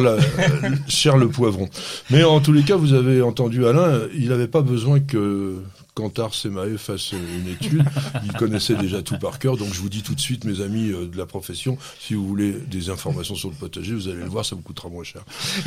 cher 0.88 1.16
le 1.16 1.29
poivron. 1.29 1.68
Mais 2.11 2.24
en 2.24 2.40
tous 2.40 2.53
les 2.53 2.62
cas, 2.62 2.76
vous 2.76 2.92
avez 2.92 3.22
entendu 3.22 3.66
Alain, 3.66 4.00
il 4.14 4.29
n'avait 4.29 4.48
pas 4.48 4.62
besoin 4.62 5.00
que 5.00 5.57
Cantar 5.94 6.35
Semae 6.35 6.79
fasse 6.79 7.12
une 7.12 7.48
étude. 7.48 7.85
Il 8.24 8.33
connaissait 8.33 8.74
déjà 8.74 9.03
tout 9.03 9.18
par 9.18 9.38
cœur. 9.38 9.57
Donc 9.57 9.72
je 9.72 9.81
vous 9.81 9.88
dis 9.88 10.03
tout 10.03 10.14
de 10.14 10.20
suite, 10.20 10.44
mes 10.44 10.61
amis 10.61 10.90
euh, 10.90 11.07
de 11.07 11.16
la 11.16 11.26
profession, 11.26 11.79
si 11.98 12.14
vous 12.14 12.26
voulez 12.26 12.53
des 12.53 12.90
informations 12.90 13.35
sur 13.35 13.48
le 13.48 13.55
potager, 13.55 13.94
vous 13.94 14.09
allez 14.09 14.20
le 14.20 14.29
voir, 14.29 14.44
ça 14.44 14.55
vous 14.55 14.62
coûtera 14.62 14.88
moins 14.88 15.05
cher. 15.05 15.22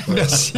Merci. 0.07 0.53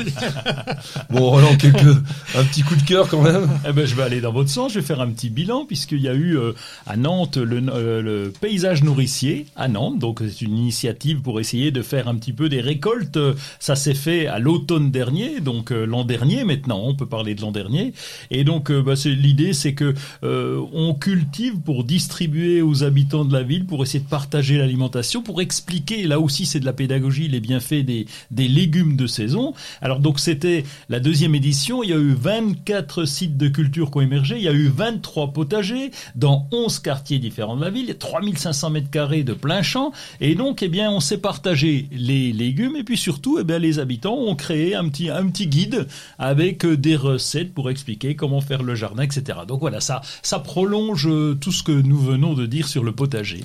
bon, 1.09 1.29
Roland, 1.29 1.55
quelques, 1.57 1.97
un 2.35 2.43
petit 2.43 2.61
coup 2.61 2.75
de 2.75 2.83
cœur 2.83 3.07
quand 3.07 3.21
même. 3.21 3.49
Eh 3.67 3.73
ben, 3.73 3.85
je 3.85 3.95
vais 3.95 4.03
aller 4.03 4.21
dans 4.21 4.31
votre 4.31 4.49
sens. 4.49 4.73
Je 4.73 4.79
vais 4.79 4.85
faire 4.85 5.01
un 5.01 5.09
petit 5.09 5.29
bilan 5.29 5.65
puisqu'il 5.65 6.01
y 6.01 6.07
a 6.07 6.13
eu 6.13 6.37
euh, 6.37 6.53
à 6.85 6.95
Nantes 6.95 7.37
le, 7.37 7.61
euh, 7.69 8.01
le, 8.01 8.31
paysage 8.39 8.83
nourricier 8.83 9.47
à 9.55 9.67
Nantes. 9.67 9.99
Donc 9.99 10.21
c'est 10.21 10.41
une 10.41 10.57
initiative 10.57 11.21
pour 11.21 11.39
essayer 11.39 11.71
de 11.71 11.81
faire 11.81 12.07
un 12.07 12.15
petit 12.15 12.33
peu 12.33 12.49
des 12.49 12.61
récoltes. 12.61 13.19
Ça 13.59 13.75
s'est 13.75 13.95
fait 13.95 14.27
à 14.27 14.39
l'automne 14.39 14.91
dernier, 14.91 15.39
donc 15.39 15.71
l'an 15.71 16.03
dernier 16.03 16.43
maintenant. 16.43 16.83
On 16.85 16.95
peut 16.95 17.07
parler 17.07 17.33
de 17.33 17.41
l'an 17.41 17.51
dernier. 17.51 17.93
Et 18.29 18.43
donc 18.43 18.71
bah, 18.71 18.95
c'est 18.95 19.09
l'idée 19.09 19.53
c'est 19.55 19.73
que 19.73 19.95
euh, 20.23 20.61
on 20.73 20.93
cultive 20.93 21.59
pour 21.61 21.83
distribuer 21.83 22.61
aux 22.61 22.83
habitants 22.83 23.25
de 23.25 23.33
la 23.33 23.41
ville, 23.41 23.65
pour 23.65 23.81
essayer 23.81 24.03
de 24.03 24.09
partager 24.09 24.57
l'alimentation, 24.57 25.23
pour 25.23 25.41
expliquer, 25.41 26.03
là 26.05 26.19
aussi 26.19 26.45
c'est 26.45 26.59
de 26.59 26.65
la 26.65 26.73
pédagogie, 26.73 27.27
les 27.27 27.39
bienfaits 27.39 27.83
des, 27.83 28.05
des 28.29 28.47
légumes 28.47 28.95
de 28.95 29.07
saison. 29.07 29.53
Alors 29.81 29.99
donc 29.99 30.19
c'était 30.19 30.63
la 30.89 30.99
deuxième 30.99 31.35
édition, 31.35 31.81
il 31.81 31.89
y 31.89 31.93
a 31.93 31.97
eu 31.97 32.13
24 32.13 33.05
sites 33.05 33.37
de 33.37 33.47
culture 33.47 33.89
qui 33.91 33.97
ont 33.97 34.01
émergé, 34.01 34.35
il 34.37 34.43
y 34.43 34.47
a 34.47 34.53
eu 34.53 34.67
23 34.67 35.33
potagers 35.33 35.91
dans 36.15 36.47
11 36.51 36.79
quartiers 36.79 37.19
différents 37.19 37.57
de 37.57 37.63
la 37.63 37.69
ville, 37.69 37.83
il 37.83 37.89
y 37.89 37.91
a 37.91 37.95
3500 37.95 38.69
mètres 38.69 38.89
carrés 38.89 39.23
de 39.23 39.33
plein 39.33 39.61
champ, 39.61 39.91
et 40.19 40.35
donc 40.35 40.61
eh 40.61 40.67
bien 40.67 40.91
on 40.91 40.99
s'est 40.99 41.17
partagé 41.17 41.87
les 41.91 42.33
légumes, 42.33 42.75
et 42.75 42.83
puis 42.83 42.97
surtout 42.97 43.37
eh 43.39 43.43
bien 43.43 43.59
les 43.59 43.79
habitants 43.79 44.17
ont 44.17 44.35
créé 44.35 44.75
un 44.75 44.87
petit, 44.89 45.09
un 45.09 45.27
petit 45.27 45.47
guide 45.47 45.87
avec 46.19 46.65
des 46.65 46.95
recettes 46.95 47.53
pour 47.53 47.69
expliquer 47.69 48.15
comment 48.15 48.41
faire 48.41 48.63
le 48.63 48.75
jardin, 48.75 49.03
etc. 49.03 49.39
Donc 49.45 49.61
voilà, 49.61 49.81
ça, 49.81 50.01
ça 50.21 50.39
prolonge 50.39 51.07
euh, 51.07 51.35
tout 51.35 51.51
ce 51.51 51.63
que 51.63 51.71
nous 51.71 51.99
venons 51.99 52.33
de 52.33 52.45
dire 52.45 52.67
sur 52.67 52.83
le 52.83 52.91
potager. 52.91 53.43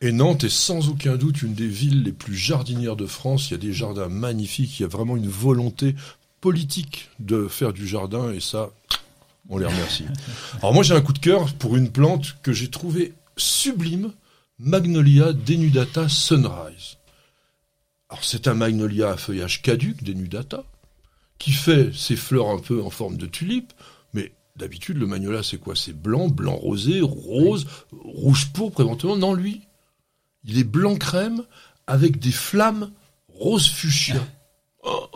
Et 0.00 0.10
Nantes 0.10 0.44
est 0.44 0.48
sans 0.48 0.88
aucun 0.88 1.16
doute 1.16 1.42
une 1.42 1.54
des 1.54 1.68
villes 1.68 2.02
les 2.02 2.12
plus 2.12 2.34
jardinières 2.34 2.96
de 2.96 3.06
France. 3.06 3.48
Il 3.48 3.52
y 3.52 3.54
a 3.54 3.58
des 3.58 3.72
jardins 3.72 4.08
magnifiques, 4.08 4.80
il 4.80 4.82
y 4.82 4.84
a 4.84 4.88
vraiment 4.88 5.16
une 5.16 5.28
volonté 5.28 5.94
politique 6.40 7.08
de 7.20 7.46
faire 7.46 7.72
du 7.72 7.86
jardin 7.86 8.32
et 8.32 8.40
ça, 8.40 8.70
on 9.48 9.58
les 9.58 9.66
remercie. 9.66 10.04
Alors 10.58 10.74
moi 10.74 10.82
j'ai 10.82 10.94
un 10.94 11.00
coup 11.00 11.12
de 11.12 11.20
cœur 11.20 11.52
pour 11.54 11.76
une 11.76 11.90
plante 11.90 12.36
que 12.42 12.52
j'ai 12.52 12.68
trouvée 12.68 13.14
sublime, 13.36 14.12
Magnolia 14.58 15.32
denudata 15.32 16.08
sunrise. 16.08 16.98
Alors 18.10 18.24
c'est 18.24 18.46
un 18.46 18.54
magnolia 18.54 19.10
à 19.10 19.16
feuillage 19.16 19.62
caduc, 19.62 20.02
denudata, 20.04 20.64
qui 21.38 21.52
fait 21.52 21.94
ses 21.94 22.16
fleurs 22.16 22.50
un 22.50 22.58
peu 22.58 22.82
en 22.82 22.90
forme 22.90 23.16
de 23.16 23.26
tulipe, 23.26 23.72
D'habitude, 24.56 24.98
le 24.98 25.06
magnolia, 25.06 25.42
c'est 25.42 25.58
quoi? 25.58 25.74
C'est 25.74 25.94
blanc, 25.94 26.28
blanc 26.28 26.54
rosé, 26.54 27.00
rose, 27.00 27.66
rouge 27.90 28.52
pourpre 28.52 28.80
éventuellement. 28.82 29.16
Non, 29.16 29.34
lui, 29.34 29.62
il 30.44 30.58
est 30.58 30.64
blanc 30.64 30.96
crème 30.96 31.42
avec 31.86 32.18
des 32.18 32.32
flammes 32.32 32.90
rose 33.28 33.68
fuchsia. 33.68 34.20
Oh, 34.84 35.08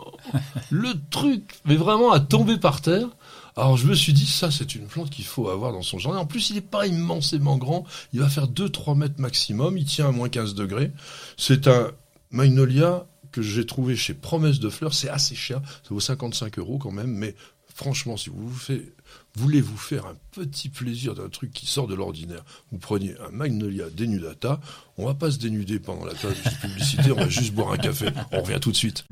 le 0.69 0.93
truc, 1.09 1.43
mais 1.65 1.75
vraiment 1.75 2.13
à 2.13 2.21
tomber 2.21 2.57
par 2.57 2.79
terre. 2.79 3.09
Alors 3.57 3.75
je 3.75 3.85
me 3.85 3.95
suis 3.95 4.13
dit, 4.13 4.25
ça 4.25 4.49
c'est 4.49 4.75
une 4.75 4.87
plante 4.87 5.09
qu'il 5.09 5.25
faut 5.25 5.49
avoir 5.49 5.73
dans 5.73 5.81
son 5.81 5.99
jardin. 5.99 6.19
En 6.19 6.25
plus, 6.25 6.51
il 6.51 6.53
n'est 6.53 6.61
pas 6.61 6.87
immensément 6.87 7.57
grand. 7.57 7.83
Il 8.13 8.21
va 8.21 8.29
faire 8.29 8.47
2-3 8.47 8.95
mètres 8.95 9.19
maximum. 9.19 9.77
Il 9.77 9.83
tient 9.83 10.07
à 10.07 10.11
moins 10.11 10.29
15 10.29 10.55
degrés. 10.55 10.93
C'est 11.35 11.67
un 11.67 11.91
magnolia 12.31 13.05
que 13.33 13.41
j'ai 13.41 13.65
trouvé 13.65 13.97
chez 13.97 14.13
Promesse 14.13 14.59
de 14.59 14.69
Fleurs. 14.69 14.93
C'est 14.93 15.09
assez 15.09 15.35
cher. 15.35 15.59
Ça 15.83 15.89
vaut 15.89 15.99
55 15.99 16.59
euros 16.59 16.77
quand 16.77 16.91
même. 16.91 17.11
Mais 17.11 17.35
franchement, 17.75 18.15
si 18.15 18.29
vous 18.29 18.47
vous 18.47 18.55
faites 18.55 18.93
Voulez-vous 19.37 19.77
faire 19.77 20.07
un 20.07 20.15
petit 20.31 20.67
plaisir 20.67 21.13
d'un 21.13 21.29
truc 21.29 21.51
qui 21.51 21.67
sort 21.67 21.85
de 21.85 21.93
l'ordinaire? 21.93 22.43
Vous 22.71 22.79
prenez 22.79 23.13
un 23.23 23.29
Magnolia 23.29 23.85
Denudata. 23.95 24.59
On 24.97 25.05
va 25.05 25.13
pas 25.13 25.29
se 25.29 25.37
dénuder 25.37 25.77
pendant 25.77 26.05
la 26.05 26.15
période 26.15 26.39
de 26.43 26.67
publicité, 26.67 27.11
on 27.11 27.17
va 27.17 27.29
juste 27.29 27.53
boire 27.53 27.71
un 27.71 27.77
café. 27.77 28.07
On 28.31 28.41
revient 28.41 28.57
tout 28.59 28.71
de 28.71 28.75
suite. 28.75 29.05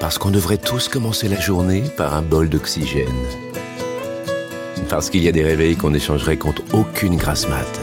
Parce 0.00 0.18
qu'on 0.18 0.32
devrait 0.32 0.58
tous 0.58 0.88
commencer 0.88 1.28
la 1.28 1.38
journée 1.38 1.84
par 1.96 2.14
un 2.14 2.22
bol 2.22 2.48
d'oxygène. 2.48 3.06
Parce 4.88 5.08
qu'il 5.08 5.22
y 5.22 5.28
a 5.28 5.32
des 5.32 5.44
réveils 5.44 5.76
qu'on 5.76 5.94
échangerait 5.94 6.36
contre 6.36 6.62
aucune 6.74 7.16
grasse 7.16 7.48
mat. 7.48 7.80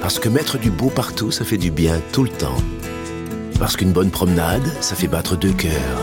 Parce 0.00 0.18
que 0.18 0.28
mettre 0.28 0.58
du 0.58 0.72
beau 0.72 0.90
partout, 0.90 1.30
ça 1.30 1.44
fait 1.44 1.56
du 1.56 1.70
bien 1.70 2.02
tout 2.12 2.24
le 2.24 2.30
temps. 2.30 2.60
Parce 3.60 3.76
qu'une 3.76 3.92
bonne 3.92 4.10
promenade, 4.10 4.66
ça 4.80 4.96
fait 4.96 5.06
battre 5.06 5.36
deux 5.36 5.52
cœurs. 5.52 6.02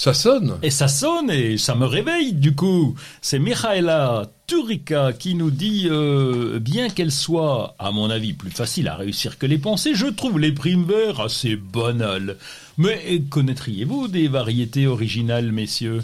Ça 0.00 0.14
sonne. 0.14 0.56
Et 0.62 0.70
ça 0.70 0.88
sonne 0.88 1.30
et 1.30 1.58
ça 1.58 1.74
me 1.74 1.84
réveille 1.84 2.32
du 2.32 2.54
coup. 2.54 2.94
C'est 3.20 3.38
Michaela 3.38 4.30
Turika 4.46 5.12
qui 5.12 5.34
nous 5.34 5.50
dit 5.50 5.88
euh, 5.90 6.58
bien 6.58 6.88
qu'elle 6.88 7.12
soit, 7.12 7.74
à 7.78 7.90
mon 7.90 8.08
avis, 8.08 8.32
plus 8.32 8.50
facile 8.50 8.88
à 8.88 8.96
réussir 8.96 9.36
que 9.36 9.44
les 9.44 9.58
pensées, 9.58 9.94
je 9.94 10.06
trouve 10.06 10.38
les 10.38 10.52
primes 10.52 10.86
verts 10.86 11.20
assez 11.20 11.54
banales. 11.54 12.38
Mais 12.78 13.20
connaîtriez-vous 13.28 14.08
des 14.08 14.26
variétés 14.28 14.86
originales, 14.86 15.52
messieurs? 15.52 16.02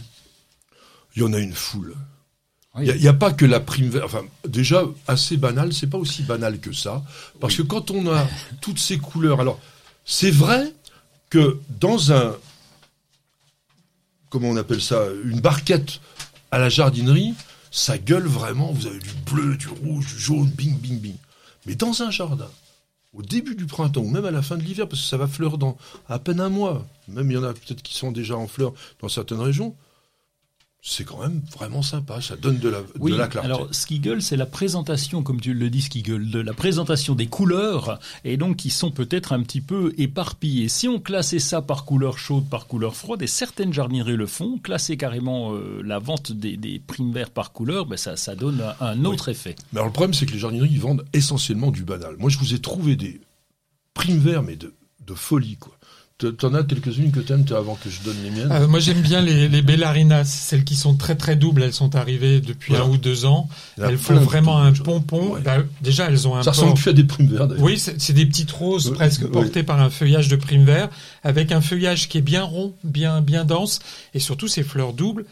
Il 1.16 1.22
y 1.22 1.24
en 1.24 1.32
a 1.32 1.38
une 1.38 1.54
foule. 1.54 1.94
Il 2.78 2.94
n'y 2.96 3.08
a, 3.08 3.14
pas 3.14 3.32
que 3.32 3.46
la 3.46 3.60
prime 3.60 3.88
verte. 3.88 4.04
Enfin, 4.04 4.24
déjà, 4.46 4.84
assez 5.08 5.38
banal, 5.38 5.72
c'est 5.72 5.86
pas 5.86 5.96
aussi 5.96 6.22
banal 6.22 6.58
que 6.58 6.74
ça. 6.74 7.02
Parce 7.40 7.56
que 7.56 7.62
quand 7.62 7.90
on 7.90 8.14
a 8.14 8.28
toutes 8.60 8.78
ces 8.78 8.98
couleurs. 8.98 9.40
Alors, 9.40 9.58
c'est 10.04 10.30
vrai 10.30 10.74
que 11.30 11.60
dans 11.80 12.12
un, 12.12 12.36
comment 14.36 14.50
on 14.50 14.56
appelle 14.56 14.82
ça, 14.82 15.06
une 15.24 15.40
barquette 15.40 16.00
à 16.50 16.58
la 16.58 16.68
jardinerie, 16.68 17.32
ça 17.70 17.96
gueule 17.96 18.26
vraiment. 18.26 18.70
Vous 18.70 18.86
avez 18.86 18.98
du 18.98 19.14
bleu, 19.24 19.56
du 19.56 19.68
rouge, 19.68 20.04
du 20.14 20.18
jaune, 20.18 20.50
bing, 20.50 20.76
bing, 20.78 21.00
bing. 21.00 21.14
Mais 21.64 21.74
dans 21.74 22.02
un 22.02 22.10
jardin, 22.10 22.50
au 23.14 23.22
début 23.22 23.54
du 23.54 23.64
printemps 23.64 24.02
ou 24.02 24.10
même 24.10 24.26
à 24.26 24.30
la 24.30 24.42
fin 24.42 24.58
de 24.58 24.62
l'hiver, 24.62 24.90
parce 24.90 25.00
que 25.00 25.08
ça 25.08 25.16
va 25.16 25.26
fleurir 25.26 25.56
dans 25.56 25.78
à 26.06 26.18
peine 26.18 26.40
un 26.40 26.50
mois, 26.50 26.86
même 27.08 27.30
il 27.30 27.34
y 27.34 27.36
en 27.38 27.44
a 27.44 27.54
peut-être 27.54 27.80
qui 27.80 27.94
sont 27.94 28.12
déjà 28.12 28.36
en 28.36 28.46
fleurs 28.46 28.74
dans 29.00 29.08
certaines 29.08 29.40
régions, 29.40 29.74
c'est 30.88 31.02
quand 31.04 31.18
même 31.20 31.42
vraiment 31.52 31.82
sympa. 31.82 32.20
Ça 32.20 32.36
donne 32.36 32.58
de 32.58 32.68
la, 32.68 32.78
Oui, 33.00 33.10
de 33.10 33.16
la 33.16 33.26
clarté. 33.26 33.46
alors 33.46 33.66
ce 33.72 33.86
qui 33.86 33.98
gueule, 33.98 34.22
c'est 34.22 34.36
la 34.36 34.46
présentation, 34.46 35.24
comme 35.24 35.40
tu 35.40 35.52
le 35.52 35.68
dis, 35.68 35.82
ce 35.82 35.90
qui 35.90 36.02
gueule, 36.02 36.30
de 36.30 36.38
la 36.38 36.52
présentation 36.54 37.16
des 37.16 37.26
couleurs, 37.26 37.98
et 38.24 38.36
donc 38.36 38.56
qui 38.56 38.70
sont 38.70 38.92
peut-être 38.92 39.32
un 39.32 39.42
petit 39.42 39.60
peu 39.60 39.92
éparpillées. 39.98 40.68
Si 40.68 40.86
on 40.86 41.00
classait 41.00 41.40
ça 41.40 41.60
par 41.60 41.84
couleur 41.84 42.18
chaude, 42.18 42.48
par 42.48 42.68
couleur 42.68 42.94
froide, 42.94 43.20
et 43.22 43.26
certaines 43.26 43.72
jardineries 43.72 44.14
le 44.16 44.26
font, 44.26 44.58
classer 44.58 44.96
carrément 44.96 45.54
euh, 45.54 45.82
la 45.84 45.98
vente 45.98 46.30
des, 46.30 46.56
des 46.56 46.78
primes 46.78 47.12
verts 47.12 47.30
par 47.30 47.52
couleur, 47.52 47.86
ben 47.86 47.96
ça, 47.96 48.16
ça 48.16 48.36
donne 48.36 48.60
un, 48.80 48.86
un 48.86 49.04
autre 49.04 49.28
effet. 49.28 49.56
Mais 49.72 49.78
alors 49.80 49.88
le 49.88 49.92
problème, 49.92 50.14
c'est 50.14 50.26
que 50.26 50.32
les 50.32 50.38
jardineries 50.38 50.70
ils 50.70 50.80
vendent 50.80 51.04
essentiellement 51.12 51.72
du 51.72 51.82
banal. 51.82 52.14
Moi, 52.20 52.30
je 52.30 52.38
vous 52.38 52.54
ai 52.54 52.60
trouvé 52.60 52.94
des 52.94 53.20
primes 53.92 54.18
verts, 54.18 54.44
mais 54.44 54.54
de, 54.54 54.72
de 55.04 55.14
folie, 55.14 55.56
quoi. 55.56 55.75
T'en 56.38 56.54
as 56.54 56.62
quelques-unes 56.62 57.12
que 57.12 57.20
t'aimes, 57.20 57.44
avant 57.54 57.74
que 57.74 57.90
je 57.90 58.00
donne 58.00 58.16
les 58.24 58.30
miennes. 58.30 58.50
Euh, 58.50 58.66
moi 58.66 58.80
j'aime 58.80 59.02
bien 59.02 59.20
les, 59.20 59.50
les 59.50 59.60
Bellarinas, 59.60 60.24
celles 60.24 60.64
qui 60.64 60.74
sont 60.74 60.94
très 60.96 61.14
très 61.14 61.36
doubles. 61.36 61.62
Elles 61.62 61.74
sont 61.74 61.94
arrivées 61.94 62.40
depuis 62.40 62.70
Voilà. 62.72 62.86
un 62.86 62.88
ou 62.88 62.96
deux 62.96 63.26
ans. 63.26 63.50
Elles 63.78 63.98
font 63.98 64.14
vraiment 64.20 64.58
un 64.58 64.72
pompon. 64.72 65.34
Ouais. 65.34 65.42
Bah, 65.42 65.58
déjà 65.82 66.06
elles 66.06 66.26
ont 66.26 66.34
un 66.34 66.42
Ça 66.42 66.52
port- 66.52 66.60
ressemble 66.62 66.80
plus 66.80 66.88
à 66.90 66.92
des 66.94 67.04
primes 67.04 67.26
d'ailleurs. 67.26 67.50
Oui, 67.58 67.78
c'est 67.78 68.00
c'est 68.00 68.14
des 68.14 68.24
petites 68.24 68.50
roses 68.50 68.88
Oui, 68.88 68.94
presque 68.94 69.22
oui. 69.24 69.28
portées 69.30 69.62
par 69.62 69.78
un 69.78 69.90
feuillage 69.90 70.28
de 70.28 70.36
prime 70.36 70.64
vert, 70.64 70.88
avec 71.22 71.52
un 71.52 71.60
feuillage 71.60 72.08
qui 72.08 72.16
est 72.16 72.22
bien 72.22 72.44
rond, 72.44 72.72
bien 72.82 73.20
bien 73.20 73.44
dense, 73.44 73.80
et 74.14 74.18
surtout 74.18 74.48
ces 74.48 74.62
fleurs 74.62 74.94
doubles. 74.94 75.26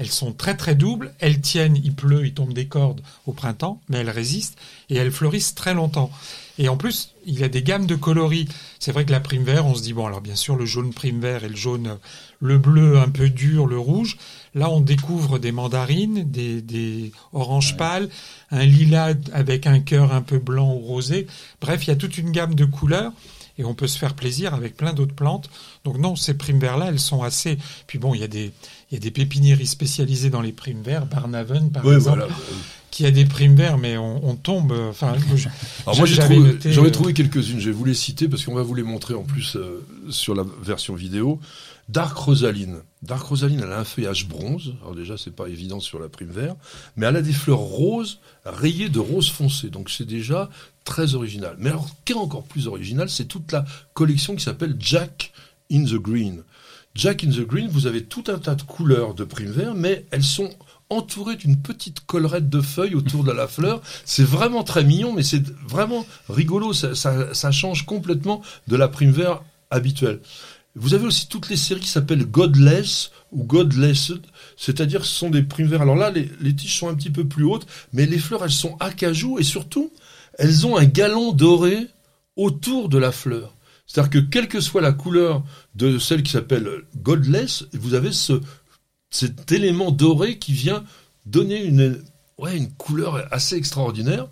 Elles 0.00 0.06
sont 0.06 0.30
très 0.32 0.56
très 0.56 0.76
doubles, 0.76 1.12
elles 1.18 1.40
tiennent, 1.40 1.76
il 1.82 1.92
pleut, 1.92 2.24
il 2.24 2.32
tombe 2.32 2.52
des 2.52 2.66
cordes 2.66 3.00
au 3.26 3.32
printemps, 3.32 3.80
mais 3.88 3.98
elles 3.98 4.10
résistent 4.10 4.56
et 4.88 4.94
elles 4.94 5.10
fleurissent 5.10 5.56
très 5.56 5.74
longtemps. 5.74 6.12
Et 6.58 6.68
en 6.68 6.76
plus, 6.76 7.14
il 7.24 7.38
y 7.38 7.44
a 7.44 7.48
des 7.48 7.62
gammes 7.62 7.86
de 7.86 7.94
coloris. 7.94 8.48
C'est 8.80 8.90
vrai 8.92 9.04
que 9.04 9.12
la 9.12 9.20
prime 9.20 9.44
vert, 9.44 9.64
on 9.66 9.74
se 9.74 9.82
dit 9.82 9.92
bon 9.92 10.06
alors 10.06 10.20
bien 10.20 10.34
sûr 10.34 10.56
le 10.56 10.66
jaune 10.66 10.92
prime 10.92 11.20
vert 11.20 11.44
et 11.44 11.48
le 11.48 11.56
jaune, 11.56 11.98
le 12.40 12.58
bleu 12.58 12.98
un 12.98 13.08
peu 13.08 13.30
dur, 13.30 13.66
le 13.66 13.78
rouge. 13.78 14.18
Là, 14.54 14.68
on 14.70 14.80
découvre 14.80 15.38
des 15.38 15.52
mandarines, 15.52 16.24
des, 16.28 16.60
des 16.60 17.12
oranges 17.32 17.76
pâles, 17.76 18.08
un 18.50 18.64
lilas 18.64 19.14
avec 19.32 19.66
un 19.66 19.78
cœur 19.80 20.12
un 20.12 20.22
peu 20.22 20.38
blanc 20.38 20.74
ou 20.74 20.80
rosé. 20.80 21.26
Bref, 21.60 21.84
il 21.86 21.88
y 21.88 21.92
a 21.92 21.96
toute 21.96 22.18
une 22.18 22.32
gamme 22.32 22.54
de 22.54 22.64
couleurs 22.64 23.12
et 23.58 23.64
on 23.64 23.74
peut 23.74 23.88
se 23.88 23.98
faire 23.98 24.14
plaisir 24.14 24.54
avec 24.54 24.76
plein 24.76 24.92
d'autres 24.92 25.14
plantes. 25.14 25.50
Donc 25.84 25.98
non, 25.98 26.16
ces 26.16 26.34
primes 26.34 26.58
verts 26.60 26.76
là, 26.76 26.86
elles 26.88 27.00
sont 27.00 27.22
assez. 27.22 27.58
Puis 27.86 27.98
bon, 27.98 28.14
il 28.14 28.20
y 28.20 28.24
a 28.24 28.28
des 28.28 28.52
il 28.90 28.94
y 28.94 28.96
a 28.96 29.00
des 29.00 29.10
pépiniéries 29.10 29.66
spécialisées 29.66 30.30
dans 30.30 30.40
les 30.40 30.52
primes 30.52 30.82
verts, 30.82 31.06
Barnaven 31.06 31.70
par 31.70 31.84
Oui, 31.84 31.94
exemple, 31.94 32.20
voilà. 32.20 32.34
Qui 32.90 33.06
a 33.06 33.10
des 33.10 33.24
primes 33.24 33.54
verts, 33.54 33.78
mais 33.78 33.96
on, 33.96 34.26
on 34.28 34.34
tombe. 34.34 34.72
euh, 34.72 34.90
Enfin, 34.90 35.14
je- 35.36 35.48
Alors 35.86 35.96
moi 35.98 36.06
j'ai 36.06 36.16
trouvé, 36.18 36.58
j'en 36.72 36.84
ai 36.84 36.88
euh, 36.88 36.90
trouvé 36.90 37.12
quelques-unes. 37.14 37.60
Je 37.60 37.66
vais 37.66 37.72
vous 37.76 37.84
les 37.84 37.94
citer 37.94 38.28
parce 38.28 38.44
qu'on 38.44 38.54
va 38.54 38.62
vous 38.62 38.74
les 38.74 38.82
montrer 38.82 39.14
en 39.14 39.22
plus 39.22 39.56
euh, 39.56 39.84
sur 40.10 40.34
la 40.34 40.44
version 40.62 40.94
vidéo. 40.94 41.40
Dark 41.88 42.16
Rosaline. 42.18 42.80
Dark 43.02 43.22
Rosaline, 43.26 43.60
elle 43.64 43.72
a 43.72 43.78
un 43.80 43.84
feuillage 43.84 44.28
bronze. 44.28 44.74
Alors 44.82 44.94
déjà, 44.94 45.16
c'est 45.16 45.34
pas 45.34 45.48
évident 45.48 45.80
sur 45.80 45.98
la 45.98 46.08
prime 46.10 46.30
vert, 46.30 46.54
mais 46.96 47.06
elle 47.06 47.16
a 47.16 47.22
des 47.22 47.32
fleurs 47.32 47.58
roses 47.58 48.18
rayées 48.44 48.88
de 48.90 48.98
rose 48.98 49.30
foncé. 49.30 49.70
Donc 49.70 49.88
c'est 49.88 50.04
déjà 50.06 50.50
très 50.84 51.14
original. 51.14 51.56
Mais 51.58 51.70
alors, 51.70 51.88
qui 52.04 52.12
est 52.12 52.16
encore 52.16 52.42
plus 52.44 52.66
original, 52.66 53.08
c'est 53.08 53.24
toute 53.26 53.52
la 53.52 53.64
collection 53.94 54.34
qui 54.36 54.44
s'appelle 54.44 54.76
Jack 54.78 55.32
in 55.72 55.84
the 55.84 55.94
Green. 55.94 56.42
Jack 56.94 57.22
in 57.24 57.30
the 57.30 57.40
Green, 57.46 57.68
vous 57.70 57.86
avez 57.86 58.04
tout 58.04 58.24
un 58.28 58.38
tas 58.38 58.54
de 58.54 58.62
couleurs 58.62 59.14
de 59.14 59.24
prime 59.24 59.50
vert, 59.52 59.74
mais 59.74 60.04
elles 60.10 60.24
sont 60.24 60.50
entourées 60.90 61.36
d'une 61.36 61.60
petite 61.60 62.00
collerette 62.06 62.48
de 62.48 62.60
feuilles 62.60 62.94
autour 62.94 63.24
de 63.24 63.32
la 63.32 63.46
fleur. 63.46 63.82
C'est 64.04 64.24
vraiment 64.24 64.64
très 64.64 64.84
mignon, 64.84 65.12
mais 65.12 65.22
c'est 65.22 65.44
vraiment 65.68 66.06
rigolo. 66.28 66.72
Ça, 66.72 67.50
change 67.50 67.84
complètement 67.86 68.42
de 68.68 68.76
la 68.76 68.88
prime 68.88 69.10
vert 69.10 69.42
habituelle. 69.70 70.20
Vous 70.74 70.94
avez 70.94 71.06
aussi 71.06 71.28
toutes 71.28 71.48
les 71.48 71.56
séries 71.56 71.80
qui 71.80 71.88
s'appellent 71.88 72.24
Godless 72.24 73.10
ou 73.32 73.42
Godlessed, 73.42 74.20
c'est-à-dire 74.56 75.04
ce 75.04 75.14
sont 75.14 75.30
des 75.30 75.42
primes 75.42 75.66
verts. 75.66 75.82
Alors 75.82 75.96
là, 75.96 76.10
les, 76.10 76.30
les 76.40 76.54
tiges 76.54 76.78
sont 76.78 76.88
un 76.88 76.94
petit 76.94 77.10
peu 77.10 77.26
plus 77.26 77.44
hautes, 77.44 77.66
mais 77.92 78.06
les 78.06 78.18
fleurs, 78.18 78.44
elles 78.44 78.50
sont 78.50 78.76
acajou 78.78 79.38
et 79.38 79.42
surtout, 79.42 79.92
elles 80.38 80.66
ont 80.66 80.76
un 80.76 80.84
galon 80.84 81.32
doré 81.32 81.88
autour 82.36 82.88
de 82.88 82.98
la 82.98 83.10
fleur. 83.12 83.54
C'est-à-dire 83.88 84.10
que 84.10 84.18
quelle 84.18 84.48
que 84.48 84.60
soit 84.60 84.82
la 84.82 84.92
couleur 84.92 85.42
de 85.74 85.98
celle 85.98 86.22
qui 86.22 86.30
s'appelle 86.30 86.68
Godless, 87.02 87.64
vous 87.72 87.94
avez 87.94 88.12
ce, 88.12 88.40
cet 89.10 89.50
élément 89.52 89.90
doré 89.90 90.38
qui 90.38 90.52
vient 90.52 90.84
donner 91.26 91.62
une, 91.64 92.02
ouais, 92.38 92.56
une 92.56 92.70
couleur 92.72 93.26
assez 93.32 93.56
extraordinaire. 93.56 94.28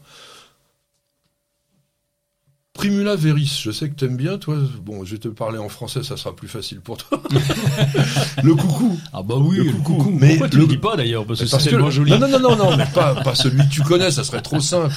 Primula 2.73 3.17
veris, 3.17 3.61
je 3.65 3.71
sais 3.71 3.89
que 3.89 3.95
t'aimes 3.95 4.19
bien, 4.19 4.37
toi. 4.37 4.59
Bon, 4.83 5.03
je 5.03 5.13
vais 5.13 5.19
te 5.19 5.29
parler 5.29 5.57
en 5.57 5.71
français, 5.71 6.03
ça 6.03 6.19
sera 6.19 6.37
plus 6.37 6.47
facile 6.49 6.81
pour 6.83 6.99
toi. 6.99 7.23
le 8.43 8.55
coucou. 8.55 8.99
Ah 9.15 9.23
bah 9.23 9.37
oui, 9.39 9.57
Le 9.57 9.65
le 9.65 9.73
coucou. 9.73 9.95
coucou. 9.97 10.11
Mais 10.11 10.29
Pourquoi 10.33 10.49
tu 10.51 10.57
le- 10.57 10.63
le 10.63 10.69
dis 10.69 10.77
pas 10.77 10.95
d'ailleurs 10.95 11.25
Parce 11.27 11.41
que 11.41 11.47
c'est 11.47 11.71
tellement 11.71 11.91
joli. 11.91 12.11
non, 12.11 12.19
non, 12.19 12.29
non, 12.29 12.39
non, 12.39 12.57
non, 12.57 12.77
mais 12.77 12.85
pas, 12.93 13.15
pas 13.23 13.35
celui 13.35 13.67
que 13.67 13.73
tu 13.73 13.81
connais, 13.83 14.11
ça 14.11 14.25
serait 14.25 14.43
trop 14.43 14.61
simple. 14.61 14.95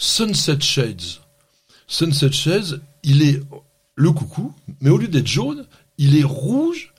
Sunset 0.00 0.60
Shades. 0.60 1.00
Sunset 1.86 2.32
Shades, 2.32 2.80
il 3.04 3.22
est 3.22 3.40
le 3.94 4.10
coucou, 4.10 4.52
mais 4.80 4.90
au 4.90 4.98
lieu 4.98 5.08
d'être 5.08 5.26
jaune, 5.28 5.66
il 5.98 6.16
est 6.16 6.24
rouge 6.24 6.92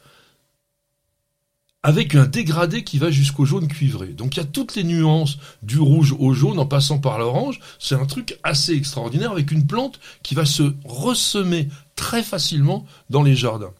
avec 1.82 2.16
un 2.16 2.26
dégradé 2.26 2.84
qui 2.84 2.98
va 2.98 3.10
jusqu'au 3.10 3.46
jaune 3.46 3.68
cuivré. 3.68 4.08
Donc 4.08 4.36
il 4.36 4.40
y 4.40 4.44
a 4.44 4.46
toutes 4.46 4.76
les 4.76 4.84
nuances 4.84 5.38
du 5.64 5.80
rouge 5.80 6.14
au 6.18 6.34
jaune 6.34 6.60
en 6.60 6.66
passant 6.66 7.00
par 7.00 7.18
l'orange. 7.20 7.60
C'est 7.80 7.96
un 7.96 8.06
truc 8.06 8.38
assez 8.44 8.74
extraordinaire 8.74 9.32
avec 9.32 9.52
une 9.52 9.66
plante 9.66 10.00
qui 10.22 10.36
va 10.36 10.46
se 10.46 10.74
ressemer 10.84 11.70
très 11.96 12.24
facilement 12.24 12.86
dans 13.10 13.24
les 13.24 13.36
jardins. 13.36 13.74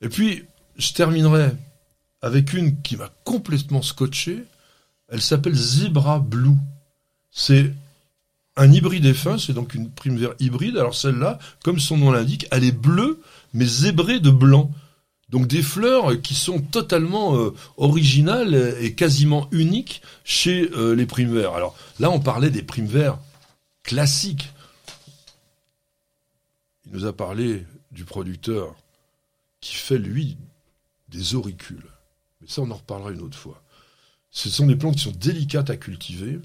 Et 0.00 0.08
puis, 0.08 0.44
je 0.76 0.92
terminerai 0.92 1.52
avec 2.22 2.54
une 2.54 2.80
qui 2.80 2.96
m'a 2.96 3.10
complètement 3.24 3.82
scotché. 3.82 4.44
Elle 5.08 5.22
s'appelle 5.22 5.54
Zebra 5.54 6.20
Blue. 6.20 6.56
C'est 7.30 7.72
un 8.56 8.72
hybride 8.72 9.12
fin, 9.12 9.36
c'est 9.36 9.52
donc 9.52 9.74
une 9.74 9.90
prime 9.90 10.28
hybride. 10.40 10.78
Alors 10.78 10.94
celle-là, 10.94 11.38
comme 11.62 11.78
son 11.78 11.98
nom 11.98 12.12
l'indique, 12.12 12.46
elle 12.50 12.64
est 12.64 12.72
bleue, 12.76 13.20
mais 13.52 13.66
zébrée 13.66 14.20
de 14.20 14.30
blanc. 14.30 14.70
Donc 15.34 15.48
des 15.48 15.64
fleurs 15.64 16.22
qui 16.22 16.32
sont 16.32 16.60
totalement 16.60 17.36
euh, 17.36 17.52
originales 17.76 18.76
et 18.78 18.94
quasiment 18.94 19.48
uniques 19.50 20.00
chez 20.22 20.70
euh, 20.70 20.94
les 20.94 21.06
primes 21.06 21.34
verts. 21.34 21.54
Alors 21.54 21.76
là, 21.98 22.08
on 22.12 22.20
parlait 22.20 22.50
des 22.50 22.62
primes 22.62 22.86
verts 22.86 23.18
classiques. 23.82 24.52
Il 26.86 26.92
nous 26.92 27.04
a 27.04 27.12
parlé 27.12 27.66
du 27.90 28.04
producteur 28.04 28.76
qui 29.60 29.74
fait, 29.74 29.98
lui, 29.98 30.36
des 31.08 31.34
auricules. 31.34 31.90
Mais 32.40 32.46
ça, 32.46 32.62
on 32.62 32.70
en 32.70 32.76
reparlera 32.76 33.10
une 33.10 33.22
autre 33.22 33.36
fois. 33.36 33.60
Ce 34.30 34.48
sont 34.48 34.66
des 34.66 34.76
plantes 34.76 34.94
qui 34.94 35.02
sont 35.02 35.10
délicates 35.10 35.68
à 35.68 35.76
cultiver, 35.76 36.38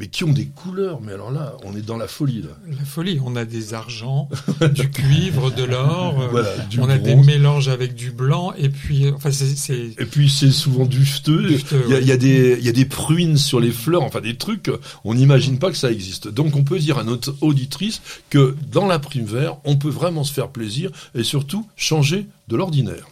mais 0.00 0.08
qui 0.08 0.24
ont 0.24 0.32
des 0.32 0.46
couleurs. 0.46 1.00
Mais 1.02 1.12
alors 1.12 1.30
là, 1.30 1.54
on 1.64 1.76
est 1.76 1.82
dans 1.86 1.98
la 1.98 2.08
folie, 2.08 2.40
là. 2.42 2.48
La 2.66 2.84
folie. 2.84 3.20
On 3.24 3.36
a 3.36 3.44
des 3.44 3.74
argents, 3.74 4.28
du 4.74 4.90
cuivre, 4.90 5.50
de 5.52 5.62
l'or. 5.62 6.20
euh, 6.22 6.28
Voilà, 6.30 6.56
du 6.70 6.80
on 6.80 6.88
a 6.88 6.98
des 6.98 7.14
mélanges 7.14 7.68
avec 7.68 7.94
du 7.94 8.10
blanc. 8.10 8.52
Et 8.58 8.70
puis, 8.70 9.06
euh, 9.06 9.12
enfin, 9.14 9.30
c'est- 9.30 9.54
c'est 9.56 9.90
Et 9.98 10.06
puis 10.06 10.30
c'est 10.30 10.50
souvent 10.50 10.86
dufteux. 10.86 11.42
Dufteux, 11.46 11.82
il, 11.86 11.90
y 11.90 11.94
a, 11.94 11.96
ouais. 11.98 12.02
il 12.02 12.08
y 12.08 12.12
a 12.12 12.16
des, 12.16 12.56
il 12.58 12.64
y 12.64 12.68
a 12.68 12.72
des 12.72 12.86
pruines 12.86 13.36
sur 13.36 13.60
les 13.60 13.70
fleurs, 13.72 14.02
enfin 14.02 14.20
des 14.22 14.36
trucs, 14.36 14.70
on 15.04 15.14
n'imagine 15.14 15.58
pas 15.58 15.70
que 15.70 15.76
ça 15.76 15.92
existe. 15.92 16.28
Donc 16.28 16.56
on 16.56 16.64
peut 16.64 16.78
dire 16.78 16.96
à 16.98 17.04
notre 17.04 17.36
auditrice 17.42 18.00
que 18.30 18.56
dans 18.72 18.86
la 18.86 18.98
prime 18.98 19.26
vert, 19.26 19.56
on 19.64 19.76
peut 19.76 19.90
vraiment 19.90 20.24
se 20.24 20.32
faire 20.32 20.48
plaisir 20.48 20.90
et 21.14 21.22
surtout 21.24 21.66
changer 21.76 22.26
de 22.48 22.56
l'ordinaire. 22.56 23.06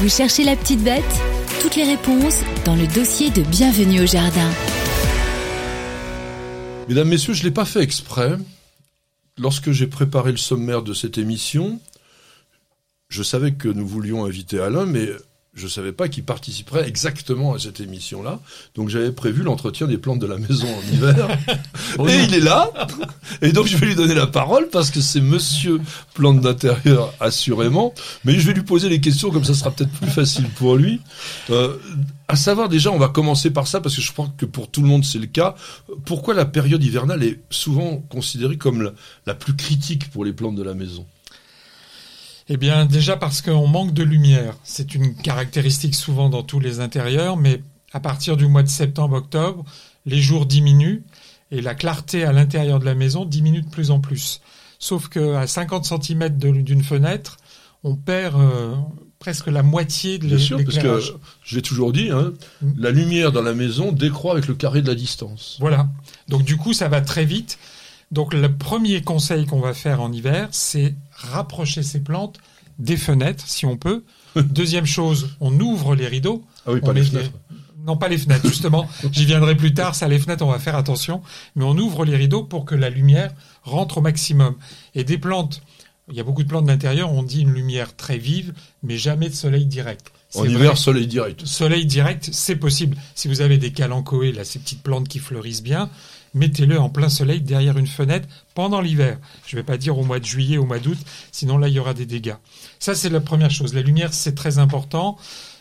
Vous 0.00 0.08
cherchez 0.10 0.44
la 0.44 0.54
petite 0.54 0.84
bête? 0.84 1.02
Toutes 1.62 1.74
les 1.76 1.84
réponses 1.84 2.42
dans 2.64 2.76
le 2.76 2.86
dossier 2.86 3.30
de 3.30 3.42
Bienvenue 3.42 4.02
au 4.02 4.06
jardin. 4.06 4.48
Mesdames, 6.88 7.08
Messieurs, 7.08 7.34
je 7.34 7.42
ne 7.42 7.48
l'ai 7.48 7.54
pas 7.54 7.66
fait 7.66 7.82
exprès. 7.82 8.38
Lorsque 9.36 9.72
j'ai 9.72 9.86
préparé 9.86 10.30
le 10.30 10.38
sommaire 10.38 10.82
de 10.82 10.94
cette 10.94 11.18
émission, 11.18 11.80
je 13.10 13.22
savais 13.22 13.52
que 13.52 13.68
nous 13.68 13.86
voulions 13.86 14.24
inviter 14.24 14.58
Alain, 14.58 14.86
mais 14.86 15.10
je 15.58 15.64
ne 15.64 15.70
savais 15.70 15.92
pas 15.92 16.08
qu'il 16.08 16.24
participerait 16.24 16.88
exactement 16.88 17.54
à 17.54 17.58
cette 17.58 17.80
émission-là. 17.80 18.40
Donc 18.74 18.88
j'avais 18.88 19.12
prévu 19.12 19.42
l'entretien 19.42 19.86
des 19.86 19.98
plantes 19.98 20.20
de 20.20 20.26
la 20.26 20.38
maison 20.38 20.66
en 20.68 20.92
hiver. 20.92 21.28
et 22.08 22.24
il 22.24 22.34
est 22.34 22.40
là. 22.40 22.70
Et 23.42 23.52
donc 23.52 23.66
je 23.66 23.76
vais 23.76 23.86
lui 23.86 23.94
donner 23.94 24.14
la 24.14 24.26
parole 24.26 24.68
parce 24.70 24.90
que 24.90 25.00
c'est 25.00 25.20
monsieur 25.20 25.80
plante 26.14 26.40
d'intérieur, 26.40 27.12
assurément. 27.20 27.92
Mais 28.24 28.38
je 28.38 28.46
vais 28.46 28.54
lui 28.54 28.62
poser 28.62 28.88
les 28.88 29.00
questions, 29.00 29.30
comme 29.30 29.44
ça 29.44 29.54
sera 29.54 29.70
peut-être 29.70 29.90
plus 29.90 30.10
facile 30.10 30.48
pour 30.50 30.76
lui. 30.76 31.00
Euh, 31.50 31.76
à 32.28 32.36
savoir 32.36 32.68
déjà, 32.68 32.90
on 32.90 32.98
va 32.98 33.08
commencer 33.08 33.50
par 33.50 33.66
ça 33.66 33.80
parce 33.80 33.96
que 33.96 34.02
je 34.02 34.12
crois 34.12 34.28
que 34.36 34.46
pour 34.46 34.70
tout 34.70 34.82
le 34.82 34.88
monde 34.88 35.04
c'est 35.04 35.18
le 35.18 35.26
cas. 35.26 35.54
Pourquoi 36.04 36.34
la 36.34 36.44
période 36.44 36.82
hivernale 36.82 37.22
est 37.24 37.40
souvent 37.50 37.96
considérée 38.08 38.56
comme 38.56 38.82
la, 38.82 38.92
la 39.26 39.34
plus 39.34 39.56
critique 39.56 40.10
pour 40.10 40.24
les 40.24 40.32
plantes 40.32 40.56
de 40.56 40.62
la 40.62 40.74
maison? 40.74 41.04
Eh 42.48 42.56
bien, 42.56 42.86
déjà 42.86 43.16
parce 43.16 43.42
qu'on 43.42 43.66
manque 43.66 43.92
de 43.92 44.02
lumière. 44.02 44.54
C'est 44.64 44.94
une 44.94 45.14
caractéristique 45.14 45.94
souvent 45.94 46.28
dans 46.28 46.42
tous 46.42 46.60
les 46.60 46.80
intérieurs, 46.80 47.36
mais 47.36 47.62
à 47.92 48.00
partir 48.00 48.36
du 48.36 48.46
mois 48.46 48.62
de 48.62 48.68
septembre-octobre, 48.68 49.64
les 50.06 50.20
jours 50.20 50.46
diminuent 50.46 51.02
et 51.50 51.60
la 51.60 51.74
clarté 51.74 52.24
à 52.24 52.32
l'intérieur 52.32 52.78
de 52.78 52.84
la 52.84 52.94
maison 52.94 53.24
diminue 53.24 53.62
de 53.62 53.68
plus 53.68 53.90
en 53.90 54.00
plus. 54.00 54.40
Sauf 54.78 55.08
qu'à 55.08 55.46
50 55.46 55.84
cm 55.84 56.28
d'une 56.38 56.82
fenêtre, 56.82 57.36
on 57.84 57.96
perd 57.96 58.40
euh, 58.40 58.74
presque 59.18 59.46
la 59.48 59.62
moitié 59.62 60.18
de 60.18 60.26
Bien 60.26 60.38
sûr, 60.38 60.62
parce 60.64 60.78
que 60.78 61.00
je 61.44 61.56
l'ai 61.56 61.62
toujours 61.62 61.92
dit, 61.92 62.10
hein, 62.10 62.32
Mm. 62.62 62.72
la 62.78 62.90
lumière 62.90 63.32
dans 63.32 63.42
la 63.42 63.54
maison 63.54 63.92
décroît 63.92 64.32
avec 64.32 64.46
le 64.46 64.54
carré 64.54 64.82
de 64.82 64.86
la 64.88 64.94
distance. 64.94 65.56
Voilà. 65.60 65.88
Donc 66.28 66.44
du 66.44 66.56
coup, 66.56 66.72
ça 66.72 66.88
va 66.88 67.00
très 67.00 67.24
vite. 67.24 67.58
Donc 68.10 68.32
le 68.32 68.56
premier 68.56 69.02
conseil 69.02 69.44
qu'on 69.46 69.60
va 69.60 69.74
faire 69.74 70.00
en 70.00 70.12
hiver, 70.12 70.48
c'est 70.50 70.94
rapprocher 71.18 71.82
ces 71.82 72.00
plantes 72.00 72.38
des 72.78 72.96
fenêtres, 72.96 73.44
si 73.46 73.66
on 73.66 73.76
peut. 73.76 74.04
Deuxième 74.36 74.86
chose, 74.86 75.30
on 75.40 75.58
ouvre 75.60 75.94
les 75.94 76.06
rideaux. 76.06 76.44
Ah 76.66 76.72
oui, 76.72 76.80
On 76.82 76.86
pas 76.86 76.92
les 76.92 77.04
fenêtres. 77.04 77.32
Non, 77.86 77.96
pas 77.96 78.08
les 78.08 78.18
fenêtres, 78.18 78.46
justement. 78.46 78.88
J'y 79.12 79.24
viendrai 79.24 79.56
plus 79.56 79.72
tard. 79.72 79.94
Ça, 79.94 80.08
les 80.08 80.18
fenêtres, 80.18 80.44
on 80.44 80.50
va 80.50 80.58
faire 80.58 80.76
attention. 80.76 81.22
Mais 81.56 81.64
on 81.64 81.76
ouvre 81.76 82.04
les 82.04 82.16
rideaux 82.16 82.44
pour 82.44 82.64
que 82.64 82.74
la 82.74 82.90
lumière 82.90 83.32
rentre 83.62 83.98
au 83.98 84.00
maximum. 84.00 84.56
Et 84.94 85.04
des 85.04 85.18
plantes, 85.18 85.62
il 86.10 86.16
y 86.16 86.20
a 86.20 86.24
beaucoup 86.24 86.42
de 86.42 86.48
plantes 86.48 86.66
d'intérieur, 86.66 87.12
on 87.12 87.22
dit 87.22 87.42
une 87.42 87.52
lumière 87.52 87.94
très 87.94 88.18
vive, 88.18 88.54
mais 88.82 88.96
jamais 88.96 89.28
de 89.28 89.34
soleil 89.34 89.66
direct. 89.66 90.12
En 90.34 90.44
hiver, 90.44 90.76
soleil 90.76 91.06
direct. 91.06 91.44
Soleil 91.46 91.86
direct, 91.86 92.28
c'est 92.32 92.56
possible. 92.56 92.96
Si 93.14 93.28
vous 93.28 93.40
avez 93.40 93.58
des 93.58 93.72
calanchoées, 93.72 94.32
là, 94.32 94.44
ces 94.44 94.58
petites 94.58 94.82
plantes 94.82 95.08
qui 95.08 95.18
fleurissent 95.18 95.62
bien, 95.62 95.90
mettez-le 96.34 96.78
en 96.78 96.88
plein 96.90 97.08
soleil 97.08 97.40
derrière 97.40 97.78
une 97.78 97.86
fenêtre 97.86 98.28
pendant 98.58 98.80
l'hiver. 98.80 99.18
Je 99.46 99.54
ne 99.54 99.60
vais 99.60 99.64
pas 99.64 99.76
dire 99.76 99.96
au 99.96 100.02
mois 100.02 100.18
de 100.18 100.24
juillet, 100.24 100.56
au 100.58 100.64
mois 100.66 100.80
d'août, 100.80 100.98
sinon 101.30 101.58
là, 101.58 101.68
il 101.68 101.74
y 101.74 101.78
aura 101.78 101.94
des 101.94 102.06
dégâts. 102.06 102.34
Ça, 102.80 102.96
c'est 102.96 103.08
la 103.08 103.20
première 103.20 103.52
chose. 103.52 103.72
La 103.72 103.82
lumière, 103.82 104.12
c'est 104.12 104.34
très 104.34 104.58
important. 104.58 105.16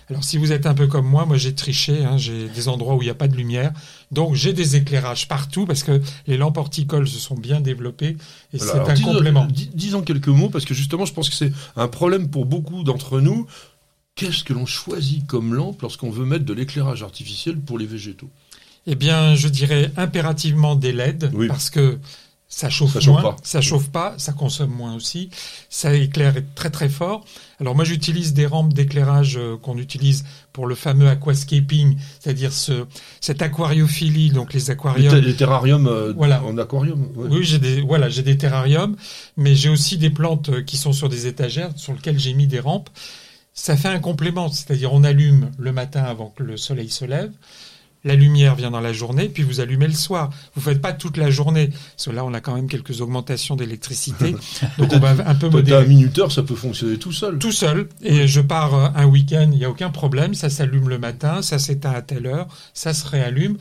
Alors, 0.09 0.23
si 0.23 0.39
vous 0.39 0.51
êtes 0.51 0.65
un 0.65 0.73
peu 0.73 0.87
comme 0.87 1.05
moi, 1.05 1.27
moi, 1.27 1.37
j'ai 1.37 1.53
triché. 1.53 2.03
hein, 2.03 2.17
j'ai 2.17 2.47
des 2.49 2.67
endroits 2.67 2.95
où 2.95 3.03
il 3.03 3.05
n'y 3.05 3.11
a 3.11 3.13
pas 3.13 3.27
de 3.27 3.35
lumière. 3.35 3.71
Donc, 4.11 4.33
j'ai 4.33 4.51
des 4.51 4.77
éclairages 4.77 5.27
partout 5.27 5.67
parce 5.67 5.83
que 5.83 6.01
les 6.25 6.37
lampes 6.37 6.57
horticoles 6.57 7.07
se 7.07 7.19
sont 7.19 7.35
bien 7.35 7.61
développées 7.61 8.17
et 8.51 8.57
Voilà. 8.57 8.73
c'est 8.85 8.89
un 8.89 8.93
disons- 8.95 9.13
complément. 9.13 9.45
dis- 9.45 9.69
Disons 9.75 10.01
quelques 10.01 10.29
mots, 10.29 10.49
parce 10.49 10.65
que 10.65 10.73
justement, 10.73 11.05
je 11.05 11.13
pense 11.13 11.29
que 11.29 11.35
c'est 11.35 11.51
un 11.75 11.87
problème 11.87 12.29
pour 12.31 12.45
beaucoup 12.47 12.81
d'entre 12.83 13.21
nous. 13.21 13.45
Qu'est-ce 14.15 14.43
que 14.43 14.53
l'on 14.53 14.65
choisit 14.65 15.23
comme 15.27 15.53
lampe 15.53 15.83
lorsqu'on 15.83 16.09
veut 16.09 16.25
mettre 16.25 16.45
de 16.45 16.53
l'éclairage 16.53 17.03
artificiel 17.03 17.59
pour 17.59 17.77
les 17.77 17.85
végétaux? 17.85 18.31
Eh 18.87 18.95
bien, 18.95 19.35
je 19.35 19.49
dirais 19.49 19.91
impérativement 19.97 20.75
des 20.75 20.93
LED 20.93 21.29
Oui. 21.33 21.47
parce 21.47 21.69
que 21.69 21.99
ça 22.49 22.69
chauffe 22.69 22.93
Ça 22.93 22.99
chauffe 23.01 23.21
moins, 23.21 23.33
pas. 23.33 23.35
ça 23.43 23.59
chauffe 23.61 23.89
pas, 23.89 24.15
ça 24.17 24.31
consomme 24.31 24.71
moins 24.71 24.95
aussi, 24.95 25.29
ça 25.69 25.93
éclaire 25.93 26.35
très 26.55 26.69
très 26.69 26.87
fort. 26.89 27.25
Alors 27.59 27.75
moi 27.75 27.83
j'utilise 27.83 28.33
des 28.33 28.45
rampes 28.45 28.73
d'éclairage 28.73 29.35
euh, 29.37 29.57
qu'on 29.57 29.77
utilise 29.77 30.23
pour 30.53 30.65
le 30.65 30.73
fameux 30.75 31.09
aquascaping, 31.09 31.97
c'est-à-dire 32.19 32.53
ce 32.53 32.85
cette 33.19 33.41
aquariophilie, 33.41 34.29
donc 34.31 34.53
les 34.53 34.59
les, 34.59 34.69
aquariums. 34.71 35.11
ter- 35.11 35.21
les 35.21 35.35
terrariums 35.35 35.87
euh, 35.87 36.13
Voilà. 36.15 36.41
en 36.43 36.57
aquarium 36.57 37.01
ouais. 37.15 37.27
Oui, 37.29 37.43
j'ai 37.43 37.59
des 37.59 37.81
voilà, 37.81 38.07
j'ai 38.09 38.23
des 38.23 38.37
terrariums, 38.37 38.95
mais 39.35 39.53
j'ai 39.55 39.69
aussi 39.69 39.97
des 39.97 40.09
plantes 40.09 40.49
euh, 40.49 40.61
qui 40.63 40.77
sont 40.77 40.93
sur 40.93 41.09
des 41.09 41.27
étagères 41.27 41.71
sur 41.75 41.93
lesquelles 41.93 42.17
j'ai 42.19 42.33
mis 42.33 42.47
des 42.47 42.59
rampes. 42.61 42.89
Ça 43.53 43.75
fait 43.75 43.87
un 43.89 43.99
complément, 43.99 44.49
c'est-à-dire 44.51 44.93
on 44.93 45.03
allume 45.03 45.49
le 45.57 45.71
matin 45.71 46.03
avant 46.03 46.29
que 46.29 46.43
le 46.43 46.57
soleil 46.57 46.89
se 46.91 47.05
lève. 47.05 47.31
La 48.07 48.15
lumière 48.15 48.55
vient 48.55 48.71
dans 48.71 48.79
la 48.79 48.93
journée, 48.93 49.27
puis 49.27 49.43
vous 49.43 49.59
allumez 49.59 49.85
le 49.87 49.93
soir. 49.93 50.29
Vous 50.55 50.61
faites 50.61 50.81
pas 50.81 50.93
toute 50.93 51.17
la 51.17 51.29
journée. 51.29 51.69
Là, 52.11 52.23
on 52.25 52.33
a 52.33 52.39
quand 52.39 52.55
même 52.55 52.67
quelques 52.69 53.01
augmentations 53.01 53.55
d'électricité. 53.55 54.31
donc 54.77 54.93
on 54.93 54.99
va 54.99 55.09
un 55.11 55.35
peu 55.35 55.47
à 55.47 55.49
un 55.49 55.51
modérer. 55.51 55.85
minuteur, 55.87 56.31
ça 56.31 56.41
peut 56.41 56.55
fonctionner 56.55 56.97
tout 56.97 57.11
seul. 57.11 57.37
Tout 57.37 57.51
seul. 57.51 57.89
Et 58.01 58.25
je 58.27 58.39
pars 58.41 58.73
euh, 58.73 58.87
un 58.95 59.05
week-end, 59.05 59.49
il 59.51 59.57
n'y 59.59 59.65
a 59.65 59.69
aucun 59.69 59.89
problème. 59.89 60.33
Ça 60.33 60.49
s'allume 60.49 60.89
le 60.89 60.97
matin, 60.97 61.41
ça 61.41 61.59
s'éteint 61.59 61.91
à 61.91 62.01
telle 62.01 62.25
heure, 62.27 62.47
ça 62.73 62.93
se 62.93 63.05
réallume. 63.07 63.57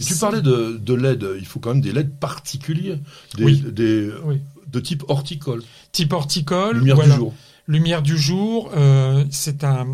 Et 0.00 0.04
tu 0.04 0.14
parlais 0.16 0.42
de, 0.42 0.78
de 0.82 0.94
LED, 0.94 1.26
il 1.38 1.46
faut 1.46 1.60
quand 1.60 1.70
même 1.74 1.82
des 1.82 1.92
LED 1.92 2.10
particuliers, 2.18 2.98
des, 3.36 3.44
Oui. 3.44 3.64
des- 3.70 4.10
Oui. 4.24 4.40
de 4.72 4.80
type 4.80 5.04
horticole, 5.08 5.62
Type 5.92 6.12
horticole. 6.12 6.78
lumière 6.78 6.96
voilà. 6.96 7.12
du 7.14 7.18
jour. 7.20 7.34
Lumière 7.68 8.02
du 8.02 8.18
jour, 8.18 8.72
euh, 8.76 9.24
c'est 9.30 9.62
un. 9.62 9.86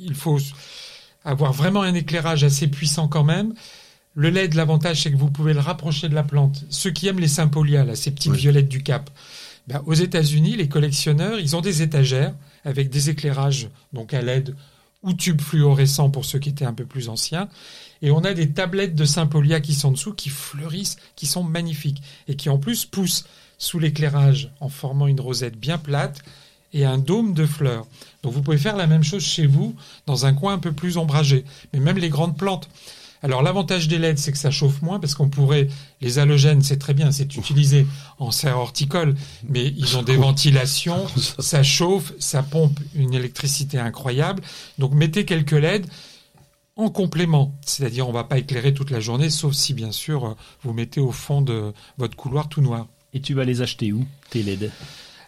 Il 0.00 0.14
faut 0.14 0.38
avoir 1.24 1.52
vraiment 1.52 1.82
un 1.82 1.94
éclairage 1.94 2.44
assez 2.44 2.66
puissant 2.68 3.08
quand 3.08 3.24
même. 3.24 3.54
Le 4.14 4.28
LED, 4.30 4.54
l'avantage, 4.54 5.02
c'est 5.02 5.10
que 5.10 5.16
vous 5.16 5.30
pouvez 5.30 5.54
le 5.54 5.60
rapprocher 5.60 6.08
de 6.08 6.14
la 6.14 6.22
plante. 6.22 6.64
Ceux 6.68 6.90
qui 6.90 7.08
aiment 7.08 7.20
les 7.20 7.28
sympholia, 7.28 7.84
là, 7.84 7.94
ces 7.96 8.10
petites 8.10 8.32
Oui. 8.32 8.38
violettes 8.38 8.68
du 8.68 8.82
Cap, 8.82 9.08
ben, 9.68 9.82
aux 9.86 9.94
États-Unis, 9.94 10.56
les 10.56 10.68
collectionneurs, 10.68 11.38
ils 11.40 11.56
ont 11.56 11.60
des 11.60 11.82
étagères 11.82 12.34
avec 12.64 12.90
des 12.90 13.10
éclairages, 13.10 13.68
donc 13.92 14.12
à 14.12 14.20
LED 14.20 14.54
ou 15.02 15.14
tubes 15.14 15.40
fluorescents 15.40 16.10
pour 16.10 16.24
ceux 16.24 16.38
qui 16.38 16.50
étaient 16.50 16.64
un 16.64 16.74
peu 16.74 16.84
plus 16.84 17.08
anciens. 17.08 17.48
Et 18.02 18.10
on 18.10 18.18
a 18.24 18.34
des 18.34 18.50
tablettes 18.50 18.94
de 18.94 19.04
Sympolia 19.04 19.60
qui 19.60 19.74
sont 19.74 19.90
dessous, 19.92 20.12
qui 20.12 20.28
fleurissent, 20.28 20.96
qui 21.16 21.26
sont 21.26 21.42
magnifiques 21.42 22.02
et 22.28 22.36
qui 22.36 22.48
en 22.50 22.58
plus 22.58 22.84
poussent 22.84 23.24
sous 23.58 23.78
l'éclairage 23.78 24.52
en 24.60 24.68
formant 24.68 25.06
une 25.06 25.20
rosette 25.20 25.56
bien 25.58 25.78
plate 25.78 26.22
et 26.72 26.84
un 26.84 26.98
dôme 26.98 27.34
de 27.34 27.46
fleurs. 27.46 27.86
Donc 28.22 28.32
vous 28.32 28.42
pouvez 28.42 28.58
faire 28.58 28.76
la 28.76 28.86
même 28.86 29.02
chose 29.02 29.22
chez 29.22 29.46
vous, 29.46 29.74
dans 30.06 30.26
un 30.26 30.32
coin 30.32 30.54
un 30.54 30.58
peu 30.58 30.72
plus 30.72 30.96
ombragé, 30.96 31.44
mais 31.72 31.80
même 31.80 31.98
les 31.98 32.08
grandes 32.08 32.36
plantes. 32.36 32.68
Alors 33.24 33.42
l'avantage 33.42 33.86
des 33.86 33.98
LED, 33.98 34.18
c'est 34.18 34.32
que 34.32 34.38
ça 34.38 34.50
chauffe 34.50 34.82
moins, 34.82 34.98
parce 34.98 35.14
qu'on 35.14 35.28
pourrait, 35.28 35.68
les 36.00 36.18
halogènes, 36.18 36.62
c'est 36.62 36.78
très 36.78 36.92
bien, 36.92 37.12
c'est 37.12 37.36
utilisé 37.36 37.86
en 38.18 38.32
serre 38.32 38.58
horticole, 38.58 39.14
mais 39.48 39.72
ils 39.76 39.96
ont 39.96 40.02
des 40.02 40.16
ventilations, 40.16 41.06
ça 41.38 41.62
chauffe, 41.62 42.12
ça 42.18 42.42
pompe 42.42 42.78
une 42.94 43.14
électricité 43.14 43.78
incroyable. 43.78 44.42
Donc 44.78 44.92
mettez 44.92 45.24
quelques 45.24 45.52
LED 45.52 45.86
en 46.74 46.90
complément, 46.90 47.54
c'est-à-dire 47.64 48.08
on 48.08 48.12
va 48.12 48.24
pas 48.24 48.38
éclairer 48.38 48.74
toute 48.74 48.90
la 48.90 48.98
journée, 48.98 49.30
sauf 49.30 49.52
si 49.52 49.72
bien 49.72 49.92
sûr 49.92 50.36
vous 50.62 50.72
mettez 50.72 51.00
au 51.00 51.12
fond 51.12 51.42
de 51.42 51.72
votre 51.98 52.16
couloir 52.16 52.48
tout 52.48 52.60
noir. 52.60 52.88
Et 53.14 53.20
tu 53.20 53.34
vas 53.34 53.44
les 53.44 53.60
acheter 53.62 53.92
où, 53.92 54.04
tes 54.30 54.42
LED? 54.42 54.72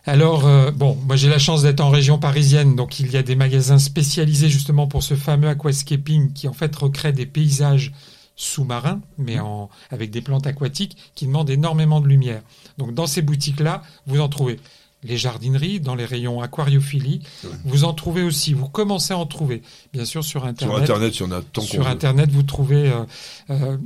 Alors, 0.07 0.47
euh, 0.47 0.71
bon, 0.71 0.99
moi 1.07 1.17
j'ai 1.17 1.29
la 1.29 1.39
chance 1.39 1.63
d'être 1.63 1.81
en 1.81 1.91
région 1.91 2.19
parisienne, 2.19 2.77
donc 2.77 3.01
il 3.01 3.11
y 3.11 3.17
a 3.17 3.23
des 3.23 3.37
magasins 3.37 3.79
spécialisés 3.79 4.51
justement 4.51 4.87
pour 4.87 5.03
ce 5.03 5.15
fameux 5.15 5.49
aquascaping 5.49 6.33
qui 6.33 6.47
en 6.47 6.53
fait 6.53 6.75
recrée 6.77 7.13
des 7.13 7.27
paysages 7.27 7.93
sous-marins, 8.37 9.01
mais 9.17 9.39
en, 9.39 9.71
avec 9.91 10.11
des 10.11 10.21
plantes 10.21 10.47
aquatiques 10.47 10.97
qui 11.15 11.27
demandent 11.27 11.51
énormément 11.51 12.01
de 12.01 12.09
lumière. 12.09 12.43
Donc 12.79 12.93
dans 12.93 13.07
ces 13.07 13.23
boutiques-là, 13.23 13.83
vous 14.07 14.21
en 14.21 14.29
trouvez. 14.29 14.59
Les 15.07 15.19
jardineries, 15.19 15.81
dans 15.81 15.95
les 15.95 16.07
rayons 16.07 16.41
aquariophilie, 16.41 17.21
vous 17.67 17.85
en 17.85 17.93
trouvez 17.93 18.23
aussi. 18.23 18.55
Vous 18.55 18.69
commencez 18.71 19.13
à 19.13 19.19
en 19.19 19.27
trouver, 19.27 19.61
bien 19.93 20.07
sûr, 20.07 20.25
sur 20.25 20.47
Internet. 20.47 20.75
Sur 20.75 20.83
Internet, 20.83 21.17
il 21.17 21.21
y 21.21 21.27
en 21.27 21.31
a 21.31 21.43
tant 21.43 21.61
Sur 21.61 21.85
veut. 21.85 21.91
Internet, 21.91 22.31
vous 22.31 22.43
trouvez. 22.43 22.91
Euh, 22.91 23.05
euh, 23.51 23.77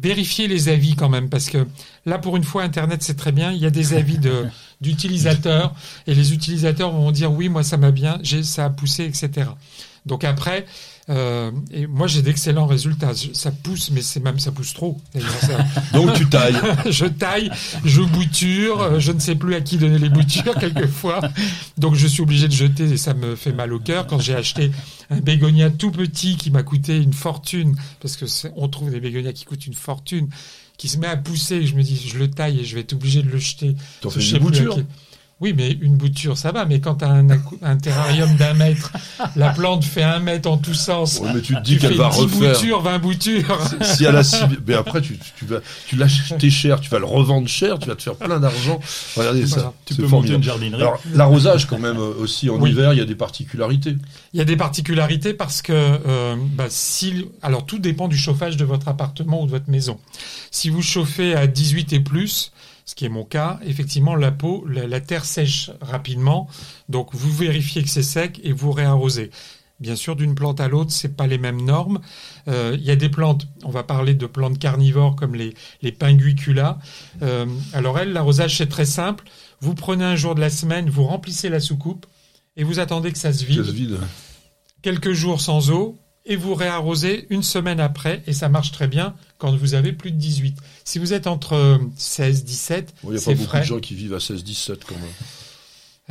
vérifiez 0.00 0.48
les 0.48 0.68
avis 0.68 0.94
quand 0.94 1.08
même, 1.08 1.28
parce 1.28 1.50
que 1.50 1.66
là, 2.06 2.18
pour 2.18 2.36
une 2.36 2.44
fois, 2.44 2.62
Internet, 2.62 3.02
c'est 3.02 3.16
très 3.16 3.32
bien. 3.32 3.52
Il 3.52 3.58
y 3.58 3.66
a 3.66 3.70
des 3.70 3.94
avis 3.94 4.18
de 4.18 4.46
d'utilisateurs, 4.80 5.74
et 6.06 6.14
les 6.14 6.32
utilisateurs 6.32 6.92
vont 6.92 7.10
dire 7.10 7.32
oui, 7.32 7.48
moi, 7.48 7.64
ça 7.64 7.76
m'a 7.76 7.90
bien, 7.90 8.18
j'ai 8.22 8.42
ça 8.42 8.66
a 8.66 8.70
poussé, 8.70 9.04
etc. 9.04 9.50
Donc 10.06 10.24
après, 10.24 10.66
euh, 11.10 11.50
et 11.72 11.86
moi, 11.86 12.06
j'ai 12.06 12.22
d'excellents 12.22 12.66
résultats. 12.66 13.12
Je- 13.14 13.32
Ça 13.32 13.50
pousse, 13.50 13.90
mais 13.90 14.02
c'est 14.02 14.20
même 14.20 14.38
ça 14.38 14.52
pousse 14.52 14.74
trop. 14.74 14.98
Ça- 15.40 15.64
Donc 15.92 16.12
tu 16.14 16.26
tailles. 16.28 16.54
je 16.90 17.06
taille, 17.06 17.50
je 17.84 18.02
bouture, 18.02 18.80
euh, 18.82 19.00
je 19.00 19.12
ne 19.12 19.18
sais 19.18 19.34
plus 19.34 19.54
à 19.54 19.60
qui 19.60 19.78
donner 19.78 19.98
les 19.98 20.08
boutures 20.10 20.54
quelquefois. 20.60 21.20
Donc 21.78 21.94
je 21.94 22.06
suis 22.06 22.22
obligé 22.22 22.46
de 22.48 22.52
jeter 22.52 22.84
et 22.84 22.96
ça 22.96 23.14
me 23.14 23.36
fait 23.36 23.52
mal 23.52 23.72
au 23.72 23.78
cœur 23.78 24.06
quand 24.06 24.18
j'ai 24.18 24.34
acheté 24.34 24.70
un 25.10 25.20
bégonia 25.20 25.70
tout 25.70 25.90
petit 25.90 26.36
qui 26.36 26.50
m'a 26.50 26.62
coûté 26.62 26.98
une 26.98 27.12
fortune 27.14 27.76
parce 28.00 28.16
que 28.16 28.26
on 28.56 28.68
trouve 28.68 28.90
des 28.90 29.00
bégonias 29.00 29.32
qui 29.32 29.44
coûtent 29.44 29.66
une 29.66 29.74
fortune 29.74 30.28
qui 30.76 30.88
se 30.88 30.98
met 30.98 31.06
à 31.08 31.16
pousser 31.16 31.56
et 31.56 31.66
je 31.66 31.74
me 31.74 31.82
dis 31.82 32.00
je 32.06 32.18
le 32.18 32.30
taille 32.30 32.60
et 32.60 32.64
je 32.64 32.74
vais 32.74 32.82
être 32.82 32.92
obligé 32.92 33.22
de 33.22 33.28
le 33.30 33.38
jeter. 33.38 33.74
T'en 34.00 34.10
fais 34.10 34.20
une 34.36 34.42
bouture. 34.44 34.74
qui- 34.74 34.84
Oui, 35.40 35.54
mais 35.56 35.70
une 35.80 35.96
bouture, 35.96 36.36
ça 36.36 36.50
va. 36.50 36.64
Mais 36.64 36.80
quand 36.80 36.96
tu 36.96 37.04
as 37.04 37.10
un, 37.62 37.76
terrarium 37.76 38.34
d'un 38.36 38.54
mètre, 38.54 38.92
la 39.36 39.50
plante 39.50 39.84
fait 39.84 40.02
un 40.02 40.18
mètre 40.18 40.50
en 40.50 40.56
tous 40.56 40.74
sens. 40.74 41.20
Ouais, 41.20 41.32
mais 41.32 41.40
tu 41.40 41.54
te 41.54 41.60
dis 41.60 41.74
Tu 41.74 41.80
fais 41.80 41.88
qu'elle 41.88 41.96
va 41.96 42.10
10 42.10 42.18
refaire. 42.22 42.52
boutures, 42.54 42.82
20 42.82 42.98
boutures. 42.98 43.58
Si 43.82 44.04
elle 44.04 44.16
a 44.16 44.24
si... 44.24 44.42
Mais 44.66 44.74
après, 44.74 45.00
tu, 45.00 45.16
tu 45.36 45.44
vas, 45.44 45.58
tu 45.86 45.94
l'acheter 45.94 46.50
cher, 46.50 46.80
tu 46.80 46.90
vas 46.90 46.98
le 46.98 47.04
revendre 47.04 47.46
cher, 47.46 47.78
tu 47.78 47.86
vas 47.88 47.94
te 47.94 48.02
faire 48.02 48.16
plein 48.16 48.40
d'argent. 48.40 48.80
Regardez 49.16 49.46
ça. 49.46 49.72
Tu 49.86 49.94
peux 49.94 50.08
monter 50.08 50.34
une 50.34 50.42
jardinerie. 50.42 50.82
Alors, 50.82 51.00
l'arrosage, 51.14 51.66
quand 51.66 51.78
même, 51.78 51.98
euh, 51.98 52.14
aussi, 52.20 52.50
en 52.50 52.56
Oui. 52.56 52.70
hiver, 52.70 52.92
il 52.92 52.98
y 52.98 53.02
a 53.02 53.04
des 53.04 53.14
particularités. 53.14 53.96
Il 54.32 54.38
y 54.38 54.42
a 54.42 54.44
des 54.44 54.56
particularités 54.56 55.34
parce 55.34 55.62
que 55.62 55.72
euh, 55.72 56.34
bah, 56.54 56.66
si 56.68 57.26
alors 57.42 57.64
tout 57.64 57.78
dépend 57.78 58.08
du 58.08 58.16
chauffage 58.18 58.56
de 58.56 58.64
votre 58.64 58.88
appartement 58.88 59.42
ou 59.42 59.46
de 59.46 59.50
votre 59.52 59.70
maison. 59.70 59.98
Si 60.50 60.68
vous 60.68 60.82
chauffez 60.82 61.34
à 61.34 61.46
18 61.46 61.92
et 61.92 62.00
plus, 62.00 62.50
ce 62.88 62.94
qui 62.94 63.04
est 63.04 63.10
mon 63.10 63.24
cas, 63.24 63.60
effectivement 63.66 64.14
la 64.16 64.30
peau, 64.32 64.64
la, 64.66 64.86
la 64.86 65.00
terre 65.00 65.26
sèche 65.26 65.70
rapidement, 65.82 66.48
donc 66.88 67.14
vous 67.14 67.30
vérifiez 67.30 67.82
que 67.82 67.90
c'est 67.90 68.02
sec 68.02 68.40
et 68.42 68.52
vous 68.52 68.72
réarrosez. 68.72 69.30
Bien 69.78 69.94
sûr, 69.94 70.16
d'une 70.16 70.34
plante 70.34 70.58
à 70.58 70.68
l'autre, 70.68 70.90
c'est 70.90 71.14
pas 71.14 71.26
les 71.26 71.36
mêmes 71.38 71.60
normes. 71.62 72.00
Euh, 72.48 72.74
Il 72.80 72.84
y 72.84 72.90
a 72.90 72.96
des 72.96 73.10
plantes, 73.10 73.46
on 73.62 73.70
va 73.70 73.82
parler 73.84 74.14
de 74.14 74.26
plantes 74.26 74.58
carnivores 74.58 75.16
comme 75.16 75.34
les, 75.34 75.52
les 75.82 75.92
pinguicula. 75.92 76.78
Euh, 77.22 77.44
alors 77.74 77.98
elles, 77.98 78.12
l'arrosage 78.12 78.56
c'est 78.56 78.68
très 78.70 78.86
simple. 78.86 79.24
Vous 79.60 79.74
prenez 79.74 80.04
un 80.04 80.16
jour 80.16 80.34
de 80.34 80.40
la 80.40 80.50
semaine, 80.50 80.88
vous 80.88 81.04
remplissez 81.04 81.50
la 81.50 81.60
soucoupe 81.60 82.06
et 82.56 82.64
vous 82.64 82.78
attendez 82.80 83.12
que 83.12 83.18
ça 83.18 83.32
se 83.34 83.40
Ça 83.40 83.44
vide. 83.44 83.64
se 83.64 83.70
vide. 83.70 83.98
quelques 84.82 85.12
jours 85.12 85.40
sans 85.42 85.70
eau 85.70 85.96
et 86.28 86.36
vous 86.36 86.54
réarrosez 86.54 87.26
une 87.30 87.42
semaine 87.42 87.80
après 87.80 88.22
et 88.28 88.32
ça 88.32 88.48
marche 88.48 88.70
très 88.70 88.86
bien 88.86 89.14
quand 89.38 89.56
vous 89.56 89.74
avez 89.74 89.92
plus 89.92 90.12
de 90.12 90.16
18. 90.16 90.56
Si 90.84 90.98
vous 91.00 91.12
êtes 91.12 91.26
entre 91.26 91.80
16, 91.96 92.44
17, 92.44 92.94
Bon, 93.02 93.10
Il 93.10 93.16
n'y 93.16 93.18
a 93.18 93.24
pas 93.24 93.32
beaucoup 93.32 93.44
frais. 93.44 93.60
de 93.60 93.64
gens 93.64 93.80
qui 93.80 93.94
vivent 93.94 94.14
à 94.14 94.18
16-17 94.20 94.78
quand 94.86 94.94
même. 94.94 95.04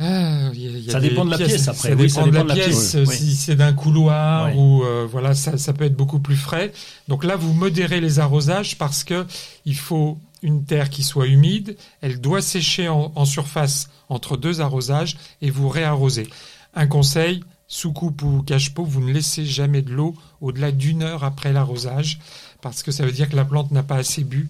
Ah, 0.00 0.50
y 0.54 0.68
a- 0.68 0.70
y 0.78 0.88
a 0.88 0.92
Ça 0.92 1.00
dépend 1.00 1.24
de 1.24 1.30
la 1.32 1.36
pièces, 1.38 1.48
pièce, 1.48 1.68
après. 1.68 1.88
Ça 1.88 1.94
Oui, 1.96 2.02
dépend 2.06 2.14
ça 2.14 2.20
de 2.22 2.26
la 2.26 2.32
dépend 2.32 2.44
de 2.44 2.48
la 2.48 2.54
pièce. 2.54 2.90
pièce, 2.92 3.08
oui. 3.08 3.16
Si 3.16 3.34
c'est 3.36 3.56
d'un 3.56 3.72
couloir 3.72 4.56
ou 4.56 4.84
euh, 4.84 5.06
voilà, 5.10 5.34
ça, 5.34 5.58
ça 5.58 5.72
peut 5.72 5.84
être 5.84 5.96
beaucoup 5.96 6.20
plus 6.20 6.36
frais. 6.36 6.72
Donc 7.08 7.24
là, 7.24 7.34
vous 7.34 7.52
modérez 7.52 8.00
les 8.00 8.20
arrosages 8.20 8.78
parce 8.78 9.02
que 9.02 9.26
il 9.64 9.74
faut 9.76 10.18
une 10.42 10.64
terre 10.64 10.88
qui 10.90 11.02
soit 11.02 11.26
humide. 11.26 11.76
Elle 12.00 12.20
doit 12.20 12.42
sécher 12.42 12.86
en, 12.88 13.10
en 13.16 13.24
surface 13.24 13.88
entre 14.08 14.36
deux 14.36 14.60
arrosages 14.60 15.16
et 15.42 15.50
vous 15.50 15.68
réarrosez. 15.68 16.28
Un 16.74 16.86
conseil. 16.86 17.42
Sous 17.70 17.92
coupe 17.92 18.22
ou 18.22 18.42
cache-pot, 18.42 18.84
vous 18.84 19.02
ne 19.02 19.12
laissez 19.12 19.44
jamais 19.44 19.82
de 19.82 19.92
l'eau 19.92 20.14
au-delà 20.40 20.72
d'une 20.72 21.02
heure 21.02 21.22
après 21.22 21.52
l'arrosage, 21.52 22.18
parce 22.62 22.82
que 22.82 22.90
ça 22.90 23.04
veut 23.04 23.12
dire 23.12 23.28
que 23.28 23.36
la 23.36 23.44
plante 23.44 23.70
n'a 23.72 23.82
pas 23.82 23.96
assez 23.96 24.24
bu 24.24 24.48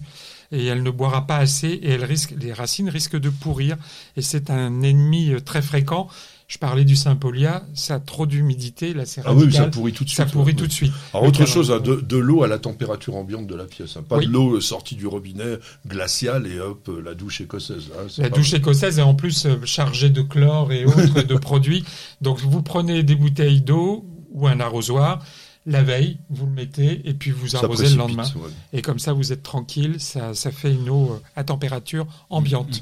et 0.53 0.65
elle 0.65 0.83
ne 0.83 0.89
boira 0.89 1.27
pas 1.27 1.37
assez 1.37 1.67
et 1.67 1.89
elle 1.89 2.05
risque, 2.05 2.33
les 2.39 2.53
racines 2.53 2.89
risquent 2.89 3.19
de 3.19 3.29
pourrir 3.29 3.77
et 4.15 4.21
c'est 4.21 4.49
un 4.49 4.81
ennemi 4.81 5.33
euh, 5.33 5.41
très 5.41 5.61
fréquent. 5.61 6.07
Je 6.49 6.57
parlais 6.57 6.83
du 6.83 6.95
Sympolia, 6.95 7.63
ça 7.75 7.93
a 7.95 7.99
trop 7.99 8.25
d'humidité, 8.25 8.95
là 8.95 9.05
c'est 9.05 9.21
Ah 9.23 9.33
oui, 9.35 9.53
ça 9.53 9.67
pourrit 9.67 9.93
tout 9.93 10.03
de 10.03 10.09
suite. 10.09 10.17
ça 10.17 10.25
pourrit 10.25 10.51
ouais. 10.53 10.57
tout 10.57 10.65
de 10.65 10.71
suite. 10.71 10.91
Alors 11.13 11.27
autre 11.27 11.41
Le 11.41 11.45
chose, 11.45 11.71
hein, 11.71 11.79
de, 11.79 11.95
de 11.97 12.17
l'eau 12.17 12.41
à 12.43 12.47
la 12.47 12.57
température 12.57 13.15
ambiante 13.15 13.45
de 13.45 13.53
la 13.53 13.65
pièce. 13.65 13.97
hein. 13.97 14.03
Pas 14.09 14.17
Oui. 14.17 14.25
de 14.25 14.31
l'eau 14.31 14.59
sortie 14.59 14.95
du 14.95 15.05
robinet 15.05 15.59
glacial 15.87 16.47
et 16.47 16.59
hop, 16.59 16.89
euh, 16.89 17.01
la 17.05 17.13
douche 17.13 17.39
écossaise. 17.41 17.91
hein. 17.95 18.07
La 18.17 18.29
douche 18.29 18.51
écossaise 18.53 18.97
est 18.97 19.03
en 19.03 19.13
plus 19.13 19.45
euh, 19.45 19.57
chargée 19.63 20.09
de 20.09 20.23
chlore 20.23 20.71
et 20.73 20.85
autres 20.85 21.21
de 21.21 21.35
produits. 21.39 21.85
Donc 22.21 22.39
vous 22.39 22.63
prenez 22.63 23.03
des 23.03 23.15
bouteilles 23.15 23.61
d'eau 23.61 24.03
ou 24.31 24.47
un 24.47 24.59
arrosoir, 24.59 25.23
la 25.67 25.83
veille, 25.83 26.17
vous 26.31 26.47
le 26.47 26.51
mettez 26.51 27.07
et 27.07 27.13
puis 27.13 27.29
vous 27.29 27.55
arrosez 27.57 27.89
le 27.89 27.95
lendemain. 27.95 28.23
ouais. 28.23 28.49
Et 28.73 28.81
comme 28.81 28.97
ça 28.97 29.13
vous 29.13 29.31
êtes 29.31 29.43
tranquille, 29.43 29.97
ça, 29.99 30.33
ça 30.33 30.49
fait 30.51 30.73
une 30.73 30.89
eau 30.89 31.11
euh, 31.13 31.19
à 31.35 31.43
température 31.43 32.07
ambiante. 32.31 32.81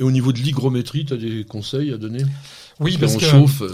Et 0.00 0.02
au 0.02 0.10
niveau 0.10 0.32
de 0.32 0.38
l'hygrométrie, 0.38 1.04
tu 1.04 1.12
as 1.12 1.18
des 1.18 1.44
conseils 1.44 1.92
à 1.92 1.98
donner? 1.98 2.24
Oui, 2.80 2.96
Parce 2.98 3.12
parce 3.12 3.24
qu'on 3.26 3.40
chauffe, 3.40 3.60
euh, 3.60 3.68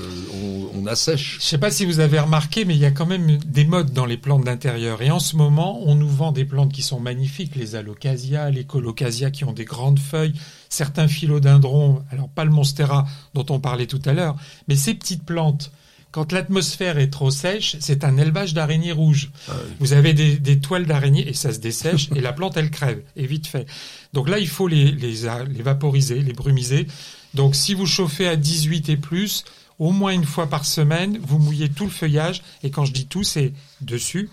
on, 0.74 0.80
on 0.82 0.86
assèche. 0.86 1.38
Je 1.40 1.44
sais 1.44 1.58
pas 1.58 1.70
si 1.70 1.84
vous 1.84 2.00
avez 2.00 2.18
remarqué, 2.18 2.64
mais 2.64 2.74
il 2.74 2.80
y 2.80 2.84
a 2.84 2.90
quand 2.90 3.06
même 3.06 3.38
des 3.46 3.64
modes 3.64 3.92
dans 3.92 4.06
les 4.06 4.16
plantes 4.16 4.42
d'intérieur. 4.42 5.00
Et 5.02 5.12
en 5.12 5.20
ce 5.20 5.36
moment, 5.36 5.80
on 5.86 5.94
nous 5.94 6.08
vend 6.08 6.32
des 6.32 6.44
plantes 6.44 6.72
qui 6.72 6.82
sont 6.82 6.98
magnifiques, 6.98 7.54
les 7.54 7.76
alocasias, 7.76 8.50
les 8.50 8.64
colocasias 8.64 9.30
qui 9.30 9.44
ont 9.44 9.52
des 9.52 9.64
grandes 9.64 10.00
feuilles, 10.00 10.34
certains 10.68 11.06
philodendrons, 11.06 12.02
alors 12.10 12.28
pas 12.28 12.44
le 12.44 12.50
monstera 12.50 13.06
dont 13.34 13.46
on 13.50 13.60
parlait 13.60 13.86
tout 13.86 14.02
à 14.04 14.12
l'heure, 14.12 14.34
mais 14.66 14.74
ces 14.74 14.94
petites 14.94 15.24
plantes, 15.24 15.70
quand 16.16 16.32
l'atmosphère 16.32 16.96
est 16.96 17.10
trop 17.10 17.30
sèche, 17.30 17.76
c'est 17.78 18.02
un 18.02 18.16
élevage 18.16 18.54
d'araignées 18.54 18.92
rouges. 18.92 19.30
Ah 19.50 19.52
oui. 19.54 19.70
Vous 19.80 19.92
avez 19.92 20.14
des, 20.14 20.38
des 20.38 20.58
toiles 20.58 20.86
d'araignées 20.86 21.28
et 21.28 21.34
ça 21.34 21.52
se 21.52 21.58
dessèche 21.58 22.08
et 22.16 22.22
la 22.22 22.32
plante 22.32 22.56
elle 22.56 22.70
crève 22.70 23.02
et 23.16 23.26
vite 23.26 23.46
fait. 23.46 23.66
Donc 24.14 24.30
là 24.30 24.38
il 24.38 24.48
faut 24.48 24.66
les, 24.66 24.92
les 24.92 25.62
vaporiser, 25.62 26.22
les 26.22 26.32
brumiser. 26.32 26.86
Donc 27.34 27.54
si 27.54 27.74
vous 27.74 27.84
chauffez 27.84 28.26
à 28.26 28.36
18 28.36 28.88
et 28.88 28.96
plus, 28.96 29.44
au 29.78 29.92
moins 29.92 30.10
une 30.10 30.24
fois 30.24 30.46
par 30.46 30.64
semaine, 30.64 31.18
vous 31.20 31.38
mouillez 31.38 31.68
tout 31.68 31.84
le 31.84 31.90
feuillage 31.90 32.42
et 32.62 32.70
quand 32.70 32.86
je 32.86 32.94
dis 32.94 33.04
tout 33.04 33.22
c'est 33.22 33.52
dessus, 33.82 34.30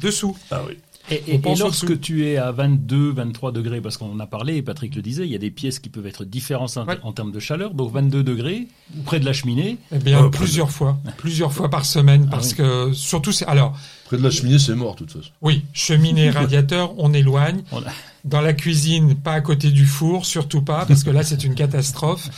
dessous. 0.00 0.34
Ah 0.50 0.62
oui. 0.66 0.78
Et, 1.10 1.14
et- 1.26 1.34
et 1.34 1.54
lorsque 1.56 2.00
tu 2.00 2.26
es 2.26 2.36
à 2.36 2.52
22, 2.52 3.10
23 3.12 3.50
degrés, 3.52 3.80
parce 3.80 3.96
qu'on 3.96 4.12
en 4.12 4.20
a 4.20 4.26
parlé, 4.26 4.62
Patrick 4.62 4.94
le 4.94 5.02
disait, 5.02 5.24
il 5.26 5.32
y 5.32 5.34
a 5.34 5.38
des 5.38 5.50
pièces 5.50 5.78
qui 5.78 5.88
peuvent 5.88 6.06
être 6.06 6.24
différentes 6.24 6.76
en, 6.76 6.86
Ouais. 6.86 6.98
en 7.02 7.12
termes 7.12 7.32
de 7.32 7.40
chaleur. 7.40 7.74
Donc 7.74 7.92
22 7.92 8.22
degrés, 8.22 8.68
près 9.04 9.18
de 9.20 9.24
la 9.24 9.32
cheminée. 9.32 9.78
Eh 9.92 9.98
bien 9.98 10.20
Oh, 10.24 10.30
plusieurs 10.30 10.70
fois, 10.70 10.98
plusieurs 11.18 11.52
fois 11.52 11.68
par 11.68 11.84
semaine 11.84 12.26
Ah 12.28 12.36
parce 12.36 12.50
oui. 12.50 12.56
que 12.58 12.92
surtout 12.92 13.32
c'est 13.32 13.46
alors 13.46 13.76
Près 14.06 14.16
de 14.18 14.22
la 14.22 14.30
cheminée, 14.30 14.58
c'est 14.58 14.74
mort, 14.74 14.92
de 14.94 14.98
toute 15.00 15.12
façon. 15.12 15.30
oui 15.40 15.64
cheminée 15.72 16.30
radiateur 16.30 16.94
on 16.98 17.12
éloigne. 17.12 17.62
On 17.72 17.78
a- 17.78 17.92
Dans 18.24 18.40
la 18.40 18.52
cuisine, 18.52 19.16
pas 19.16 19.32
à 19.32 19.40
côté 19.40 19.70
du 19.72 19.84
four, 19.86 20.24
surtout 20.26 20.62
pas, 20.62 20.86
parce 20.86 21.02
que 21.02 21.10
là 21.10 21.24
c'est 21.24 21.42
une 21.44 21.54
catastrophe. 21.56 22.28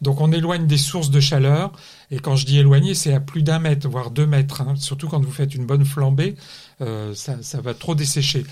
Donc 0.00 0.20
on 0.22 0.32
éloigne 0.32 0.66
des 0.66 0.78
sources 0.78 1.10
de 1.10 1.20
chaleur. 1.20 1.72
Et 2.10 2.18
quand 2.18 2.36
je 2.36 2.46
dis 2.46 2.58
éloigner, 2.58 2.94
c'est 2.94 3.12
à 3.12 3.20
plus 3.20 3.42
d'un 3.42 3.58
mètre, 3.58 3.88
voire 3.88 4.10
deux 4.10 4.26
mètres. 4.26 4.60
hein. 4.62 4.74
Surtout 4.76 5.08
quand 5.08 5.20
vous 5.22 5.32
faites 5.32 5.54
une 5.54 5.66
bonne 5.66 5.84
flambée, 5.84 6.36
euh, 6.80 7.14
ça, 7.14 7.36
ça 7.42 7.60
va 7.60 7.74
trop 7.74 7.94
dessécher. 7.94 8.44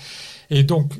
Et 0.49 0.63
donc 0.63 0.93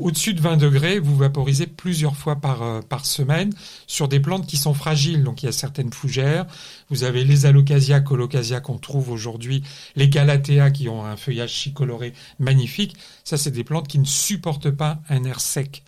au-dessus 0.00 0.32
de 0.32 0.40
20 0.40 0.56
degrés, 0.56 0.98
vous 0.98 1.16
vaporisez 1.16 1.66
plusieurs 1.66 2.16
fois 2.16 2.36
par, 2.36 2.62
euh, 2.62 2.80
par 2.80 3.04
semaine 3.04 3.52
sur 3.86 4.08
des 4.08 4.20
plantes 4.20 4.46
qui 4.46 4.56
sont 4.56 4.72
fragiles. 4.72 5.22
Donc 5.22 5.42
il 5.42 5.46
y 5.46 5.48
a 5.50 5.52
certaines 5.52 5.92
fougères. 5.92 6.46
Vous 6.88 7.04
avez 7.04 7.24
les 7.24 7.44
alocasia, 7.44 8.00
colocasia 8.00 8.60
qu'on 8.60 8.78
trouve 8.78 9.10
aujourd'hui, 9.10 9.62
les 9.94 10.08
calathea 10.08 10.70
qui 10.70 10.88
ont 10.88 11.04
un 11.04 11.16
feuillage 11.16 11.52
chicoloré 11.52 12.14
magnifique. 12.38 12.96
Ça, 13.22 13.36
c'est 13.36 13.50
des 13.50 13.64
plantes 13.64 13.86
qui 13.86 13.98
ne 13.98 14.06
supportent 14.06 14.70
pas 14.70 15.00
un 15.10 15.24
air 15.24 15.40
sec. 15.40 15.82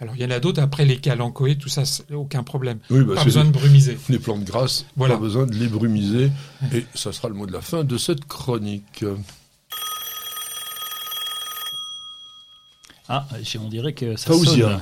Alors 0.00 0.14
il 0.16 0.22
y 0.22 0.24
en 0.24 0.30
a 0.30 0.40
d'autres, 0.40 0.62
après 0.62 0.86
les 0.86 0.96
calanchoées, 0.96 1.56
tout 1.56 1.68
ça, 1.68 1.82
aucun 2.14 2.42
problème. 2.44 2.78
Oui, 2.88 3.04
bah, 3.04 3.14
pas 3.14 3.24
besoin 3.24 3.44
de 3.44 3.50
brumiser. 3.50 3.98
les 4.08 4.18
plantes 4.18 4.44
grasses, 4.44 4.86
Voilà. 4.96 5.14
pas 5.16 5.20
besoin 5.20 5.44
de 5.46 5.54
les 5.54 5.68
brumiser. 5.68 6.30
Et 6.72 6.86
ça 6.94 7.12
sera 7.12 7.28
le 7.28 7.34
mot 7.34 7.46
de 7.46 7.52
la 7.52 7.60
fin 7.60 7.84
de 7.84 7.98
cette 7.98 8.24
chronique. 8.24 9.04
Ah, 13.08 13.26
on 13.62 13.68
dirait 13.68 13.92
que 13.92 14.16
ça 14.16 14.26
Faouzia. 14.28 14.68
sonne. 14.68 14.80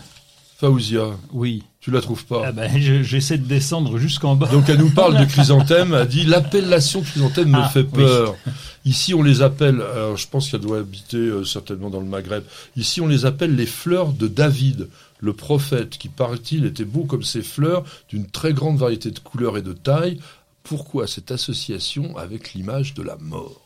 Faouzia, 0.59 1.07
Oui. 1.33 1.65
tu 1.81 1.91
la 1.91 2.01
trouves 2.01 2.25
pas 2.25 2.43
Ah 2.47 2.53
ben, 2.53 2.71
je- 2.81 3.03
j'essaie 3.03 3.37
de 3.37 3.45
descendre 3.47 3.99
jusqu'en 3.99 4.37
bas. 4.37 4.47
Donc 4.47 4.69
elle 4.69 4.79
nous 4.79 4.91
parle 4.91 5.19
de 5.19 5.25
chrysanthème, 5.33 5.93
elle 5.95 6.07
dit 6.07 6.25
l'appellation 6.25 7.03
chrysanthème 7.03 7.49
me 7.51 7.59
Ah, 7.59 7.69
fait 7.69 7.81
oui. 7.81 7.89
peur. 8.05 8.37
Ici 8.85 9.13
on 9.13 9.25
les 9.25 9.43
appelle, 9.43 9.81
alors 9.81 10.17
je 10.17 10.29
pense 10.29 10.51
qu'elle 10.51 10.61
doit 10.61 10.79
habiter 10.79 11.17
euh, 11.17 11.45
certainement 11.45 11.91
dans 11.91 11.99
le 12.01 12.07
Maghreb, 12.07 12.45
ici 12.77 13.01
on 13.01 13.09
les 13.09 13.27
appelle 13.27 13.57
les 13.57 13.67
fleurs 13.67 14.13
de 14.13 14.29
David, 14.29 14.89
le 15.19 15.33
prophète, 15.33 15.99
qui 15.99 16.09
paraît-il 16.09 16.65
était 16.65 16.85
beau 16.85 17.05
comme 17.05 17.23
ces 17.25 17.43
fleurs, 17.43 17.83
d'une 18.09 18.27
très 18.29 18.53
grande 18.53 18.79
variété 18.79 19.11
de 19.11 19.19
couleurs 19.19 19.57
et 19.57 19.63
de 19.63 19.73
tailles. 19.73 20.19
Pourquoi 20.65 21.09
cette 21.09 21.33
association 21.33 22.17
avec 22.17 22.55
l'image 22.55 22.95
de 22.95 23.03
la 23.03 23.17
mort? 23.17 23.62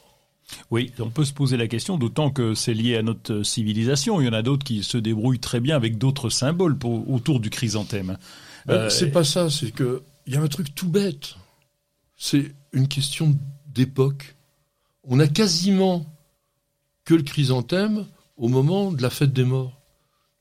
Oui, 0.70 0.92
on 1.00 1.10
peut 1.10 1.24
se 1.24 1.32
poser 1.32 1.56
la 1.56 1.66
question, 1.66 1.98
d'autant 1.98 2.30
que 2.30 2.54
c'est 2.54 2.74
lié 2.74 2.96
à 2.96 3.02
notre 3.02 3.42
civilisation. 3.42 4.20
Il 4.20 4.26
y 4.26 4.28
en 4.28 4.32
a 4.32 4.42
d'autres 4.42 4.64
qui 4.64 4.82
se 4.82 4.96
débrouillent 4.98 5.40
très 5.40 5.60
bien 5.60 5.74
avec 5.76 5.98
d'autres 5.98 6.30
symboles 6.30 6.78
pour- 6.78 7.10
autour 7.10 7.40
du 7.40 7.50
chrysanthème. 7.50 8.16
Euh, 8.68 8.88
C'est 8.88 9.10
pas 9.10 9.24
ça, 9.24 9.50
c'est 9.50 9.70
que 9.72 10.02
il 10.26 10.34
y 10.34 10.36
a 10.36 10.40
un 10.40 10.48
truc 10.48 10.74
tout 10.74 10.88
bête. 10.88 11.34
C'est 12.16 12.54
une 12.72 12.88
question 12.88 13.36
d'époque. 13.72 14.36
On 15.04 15.20
a 15.20 15.28
quasiment 15.28 16.06
que 17.04 17.14
le 17.14 17.22
chrysanthème 17.22 18.06
au 18.36 18.48
moment 18.48 18.90
de 18.92 19.00
la 19.02 19.10
fête 19.10 19.32
des 19.32 19.44
morts, 19.44 19.80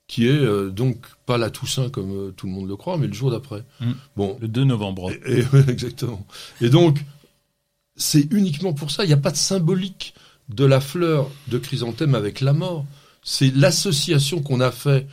qui 0.08 0.28
est 0.28 0.32
euh, 0.32 0.70
donc 0.70 1.06
pas 1.26 1.38
la 1.38 1.50
Toussaint 1.50 1.90
comme 1.90 2.12
euh, 2.12 2.32
tout 2.32 2.46
le 2.48 2.52
monde 2.54 2.68
le 2.68 2.76
croit, 2.76 2.98
mais 2.98 3.08
le 3.08 3.14
jour 3.14 3.32
d'après. 3.32 3.64
Mm. 3.80 3.92
Bon, 4.16 4.38
Le 4.40 4.48
2 4.48 4.64
novembre. 4.64 5.12
et- 5.12 5.40
et- 5.40 5.46
exactement. 5.70 6.26
Et 6.62 6.70
donc, 6.70 7.00
c'est 7.96 8.32
uniquement 8.32 8.74
pour 8.74 8.92
ça. 8.92 9.04
Il 9.04 9.08
n'y 9.08 9.14
a 9.14 9.18
pas 9.18 9.32
de 9.32 9.38
symbolique 9.38 10.14
de 10.50 10.66
la 10.66 10.80
fleur 10.80 11.30
de 11.48 11.58
chrysanthème 11.58 12.16
avec 12.16 12.42
la 12.42 12.54
mort. 12.54 12.86
C'est 13.24 13.56
l'association 13.56 14.42
qu'on 14.42 14.60
a 14.60 14.72
fait 14.72 15.08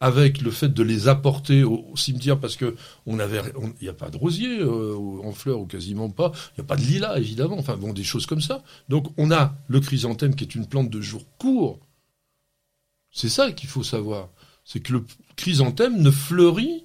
avec 0.00 0.42
le 0.42 0.50
fait 0.50 0.68
de 0.68 0.82
les 0.82 1.06
apporter 1.06 1.62
au, 1.62 1.96
cimetière 1.96 2.40
parce 2.40 2.56
que 2.56 2.74
on 3.06 3.20
avait, 3.20 3.40
il 3.80 3.84
n'y 3.84 3.88
a 3.88 3.94
pas 3.94 4.10
de 4.10 4.16
rosier 4.16 4.58
euh, 4.58 4.96
en 5.22 5.32
fleurs 5.32 5.60
ou 5.60 5.66
quasiment 5.66 6.10
pas. 6.10 6.32
Il 6.50 6.60
n'y 6.60 6.64
a 6.64 6.66
pas 6.66 6.76
de 6.76 6.82
lilas 6.82 7.16
évidemment. 7.16 7.56
Enfin 7.56 7.76
bon, 7.76 7.92
des 7.92 8.02
choses 8.02 8.26
comme 8.26 8.40
ça. 8.40 8.64
Donc 8.88 9.06
on 9.16 9.30
a 9.30 9.54
le 9.68 9.80
chrysanthème 9.80 10.34
qui 10.34 10.42
est 10.42 10.56
une 10.56 10.66
plante 10.66 10.90
de 10.90 11.00
jour 11.00 11.24
court. 11.38 11.78
C'est 13.12 13.28
ça 13.28 13.52
qu'il 13.52 13.68
faut 13.68 13.84
savoir. 13.84 14.28
C'est 14.64 14.80
que 14.80 14.92
le 14.92 15.04
chrysanthème 15.36 16.02
ne 16.02 16.10
fleurit 16.10 16.82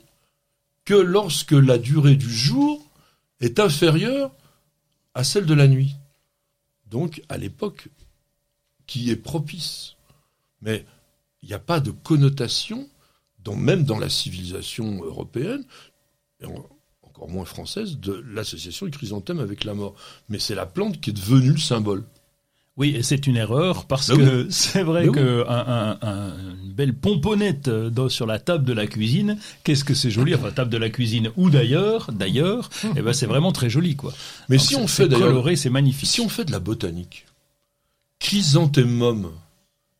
que 0.85 0.93
lorsque 0.93 1.53
la 1.53 1.79
durée 1.79 2.15
du 2.15 2.31
jour 2.31 2.85
est 3.41 3.59
inférieure 3.59 4.31
à 5.17 5.23
celle 5.23 5.47
de 5.47 5.53
la 5.55 5.67
nuit. 5.67 5.95
Donc 6.85 7.23
à 7.27 7.37
l'époque 7.37 7.89
qui 8.85 9.09
est 9.09 9.15
propice. 9.15 9.95
Mais 10.61 10.85
il 11.41 11.49
n'y 11.49 11.55
a 11.55 11.59
pas 11.59 11.79
de 11.79 11.91
connotation, 11.91 12.87
même 13.55 13.83
dans 13.83 13.97
la 13.97 14.09
civilisation 14.09 15.01
européenne, 15.03 15.63
et 16.41 16.45
en- 16.45 16.69
encore 17.01 17.29
moins 17.29 17.45
française, 17.45 17.97
de 17.97 18.13
l'association 18.27 18.85
du 18.85 18.91
chrysanthème 18.91 19.39
avec 19.39 19.63
la 19.63 19.73
mort. 19.73 19.95
Mais 20.29 20.37
c'est 20.37 20.53
la 20.53 20.65
plante 20.65 20.99
qui 21.01 21.09
est 21.09 21.13
devenue 21.13 21.51
le 21.51 21.57
symbole. 21.57 22.03
Oui, 22.77 22.93
et 22.95 23.01
c'est 23.01 23.25
une 23.25 23.37
erreur 23.37 23.85
parce 23.85 24.09
Ben 24.09 24.17
que 24.17 24.47
c'est 24.51 24.83
vrai 24.83 25.01
Ben 25.05 25.09
oui. 25.09 25.15
que 25.15 25.45
un- 25.49 25.65
un- 25.67 25.97
un- 26.07 26.33
une 26.63 26.73
belle 26.73 26.93
pomponnette 26.93 27.67
euh, 27.69 27.89
dans- 27.89 28.07
sur 28.07 28.27
la 28.27 28.37
table 28.37 28.65
de 28.65 28.73
la 28.73 28.85
cuisine, 28.85 29.37
qu'est-ce 29.63 29.83
que 29.83 29.95
c'est 29.95 30.11
joli, 30.11 30.35
enfin 30.35 30.51
table 30.51 30.69
de 30.69 30.77
la 30.77 30.89
cuisine 30.91 31.31
ou 31.37 31.49
d'ailleurs, 31.49 32.11
d'ailleurs, 32.13 32.69
eh 32.95 33.01
ben 33.01 33.13
c'est 33.13 33.25
vraiment 33.25 33.51
très 33.51 33.69
joli 33.71 33.95
quoi. 33.95 34.13
Mais 34.47 34.57
Donc, 34.57 34.65
si 34.67 34.75
on 34.75 34.85
fait 34.87 35.07
d'ailleurs 35.07 35.29
coloré, 35.29 35.55
c'est 35.55 35.71
magnifique. 35.71 36.07
Si 36.07 36.21
on 36.21 36.29
fait 36.29 36.45
de 36.45 36.51
la 36.51 36.59
botanique, 36.59 37.25
chrysanthemum, 38.19 39.31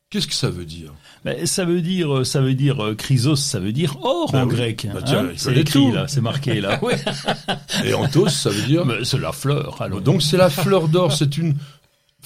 Qu'est-ce 0.10 0.28
que 0.28 0.34
ça 0.36 0.50
veut 0.50 0.64
dire? 0.64 0.94
Ben, 1.26 1.46
ça 1.46 1.66
veut 1.66 1.82
dire, 1.82 2.26
ça 2.26 2.40
veut 2.40 2.54
dire 2.54 2.82
euh, 2.82 2.96
chrysos, 2.96 3.36
ça 3.36 3.60
veut 3.60 3.74
dire 3.74 3.98
or 4.04 4.32
Bah 4.32 4.46
en 4.46 4.48
oui. 4.48 4.56
grec. 4.56 4.88
Bah 4.94 5.02
tiens, 5.06 5.26
hein. 5.26 5.30
il 5.34 5.38
c'est 5.38 5.52
écrit 5.58 5.80
tout. 5.82 5.92
là, 5.92 6.08
c'est 6.08 6.22
marqué 6.22 6.62
là. 6.62 6.82
Ouais. 6.82 6.96
Et 7.84 7.94
anthos, 7.94 8.30
ça 8.30 8.50
veut 8.50 8.62
dire? 8.62 8.86
Mais 8.86 9.04
c'est 9.04 9.18
la 9.20 9.34
fleur. 9.34 9.82
Alors. 9.82 10.00
Donc 10.00 10.22
c'est 10.22 10.38
la 10.38 10.50
fleur 10.50 10.88
d'or, 10.88 11.12
c'est 11.12 11.36
une 11.38 11.58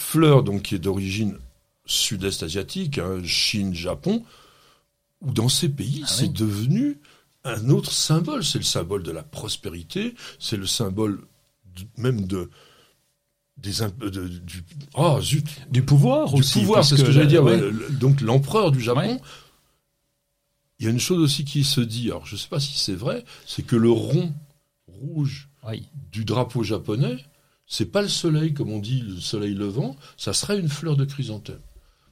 fleur 0.02 0.44
donc 0.44 0.64
qui 0.64 0.76
est 0.76 0.80
d'origine 0.80 1.38
sud-est 1.86 2.44
asiatique, 2.44 2.98
hein, 2.98 3.22
Chine, 3.24 3.74
Japon, 3.74 4.24
où 5.22 5.32
dans 5.32 5.50
ces 5.50 5.70
pays 5.70 6.02
Ah 6.04 6.08
c'est 6.08 6.24
oui. 6.24 6.30
devenu 6.30 6.98
un 7.44 7.70
autre 7.70 7.92
symbole. 7.92 8.44
C'est 8.44 8.58
le 8.60 8.64
symbole 8.64 9.04
de 9.04 9.12
la 9.12 9.24
prospérité, 9.24 10.16
c'est 10.40 10.58
le 10.58 10.66
symbole 10.68 11.22
de- 11.76 11.88
même 12.02 12.26
de 12.28 12.50
des 13.58 13.82
imp- 13.84 14.04
de- 14.06 14.28
du 14.28 14.64
oh 14.96 15.20
zut 15.22 15.46
du 15.70 15.84
pouvoir 15.84 16.34
du 16.34 16.40
aussi. 16.40 16.60
pouvoir, 16.62 16.84
c'est 16.84 16.98
ce 16.98 17.04
que, 17.04 17.12
j'allais 17.12 17.28
dire. 17.28 17.44
ouais. 17.44 17.54
ouais, 17.62 17.72
le- 17.72 17.90
donc 17.92 18.22
l'empereur 18.22 18.72
du 18.72 18.82
Japon. 18.82 19.02
Ouais. 19.02 19.22
Il 20.80 20.86
y 20.86 20.88
a 20.88 20.92
une 20.92 21.00
chose 21.00 21.20
aussi 21.22 21.46
qui 21.46 21.64
se 21.64 21.80
dit, 21.82 22.10
alors 22.10 22.26
je 22.26 22.34
ne 22.36 22.40
sais 22.40 22.48
pas 22.48 22.60
si 22.60 22.74
c'est 22.80 22.96
vrai, 22.96 23.24
c'est 23.46 23.62
que 23.64 23.76
le 23.76 23.92
rond 23.92 24.34
rouge 24.88 25.48
du 26.12 26.26
drapeau 26.26 26.64
japonais, 26.64 27.24
c'est 27.72 27.86
pas 27.86 28.02
le 28.02 28.10
soleil, 28.10 28.54
comme 28.54 28.70
on 28.70 28.80
dit, 28.80 29.00
le 29.00 29.22
soleil 29.22 29.54
levant, 29.54 29.96
ça 30.18 30.34
serait 30.34 30.60
une 30.60 30.68
fleur 30.68 30.98
de 30.98 31.06
chrysanthème. 31.06 31.62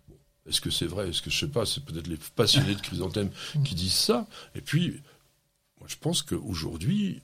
Bon, 0.07 0.15
Est-ce 0.47 0.61
que 0.61 0.69
c'est 0.69 0.85
vrai 0.85 1.09
Est-ce 1.09 1.21
que 1.21 1.29
je 1.29 1.37
sais 1.37 1.49
pas 1.49 1.65
C'est 1.65 1.83
peut-être 1.83 2.07
les 2.07 2.17
passionnés 2.37 2.75
de 2.75 2.79
chrysanthème 2.79 3.29
qui 3.65 3.75
disent 3.75 3.91
ça. 3.91 4.25
Et 4.55 4.61
puis, 4.61 5.01
moi, 5.77 5.87
je 5.89 5.97
pense 5.97 6.21
qu'aujourd'hui, 6.21 7.15
il 7.17 7.21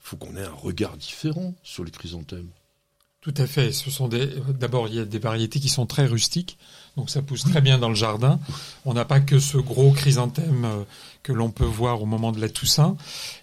faut 0.00 0.16
qu'on 0.16 0.34
ait 0.36 0.42
un 0.42 0.52
regard 0.52 0.96
différent 0.96 1.54
sur 1.62 1.84
les 1.84 1.92
chrysanthèmes. 1.92 2.48
Tout 3.20 3.34
à 3.36 3.46
fait. 3.46 3.70
Ce 3.70 3.88
sont 3.88 4.08
des. 4.08 4.30
D'abord, 4.58 4.88
il 4.88 4.96
y 4.96 4.98
a 4.98 5.04
des 5.04 5.20
variétés 5.20 5.60
qui 5.60 5.68
sont 5.68 5.86
très 5.86 6.06
rustiques, 6.06 6.58
donc 6.96 7.08
ça 7.08 7.22
pousse 7.22 7.44
très 7.44 7.60
bien 7.60 7.78
dans 7.78 7.88
le 7.88 7.94
jardin. 7.94 8.40
On 8.84 8.94
n'a 8.94 9.04
pas 9.04 9.20
que 9.20 9.38
ce 9.38 9.58
gros 9.58 9.92
chrysanthème 9.92 10.64
euh, 10.64 10.82
que 11.22 11.32
l'on 11.32 11.52
peut 11.52 11.64
voir 11.64 12.02
au 12.02 12.06
moment 12.06 12.32
de 12.32 12.40
la 12.40 12.48
Toussaint. 12.48 12.96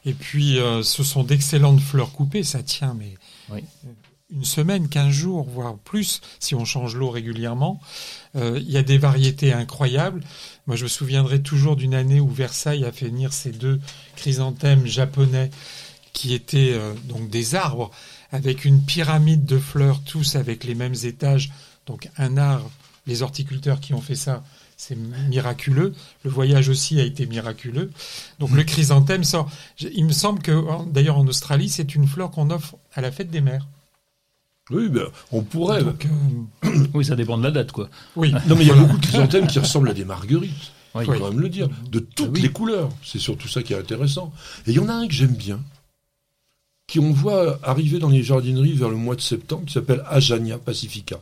Et 0.03 0.13
puis, 0.13 0.59
euh, 0.59 0.83
ce 0.83 1.01
sont 1.01 1.23
d'excellentes 1.23 1.79
fleurs 1.79 2.11
coupées. 2.11 2.43
Ça 2.43 2.61
tient, 2.61 2.93
mais 2.93 3.15
Oui. 3.49 3.63
Une 4.33 4.45
semaine, 4.45 4.89
quinze 4.89 5.13
jours, 5.13 5.47
voire 5.47 5.77
plus, 5.77 6.21
si 6.39 6.55
on 6.55 6.65
change 6.65 6.95
l'eau 6.95 7.09
régulièrement. 7.09 7.79
Euh, 8.35 8.59
il 8.59 8.71
y 8.71 8.77
a 8.77 8.83
des 8.83 8.97
variétés 8.97 9.53
incroyables. 9.53 10.23
Moi, 10.65 10.75
je 10.75 10.83
me 10.83 10.89
souviendrai 10.89 11.41
toujours 11.41 11.75
d'une 11.75 11.93
année 11.93 12.19
où 12.19 12.29
Versailles 12.29 12.85
a 12.85 12.91
fait 12.91 13.07
venir 13.07 13.31
ces 13.31 13.51
deux 13.51 13.79
chrysanthèmes 14.15 14.85
japonais 14.85 15.51
qui 16.13 16.33
étaient 16.33 16.73
euh, 16.73 16.93
donc 17.05 17.29
des 17.29 17.55
arbres 17.55 17.91
avec 18.31 18.65
une 18.65 18.81
pyramide 18.81 19.45
de 19.45 19.59
fleurs, 19.59 20.01
tous 20.03 20.35
avec 20.35 20.63
les 20.63 20.75
mêmes 20.75 20.95
étages. 21.03 21.51
Donc 21.85 22.09
un 22.17 22.37
art, 22.37 22.63
les 23.05 23.21
horticulteurs 23.21 23.79
qui 23.79 23.93
ont 23.93 24.01
fait 24.01 24.15
ça, 24.15 24.43
c'est 24.77 24.97
miraculeux. 25.29 25.93
Le 26.23 26.31
voyage 26.31 26.69
aussi 26.69 26.99
a 26.99 27.03
été 27.03 27.27
miraculeux. 27.27 27.91
Donc 28.39 28.51
le 28.51 28.63
chrysanthème 28.63 29.23
sort. 29.23 29.49
Il 29.79 30.05
me 30.05 30.11
semble 30.11 30.41
que, 30.41 30.63
d'ailleurs 30.89 31.19
en 31.19 31.27
Australie, 31.27 31.69
c'est 31.69 31.93
une 31.93 32.07
fleur 32.07 32.31
qu'on 32.31 32.49
offre 32.49 32.75
à 32.93 33.01
la 33.01 33.11
fête 33.11 33.29
des 33.29 33.41
mères. 33.41 33.67
Oui, 34.69 34.87
ben, 34.89 35.05
on 35.31 35.41
pourrait. 35.41 35.83
Donc, 35.83 36.05
euh, 36.63 36.69
Oui, 36.93 37.03
ça 37.05 37.15
dépend 37.15 37.37
de 37.37 37.43
la 37.43 37.51
date, 37.51 37.71
quoi. 37.71 37.89
oui. 38.15 38.31
Non, 38.47 38.55
mais 38.55 38.63
il 38.63 38.67
y 38.67 38.71
a 38.71 38.75
beaucoup 38.75 38.97
de 38.97 39.05
chrysanthèmes 39.05 39.47
qui 39.47 39.59
ressemblent 39.59 39.89
à 39.89 39.93
des 39.93 40.05
marguerites. 40.05 40.71
Oui. 40.95 41.05
faut 41.05 41.13
quand 41.13 41.29
même 41.31 41.39
le 41.39 41.49
dire, 41.49 41.69
de 41.91 41.97
toutes 41.99 42.27
Ah 42.27 42.31
oui. 42.35 42.41
les 42.41 42.49
couleurs. 42.51 42.89
C'est 43.03 43.17
surtout 43.19 43.47
ça 43.47 43.63
qui 43.63 43.73
est 43.73 43.77
intéressant. 43.77 44.31
Et 44.67 44.71
il 44.71 44.75
y 44.75 44.79
en 44.79 44.87
a 44.89 44.93
un 44.93 45.07
que 45.07 45.13
j'aime 45.13 45.33
bien, 45.33 45.59
qui 46.87 46.99
on 46.99 47.11
voit 47.11 47.59
arriver 47.63 47.97
dans 47.99 48.09
les 48.09 48.21
jardineries 48.21 48.73
vers 48.73 48.89
le 48.89 48.95
mois 48.95 49.15
de 49.15 49.21
septembre, 49.21 49.63
qui 49.65 49.73
s'appelle 49.73 50.03
Ajania 50.07 50.59
pacifica. 50.59 51.19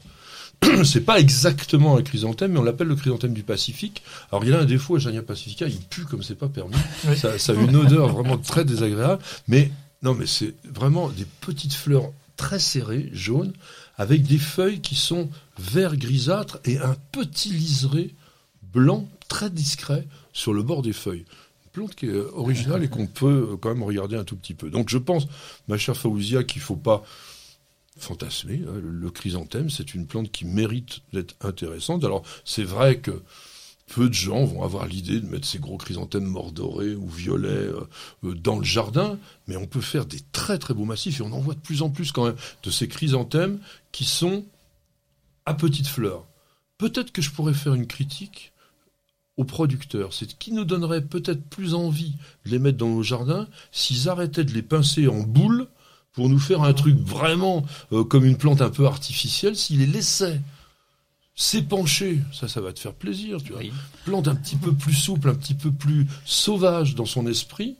C'est 0.84 1.02
pas 1.06 1.20
exactement 1.20 1.96
un 1.98 2.02
chrysanthème, 2.04 2.52
mais 2.52 2.60
on 2.60 2.64
l'appelle 2.64 2.88
le 2.90 2.96
chrysanthème 2.96 3.34
du 3.34 3.44
Pacifique. 3.44 4.04
Alors 4.32 4.44
il 4.44 4.52
y 4.52 4.54
a 4.54 4.60
un 4.60 4.66
défaut, 4.66 4.98
Ajania 4.98 5.24
pacifica, 5.24 5.66
il 5.68 5.80
pue 5.80 6.04
comme 6.04 6.22
c'est 6.22 6.36
pas 6.36 6.50
permis. 6.50 6.76
Oui. 7.08 7.18
Ça, 7.18 7.40
ça 7.40 7.54
a 7.54 7.56
une 7.56 7.76
odeur 7.76 8.10
vraiment 8.10 8.38
très 8.38 8.66
désagréable. 8.66 9.24
Mais 9.48 9.72
non, 10.04 10.14
mais 10.14 10.26
c'est 10.28 10.54
vraiment 10.72 11.10
des 11.10 11.26
petites 11.40 11.74
fleurs 11.74 12.12
très 12.42 12.58
serrées, 12.58 13.08
jaunes, 13.14 13.54
avec 13.98 14.24
des 14.24 14.40
feuilles 14.40 14.82
qui 14.82 14.96
sont 14.96 15.30
vert 15.60 15.96
grisâtre 15.96 16.60
et 16.66 16.80
un 16.80 16.96
petit 17.12 17.50
liseré 17.50 18.16
blanc 18.74 19.08
très 19.28 19.52
discret 19.52 20.08
sur 20.34 20.52
le 20.52 20.64
bord 20.64 20.82
des 20.82 20.92
feuilles. 20.92 21.26
Une 21.66 21.72
plante 21.72 21.94
qui 21.94 22.08
est 22.08 22.16
originale 22.16 22.84
et 22.84 22.90
qu'on 22.90 23.06
peut 23.06 23.52
euh, 23.52 23.58
quand 23.58 23.70
même 23.70 23.84
regarder 23.84 24.16
un 24.16 24.24
tout 24.24 24.36
petit 24.36 24.56
peu. 24.56 24.72
Donc 24.72 24.90
je 24.90 24.98
pense, 24.98 25.28
ma 25.68 25.78
chère 25.78 25.96
Faouzia, 25.96 26.44
qu'il 26.44 26.64
faut 26.64 26.76
pas 26.76 27.04
fantasmer. 28.00 28.64
hein. 28.68 28.82
Le 28.84 29.12
chrysanthème, 29.12 29.70
c'est 29.70 29.94
une 29.94 30.08
plante 30.08 30.32
qui 30.32 30.46
mérite 30.46 31.02
d'être 31.14 31.36
intéressante. 31.42 32.04
Alors 32.04 32.24
c'est 32.44 32.64
vrai 32.64 32.98
que 32.98 33.22
peu 33.94 34.08
de 34.08 34.14
gens 34.14 34.46
vont 34.46 34.64
avoir 34.64 34.88
l'idée 34.88 35.20
de 35.20 35.28
mettre 35.28 35.46
ces 35.46 35.60
gros 35.60 35.78
chrysanthèmes 35.78 36.26
mordorés 36.26 36.96
ou 36.96 37.10
violets 37.10 37.50
euh, 37.50 37.82
euh, 38.24 38.34
dans 38.34 38.58
le 38.58 38.64
jardin, 38.64 39.18
mais 39.48 39.58
on 39.58 39.68
peut 39.68 39.82
faire 39.82 40.06
des 40.06 40.22
très 40.32 40.58
très 40.58 40.74
beaux 40.74 40.86
massifs 40.86 41.20
et 41.20 41.24
on 41.24 41.34
en 41.34 41.40
voit 41.40 41.56
de 41.56 41.60
plus 41.60 41.82
en 41.82 41.90
plus 41.90 42.14
quand 42.14 42.26
même 42.26 42.38
de 42.64 42.72
ces 42.72 42.88
chrysanthèmes 42.88 43.60
qui 43.92 44.06
sont 44.06 44.46
à 45.46 45.54
petites 45.54 45.88
fleurs. 45.88 46.26
Peut-être 46.78 47.12
que 47.12 47.22
je 47.22 47.32
pourrais 47.32 47.54
faire 47.54 47.74
une 47.74 47.86
critique 47.86 48.54
aux 49.36 49.44
producteurs. 49.44 50.14
C'est 50.14 50.38
qui 50.38 50.54
nous 50.54 50.66
donnerait 50.66 51.02
peut-être 51.02 51.44
plus 51.44 51.74
envie 51.74 52.14
de 52.46 52.52
les 52.52 52.60
mettre 52.60 52.78
dans 52.78 52.90
nos 52.90 53.04
jardins 53.04 53.48
s'ils 53.74 54.08
arrêtaient 54.08 54.46
de 54.46 54.54
les 54.54 54.62
pincer 54.62 55.10
en 55.10 55.20
boule 55.20 55.68
pour 56.14 56.30
nous 56.30 56.40
faire 56.40 56.64
un 56.64 56.74
truc 56.74 56.98
vraiment 56.98 57.66
euh, 57.92 58.06
comme 58.06 58.26
une 58.26 58.38
plante 58.38 58.62
un 58.62 58.70
peu 58.70 58.86
artificielle, 58.86 59.58
s'ils 59.58 59.80
les 59.80 59.88
laissaient 59.88 60.40
s'épancher, 61.36 62.20
ça, 62.34 62.48
ça 62.48 62.62
va 62.62 62.74
te 62.74 62.80
faire 62.80 62.94
plaisir, 62.94 63.42
tu 63.44 63.52
vois. 63.54 63.62
Oui. 63.62 63.72
Plante 64.06 64.28
un 64.28 64.36
petit 64.36 64.56
peu 64.56 64.74
plus 64.74 64.94
souple, 64.94 65.30
un 65.30 65.36
petit 65.36 65.54
peu 65.56 65.72
plus 65.72 66.08
sauvage 66.26 66.96
dans 66.96 67.06
son 67.06 67.28
esprit. 67.28 67.78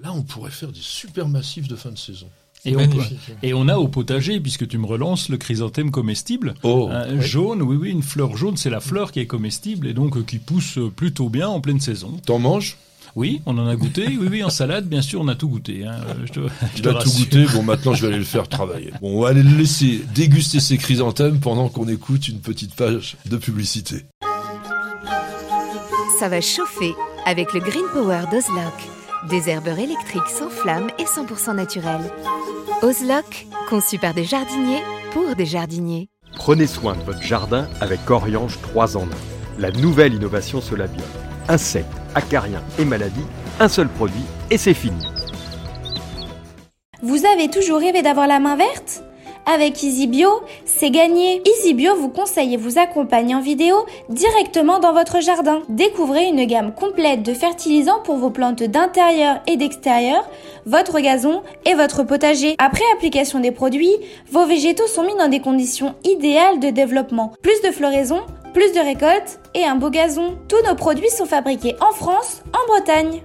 Là, 0.00 0.12
on 0.12 0.22
pourrait 0.22 0.50
faire 0.50 0.72
des 0.72 0.80
super 0.80 1.28
massifs 1.28 1.68
de 1.68 1.76
fin 1.76 1.90
de 1.90 1.98
saison. 1.98 2.28
Et 2.64 2.76
on, 2.76 3.64
et 3.64 3.70
a 3.70 3.80
au 3.80 3.88
potager, 3.88 4.38
puisque 4.38 4.68
tu 4.68 4.78
me 4.78 4.86
relances, 4.86 5.28
le 5.28 5.36
chrysanthème 5.36 5.90
comestible. 5.90 6.54
Oh, 6.62 6.88
Un 6.92 7.20
Jaune, 7.20 7.60
oui, 7.60 7.74
oui, 7.74 7.90
une 7.90 8.04
fleur 8.04 8.36
jaune, 8.36 8.56
c'est 8.56 8.70
la 8.70 8.78
fleur 8.80 9.10
qui 9.10 9.18
est 9.18 9.26
comestible 9.26 9.88
et 9.88 9.94
donc 9.94 10.16
euh, 10.16 10.22
qui 10.22 10.38
pousse 10.38 10.78
euh, 10.78 10.88
plutôt 10.88 11.28
bien 11.28 11.48
en 11.48 11.60
pleine 11.60 11.80
saison. 11.80 12.20
t'en 12.24 12.38
manges? 12.38 12.76
Oui, 13.14 13.42
on 13.44 13.58
en 13.58 13.66
a 13.66 13.76
goûté, 13.76 14.06
oui, 14.18 14.28
oui, 14.30 14.44
en 14.44 14.48
salade, 14.50 14.86
bien 14.86 15.02
sûr, 15.02 15.20
on 15.20 15.28
a 15.28 15.34
tout 15.34 15.48
goûté. 15.48 15.84
Hein, 15.84 15.96
euh, 16.08 16.14
je 16.24 16.32
te, 16.32 16.40
je 16.40 16.76
Il 16.76 16.82
te 16.82 16.88
a 16.88 16.94
tout 16.94 17.10
goûté. 17.10 17.44
Bon, 17.54 17.62
maintenant, 17.62 17.92
je 17.92 18.02
vais 18.02 18.08
aller 18.08 18.18
le 18.18 18.24
faire 18.24 18.48
travailler. 18.48 18.90
Bon, 19.00 19.18
on 19.18 19.22
va 19.22 19.28
aller 19.28 19.42
le 19.42 19.56
laisser 19.56 20.02
déguster 20.14 20.60
ses 20.60 20.78
chrysanthèmes 20.78 21.38
pendant 21.40 21.68
qu'on 21.68 21.88
écoute 21.88 22.28
une 22.28 22.40
petite 22.40 22.74
page 22.74 23.16
de 23.26 23.36
publicité. 23.36 24.04
Ça 26.18 26.28
va 26.28 26.40
chauffer 26.40 26.94
avec 27.26 27.52
le 27.52 27.60
Green 27.60 27.84
Power 27.92 28.22
d'Ozlock. 28.30 28.72
Des 29.28 29.48
herbeurs 29.50 29.78
électriques 29.78 30.28
sans 30.28 30.48
flamme 30.48 30.88
et 30.98 31.04
100% 31.04 31.54
naturels. 31.54 32.10
Ozlock, 32.82 33.46
conçu 33.68 33.98
par 33.98 34.14
des 34.14 34.24
jardiniers 34.24 34.82
pour 35.12 35.36
des 35.36 35.46
jardiniers. 35.46 36.08
Prenez 36.34 36.66
soin 36.66 36.96
de 36.96 37.02
votre 37.02 37.22
jardin 37.22 37.68
avec 37.80 38.10
Oriange 38.10 38.58
3 38.62 38.96
en 38.96 39.02
1. 39.02 39.06
La 39.58 39.70
nouvelle 39.70 40.14
innovation 40.14 40.60
Solabiol. 40.60 41.04
Insectes, 41.48 41.86
acariens 42.14 42.62
et 42.78 42.84
maladies, 42.84 43.26
un 43.60 43.68
seul 43.68 43.88
produit 43.88 44.24
et 44.50 44.58
c'est 44.58 44.74
fini. 44.74 45.04
Vous 47.02 47.26
avez 47.26 47.48
toujours 47.48 47.78
rêvé 47.78 48.02
d'avoir 48.02 48.26
la 48.26 48.38
main 48.38 48.56
verte? 48.56 49.02
Avec 49.44 49.82
EasyBio, 49.82 50.28
c'est 50.64 50.90
gagné. 50.90 51.42
EasyBio 51.44 51.96
vous 51.96 52.10
conseille 52.10 52.54
et 52.54 52.56
vous 52.56 52.78
accompagne 52.78 53.34
en 53.34 53.40
vidéo 53.40 53.74
directement 54.08 54.78
dans 54.78 54.92
votre 54.92 55.20
jardin. 55.20 55.62
Découvrez 55.68 56.26
une 56.26 56.44
gamme 56.44 56.72
complète 56.72 57.24
de 57.24 57.34
fertilisants 57.34 57.98
pour 58.04 58.18
vos 58.18 58.30
plantes 58.30 58.62
d'intérieur 58.62 59.40
et 59.48 59.56
d'extérieur, 59.56 60.28
votre 60.64 61.00
gazon 61.00 61.42
et 61.66 61.74
votre 61.74 62.04
potager. 62.04 62.54
Après 62.58 62.84
application 62.94 63.40
des 63.40 63.50
produits, 63.50 63.96
vos 64.30 64.46
végétaux 64.46 64.86
sont 64.86 65.02
mis 65.02 65.16
dans 65.16 65.28
des 65.28 65.40
conditions 65.40 65.96
idéales 66.04 66.60
de 66.60 66.70
développement. 66.70 67.32
Plus 67.42 67.60
de 67.62 67.72
floraison, 67.72 68.20
plus 68.52 68.72
de 68.72 68.80
récoltes 68.80 69.40
et 69.54 69.64
un 69.64 69.76
beau 69.76 69.90
gazon. 69.90 70.38
Tous 70.48 70.62
nos 70.66 70.74
produits 70.74 71.10
sont 71.10 71.26
fabriqués 71.26 71.76
en 71.80 71.92
France, 71.92 72.42
en 72.52 72.66
Bretagne. 72.72 73.22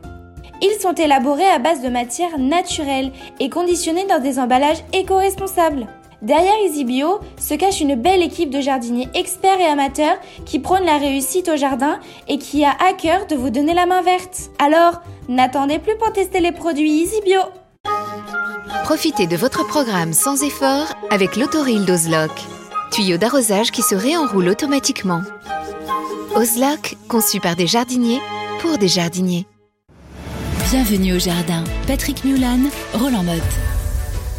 Ils 0.61 0.79
sont 0.81 0.93
élaborés 0.93 1.47
à 1.47 1.59
base 1.59 1.81
de 1.81 1.89
matières 1.89 2.39
naturelles 2.39 3.11
et 3.39 3.49
conditionnés 3.49 4.05
dans 4.05 4.19
des 4.19 4.39
emballages 4.39 4.83
éco-responsables. 4.93 5.87
Derrière 6.23 6.55
EasyBio 6.65 7.19
se 7.39 7.53
cache 7.53 7.79
une 7.79 7.95
belle 7.95 8.23
équipe 8.23 8.49
de 8.49 8.59
jardiniers 8.59 9.07
experts 9.13 9.59
et 9.59 9.65
amateurs 9.65 10.17
qui 10.45 10.57
prônent 10.57 10.85
la 10.85 10.97
réussite 10.97 11.47
au 11.47 11.55
jardin 11.55 11.99
et 12.27 12.39
qui 12.39 12.65
a 12.65 12.71
à 12.71 12.93
cœur 12.93 13.27
de 13.27 13.35
vous 13.35 13.51
donner 13.51 13.75
la 13.75 13.85
main 13.85 14.01
verte. 14.01 14.49
Alors, 14.57 15.01
n'attendez 15.29 15.77
plus 15.77 15.95
pour 15.97 16.11
tester 16.11 16.39
les 16.39 16.51
produits 16.51 17.03
EasyBio. 17.03 17.41
Profitez 18.83 19.27
de 19.27 19.35
votre 19.35 19.67
programme 19.67 20.13
sans 20.13 20.41
effort 20.41 20.87
avec 21.11 21.35
l'autoril 21.35 21.85
d'Ozlock. 21.85 22.31
Tuyau 22.91 23.17
d'arrosage 23.17 23.71
qui 23.71 23.81
se 23.81 23.95
réenroule 23.95 24.49
automatiquement. 24.49 25.21
Ozlock, 26.35 26.95
conçu 27.07 27.39
par 27.39 27.55
des 27.55 27.67
jardiniers 27.67 28.19
pour 28.61 28.77
des 28.77 28.87
jardiniers. 28.87 29.45
Bienvenue 30.71 31.13
au 31.15 31.19
jardin. 31.19 31.63
Patrick 31.85 32.23
Mulan, 32.23 32.59
Roland 32.93 33.23
Motte. 33.23 33.41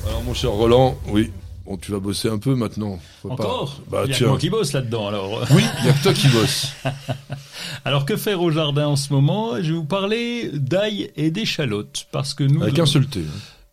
Alors, 0.06 0.22
mon 0.22 0.34
cher 0.34 0.50
Roland, 0.50 0.96
oui, 1.08 1.30
Bon, 1.66 1.76
tu 1.76 1.92
vas 1.92 1.98
bosser 2.00 2.30
un 2.30 2.38
peu 2.38 2.54
maintenant. 2.54 2.98
Faut 3.20 3.28
pas- 3.28 3.34
Encore 3.34 3.82
Bah 3.90 4.00
Il 4.06 4.08
y 4.08 4.12
a 4.12 4.14
que 4.14 4.18
tiens. 4.20 4.28
moi 4.28 4.38
qui 4.38 4.48
bosse 4.48 4.72
là-dedans 4.72 5.06
alors. 5.08 5.44
Oui, 5.50 5.62
il 5.80 5.86
y 5.86 5.90
a 5.90 5.92
que 5.92 6.02
toi 6.02 6.14
qui 6.14 6.26
bosse. 6.28 6.68
Alors 7.84 8.06
que 8.06 8.16
faire 8.16 8.40
au 8.40 8.50
jardin 8.50 8.86
en 8.86 8.96
ce 8.96 9.12
moment? 9.12 9.56
Je 9.56 9.72
vais 9.72 9.76
vous 9.78 9.84
parler 9.84 10.48
d'ail 10.54 11.10
et 11.14 11.30
d'échalotes 11.30 12.06
parce 12.10 12.32
que 12.32 12.42
nous 12.44 12.62
Avec 12.62 12.78
un 12.78 12.86
seul 12.86 13.06
thé. 13.06 13.20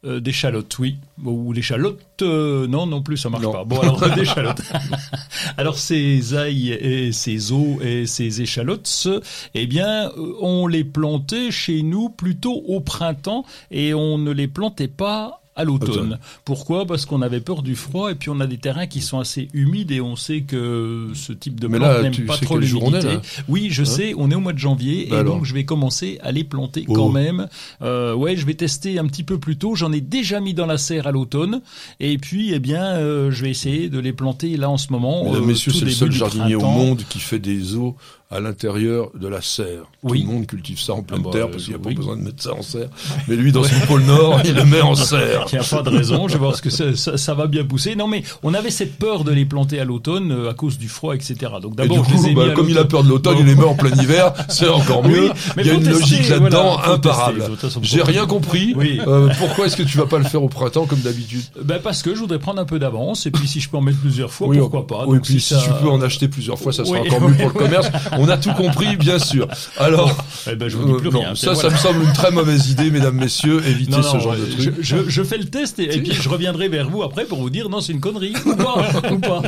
Euh, 0.05 0.19
d'échalotes, 0.19 0.77
oui. 0.77 0.97
Ou 1.23 1.51
l'échalote, 1.51 1.99
euh, 2.21 2.67
non, 2.67 2.85
non 2.85 3.01
plus, 3.01 3.17
ça 3.17 3.29
marche 3.29 3.43
Non. 3.43 3.51
pas. 3.51 3.63
Bon, 3.63 3.79
alors 3.79 3.99
d'échalotes. 4.15 4.61
alors 5.57 5.79
ces 5.79 6.35
ail 6.35 6.71
et 6.73 7.11
ces 7.11 7.51
os 7.51 7.81
et 7.81 8.05
ces 8.05 8.41
échalotes, 8.41 9.07
eh 9.55 9.65
bien, 9.65 10.09
euh, 10.09 10.33
on 10.41 10.67
les 10.67 10.83
plantait 10.83 11.49
chez 11.49 11.81
nous 11.81 12.09
plutôt 12.09 12.53
au 12.67 12.81
printemps 12.81 13.45
et 13.71 13.95
on 13.95 14.19
ne 14.19 14.31
les 14.31 14.47
plantait 14.47 14.87
pas 14.87 15.41
à 15.55 15.63
l'automne. 15.63 15.89
Automne. 15.89 16.19
Pourquoi? 16.43 16.85
Parce 16.85 17.05
qu'on 17.05 17.21
avait 17.21 17.39
peur 17.39 17.61
du 17.63 17.75
froid 17.75 18.11
et 18.11 18.15
puis 18.15 18.29
on 18.29 18.39
a 18.41 18.47
des 18.47 18.57
terrains 18.57 18.87
qui 18.87 19.01
sont 19.01 19.19
assez 19.19 19.47
humides 19.53 19.91
et 19.91 20.01
on 20.01 20.15
sait 20.15 20.41
que 20.41 21.09
ce 21.13 21.31
type 21.33 21.59
de 21.59 21.67
plante 21.67 22.01
n'aime 22.01 22.25
pas 22.25 22.37
trop 22.37 22.57
l'humidité. 22.57 23.17
Oui, 23.47 23.67
je 23.71 23.83
Hein 23.83 23.85
sais, 23.85 24.13
on 24.17 24.29
est 24.31 24.35
au 24.35 24.39
mois 24.41 24.53
de 24.53 24.59
janvier 24.59 25.07
Bah 25.09 25.15
et 25.17 25.19
alors. 25.19 25.35
donc 25.37 25.45
je 25.45 25.53
vais 25.53 25.63
commencer 25.65 26.19
à 26.23 26.31
les 26.31 26.43
planter 26.43 26.85
Oh. 26.87 26.93
quand 26.93 27.09
même. 27.09 27.47
Euh, 27.81 28.13
ouais, 28.13 28.35
je 28.35 28.45
vais 28.45 28.53
tester 28.55 28.99
un 28.99 29.05
petit 29.07 29.23
peu 29.23 29.37
plus 29.39 29.57
tôt. 29.57 29.75
J'en 29.75 29.91
ai 29.93 30.01
déjà 30.01 30.39
mis 30.41 30.53
dans 30.53 30.65
la 30.65 30.77
serre 30.77 31.07
à 31.07 31.11
l'automne 31.11 31.61
et 31.99 32.17
puis 32.17 32.51
eh 32.53 32.59
bien 32.59 32.83
euh, 32.83 33.31
je 33.31 33.43
vais 33.43 33.49
essayer 33.51 33.89
de 33.89 33.99
les 33.99 34.11
planter 34.13 34.57
là 34.57 34.69
en 34.69 34.77
ce 34.77 34.91
moment. 34.91 35.23
Mesdames, 35.25 35.43
euh, 35.43 35.45
messieurs, 35.45 35.71
c'est 35.71 35.85
le 35.85 35.91
seul 35.91 36.11
jardinier 36.11 36.55
au 36.55 36.61
monde 36.61 37.03
qui 37.09 37.19
fait 37.19 37.39
des 37.39 37.75
eaux 37.75 37.95
à 38.31 38.39
l'intérieur 38.39 39.11
de 39.13 39.27
la 39.27 39.41
serre. 39.41 39.83
Oui. 40.01 40.21
Tout 40.21 40.27
le 40.27 40.33
monde 40.33 40.47
cultive 40.47 40.79
ça 40.79 40.93
en 40.93 41.03
pleine 41.03 41.21
Ah 41.23 41.25
bah, 41.25 41.31
terre 41.31 41.51
parce 41.51 41.63
qu'il 41.63 41.75
n'y 41.75 41.79
a 41.79 41.83
pas 41.83 41.93
besoin 41.93 42.17
de 42.17 42.21
mettre 42.21 42.41
ça 42.41 42.53
en 42.53 42.63
serre. 42.63 42.89
Mais 43.27 43.35
lui, 43.35 43.51
dans 43.51 43.63
son 43.63 43.79
pôle 43.87 44.01
Nord, 44.03 44.41
il 44.45 44.55
le 44.55 44.65
met 44.65 44.81
en 44.81 44.95
serre. 44.95 45.45
Il 45.51 45.59
n'y 45.59 45.65
a 45.65 45.67
pas 45.67 45.83
de 45.83 45.89
raison, 45.89 46.27
je 46.27 46.33
vais 46.33 46.39
voir 46.39 46.55
ce 46.55 46.61
que 46.61 46.71
ça, 46.71 46.95
ça, 46.95 47.17
ça 47.17 47.33
va 47.35 47.45
bien 47.47 47.63
pousser. 47.63 47.95
Non 47.95 48.07
mais 48.07 48.23
on 48.41 48.53
avait 48.53 48.71
cette 48.71 48.97
peur 48.97 49.23
de 49.23 49.31
les 49.31 49.45
planter 49.45 49.79
à 49.79 49.85
l'automne 49.85 50.31
euh, 50.31 50.49
à 50.49 50.53
cause 50.53 50.77
du 50.77 50.89
froid, 50.89 51.13
etc. 51.13 51.35
Donc 51.61 51.73
Et 51.73 51.87
d'abord 51.87 52.05
ai 52.25 52.33
bah, 52.33 52.49
comme 52.55 52.69
il 52.69 52.77
a 52.77 52.85
peur 52.85 53.03
de 53.03 53.09
l'automne, 53.09 53.37
il 53.39 53.45
les 53.45 53.55
met 53.55 53.63
en 53.63 53.75
plein 53.75 53.95
hiver, 53.95 54.33
c'est 54.49 54.67
encore 54.67 55.03
mieux. 55.03 55.29
Oui, 55.29 55.31
mais 55.55 55.63
il 55.63 55.67
y 55.67 55.71
a 55.71 55.73
une 55.75 55.83
tester, 55.83 55.99
logique 55.99 56.29
là-dedans 56.29 56.77
voilà, 56.77 56.93
imparable. 56.93 57.43
J'ai 57.83 58.01
rien 58.01 58.25
compris. 58.25 58.73
Oui. 58.75 58.99
Euh, 59.05 59.29
pourquoi 59.37 59.67
est-ce 59.67 59.77
que 59.77 59.83
tu 59.83 59.97
vas 59.97 60.07
pas 60.07 60.17
le 60.17 60.25
faire 60.25 60.41
au 60.41 60.49
printemps 60.49 60.85
comme 60.87 60.99
d'habitude? 60.99 61.43
Ben 61.63 61.79
parce 61.81 62.01
que 62.01 62.15
je 62.15 62.19
voudrais 62.19 62.39
prendre 62.39 62.59
un 62.59 62.65
peu 62.65 62.79
d'avance 62.79 63.25
et 63.27 63.31
puis 63.31 63.47
si 63.47 63.59
je 63.59 63.69
peux 63.69 63.77
en 63.77 63.81
mettre 63.81 63.99
plusieurs 63.99 64.31
fois, 64.31 64.47
pourquoi 64.51 64.87
pas. 64.87 65.05
Oui, 65.07 65.19
puis 65.21 65.39
si 65.39 65.55
tu 65.55 65.69
peux 65.81 65.89
en 65.89 66.01
acheter 66.01 66.27
plusieurs 66.27 66.57
fois, 66.57 66.73
ça 66.73 66.85
sera 66.85 66.99
encore 66.99 67.21
mieux 67.29 67.35
pour 67.35 67.47
le 67.47 67.53
commerce. 67.53 67.89
On 68.17 68.27
a 68.29 68.37
tout 68.37 68.51
compris, 68.53 68.95
bien 68.97 69.19
sûr. 69.19 69.47
Alors, 69.77 70.15
Eh 70.51 70.55
ben, 70.55 70.67
je 70.69 70.77
vous 70.77 70.85
dis 70.85 70.99
plus 70.99 71.09
euh, 71.09 71.23
non, 71.23 71.35
ça, 71.35 71.55
ça 71.55 71.69
me 71.69 71.75
semble 71.75 72.03
une 72.03 72.13
très 72.13 72.31
mauvaise 72.31 72.69
idée, 72.69 72.89
mesdames, 72.91 73.15
messieurs. 73.15 73.61
Évitez 73.65 73.91
Non, 73.91 74.01
ce 74.03 74.13
non, 74.15 74.19
genre 74.19 74.33
de 74.35 74.45
je, 74.57 74.69
truc. 74.69 74.75
je, 74.81 74.95
je 75.09 75.23
fais 75.23 75.37
le 75.37 75.45
test 75.45 75.79
et, 75.79 75.95
et 75.95 76.01
puis 76.01 76.13
je 76.13 76.29
reviendrai 76.29 76.67
vers 76.69 76.89
vous 76.89 77.03
après 77.03 77.25
pour 77.25 77.39
vous 77.39 77.49
dire 77.49 77.69
non 77.69 77.81
c'est 77.81 77.93
une 77.93 77.99
connerie 77.99 78.33
ou 78.45 78.55
pas 78.55 78.75
ou 79.11 79.19
pas. 79.19 79.41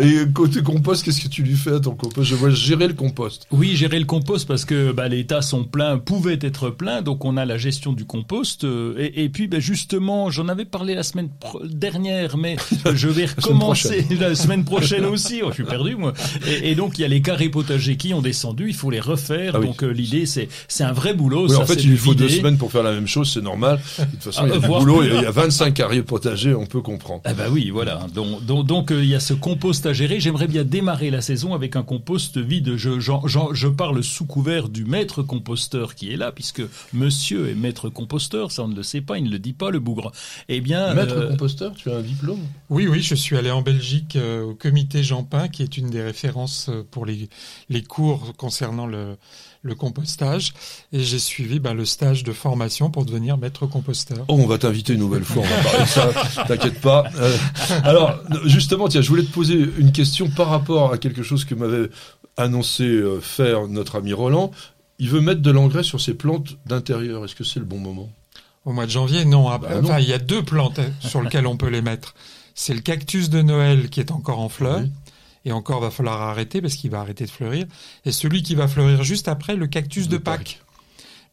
Et 0.00 0.30
côté 0.32 0.62
compost, 0.62 1.04
qu'est-ce 1.04 1.20
que 1.20 1.28
tu 1.28 1.42
lui 1.42 1.54
fais 1.56 1.72
à 1.74 1.80
ton 1.80 1.94
compost? 1.94 2.28
Je 2.28 2.34
vois 2.34 2.50
gérer 2.50 2.88
le 2.88 2.94
compost. 2.94 3.46
Oui, 3.50 3.76
gérer 3.76 3.98
le 3.98 4.04
compost 4.04 4.46
parce 4.46 4.64
que 4.64 4.92
bah, 4.92 5.08
les 5.08 5.24
tas 5.26 5.42
sont 5.42 5.64
pleins, 5.64 5.98
pouvaient 5.98 6.38
être 6.40 6.70
pleins, 6.70 7.02
donc 7.02 7.24
on 7.24 7.36
a 7.36 7.44
la 7.44 7.58
gestion 7.58 7.92
du 7.92 8.04
compost. 8.04 8.64
euh, 8.64 8.94
et, 8.98 9.24
et 9.24 9.28
puis 9.28 9.48
bah, 9.48 9.60
justement, 9.60 10.30
j'en 10.30 10.48
avais 10.48 10.64
parlé 10.64 10.94
la 10.94 11.02
semaine 11.02 11.28
dernière, 11.64 12.36
mais 12.36 12.56
je 12.94 13.08
vais 13.08 13.26
recommencer 13.26 14.06
la 14.18 14.34
semaine 14.34 14.64
prochaine 14.64 15.04
aussi. 15.04 15.40
Oh, 15.42 15.48
je 15.50 15.54
suis 15.54 15.64
perdu 15.64 15.96
moi. 15.96 16.12
Et, 16.46 16.70
et 16.70 16.74
donc 16.74 16.98
il 16.98 17.02
y 17.02 17.04
a 17.04 17.08
les 17.08 17.22
carrés 17.22 17.48
potagers 17.48 17.96
qui 17.96 18.14
ont 18.14 18.22
descendu, 18.22 18.68
il 18.68 18.74
faut 18.74 18.90
les 18.90 19.00
refaire. 19.00 19.52
Ah 19.56 19.60
oui. 19.60 19.66
donc 19.66 19.82
euh, 19.82 19.90
l'idée 19.90 20.26
c'est 20.26 20.48
c'est 20.68 20.84
un 20.84 20.92
vrai 20.92 21.14
boulot. 21.14 21.44
Oui, 21.44 21.50
ça, 21.50 21.60
en 21.60 21.66
fait, 21.66 21.82
il 21.82 21.90
lui 21.90 21.96
faut 21.96 22.14
deux 22.14 22.28
semaines 22.28 22.58
pour 22.58 22.70
faire 22.72 22.82
la 22.82 22.92
même 22.92 23.06
chose, 23.08 23.30
c'est 23.32 23.42
normal. 23.42 23.80
De 23.98 24.04
toute 24.04 24.22
façon, 24.24 24.42
il 24.46 24.50
y 24.50 24.52
a 24.52 24.56
Ah, 24.56 24.58
du 24.58 24.66
boulot, 24.66 25.02
il 25.02 25.08
y 25.08 25.10
a- 25.12 25.14
il 25.14 25.22
y 25.22 25.24
hein. 25.24 25.28
a 25.28 25.32
25 25.32 25.74
carriers 25.74 26.02
potagers, 26.02 26.54
on 26.54 26.66
peut 26.66 26.80
comprendre. 26.80 27.22
Ah 27.24 27.34
bah 27.34 27.44
oui, 27.50 27.70
voilà. 27.70 28.06
Donc 28.14 28.44
donc, 28.44 28.66
donc, 28.66 28.90
euh, 28.92 29.02
il 29.02 29.08
y 29.08 29.14
a 29.14 29.20
ce 29.22 29.32
compost 29.32 29.86
à 29.86 29.94
gérer. 29.94 30.20
J'aimerais 30.20 30.48
bien 30.48 30.64
démarrer 30.64 31.10
la 31.10 31.22
saison 31.22 31.54
avec 31.54 31.76
un 31.76 31.82
compost 31.82 32.36
vide. 32.36 32.76
Je 32.76 33.68
parle 33.68 34.04
sous 34.04 34.26
couvert 34.26 34.68
du 34.68 34.84
maître 34.84 35.22
composteur 35.22 35.94
qui 35.94 36.12
est 36.12 36.16
là, 36.16 36.32
puisque 36.32 36.62
Monsieur 36.92 37.48
est 37.48 37.54
maître 37.54 37.88
composteur. 37.88 38.52
Ça 38.52 38.64
on 38.64 38.68
ne 38.68 38.76
le 38.76 38.82
sait 38.82 39.00
pas, 39.00 39.18
il 39.18 39.24
ne 39.24 39.30
le 39.30 39.38
dit 39.38 39.54
pas 39.54 39.70
le 39.70 39.78
bougre. 39.78 40.12
Eh 40.48 40.60
bien, 40.60 40.92
Maître 40.94 41.16
euh, 41.16 41.30
composteur, 41.30 41.72
tu 41.74 41.90
as 41.90 41.96
un 41.96 42.02
diplôme? 42.02 42.40
Oui, 42.68 42.86
oui, 42.86 43.00
je 43.02 43.14
suis 43.14 43.36
allé 43.36 43.50
en 43.50 43.62
Belgique 43.62 44.16
euh, 44.16 44.42
au 44.42 44.54
comité 44.54 45.02
Jean 45.02 45.24
Pin, 45.24 45.48
qui 45.48 45.62
est 45.62 45.78
une 45.78 45.88
des 45.88 46.02
références 46.02 46.68
euh, 46.68 46.82
pour 46.90 47.06
les, 47.06 47.28
les 47.68 47.82
cours 47.82 48.34
concernant 48.36 48.86
le, 48.86 49.16
le 49.62 49.74
compostage. 49.74 50.52
Et 50.92 51.00
j'ai 51.02 51.18
suivi 51.18 51.60
ben, 51.60 51.72
le 51.74 51.84
stage 51.84 52.24
de 52.24 52.32
formation 52.32 52.90
pour 52.90 53.04
devenir 53.04 53.38
maître 53.38 53.66
composteur. 53.66 54.24
Oh, 54.28 54.34
on 54.38 54.46
va 54.46 54.58
t'inviter 54.58 54.94
une 54.94 54.98
nouvelle 55.00 55.24
fois, 55.24 55.42
on 55.44 55.56
va 55.56 55.62
parler 55.62 55.84
de 55.84 55.88
ça, 55.88 56.44
t'inquiète 56.48 56.80
pas. 56.80 57.04
Euh, 57.16 57.36
alors, 57.84 58.18
justement, 58.44 58.88
tiens, 58.88 59.00
je 59.02 59.08
voulais 59.08 59.22
te 59.22 59.32
poser 59.32 59.54
une 59.78 59.92
question 59.92 60.28
par 60.30 60.48
rapport 60.48 60.92
à 60.92 60.98
quelque 60.98 61.22
chose 61.22 61.44
que 61.44 61.54
m'avait 61.54 61.88
annoncé 62.36 62.84
euh, 62.84 63.20
faire 63.20 63.68
notre 63.68 63.96
ami 63.96 64.12
Roland. 64.12 64.50
Il 64.98 65.08
veut 65.08 65.20
mettre 65.20 65.42
de 65.42 65.50
l'engrais 65.50 65.82
sur 65.82 66.00
ses 66.00 66.14
plantes 66.14 66.56
d'intérieur. 66.66 67.24
Est-ce 67.24 67.34
que 67.34 67.44
c'est 67.44 67.58
le 67.60 67.66
bon 67.66 67.78
moment? 67.78 68.10
Au 68.64 68.72
mois 68.72 68.86
de 68.86 68.90
janvier, 68.90 69.24
non. 69.24 69.48
Ah, 69.48 69.58
Bah, 69.58 69.68
non. 69.80 69.88
enfin, 69.88 69.98
il 69.98 70.08
y 70.08 70.12
a 70.12 70.18
deux 70.18 70.42
plantes 70.42 70.78
hein, 70.78 70.90
sur 71.00 71.22
lesquelles 71.22 71.46
on 71.46 71.56
peut 71.56 71.68
les 71.68 71.82
mettre. 71.82 72.14
C'est 72.54 72.74
le 72.74 72.80
cactus 72.80 73.28
de 73.30 73.42
Noël 73.42 73.88
qui 73.90 74.00
est 74.00 74.10
encore 74.12 74.38
en 74.38 74.48
fleurs. 74.48 74.80
Oui. 74.80 74.90
Et 75.44 75.52
encore, 75.52 75.80
va 75.80 75.90
falloir 75.90 76.20
arrêter 76.22 76.60
parce 76.60 76.74
qu'il 76.74 76.90
va 76.90 77.00
arrêter 77.00 77.24
de 77.24 77.30
fleurir. 77.30 77.66
Et 78.04 78.12
celui 78.12 78.42
qui 78.42 78.54
va 78.54 78.68
fleurir 78.68 79.02
juste 79.02 79.26
après, 79.28 79.56
le 79.56 79.66
cactus 79.66 80.06
de, 80.06 80.12
De 80.12 80.18
Pâques. 80.18 80.38
Pâques. 80.38 80.58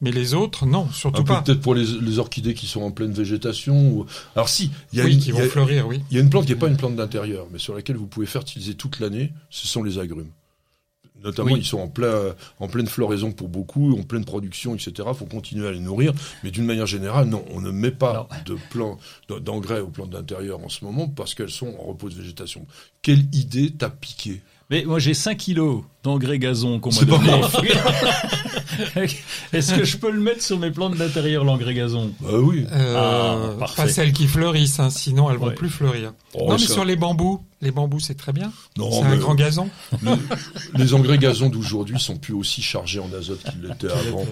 Mais 0.02 0.12
les 0.12 0.34
autres, 0.34 0.66
non, 0.66 0.90
surtout 0.92 1.24
peu 1.26 1.34
pas. 1.34 1.42
peut-être 1.42 1.60
pour 1.60 1.76
les, 1.76 1.84
les 1.86 2.20
orchidées 2.20 2.54
qui 2.54 2.68
sont 2.68 2.82
en 2.82 2.90
pleine 2.92 3.12
végétation. 3.12 3.76
Ou... 3.92 4.06
Alors 4.36 4.48
si, 4.48 4.72
il 4.94 5.00
y 5.00 5.02
a 5.02 5.06
Oui, 5.06 5.14
une, 5.16 5.20
qui 5.20 5.32
vont 5.32 5.40
y 5.40 5.42
a- 5.42 5.50
fleurir, 5.50 5.88
oui. 5.88 6.02
il 6.10 6.16
y 6.16 6.20
a 6.20 6.24
une 6.24 6.30
plante 6.30 6.46
qui 6.46 6.54
n'est 6.54 6.58
pas 6.58 6.70
une 6.70 6.78
plante 6.78 6.96
d'intérieur, 6.96 7.48
mais 7.52 7.60
sur 7.60 7.76
laquelle 7.76 7.98
vous 7.98 8.08
pouvez 8.08 8.26
fertiliser 8.26 8.76
toute 8.76 9.02
l'année, 9.02 9.34
ce 9.50 9.68
sont 9.68 9.84
les 9.84 10.00
agrumes. 10.00 10.30
Notamment, 11.24 11.52
Oui. 11.52 11.60
ils 11.60 11.66
sont 11.66 11.80
en, 11.80 11.88
plein, 11.88 12.34
en 12.60 12.68
pleine 12.68 12.88
floraison 12.88 13.32
pour 13.32 13.50
beaucoup, 13.50 13.98
en 14.00 14.04
pleine 14.04 14.26
production, 14.26 14.74
etc. 14.76 14.92
Il 15.08 15.14
faut 15.16 15.26
continuer 15.26 15.68
à 15.68 15.72
les 15.72 15.80
nourrir. 15.80 16.14
Mais 16.44 16.52
d'une 16.52 16.66
manière 16.66 16.86
générale, 16.88 17.28
non, 17.28 17.44
on 17.52 17.62
ne 17.62 17.72
met 17.72 17.92
pas 17.92 18.28
de 18.46 18.56
plan 18.70 18.98
d'engrais 19.30 19.82
aux 19.82 19.90
plantes 19.90 20.12
d'intérieur 20.12 20.60
en 20.64 20.70
ce 20.70 20.84
moment 20.86 21.08
parce 21.08 21.36
qu'elles 21.36 21.50
sont 21.50 21.74
en 21.80 21.84
repos 21.84 22.10
de 22.10 22.16
végétation. 22.16 22.66
Quelle 23.02 23.26
idée 23.34 23.72
t'a 23.72 23.90
piqué? 23.90 24.42
Mais 24.70 24.84
moi 24.86 25.00
j'ai 25.00 25.14
5 25.14 25.36
kilos 25.38 25.84
d'engrais 26.04 26.40
gazon 26.40 26.80
qu'on 26.80 26.92
m'a 26.94 27.02
donné. 27.06 27.42
Est-ce 29.54 29.74
que 29.74 29.84
je 29.84 29.98
peux 29.98 30.12
le 30.12 30.20
mettre 30.22 30.42
sur 30.44 30.58
mes 30.60 30.72
plantes 30.72 30.96
d'intérieur 30.96 31.44
l'engrais 31.44 31.74
gazon? 31.74 32.12
Bah 32.22 32.30
oui. 32.34 32.66
Euh, 32.72 32.96
Ah, 33.60 33.66
pas 33.76 33.88
celles 33.88 34.14
qui 34.14 34.28
fleurissent, 34.28 34.80
hein, 34.80 34.90
sinon 34.90 35.30
elles 35.30 35.38
vont 35.38 35.48
Ouais. 35.48 35.56
plus 35.56 35.70
fleurir. 35.70 36.14
Oh, 36.34 36.46
non, 36.48 36.54
mais 36.54 36.60
ça- 36.60 36.74
sur 36.74 36.86
les 36.86 36.96
bambous, 36.96 37.42
les 37.62 37.72
bambous 37.72 38.00
c'est 38.00 38.16
très 38.16 38.32
bien. 38.32 38.52
Non, 38.78 38.92
c'est 38.92 39.08
un 39.08 39.18
grand 39.18 39.36
gazon. 39.36 39.70
les, 40.02 40.12
les 40.76 40.94
engrais 40.94 41.18
gazon 41.18 41.50
d'aujourd'hui 41.50 42.00
sont 42.00 42.18
plus 42.18 42.34
aussi 42.34 42.62
chargés 42.62 43.00
en 43.00 43.12
azote 43.12 43.42
qu'ils 43.44 43.62
l'étaient 43.62 43.92
avant. 43.92 44.26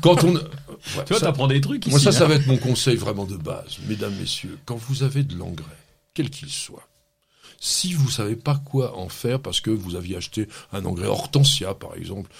Quand 0.00 0.24
on, 0.24 0.34
ouais, 0.34 0.40
Tu 1.06 1.12
vois, 1.12 1.20
t'apprends 1.20 1.46
des 1.46 1.60
trucs 1.60 1.86
ici. 1.86 1.90
Moi, 1.90 2.00
ça, 2.00 2.08
hein. 2.08 2.12
ça 2.12 2.26
va 2.26 2.34
être 2.34 2.46
mon 2.46 2.56
conseil 2.56 2.96
vraiment 2.96 3.24
de 3.24 3.36
base. 3.36 3.76
Mesdames, 3.88 4.14
messieurs, 4.18 4.58
quand 4.64 4.76
vous 4.88 5.02
avez 5.02 5.22
de 5.22 5.36
l'engrais, 5.36 5.64
quel 6.14 6.30
qu'il 6.30 6.48
soit, 6.50 6.88
si 7.60 7.94
vous 7.94 8.10
savez 8.10 8.36
pas 8.36 8.60
quoi 8.64 8.96
en 8.96 9.08
faire 9.08 9.40
parce 9.40 9.60
que 9.60 9.70
vous 9.70 9.94
aviez 9.94 10.16
acheté 10.16 10.48
un 10.72 10.84
engrais 10.84 11.08
hortensia, 11.08 11.74
par 11.74 11.94
exemple, 11.94 12.30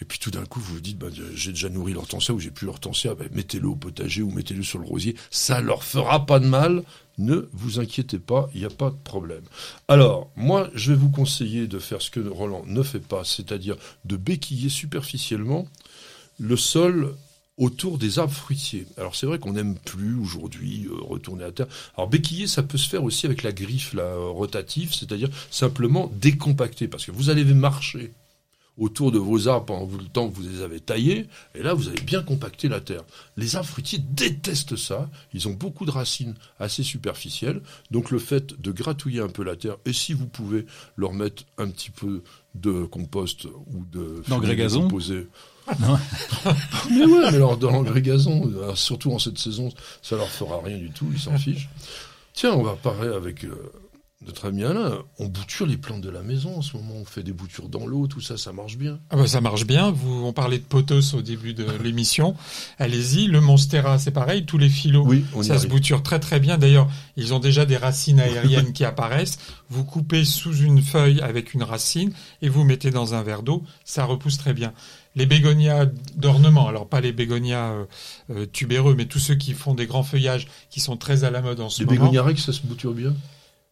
et 0.00 0.04
puis 0.04 0.18
tout 0.18 0.30
d'un 0.30 0.44
coup, 0.44 0.60
vous 0.60 0.74
vous 0.74 0.80
dites, 0.80 0.98
ben, 0.98 1.12
j'ai 1.34 1.50
déjà 1.50 1.68
nourri 1.68 1.92
l'hortensia 1.92 2.32
ou 2.32 2.38
j'ai 2.38 2.50
plus 2.50 2.66
l'hortensia, 2.66 3.14
ben, 3.14 3.28
mettez-le 3.32 3.68
au 3.68 3.74
potager 3.74 4.22
ou 4.22 4.30
mettez-le 4.30 4.62
sur 4.62 4.78
le 4.78 4.86
rosier. 4.86 5.16
Ça 5.30 5.60
leur 5.60 5.82
fera 5.82 6.24
pas 6.24 6.38
de 6.38 6.46
mal. 6.46 6.84
Ne 7.18 7.48
vous 7.52 7.80
inquiétez 7.80 8.20
pas, 8.20 8.48
il 8.54 8.60
n'y 8.60 8.66
a 8.66 8.70
pas 8.70 8.90
de 8.90 8.96
problème. 9.02 9.42
Alors, 9.88 10.30
moi, 10.36 10.70
je 10.74 10.92
vais 10.92 10.98
vous 10.98 11.10
conseiller 11.10 11.66
de 11.66 11.80
faire 11.80 12.00
ce 12.00 12.10
que 12.10 12.20
Roland 12.20 12.62
ne 12.66 12.82
fait 12.84 13.00
pas, 13.00 13.24
c'est-à-dire 13.24 13.76
de 14.04 14.16
béquiller 14.16 14.68
superficiellement 14.68 15.66
le 16.38 16.56
sol 16.56 17.16
autour 17.58 17.98
des 17.98 18.18
arbres 18.18 18.32
fruitiers. 18.32 18.86
Alors 18.96 19.14
c'est 19.14 19.26
vrai 19.26 19.38
qu'on 19.38 19.52
n'aime 19.52 19.74
plus 19.74 20.16
aujourd'hui 20.16 20.86
euh, 20.86 20.94
retourner 21.02 21.44
à 21.44 21.52
terre. 21.52 21.66
Alors 21.96 22.08
béquiller, 22.08 22.46
ça 22.46 22.62
peut 22.62 22.78
se 22.78 22.88
faire 22.88 23.04
aussi 23.04 23.26
avec 23.26 23.42
la 23.42 23.52
griffe 23.52 23.92
la 23.92 24.14
rotative, 24.14 24.94
c'est-à-dire 24.94 25.28
simplement 25.50 26.10
décompacter, 26.14 26.88
parce 26.88 27.04
que 27.04 27.10
vous 27.10 27.30
allez 27.30 27.44
marcher 27.44 28.12
autour 28.76 29.10
de 29.10 29.18
vos 29.18 29.48
arbres 29.48 29.66
pendant 29.66 29.96
le 29.96 30.04
temps 30.04 30.28
que 30.28 30.36
vous 30.36 30.48
les 30.48 30.62
avez 30.62 30.78
taillés, 30.78 31.26
et 31.56 31.62
là 31.62 31.74
vous 31.74 31.88
avez 31.88 32.00
bien 32.00 32.22
compacté 32.22 32.68
la 32.68 32.80
terre. 32.80 33.02
Les 33.36 33.56
arbres 33.56 33.68
fruitiers 33.68 33.98
détestent 33.98 34.76
ça, 34.76 35.10
ils 35.34 35.48
ont 35.48 35.52
beaucoup 35.52 35.84
de 35.84 35.90
racines 35.90 36.34
assez 36.60 36.84
superficielles, 36.84 37.60
donc 37.90 38.12
le 38.12 38.20
fait 38.20 38.60
de 38.60 38.70
gratouiller 38.70 39.20
un 39.20 39.28
peu 39.28 39.42
la 39.42 39.56
terre, 39.56 39.78
et 39.84 39.92
si 39.92 40.12
vous 40.12 40.26
pouvez 40.26 40.64
leur 40.96 41.12
mettre 41.12 41.42
un 41.58 41.68
petit 41.68 41.90
peu 41.90 42.22
de 42.54 42.84
compost 42.84 43.46
ou 43.46 43.84
de 43.90 44.22
D'engrais 44.28 44.56
gazon 44.56 44.84
décomposé. 44.84 45.26
Non. 45.80 45.98
mais 46.90 47.04
ouais, 47.04 47.30
mais 47.30 47.36
alors 47.36 47.56
dans 47.56 47.70
l'engrais 47.70 48.02
gazon, 48.02 48.50
alors, 48.62 48.76
surtout 48.78 49.12
en 49.12 49.18
cette 49.18 49.38
saison, 49.38 49.68
ça 50.02 50.16
leur 50.16 50.28
fera 50.28 50.60
rien 50.64 50.78
du 50.78 50.90
tout, 50.90 51.06
ils 51.12 51.20
s'en 51.20 51.36
fichent. 51.38 51.68
Tiens, 52.32 52.52
on 52.52 52.62
va 52.62 52.74
parler 52.74 53.08
avec 53.08 53.44
euh, 53.44 53.72
notre 54.26 54.46
ami 54.48 54.64
Alain, 54.64 54.98
on 55.18 55.26
bouture 55.26 55.66
les 55.66 55.76
plantes 55.76 56.00
de 56.00 56.10
la 56.10 56.22
maison 56.22 56.56
en 56.58 56.62
ce 56.62 56.76
moment. 56.76 56.94
On 57.00 57.04
fait 57.04 57.22
des 57.22 57.32
boutures 57.32 57.68
dans 57.68 57.86
l'eau, 57.86 58.06
tout 58.08 58.20
ça, 58.20 58.36
ça 58.36 58.52
marche 58.52 58.76
bien. 58.76 58.98
Ah 59.10 59.16
bah 59.16 59.26
ça 59.26 59.40
marche 59.40 59.64
bien. 59.66 59.90
Vous, 59.90 60.24
on 60.24 60.32
parlait 60.32 60.58
de 60.58 60.64
potos 60.64 61.14
au 61.14 61.22
début 61.22 61.54
de 61.54 61.64
l'émission. 61.82 62.34
Allez-y. 62.78 63.26
Le 63.26 63.40
Monstera, 63.40 63.98
c'est 63.98 64.10
pareil. 64.10 64.44
Tous 64.44 64.58
les 64.58 64.68
phyllos, 64.68 65.04
Oui, 65.06 65.24
ça 65.36 65.42
se 65.44 65.52
arrive. 65.52 65.70
bouture 65.70 66.02
très 66.02 66.18
très 66.20 66.40
bien. 66.40 66.58
D'ailleurs, 66.58 66.88
ils 67.16 67.32
ont 67.34 67.38
déjà 67.40 67.64
des 67.64 67.76
racines 67.76 68.18
aériennes 68.20 68.72
qui 68.72 68.84
apparaissent. 68.84 69.38
Vous 69.70 69.84
coupez 69.84 70.24
sous 70.24 70.56
une 70.56 70.82
feuille 70.82 71.20
avec 71.20 71.54
une 71.54 71.62
racine 71.62 72.12
et 72.42 72.48
vous 72.48 72.64
mettez 72.64 72.90
dans 72.90 73.14
un 73.14 73.22
verre 73.22 73.42
d'eau. 73.42 73.62
Ça 73.84 74.04
repousse 74.04 74.38
très 74.38 74.52
bien. 74.52 74.72
Les 75.16 75.26
bégonias 75.26 75.86
d'ornement, 76.16 76.68
alors 76.68 76.86
pas 76.88 77.00
les 77.00 77.12
bégonias 77.12 77.70
euh, 77.72 77.84
euh, 78.30 78.46
tubéreux, 78.46 78.94
mais 78.94 79.06
tous 79.06 79.18
ceux 79.18 79.34
qui 79.34 79.52
font 79.52 79.74
des 79.74 79.86
grands 79.86 80.02
feuillages, 80.04 80.46
qui 80.70 80.80
sont 80.80 80.96
très 80.96 81.24
à 81.24 81.30
la 81.30 81.40
mode 81.42 81.60
en 81.60 81.68
ce 81.70 81.80
Les 81.80 81.86
moment. 81.86 82.00
bégonias 82.02 82.22
rex, 82.22 82.44
ça 82.44 82.52
se 82.52 82.62
bouture 82.62 82.92
bien? 82.92 83.14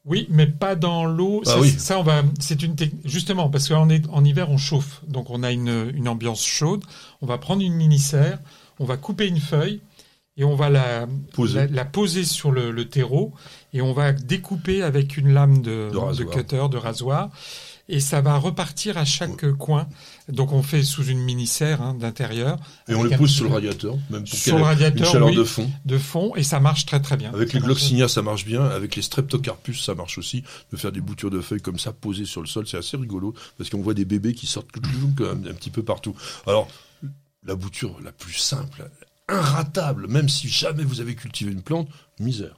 Oui, 0.04 0.26
mais 0.30 0.46
pas 0.46 0.76
dans 0.76 1.04
l'eau. 1.04 1.42
Ah 1.46 1.50
ça, 1.50 1.60
oui. 1.60 1.70
ça, 1.70 1.98
on 1.98 2.02
va. 2.04 2.22
C'est 2.40 2.62
une 2.62 2.76
technique 2.76 3.02
justement 3.08 3.48
parce 3.50 3.68
qu'en 3.68 3.88
est- 3.88 4.08
en 4.10 4.24
hiver 4.24 4.50
on 4.50 4.56
chauffe, 4.56 5.02
donc 5.08 5.30
on 5.30 5.42
a 5.42 5.50
une, 5.52 5.90
une 5.94 6.08
ambiance 6.08 6.44
chaude. 6.44 6.84
On 7.22 7.26
va 7.26 7.38
prendre 7.38 7.62
une 7.62 7.74
mini 7.74 7.98
serre, 7.98 8.38
on 8.78 8.84
va 8.84 8.96
couper 8.96 9.26
une 9.26 9.40
feuille 9.40 9.80
et 10.36 10.44
on 10.44 10.54
va 10.54 10.70
la 10.70 11.06
Poser. 11.32 11.60
la, 11.60 11.66
la 11.66 11.84
poser 11.84 12.24
sur 12.24 12.52
le, 12.52 12.70
le 12.70 12.88
terreau 12.88 13.32
et 13.72 13.82
on 13.82 13.92
va 13.92 14.12
découper 14.12 14.82
avec 14.84 15.16
une 15.16 15.32
lame 15.32 15.60
de, 15.60 15.90
De 15.92 15.96
rasoir. 15.98 16.30
cutter, 16.30 16.68
de 16.70 16.76
rasoir. 16.76 17.30
Et 17.88 18.00
ça 18.00 18.20
va 18.20 18.36
repartir 18.36 18.98
à 18.98 19.04
chaque 19.04 19.50
coin. 19.52 19.88
Donc 20.28 20.52
on 20.52 20.62
fait 20.62 20.82
sous 20.82 21.04
une 21.04 21.20
mini 21.20 21.46
serre 21.46 21.82
hein, 21.82 21.94
d'intérieur. 21.94 22.58
Et 22.88 22.94
on 22.94 23.04
un 23.04 23.16
pousse 23.16 23.30
sur 23.32 23.44
le 23.44 23.52
radiateur, 23.52 23.96
même 24.10 24.24
pour 24.24 24.38
Sur 24.38 24.56
le 24.56 24.58
ait 24.58 24.62
une 24.62 24.68
radiateur, 24.68 25.12
chaleur 25.12 25.28
oui. 25.28 25.36
de 25.36 25.44
fond. 25.44 25.70
de 25.84 25.98
fond 25.98 26.34
et 26.34 26.42
ça 26.42 26.58
marche 26.58 26.84
très 26.86 27.00
très 27.00 27.16
bien. 27.16 27.32
Avec 27.32 27.52
Ça 27.52 27.58
les 27.58 27.64
gloxinia, 27.64 28.08
ça 28.08 28.22
marche 28.22 28.44
bien. 28.44 28.64
Avec 28.64 28.96
les 28.96 29.02
streptocarpus, 29.02 29.84
ça 29.84 29.94
marche 29.94 30.18
aussi. 30.18 30.42
De 30.72 30.76
faire 30.76 30.92
des 30.92 31.00
boutures 31.00 31.30
de 31.30 31.40
feuilles 31.40 31.60
comme 31.60 31.78
ça, 31.78 31.92
posées 31.92 32.24
sur 32.24 32.40
le 32.40 32.46
sol, 32.46 32.66
c'est 32.66 32.76
assez 32.76 32.96
rigolo. 32.96 33.34
Parce 33.56 33.70
qu'on 33.70 33.82
voit 33.82 33.94
des 33.94 34.04
bébés 34.04 34.34
qui 34.34 34.46
sortent 34.46 34.68
un, 34.76 35.48
un 35.48 35.54
petit 35.54 35.70
peu 35.70 35.82
partout. 35.82 36.14
Alors, 36.46 36.68
la 37.44 37.54
bouture 37.54 37.96
la 38.02 38.12
plus 38.12 38.34
simple, 38.34 38.90
inratable, 39.28 40.08
même 40.08 40.28
si 40.28 40.48
jamais 40.48 40.84
vous 40.84 41.00
avez 41.00 41.14
cultivé 41.14 41.52
une 41.52 41.62
plante, 41.62 41.88
misère. 42.18 42.56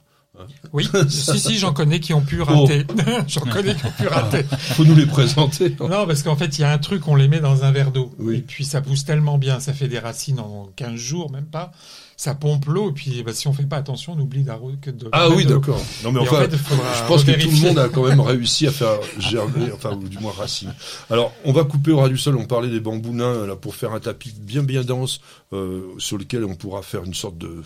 Oui, 0.73 0.87
si, 1.09 1.39
si, 1.39 1.57
j'en 1.57 1.73
connais 1.73 1.99
qui 1.99 2.13
ont 2.13 2.21
pu 2.21 2.41
rater. 2.41 2.85
j'en 3.27 3.41
connais 3.41 3.75
qui 3.75 3.85
ont 3.85 3.91
pu 3.91 4.07
rater. 4.07 4.43
Faut 4.59 4.85
nous 4.85 4.95
les 4.95 5.05
présenter. 5.05 5.75
Non, 5.79 6.05
parce 6.05 6.23
qu'en 6.23 6.35
fait, 6.35 6.57
il 6.57 6.61
y 6.61 6.63
a 6.63 6.71
un 6.71 6.77
truc, 6.77 7.07
on 7.07 7.15
les 7.15 7.27
met 7.27 7.39
dans 7.39 7.63
un 7.63 7.71
verre 7.71 7.91
d'eau. 7.91 8.11
Oui. 8.19 8.37
Et 8.37 8.41
puis, 8.41 8.65
ça 8.65 8.81
pousse 8.81 9.05
tellement 9.05 9.37
bien, 9.37 9.59
ça 9.59 9.73
fait 9.73 9.87
des 9.87 9.99
racines 9.99 10.39
en 10.39 10.69
15 10.75 10.95
jours, 10.95 11.31
même 11.31 11.45
pas. 11.45 11.71
Ça 12.17 12.35
pompe 12.35 12.65
l'eau, 12.65 12.89
et 12.89 12.93
puis, 12.93 13.23
bah, 13.23 13.31
si 13.33 13.47
on 13.47 13.53
fait 13.53 13.63
pas 13.63 13.77
attention, 13.77 14.13
on 14.17 14.19
oublie 14.19 14.45
que 14.81 14.91
de. 14.91 15.07
Ah 15.13 15.29
oui, 15.29 15.45
d'accord. 15.45 15.81
Non, 16.03 16.11
mais 16.11 16.19
en 16.19 16.23
enfin, 16.23 16.41
fait, 16.41 16.51
je 16.51 17.07
pense 17.07 17.23
que 17.23 17.31
tout 17.31 17.49
le 17.49 17.67
monde 17.67 17.79
a 17.79 17.87
quand 17.87 18.05
même 18.05 18.19
réussi 18.19 18.67
à 18.67 18.71
faire 18.71 18.99
germer, 19.19 19.71
enfin, 19.73 19.93
ou 19.93 20.05
du 20.05 20.19
moins 20.19 20.33
racine. 20.33 20.73
Alors, 21.09 21.31
on 21.45 21.53
va 21.53 21.63
couper 21.63 21.91
au 21.91 21.99
ras 21.99 22.09
du 22.09 22.17
sol. 22.17 22.35
On 22.35 22.45
parlait 22.45 22.69
des 22.69 22.81
bambous 22.81 23.13
nains, 23.13 23.47
là, 23.47 23.55
pour 23.55 23.75
faire 23.75 23.93
un 23.93 24.01
tapis 24.01 24.33
bien, 24.37 24.63
bien 24.63 24.83
dense, 24.83 25.21
euh, 25.53 25.81
sur 25.97 26.17
lequel 26.17 26.43
on 26.43 26.55
pourra 26.55 26.81
faire 26.81 27.05
une 27.05 27.13
sorte 27.13 27.37
de 27.37 27.63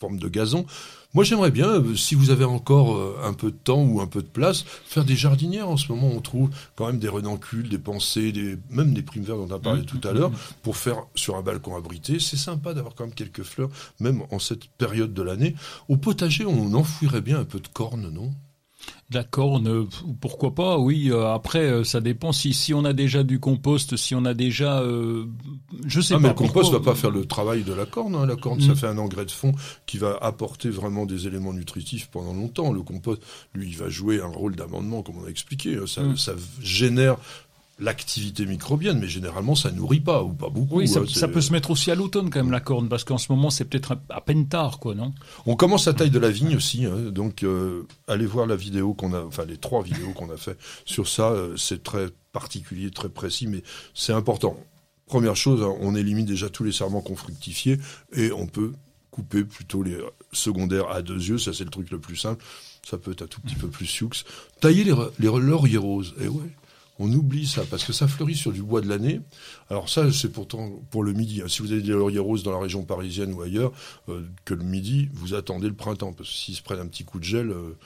forme 0.00 0.18
de 0.18 0.28
gazon. 0.28 0.64
Moi, 1.14 1.24
j'aimerais 1.24 1.50
bien, 1.50 1.68
euh, 1.68 1.96
si 1.96 2.14
vous 2.14 2.30
avez 2.30 2.44
encore 2.44 2.94
euh, 2.94 3.18
un 3.24 3.32
peu 3.32 3.50
de 3.50 3.56
temps 3.56 3.82
ou 3.82 4.00
un 4.00 4.06
peu 4.06 4.22
de 4.22 4.28
place, 4.28 4.64
faire 4.84 5.04
des 5.04 5.16
jardinières. 5.16 5.68
En 5.68 5.76
ce 5.76 5.90
moment, 5.90 6.08
on 6.08 6.20
trouve 6.20 6.50
quand 6.76 6.86
même 6.86 6.98
des 6.98 7.08
renoncules, 7.08 7.68
des 7.68 7.78
pensées, 7.78 8.30
des, 8.30 8.58
même 8.70 8.92
des 8.92 9.02
primes 9.02 9.24
vertes 9.24 9.38
dont 9.38 9.48
on 9.50 9.56
a 9.56 9.58
parlé 9.58 9.84
tout 9.84 10.00
à 10.06 10.12
l'heure, 10.12 10.30
pour 10.62 10.76
faire 10.76 11.04
sur 11.14 11.36
un 11.36 11.42
balcon 11.42 11.76
abrité. 11.76 12.20
C'est 12.20 12.36
sympa 12.36 12.74
d'avoir 12.74 12.94
quand 12.94 13.04
même 13.04 13.14
quelques 13.14 13.42
fleurs, 13.42 13.70
même 14.00 14.22
en 14.30 14.38
cette 14.38 14.66
période 14.66 15.14
de 15.14 15.22
l'année. 15.22 15.54
Au 15.88 15.96
potager, 15.96 16.44
on 16.44 16.74
enfouirait 16.74 17.22
bien 17.22 17.40
un 17.40 17.44
peu 17.44 17.58
de 17.58 17.68
corne, 17.68 18.10
non? 18.10 18.30
La 19.10 19.24
corne, 19.24 19.86
pourquoi 20.20 20.54
pas, 20.54 20.76
oui. 20.78 21.10
euh, 21.10 21.32
Après, 21.32 21.60
euh, 21.70 21.82
ça 21.84 22.00
dépend 22.02 22.30
si, 22.32 22.52
si 22.52 22.74
on 22.74 22.84
a 22.84 22.92
déjà 22.92 23.22
du 23.22 23.40
compost, 23.40 23.96
si 23.96 24.14
on 24.14 24.24
a 24.26 24.34
déjà... 24.34 24.80
euh, 24.82 25.24
je 25.86 26.00
sais 26.02 26.12
Ah, 26.14 26.16
pas. 26.18 26.22
mais 26.22 26.28
le 26.28 26.34
compost 26.34 26.70
pourquoi- 26.70 26.78
va 26.78 26.84
pas 26.84 26.94
faire 26.94 27.10
le 27.10 27.24
travail 27.24 27.62
de 27.62 27.72
la 27.72 27.86
corne. 27.86 28.14
hein. 28.14 28.26
La 28.26 28.36
corne, 28.36 28.60
ça 28.60 28.72
Mm. 28.72 28.76
fait 28.76 28.86
un 28.86 28.98
engrais 28.98 29.24
de 29.24 29.30
fond 29.30 29.52
qui 29.86 29.96
va 29.96 30.18
apporter 30.20 30.68
vraiment 30.68 31.06
des 31.06 31.26
éléments 31.26 31.54
nutritifs 31.54 32.08
pendant 32.12 32.34
longtemps. 32.34 32.70
Le 32.72 32.82
compost, 32.82 33.22
lui, 33.54 33.68
il 33.70 33.76
va 33.78 33.88
jouer 33.88 34.20
un 34.20 34.26
rôle 34.26 34.56
d'amendement, 34.56 35.02
comme 35.02 35.16
on 35.22 35.24
a 35.26 35.30
expliqué. 35.30 35.78
Ça, 35.86 36.02
Mm. 36.02 36.16
ça 36.18 36.32
génère 36.62 37.16
l'activité 37.80 38.44
microbienne, 38.44 38.98
mais 38.98 39.08
généralement, 39.08 39.54
ça 39.54 39.70
nourrit 39.70 40.00
pas, 40.00 40.22
ou 40.24 40.32
pas 40.32 40.48
beaucoup. 40.48 40.78
Oui, 40.78 40.88
ça, 40.88 41.00
hein. 41.00 41.04
ça 41.06 41.28
peut 41.28 41.40
se 41.40 41.52
mettre 41.52 41.70
aussi 41.70 41.90
à 41.90 41.94
l'automne 41.94 42.28
quand 42.30 42.40
même 42.40 42.50
la 42.50 42.60
corne, 42.60 42.88
parce 42.88 43.04
qu'en 43.04 43.18
ce 43.18 43.30
moment 43.30 43.50
c'est 43.50 43.64
peut-être 43.64 43.96
à- 44.10 44.20
peine 44.20 44.48
tard, 44.48 44.78
quoi, 44.78 44.94
non? 44.94 45.12
On 45.46 45.54
commence 45.54 45.86
la 45.86 45.92
taille 45.94 46.10
de 46.10 46.18
la 46.18 46.30
vigne 46.30 46.56
aussi, 46.56 46.84
hein. 46.86 46.96
donc 47.12 47.42
euh, 47.44 47.86
allez 48.08 48.26
voir 48.26 48.46
la 48.46 48.56
vidéo 48.56 48.94
qu'on 48.94 49.12
a, 49.12 49.22
enfin 49.22 49.44
les 49.44 49.56
trois 49.56 49.82
vidéos 49.82 50.10
qu'on 50.12 50.30
a 50.30 50.36
fait 50.36 50.58
sur 50.84 51.06
ça. 51.08 51.30
euh, 51.30 51.56
c'est 51.56 51.82
très 51.82 52.08
particulier, 52.32 52.90
très 52.90 53.08
précis, 53.08 53.46
mais 53.46 53.62
c'est 53.94 54.12
important. 54.12 54.56
Première 55.06 55.36
chose, 55.36 55.62
hein, 55.62 55.72
on 55.80 55.94
élimine 55.94 56.26
déjà 56.26 56.48
tous 56.50 56.64
les 56.64 56.72
serments 56.72 57.00
qu'on 57.00 57.16
fructifiait 57.16 57.78
et 58.12 58.30
on 58.32 58.46
peut 58.46 58.72
couper 59.10 59.42
plutôt 59.44 59.82
les 59.82 59.96
secondaires 60.32 60.90
à 60.90 61.00
deux 61.02 61.16
yeux. 61.16 61.38
Ça 61.38 61.52
c'est 61.54 61.64
le 61.64 61.70
truc 61.70 61.90
le 61.90 61.98
plus 61.98 62.16
simple. 62.16 62.44
Ça 62.84 62.98
peut 62.98 63.12
être 63.12 63.22
un 63.22 63.26
tout 63.26 63.40
petit 63.40 63.54
peu 63.54 63.68
plus 63.68 63.86
sioux. 63.86 64.10
Tailler 64.60 64.84
les, 64.84 64.94
les 65.18 65.26
lauriers 65.28 65.78
roses. 65.78 66.14
Et 66.20 66.28
ouais. 66.28 66.50
On 66.98 67.12
oublie 67.12 67.46
ça 67.46 67.62
parce 67.70 67.84
que 67.84 67.92
ça 67.92 68.08
fleurit 68.08 68.34
sur 68.34 68.52
du 68.52 68.62
bois 68.62 68.80
de 68.80 68.88
l'année. 68.88 69.20
Alors 69.70 69.88
ça, 69.88 70.10
c'est 70.12 70.32
pourtant 70.32 70.70
pour 70.90 71.04
le 71.04 71.12
midi. 71.12 71.42
Si 71.46 71.62
vous 71.62 71.72
avez 71.72 71.82
des 71.82 71.92
lauriers 71.92 72.18
roses 72.18 72.42
dans 72.42 72.50
la 72.50 72.58
région 72.58 72.84
parisienne 72.84 73.32
ou 73.34 73.42
ailleurs, 73.42 73.72
euh, 74.08 74.22
que 74.44 74.54
le 74.54 74.64
midi, 74.64 75.08
vous 75.12 75.34
attendez 75.34 75.68
le 75.68 75.74
printemps. 75.74 76.12
Parce 76.12 76.28
que 76.28 76.34
s'ils 76.34 76.56
se 76.56 76.62
prennent 76.62 76.80
un 76.80 76.86
petit 76.86 77.04
coup 77.04 77.20
de 77.20 77.24
gel, 77.24 77.50
euh, 77.50 77.76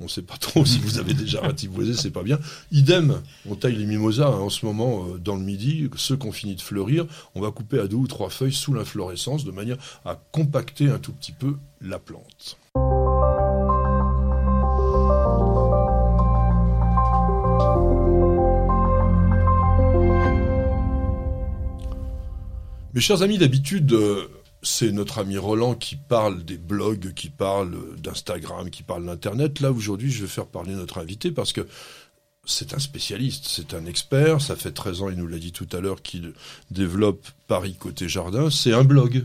on 0.00 0.04
ne 0.04 0.08
sait 0.08 0.22
pas 0.22 0.36
trop 0.36 0.64
si 0.64 0.78
vous 0.78 0.98
avez 0.98 1.12
déjà 1.12 1.40
ratiboisé, 1.40 1.94
c'est 1.94 2.10
pas 2.10 2.22
bien. 2.22 2.38
Idem, 2.70 3.20
on 3.46 3.56
taille 3.56 3.76
les 3.76 3.86
mimosas 3.86 4.28
hein, 4.28 4.40
en 4.40 4.50
ce 4.50 4.64
moment 4.64 5.06
euh, 5.06 5.18
dans 5.18 5.36
le 5.36 5.42
midi. 5.42 5.88
Ceux 5.96 6.16
qui 6.16 6.26
ont 6.26 6.32
fini 6.32 6.56
de 6.56 6.62
fleurir, 6.62 7.06
on 7.34 7.40
va 7.40 7.50
couper 7.50 7.78
à 7.78 7.86
deux 7.86 7.96
ou 7.96 8.06
trois 8.06 8.30
feuilles 8.30 8.52
sous 8.52 8.72
l'inflorescence 8.72 9.44
de 9.44 9.52
manière 9.52 9.76
à 10.04 10.16
compacter 10.32 10.88
un 10.88 10.98
tout 10.98 11.12
petit 11.12 11.32
peu 11.32 11.56
la 11.82 11.98
plante. 11.98 12.58
Mes 22.94 23.00
chers 23.00 23.22
amis, 23.22 23.38
d'habitude, 23.38 23.90
euh, 23.94 24.28
c'est 24.62 24.92
notre 24.92 25.18
ami 25.18 25.38
Roland 25.38 25.74
qui 25.74 25.96
parle 25.96 26.44
des 26.44 26.58
blogs, 26.58 27.14
qui 27.14 27.30
parle 27.30 27.96
d'Instagram, 27.96 28.68
qui 28.68 28.82
parle 28.82 29.06
d'Internet. 29.06 29.60
Là, 29.60 29.72
aujourd'hui, 29.72 30.10
je 30.10 30.22
vais 30.22 30.28
faire 30.28 30.44
parler 30.44 30.74
notre 30.74 30.98
invité 30.98 31.30
parce 31.30 31.54
que 31.54 31.66
c'est 32.44 32.74
un 32.74 32.78
spécialiste, 32.78 33.46
c'est 33.48 33.72
un 33.72 33.86
expert. 33.86 34.42
Ça 34.42 34.56
fait 34.56 34.72
13 34.72 35.02
ans, 35.02 35.08
il 35.08 35.16
nous 35.16 35.26
l'a 35.26 35.38
dit 35.38 35.52
tout 35.52 35.68
à 35.72 35.80
l'heure, 35.80 36.02
qu'il 36.02 36.34
développe 36.70 37.26
Paris 37.48 37.76
côté 37.78 38.10
jardin. 38.10 38.50
C'est 38.50 38.74
un 38.74 38.84
blog. 38.84 39.24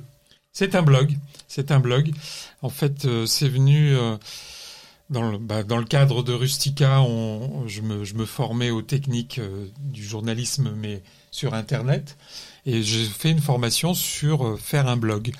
C'est 0.53 0.73
un 0.73 0.81
blog. 0.81 1.17
C'est 1.49 1.71
un 1.71 1.81
blog. 1.81 2.13
En 2.61 2.69
fait, 2.69 3.03
euh, 3.03 3.25
c'est 3.25 3.49
venu 3.49 3.97
euh, 3.97 4.15
dans, 5.09 5.29
le, 5.29 5.37
bah, 5.39 5.63
dans 5.63 5.77
le 5.77 5.85
cadre 5.85 6.23
de 6.23 6.31
Rustica. 6.31 7.03
Je, 7.65 7.81
me, 7.81 8.25
formais 8.25 8.69
aux 8.69 8.81
techniques 8.81 9.41
du 9.79 10.05
journalisme, 10.05 10.71
mais 10.73 11.03
sur 11.31 11.53
Internet. 11.53 12.15
Et 12.67 12.83
j'ai 12.83 13.05
fait 13.05 13.31
une 13.31 13.39
formation 13.39 13.93
sur 13.95 14.45
euh, 14.45 14.57
faire 14.57 14.87
un 14.87 14.97
blog. 14.97 15.31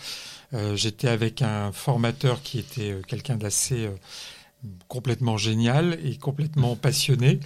Euh, 0.54 0.76
J'étais 0.76 1.10
avec 1.10 1.42
un 1.42 1.72
formateur 1.74 2.42
qui 2.42 2.58
était 2.58 2.92
euh, 2.92 3.02
quelqu'un 3.06 3.36
d'assez 3.36 3.86
euh, 3.86 3.92
complètement 4.88 5.38
génial 5.38 6.00
et 6.04 6.16
complètement 6.16 6.76
passionné. 6.82 7.40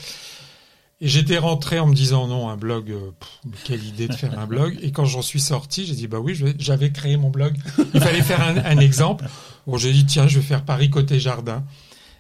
Et 1.04 1.08
j'étais 1.08 1.40
rentré 1.40 1.80
en 1.80 1.88
me 1.88 1.96
disant 1.96 2.28
non, 2.28 2.48
un 2.48 2.58
blog, 2.58 2.94
pff, 3.20 3.64
quelle 3.64 3.84
idée 3.84 4.08
de 4.08 4.14
faire 4.14 4.38
un 4.38 4.46
blog. 4.46 4.78
Et 4.84 4.92
quand 4.92 5.06
j'en 5.06 5.24
suis 5.24 5.42
sorti, 5.42 5.88
j'ai 5.88 5.96
dit 5.96 6.08
bah 6.08 6.20
oui, 6.20 6.40
j'avais 6.60 6.92
créé 6.92 7.18
mon 7.18 7.32
blog. 7.32 7.58
Il 7.96 8.00
fallait 8.00 8.22
faire 8.22 8.40
un, 8.42 8.58
un 8.58 8.78
exemple. 8.78 9.26
Bon, 9.66 9.78
j'ai 9.78 9.92
dit 9.92 10.06
tiens, 10.06 10.28
je 10.28 10.40
vais 10.40 10.46
faire 10.46 10.64
Paris 10.64 10.92
côté 10.92 11.20
jardin. 11.20 11.64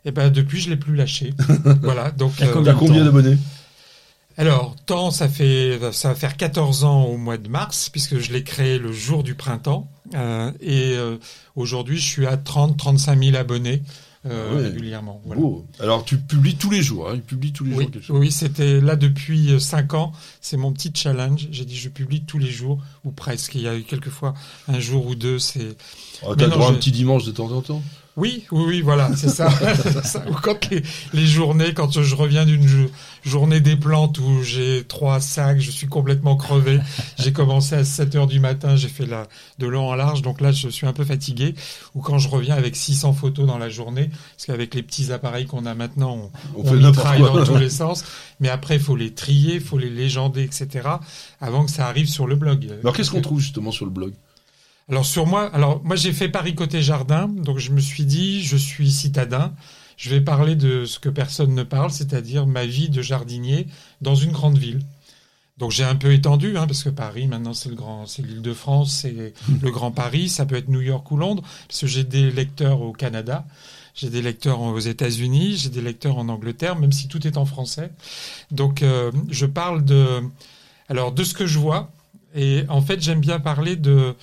Et 0.03 0.11
ben 0.11 0.31
depuis, 0.31 0.59
je 0.59 0.69
l'ai 0.69 0.77
plus 0.77 0.95
lâché. 0.95 1.33
voilà. 1.81 2.11
Donc 2.11 2.33
Il 2.39 2.45
y 2.45 2.47
a 2.47 2.49
euh, 2.49 2.53
combien 2.53 2.73
combien 2.73 3.05
d'abonnés 3.05 3.37
alors, 4.41 4.75
temps, 4.85 5.11
ça 5.11 5.29
fait, 5.29 5.79
ça 5.91 6.09
va 6.09 6.15
faire 6.15 6.35
14 6.37 6.83
ans 6.83 7.03
au 7.03 7.17
mois 7.17 7.37
de 7.37 7.47
mars, 7.47 7.89
puisque 7.89 8.17
je 8.19 8.33
l'ai 8.33 8.43
créé 8.43 8.79
le 8.79 8.91
jour 8.91 9.23
du 9.23 9.35
printemps. 9.35 9.89
Euh, 10.15 10.51
et 10.61 10.93
euh, 10.95 11.17
aujourd'hui, 11.55 11.97
je 11.97 12.07
suis 12.07 12.25
à 12.25 12.37
30, 12.37 12.77
35 12.77 13.23
000 13.23 13.35
abonnés 13.37 13.81
euh, 14.25 14.57
Ah 14.59 14.63
régulièrement. 14.69 15.21
Voilà. 15.25 15.41
Alors, 15.79 16.05
tu 16.05 16.17
publies 16.17 16.55
tous 16.55 16.69
les 16.69 16.81
jours. 16.83 17.09
Hein, 17.09 17.13
il 17.15 17.21
publie 17.21 17.53
tous 17.53 17.63
les 17.65 17.73
Oui, 17.73 17.83
jours 17.83 17.91
quelque 17.91 18.03
chose. 18.05 18.17
oui 18.19 18.31
c'était 18.31 18.79
là 18.81 18.95
depuis 18.95 19.59
5 19.59 19.93
ans. 19.95 20.11
C'est 20.41 20.57
mon 20.57 20.71
petit 20.73 20.91
challenge. 20.93 21.47
J'ai 21.51 21.65
dit, 21.65 21.75
je 21.77 21.89
publie 21.89 22.21
tous 22.23 22.37
les 22.37 22.51
jours, 22.51 22.79
ou 23.03 23.11
presque. 23.11 23.55
Il 23.55 23.61
y 23.61 23.67
a 23.67 23.75
eu 23.75 23.83
quelques 23.83 24.09
fois 24.09 24.33
un 24.67 24.79
jour 24.79 25.07
ou 25.07 25.15
deux. 25.15 25.39
C'est 25.39 25.75
Ah, 26.23 26.33
T'as 26.37 26.47
droit 26.47 26.67
à 26.67 26.69
un 26.69 26.73
petit 26.73 26.91
dimanche 26.91 27.25
de 27.25 27.31
temps 27.31 27.51
en 27.51 27.61
temps? 27.61 27.81
Oui, 28.17 28.43
oui, 28.51 28.63
oui, 28.67 28.81
voilà, 28.81 29.09
c'est 29.15 29.29
ça. 29.29 29.49
Ça. 30.03 30.23
Quand 30.43 30.69
les, 30.69 30.83
les 31.13 31.25
journées, 31.25 31.73
quand 31.73 32.01
je 32.01 32.15
reviens 32.15 32.45
d'une 32.45 32.67
jo- 32.67 32.91
journée 33.23 33.61
des 33.61 33.77
plantes 33.77 34.17
où 34.19 34.43
j'ai 34.43 34.83
trois 34.85 35.21
sacs, 35.21 35.61
je 35.61 35.71
suis 35.71 35.87
complètement 35.87 36.35
crevé. 36.35 36.79
J'ai 37.17 37.31
commencé 37.31 37.73
à 37.75 37.85
7 37.85 38.13
heures 38.15 38.27
du 38.27 38.41
matin, 38.41 38.75
j'ai 38.75 38.89
fait 38.89 39.05
la, 39.05 39.27
de 39.59 39.67
long 39.67 39.87
en 39.89 39.95
large, 39.95 40.21
donc 40.23 40.41
là 40.41 40.51
je 40.51 40.67
suis 40.67 40.85
un 40.85 40.91
peu 40.93 41.05
fatigué. 41.05 41.55
Ou 41.95 42.01
quand 42.01 42.17
je 42.17 42.27
reviens 42.27 42.55
avec 42.55 42.75
600 42.75 43.13
photos 43.13 43.47
dans 43.47 43.57
la 43.57 43.69
journée, 43.69 44.09
parce 44.35 44.45
qu'avec 44.47 44.75
les 44.75 44.83
petits 44.83 45.13
appareils 45.13 45.45
qu'on 45.45 45.65
a 45.65 45.73
maintenant, 45.73 46.29
on, 46.55 46.59
On 46.59 46.63
on 46.73 46.91
quoi. 46.91 47.39
dans 47.39 47.45
tous 47.45 47.57
les 47.57 47.69
sens. 47.69 48.03
Mais 48.41 48.49
après, 48.49 48.75
il 48.75 48.81
faut 48.81 48.97
les 48.97 49.13
trier, 49.13 49.55
il 49.55 49.61
faut 49.61 49.77
les 49.77 49.89
légender, 49.89 50.43
etc. 50.43 50.87
avant 51.39 51.63
que 51.65 51.71
ça 51.71 51.87
arrive 51.87 52.07
sur 52.09 52.27
le 52.27 52.35
blog. 52.35 52.67
Alors 52.83 52.93
qu'est-ce 52.95 53.11
qu'on 53.11 53.21
trouve 53.21 53.39
justement 53.39 53.71
sur 53.71 53.85
le 53.85 53.91
blog? 53.91 54.13
Alors 54.89 55.05
sur 55.05 55.25
moi, 55.25 55.45
alors 55.53 55.81
moi 55.83 55.95
j'ai 55.95 56.11
fait 56.11 56.29
Paris 56.29 56.55
côté 56.55 56.81
jardin, 56.81 57.27
donc 57.27 57.59
je 57.59 57.71
me 57.71 57.79
suis 57.79 58.05
dit 58.05 58.43
je 58.43 58.57
suis 58.57 58.91
citadin, 58.91 59.53
je 59.95 60.09
vais 60.09 60.21
parler 60.21 60.55
de 60.55 60.85
ce 60.85 60.99
que 60.99 61.09
personne 61.09 61.53
ne 61.53 61.63
parle, 61.63 61.91
c'est-à-dire 61.91 62.45
ma 62.47 62.65
vie 62.65 62.89
de 62.89 63.01
jardinier 63.01 63.67
dans 64.01 64.15
une 64.15 64.31
grande 64.31 64.57
ville. 64.57 64.81
Donc 65.57 65.71
j'ai 65.71 65.83
un 65.83 65.95
peu 65.95 66.11
étendu, 66.11 66.57
hein, 66.57 66.65
parce 66.65 66.83
que 66.83 66.89
Paris 66.89 67.27
maintenant 67.27 67.53
c'est 67.53 67.69
le 67.69 67.75
grand, 67.75 68.07
c'est 68.07 68.23
l'Île-de-France, 68.23 68.91
c'est 69.01 69.33
le 69.61 69.71
Grand 69.71 69.91
Paris, 69.91 70.27
ça 70.27 70.45
peut 70.45 70.55
être 70.55 70.69
New 70.69 70.81
York 70.81 71.09
ou 71.11 71.17
Londres, 71.17 71.43
parce 71.67 71.81
que 71.81 71.87
j'ai 71.87 72.03
des 72.03 72.31
lecteurs 72.31 72.81
au 72.81 72.93
Canada, 72.93 73.45
j'ai 73.93 74.09
des 74.09 74.23
lecteurs 74.23 74.59
aux 74.59 74.79
États-Unis, 74.79 75.57
j'ai 75.57 75.69
des 75.69 75.81
lecteurs 75.81 76.17
en 76.17 76.29
Angleterre, 76.29 76.77
même 76.79 76.91
si 76.91 77.07
tout 77.07 77.27
est 77.27 77.37
en 77.37 77.45
français. 77.45 77.91
Donc 78.49 78.81
euh, 78.81 79.11
je 79.29 79.45
parle 79.45 79.85
de, 79.85 80.21
alors 80.89 81.11
de 81.11 81.23
ce 81.23 81.35
que 81.35 81.45
je 81.45 81.59
vois, 81.59 81.91
et 82.33 82.63
en 82.67 82.81
fait 82.81 83.01
j'aime 83.01 83.19
bien 83.19 83.39
parler 83.39 83.75
de 83.75 84.15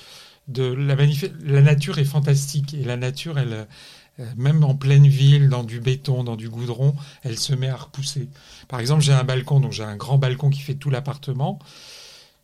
de 0.48 0.64
la, 0.64 1.60
nature 1.62 1.98
est 1.98 2.04
fantastique 2.04 2.74
et 2.74 2.82
la 2.84 2.96
nature, 2.96 3.38
elle, 3.38 3.66
euh, 4.20 4.24
même 4.36 4.64
en 4.64 4.74
pleine 4.74 5.06
ville, 5.06 5.48
dans 5.48 5.62
du 5.62 5.80
béton, 5.80 6.24
dans 6.24 6.36
du 6.36 6.48
goudron, 6.48 6.94
elle 7.22 7.38
se 7.38 7.54
met 7.54 7.68
à 7.68 7.76
repousser. 7.76 8.28
Par 8.66 8.80
exemple, 8.80 9.02
j'ai 9.02 9.12
un 9.12 9.24
balcon, 9.24 9.60
donc 9.60 9.72
j'ai 9.72 9.84
un 9.84 9.96
grand 9.96 10.18
balcon 10.18 10.50
qui 10.50 10.60
fait 10.60 10.74
tout 10.74 10.90
l'appartement. 10.90 11.58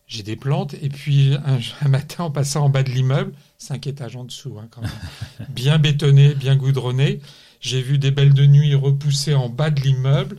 J'ai 0.07 0.22
des 0.22 0.36
plantes 0.36 0.74
et 0.82 0.90
puis 0.90 1.34
un, 1.46 1.59
un 1.80 1.88
matin, 1.88 2.24
en 2.24 2.30
passant 2.30 2.66
en 2.66 2.68
bas 2.68 2.82
de 2.82 2.90
l'immeuble, 2.90 3.32
cinq 3.57 3.86
étages 3.86 4.16
en 4.16 4.24
dessous, 4.24 4.59
hein, 4.61 4.68
quand 4.70 4.82
même, 4.82 4.90
bien 5.48 5.78
bétonné, 5.78 6.34
bien 6.34 6.57
goudronné, 6.57 7.20
j'ai 7.61 7.80
vu 7.80 7.96
des 7.96 8.11
belles 8.11 8.34
de 8.34 8.44
nuit 8.44 8.74
repousser 8.74 9.32
en 9.32 9.48
bas 9.48 9.70
de 9.70 9.80
l'immeuble. 9.80 10.36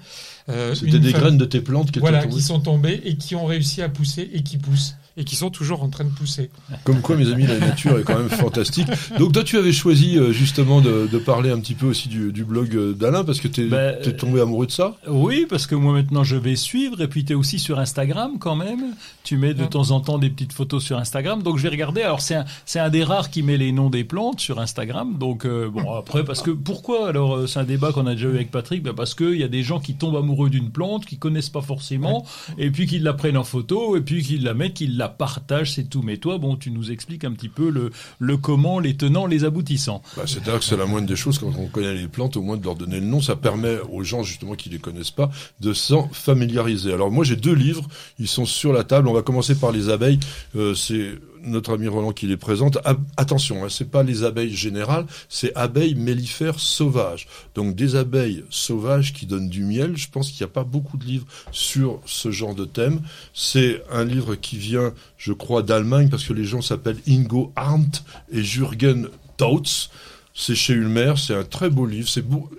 Euh, 0.50 0.76
C'était 0.76 1.00
des 1.00 1.10
femme- 1.10 1.22
graines 1.22 1.38
de 1.40 1.46
tes 1.46 1.62
plantes 1.62 1.90
qui 1.92 1.98
voilà, 1.98 2.28
qui 2.28 2.44
sont 2.44 2.60
tombées 2.60 3.02
et 3.06 3.18
qui 3.18 3.34
ont 3.36 3.46
réussi 3.48 3.82
à 3.82 3.90
pousser 3.90 4.30
et 4.32 4.44
qui 4.44 4.60
poussent 4.60 4.96
et 5.18 5.24
qui 5.24 5.36
sont 5.36 5.50
toujours 5.50 5.84
en 5.84 5.90
train 5.90 6.04
de 6.04 6.10
pousser. 6.10 6.50
Comme 6.84 7.02
quoi, 7.02 7.16
mes 7.16 7.32
amis, 7.32 7.48
la 7.48 7.60
nature 7.60 7.98
est 8.00 8.04
quand 8.04 8.18
même 8.18 8.30
fantastique. 8.30 8.88
Donc, 9.18 9.34
toi, 9.34 9.44
tu 9.44 9.58
avais 9.58 9.74
choisi 9.74 10.18
euh, 10.18 10.32
justement 10.32 10.82
de, 10.82 11.08
de 11.12 11.18
parler 11.18 11.52
un 11.52 11.60
petit 11.60 11.76
peu 11.76 11.86
aussi 11.88 12.10
du, 12.10 12.32
du 12.32 12.44
blog 12.44 12.76
euh, 12.76 12.94
d'Alain 12.94 13.24
parce 13.24 13.40
que 13.40 13.48
t'es 13.48 13.66
Ben, 13.66 13.96
t'es 14.02 14.16
tombé 14.16 14.42
amoureux 14.42 14.66
de 14.66 14.72
ça? 14.72 14.96
Oui, 15.08 15.46
parce 15.50 15.68
que 15.68 15.76
moi 15.76 15.94
maintenant 15.94 16.24
je 16.24 16.36
vais 16.36 16.56
suivre 16.56 17.02
et 17.02 17.08
puis 17.08 17.26
tu 17.26 17.34
es 17.34 17.36
aussi 17.36 17.60
sur 17.60 17.80
Instagram 17.80 18.38
quand 18.40 18.56
même. 18.56 18.94
Tu 19.24 19.38
mets 19.38 19.54
de 19.54 19.66
temps 19.66 19.92
en 19.92 20.02
temps 20.02 20.18
des 20.18 20.30
petites 20.30 20.54
photos 20.54 20.84
sur 20.84 20.98
Instagram. 20.98 21.42
Donc 21.44 21.58
je 21.58 21.64
vais 21.64 21.70
regarder. 21.70 22.02
Alors 22.02 22.22
c'est 22.22 22.36
un, 22.36 22.46
c'est 22.66 22.80
un 22.80 22.90
des 22.90 23.04
rares 23.04 23.30
qui 23.30 23.44
met 23.44 23.58
les 23.58 23.72
noms 23.72 23.90
des 23.90 24.04
plantes 24.04 24.40
sur 24.40 24.60
Instagram. 24.60 25.18
Donc 25.18 25.46
euh, 25.46 25.70
bon 25.70 25.94
après 25.94 26.24
parce 26.24 26.42
que 26.42 26.52
pourquoi? 26.52 27.10
Alors 27.10 27.48
c'est 27.48 27.60
un 27.60 27.64
débat 27.64 27.92
qu'on 27.92 28.08
a 28.08 28.16
déjà 28.16 28.28
eu 28.28 28.36
avec 28.36 28.52
Patrick 28.52 28.84
ben, 28.84 28.94
parce 28.94 29.16
qu'il 29.16 29.38
y 29.38 29.44
a 29.44 29.48
des 29.48 29.64
gens 29.64 29.80
qui 29.80 29.96
tombent 29.96 30.18
amoureux 30.18 30.50
d'une 30.50 30.72
plante 30.72 31.06
qui 31.06 31.18
connaissent 31.18 31.50
pas 31.50 31.62
forcément 31.62 32.26
et 32.58 32.70
puis 32.72 32.86
qui 32.88 33.00
la 33.00 33.14
prennent 33.14 33.38
en 33.38 33.44
photo 33.44 33.98
et 33.98 34.02
puis 34.02 34.24
qui 34.24 34.38
la 34.38 34.54
mettent, 34.54 34.76
qui 34.76 34.88
la 34.88 35.05
partagent, 35.10 35.74
c'est 35.74 35.90
tout. 35.90 36.02
Mais 36.02 36.18
toi 36.18 36.38
bon 36.38 36.56
tu 36.56 36.72
nous 36.72 36.92
expliques 36.92 37.24
un 37.24 37.32
petit 37.32 37.50
peu 37.50 37.70
le, 37.70 38.38
comment, 38.38 38.80
les 38.80 38.96
tenants, 38.96 39.26
les 39.26 39.44
aboutissants. 39.44 40.02
Bah, 40.16 40.24
C'est-à-dire 40.26 40.60
que 40.60 40.66
c'est 40.66 40.78
la 40.78 40.86
moindre 40.86 41.08
des 41.08 41.16
choses 41.16 41.40
quand 41.40 41.52
on 41.58 41.68
connaît 41.68 41.94
les 41.94 42.08
plantes, 42.08 42.38
au 42.38 42.42
moins 42.42 42.58
de 42.58 42.64
leur 42.64 42.76
donner 42.76 43.00
le 43.00 43.06
nom. 43.06 43.22
Ça 43.22 43.36
permet 43.36 43.78
aux 43.92 44.04
gens 44.04 44.24
justement 44.24 44.56
qui 44.56 44.70
les 44.70 44.80
connaissent 44.80 45.12
pas 45.12 45.30
de 45.62 45.74
s'en 45.74 46.08
familiariser. 46.10 46.94
Alors 46.94 47.12
moi 47.12 47.24
j'ai 47.24 47.36
deux 47.36 47.54
livres, 47.56 47.88
ils 48.20 48.28
sont 48.28 48.46
sur 48.46 48.74
la 48.74 48.84
table. 48.84 49.08
On 49.08 49.14
va 49.14 49.22
commencer 49.22 49.56
par 49.56 49.72
les 49.72 49.90
abeilles. 49.90 50.20
Euh, 50.56 50.74
c'est 50.76 51.14
notre 51.46 51.74
ami 51.74 51.88
Roland 51.88 52.12
qui 52.12 52.28
les 52.28 52.38
présente. 52.38 52.78
Attention, 53.18 53.64
hein, 53.64 53.70
c'est 53.70 53.90
pas 53.90 54.04
les 54.04 54.24
abeilles 54.24 54.56
générales, 54.56 55.06
c'est 55.30 55.56
abeilles 55.56 55.96
mellifères 55.96 56.60
sauvages. 56.60 57.28
Donc 57.54 57.76
des 57.76 57.96
abeilles 57.96 58.44
sauvages 58.50 59.14
qui 59.14 59.26
donnent 59.26 59.50
du 59.50 59.64
miel. 59.64 59.98
Je 59.98 60.10
pense 60.10 60.32
qu'il 60.32 60.46
n'y 60.46 60.52
a 60.52 60.54
pas 60.54 60.64
beaucoup 60.64 60.98
de 60.98 61.06
livres 61.06 61.26
sur 61.52 62.02
ce 62.06 62.32
genre 62.32 62.56
de 62.56 62.66
thème. 62.66 63.02
C'est 63.34 63.82
un 63.92 64.04
livre 64.04 64.36
qui 64.36 64.58
vient, 64.58 64.94
je 65.18 65.34
crois, 65.34 65.64
d'Allemagne 65.64 66.10
parce 66.10 66.24
que 66.24 66.34
les 66.34 66.46
gens 66.46 66.62
s'appellent 66.62 67.02
Ingo 67.08 67.52
Arndt 67.56 68.02
et 68.32 68.44
Jürgen 68.44 69.10
Tautz. 69.38 69.90
C'est 70.38 70.54
chez 70.54 70.74
Ulmer, 70.74 71.14
c'est 71.18 71.34
un 71.34 71.46
très 71.46 71.70
beau 71.70 71.86
livre, 71.86 72.10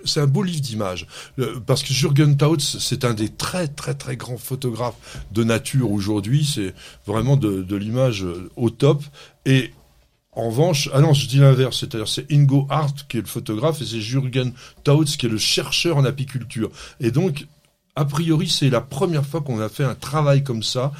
c'est 0.03 0.19
un 0.19 0.25
beau 0.25 0.41
livre 0.41 0.61
d'images. 0.61 1.05
Euh, 1.37 1.59
Parce 1.65 1.83
que 1.83 1.93
Jürgen 1.93 2.35
Tautz, 2.35 2.79
c'est 2.79 3.05
un 3.05 3.13
des 3.13 3.29
très 3.29 3.67
très 3.67 3.93
très 3.93 4.17
grands 4.17 4.39
photographes 4.39 4.95
de 5.31 5.43
nature 5.43 5.91
aujourd'hui, 5.91 6.43
c'est 6.43 6.73
vraiment 7.05 7.37
de, 7.37 7.61
de 7.61 7.75
l'image 7.75 8.23
euh, 8.23 8.49
au 8.55 8.71
top. 8.71 9.03
Et 9.45 9.71
en 10.31 10.49
revanche, 10.49 10.89
ah 10.93 11.01
non, 11.01 11.13
je 11.13 11.27
dis 11.27 11.37
l'inverse, 11.37 11.79
c'est-à-dire 11.79 12.07
c'est 12.07 12.31
Ingo 12.31 12.67
Hart 12.69 13.05
qui 13.07 13.17
est 13.17 13.21
le 13.21 13.27
photographe 13.27 13.81
et 13.81 13.85
c'est 13.85 14.01
Jürgen 14.01 14.53
Tautz 14.83 15.15
qui 15.15 15.27
est 15.27 15.29
le 15.29 15.37
chercheur 15.37 15.97
en 15.97 16.05
apiculture. 16.05 16.71
Et 16.99 17.11
donc, 17.11 17.45
a 17.97 18.05
priori, 18.05 18.47
c'est 18.47 18.69
la 18.69 18.79
première 18.79 19.25
fois 19.25 19.41
qu'on 19.41 19.59
a 19.59 19.69
fait 19.69 19.83
un 19.83 19.95
travail 19.95 20.43
comme 20.43 20.61
ça 20.61 20.91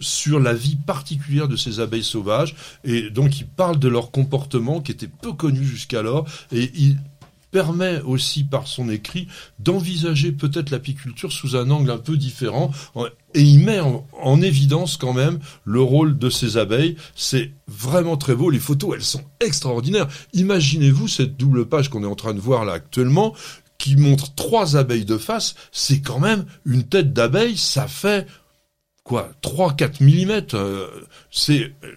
sur 0.00 0.38
la 0.38 0.52
vie 0.52 0.76
particulière 0.76 1.48
de 1.48 1.56
ces 1.56 1.80
abeilles 1.80 2.04
sauvages. 2.04 2.54
Et 2.84 3.08
donc, 3.08 3.40
il 3.40 3.46
parle 3.46 3.78
de 3.78 3.88
leur 3.88 4.10
comportement 4.10 4.82
qui 4.82 4.92
était 4.92 5.08
peu 5.08 5.32
connu 5.32 5.64
jusqu'alors. 5.64 6.26
Et 6.52 6.70
il 6.74 6.98
permet 7.52 8.00
aussi 8.02 8.44
par 8.44 8.66
son 8.66 8.90
écrit 8.90 9.28
d'envisager 9.60 10.32
peut-être 10.32 10.70
l'apiculture 10.70 11.32
sous 11.32 11.56
un 11.56 11.70
angle 11.70 11.90
un 11.90 11.98
peu 11.98 12.18
différent 12.18 12.70
et 13.34 13.42
il 13.42 13.60
met 13.60 13.80
en, 13.80 14.06
en 14.20 14.42
évidence 14.42 14.96
quand 14.96 15.12
même 15.12 15.38
le 15.64 15.80
rôle 15.80 16.18
de 16.18 16.28
ces 16.28 16.56
abeilles. 16.56 16.96
C'est 17.14 17.52
vraiment 17.68 18.16
très 18.16 18.34
beau. 18.34 18.50
Les 18.50 18.58
photos, 18.58 18.94
elles 18.94 19.04
sont 19.04 19.24
extraordinaires. 19.40 20.08
Imaginez-vous 20.32 21.08
cette 21.08 21.36
double 21.36 21.66
page 21.66 21.88
qu'on 21.88 22.02
est 22.02 22.06
en 22.06 22.14
train 22.14 22.34
de 22.34 22.40
voir 22.40 22.64
là 22.64 22.74
actuellement 22.74 23.34
qui 23.82 23.96
montre 23.96 24.32
trois 24.36 24.76
abeilles 24.76 25.04
de 25.04 25.18
face. 25.18 25.56
C'est 25.72 26.00
quand 26.00 26.20
même 26.20 26.44
une 26.64 26.84
tête 26.84 27.12
d'abeille. 27.12 27.56
Ça 27.56 27.88
fait 27.88 28.28
quoi 29.02 29.32
3-4 29.42 30.04
millimètres. 30.04 30.54
euh, 30.56 30.86
c'est 31.32 31.72
euh, 31.82 31.96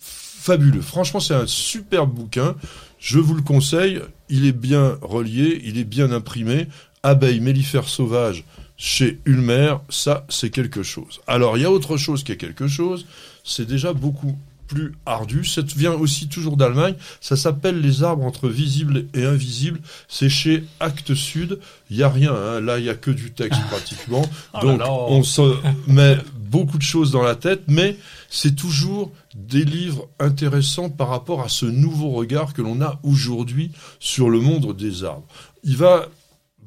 fabuleux. 0.00 0.80
Franchement, 0.80 1.20
c'est 1.20 1.34
un 1.34 1.46
super 1.46 2.08
bouquin. 2.08 2.56
Je 2.98 3.20
vous 3.20 3.34
le 3.36 3.42
conseille. 3.42 4.00
Il 4.28 4.44
est 4.44 4.52
bien 4.52 4.98
relié, 5.02 5.62
il 5.64 5.78
est 5.78 5.84
bien 5.84 6.10
imprimé. 6.10 6.66
Abeilles 7.04 7.38
mellifères 7.38 7.88
sauvages 7.88 8.44
chez 8.76 9.20
Ulmer, 9.24 9.76
ça, 9.88 10.26
c'est 10.28 10.50
quelque 10.50 10.82
chose. 10.82 11.20
Alors, 11.28 11.56
il 11.56 11.60
y 11.60 11.66
a 11.66 11.70
autre 11.70 11.96
chose 11.96 12.24
qui 12.24 12.32
est 12.32 12.36
quelque 12.36 12.66
chose. 12.66 13.06
C'est 13.44 13.66
déjà 13.66 13.92
beaucoup 13.92 14.36
plus 14.70 14.92
ardu. 15.04 15.44
Ça 15.44 15.62
vient 15.76 15.92
aussi 15.92 16.28
toujours 16.28 16.56
d'Allemagne. 16.56 16.94
Ça 17.20 17.34
s'appelle 17.36 17.80
Les 17.80 18.04
arbres 18.04 18.24
entre 18.24 18.48
visibles 18.48 19.06
et 19.14 19.24
invisibles. 19.24 19.80
C'est 20.08 20.28
chez 20.28 20.64
Actes 20.78 21.14
Sud. 21.14 21.58
Il 21.90 21.96
y 21.96 22.02
a 22.04 22.08
rien. 22.08 22.32
hein. 22.32 22.60
Là, 22.60 22.78
il 22.78 22.84
y 22.84 22.88
a 22.88 22.94
que 22.94 23.10
du 23.10 23.32
texte 23.32 23.60
pratiquement. 23.70 24.22
Oh 24.54 24.56
là 24.58 24.62
Donc, 24.62 24.78
là. 24.78 24.90
on 24.92 25.22
se 25.24 25.42
met 25.88 26.16
beaucoup 26.38 26.78
de 26.78 26.82
choses 26.82 27.10
dans 27.10 27.22
la 27.22 27.34
tête, 27.34 27.62
mais 27.66 27.96
c'est 28.28 28.54
toujours 28.54 29.10
des 29.34 29.64
livres 29.64 30.08
intéressants 30.20 30.88
par 30.88 31.08
rapport 31.08 31.42
à 31.42 31.48
ce 31.48 31.66
nouveau 31.66 32.10
regard 32.10 32.54
que 32.54 32.62
l'on 32.62 32.80
a 32.80 33.00
aujourd'hui 33.02 33.72
sur 33.98 34.30
le 34.30 34.40
monde 34.40 34.76
des 34.76 35.02
arbres. 35.04 35.26
Il 35.64 35.76
va 35.76 36.06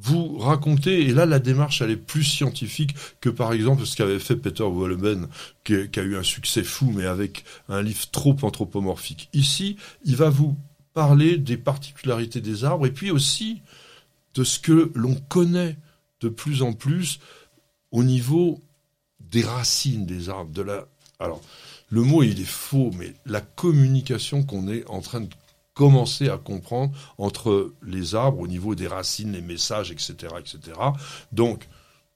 vous 0.04 0.38
raconter, 0.38 1.04
et 1.08 1.14
là 1.14 1.26
la 1.26 1.40
démarche 1.40 1.82
elle 1.82 1.92
est 1.92 1.96
plus 1.96 2.26
scientifique 2.26 2.94
que 3.22 3.30
par 3.30 3.54
exemple 3.54 3.86
ce 3.86 3.96
qu'avait 3.96 4.20
fait 4.20 4.36
Peter 4.36 4.64
Wolleben, 4.64 5.28
qui, 5.64 5.76
a 5.76 6.02
eu 6.02 6.18
un 6.18 6.24
succès 6.24 6.64
fou, 6.64 6.92
mais 6.94 7.06
avec 7.06 7.46
un 7.70 7.82
livre 7.82 8.06
trop 8.12 8.36
anthropomorphique. 8.42 9.30
Ici, 9.32 9.78
il 10.04 10.18
va 10.18 10.30
vous 10.30 10.58
parler 10.94 11.38
des 11.38 11.56
particularités 11.56 12.42
des 12.42 12.66
arbres, 12.66 12.86
et 12.86 12.92
puis 12.92 13.12
aussi 13.12 13.62
de 14.36 14.44
ce 14.44 14.60
que 14.60 14.92
l'on 14.94 15.16
connaît 15.16 15.78
de 16.20 16.28
plus 16.28 16.64
en 16.64 16.74
plus 16.74 17.20
au 17.92 18.04
niveau 18.04 18.62
des 19.20 19.44
racines 19.44 20.06
des 20.06 20.28
arbres, 20.28 20.52
de. 20.52 20.66
Alors, 21.20 21.42
le 21.90 22.02
mot 22.02 22.24
il 22.24 22.42
est 22.42 22.46
faux, 22.46 22.92
mais 22.98 23.14
la 23.26 23.40
communication 23.40 24.44
qu'on 24.44 24.68
est 24.68 24.86
en 24.90 25.00
train 25.00 25.22
de 25.22 25.30
commencer 25.74 26.30
à 26.30 26.38
comprendre 26.38 26.94
entre 27.18 27.74
les 27.86 28.16
arbres 28.16 28.40
au 28.42 28.48
niveau 28.48 28.76
des 28.76 28.88
racines, 28.88 29.32
les 29.34 29.42
messages, 29.42 29.92
etc., 29.92 30.14
etc. 30.40 30.60
Donc, 31.32 31.68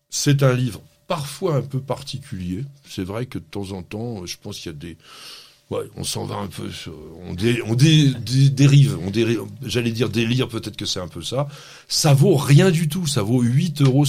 c'est 0.09 0.43
un 0.43 0.53
livre 0.53 0.81
parfois 1.07 1.55
un 1.55 1.61
peu 1.61 1.79
particulier. 1.79 2.63
C'est 2.87 3.03
vrai 3.03 3.25
que 3.25 3.39
de 3.39 3.43
temps 3.43 3.71
en 3.71 3.81
temps, 3.83 4.25
je 4.25 4.37
pense 4.41 4.57
qu'il 4.59 4.71
y 4.71 4.75
a 4.75 4.77
des 4.77 4.97
Ouais, 5.69 5.83
on 5.97 6.05
s'en 6.05 6.23
va 6.23 6.35
un 6.37 6.47
peu, 6.47 6.69
on, 7.27 7.33
dé- 7.33 7.61
on 7.65 7.75
dé- 7.75 8.13
dérive, 8.13 8.97
on 9.05 9.11
dérive, 9.11 9.41
j'allais 9.65 9.91
dire 9.91 10.07
délire, 10.07 10.47
peut-être 10.47 10.77
que 10.77 10.85
c'est 10.85 11.01
un 11.01 11.09
peu 11.09 11.21
ça. 11.21 11.49
Ça 11.89 12.13
vaut 12.13 12.37
rien 12.37 12.71
du 12.71 12.87
tout, 12.87 13.05
ça 13.05 13.21
vaut 13.21 13.43
8,70 13.43 13.83
euros. 13.83 14.05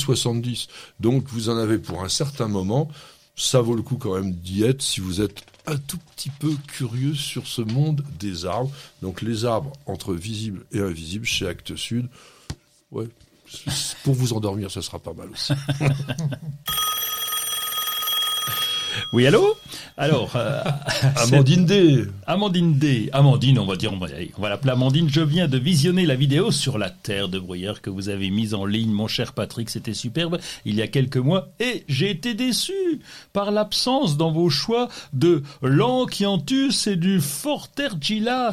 Donc 1.01 1.25
vous 1.31 1.49
en 1.49 1.57
avez 1.57 1.79
pour 1.79 2.05
un 2.05 2.09
certain 2.09 2.47
moment, 2.47 2.89
ça 3.35 3.61
vaut 3.61 3.75
le 3.75 3.83
coup 3.83 3.97
quand 3.97 4.15
même 4.15 4.33
d'y 4.35 4.63
être 4.63 4.83
si 4.83 5.01
vous 5.01 5.21
êtes 5.21 5.43
un 5.69 5.77
tout 5.77 5.99
petit 6.17 6.31
peu 6.31 6.55
curieux 6.67 7.15
sur 7.15 7.47
ce 7.47 7.63
monde 7.63 8.05
des 8.19 8.47
arbres. 8.47 8.71
Donc 9.03 9.23
les 9.23 9.45
arbres 9.45 9.73
entre 9.87 10.15
visibles 10.15 10.65
et 10.73 10.81
invisibles 10.81 11.27
chez 11.27 11.47
Actes 11.47 11.77
Sud. 11.77 12.09
Ouais, 12.91 13.09
pour 14.05 14.15
vous 14.15 14.33
endormir, 14.33 14.71
ça 14.71 14.83
sera 14.83 14.99
pas 14.99 15.13
mal 15.13 15.31
aussi. 15.31 15.53
Oui, 19.13 19.27
allô 19.27 19.57
Alors, 19.97 20.33
euh, 20.37 20.63
Amandine 21.17 21.65
D. 21.65 22.05
Amandine 22.27 22.79
D. 22.79 23.11
Amandine, 23.13 23.59
on 23.59 23.67
va 23.67 23.77
dire, 23.77 23.93
on 23.93 23.99
va, 23.99 24.07
on 24.37 24.43
va 24.43 24.49
l'appeler 24.49 24.73
Amandine. 24.73 25.09
Je 25.09 25.21
viens 25.21 25.49
de 25.49 25.59
visionner 25.59 26.07
la 26.07 26.15
vidéo 26.15 26.51
sur 26.51 26.79
la 26.79 26.91
terre 26.91 27.29
de 27.29 27.39
bruyère 27.39 27.81
que 27.81 27.91
vous 27.91 28.09
avez 28.09 28.31
mise 28.31 28.55
en 28.55 28.65
ligne, 28.65 28.91
mon 28.91 29.09
cher 29.09 29.33
Patrick. 29.33 29.71
C'était 29.71 29.95
superbe 29.95 30.39
il 30.65 30.75
y 30.75 30.83
a 30.83 30.87
quelques 30.87 31.17
mois 31.17 31.49
et 31.61 31.85
j'ai 31.89 32.11
été 32.11 32.35
déçu 32.35 33.01
par 33.33 33.51
l'absence 33.51 34.17
dans 34.17 34.33
vos 34.33 34.51
choix 34.51 34.89
de 35.13 35.43
l'Anchiantus 35.63 36.87
et 36.87 36.97
du 36.97 37.21
Fortergilla. 37.21 38.53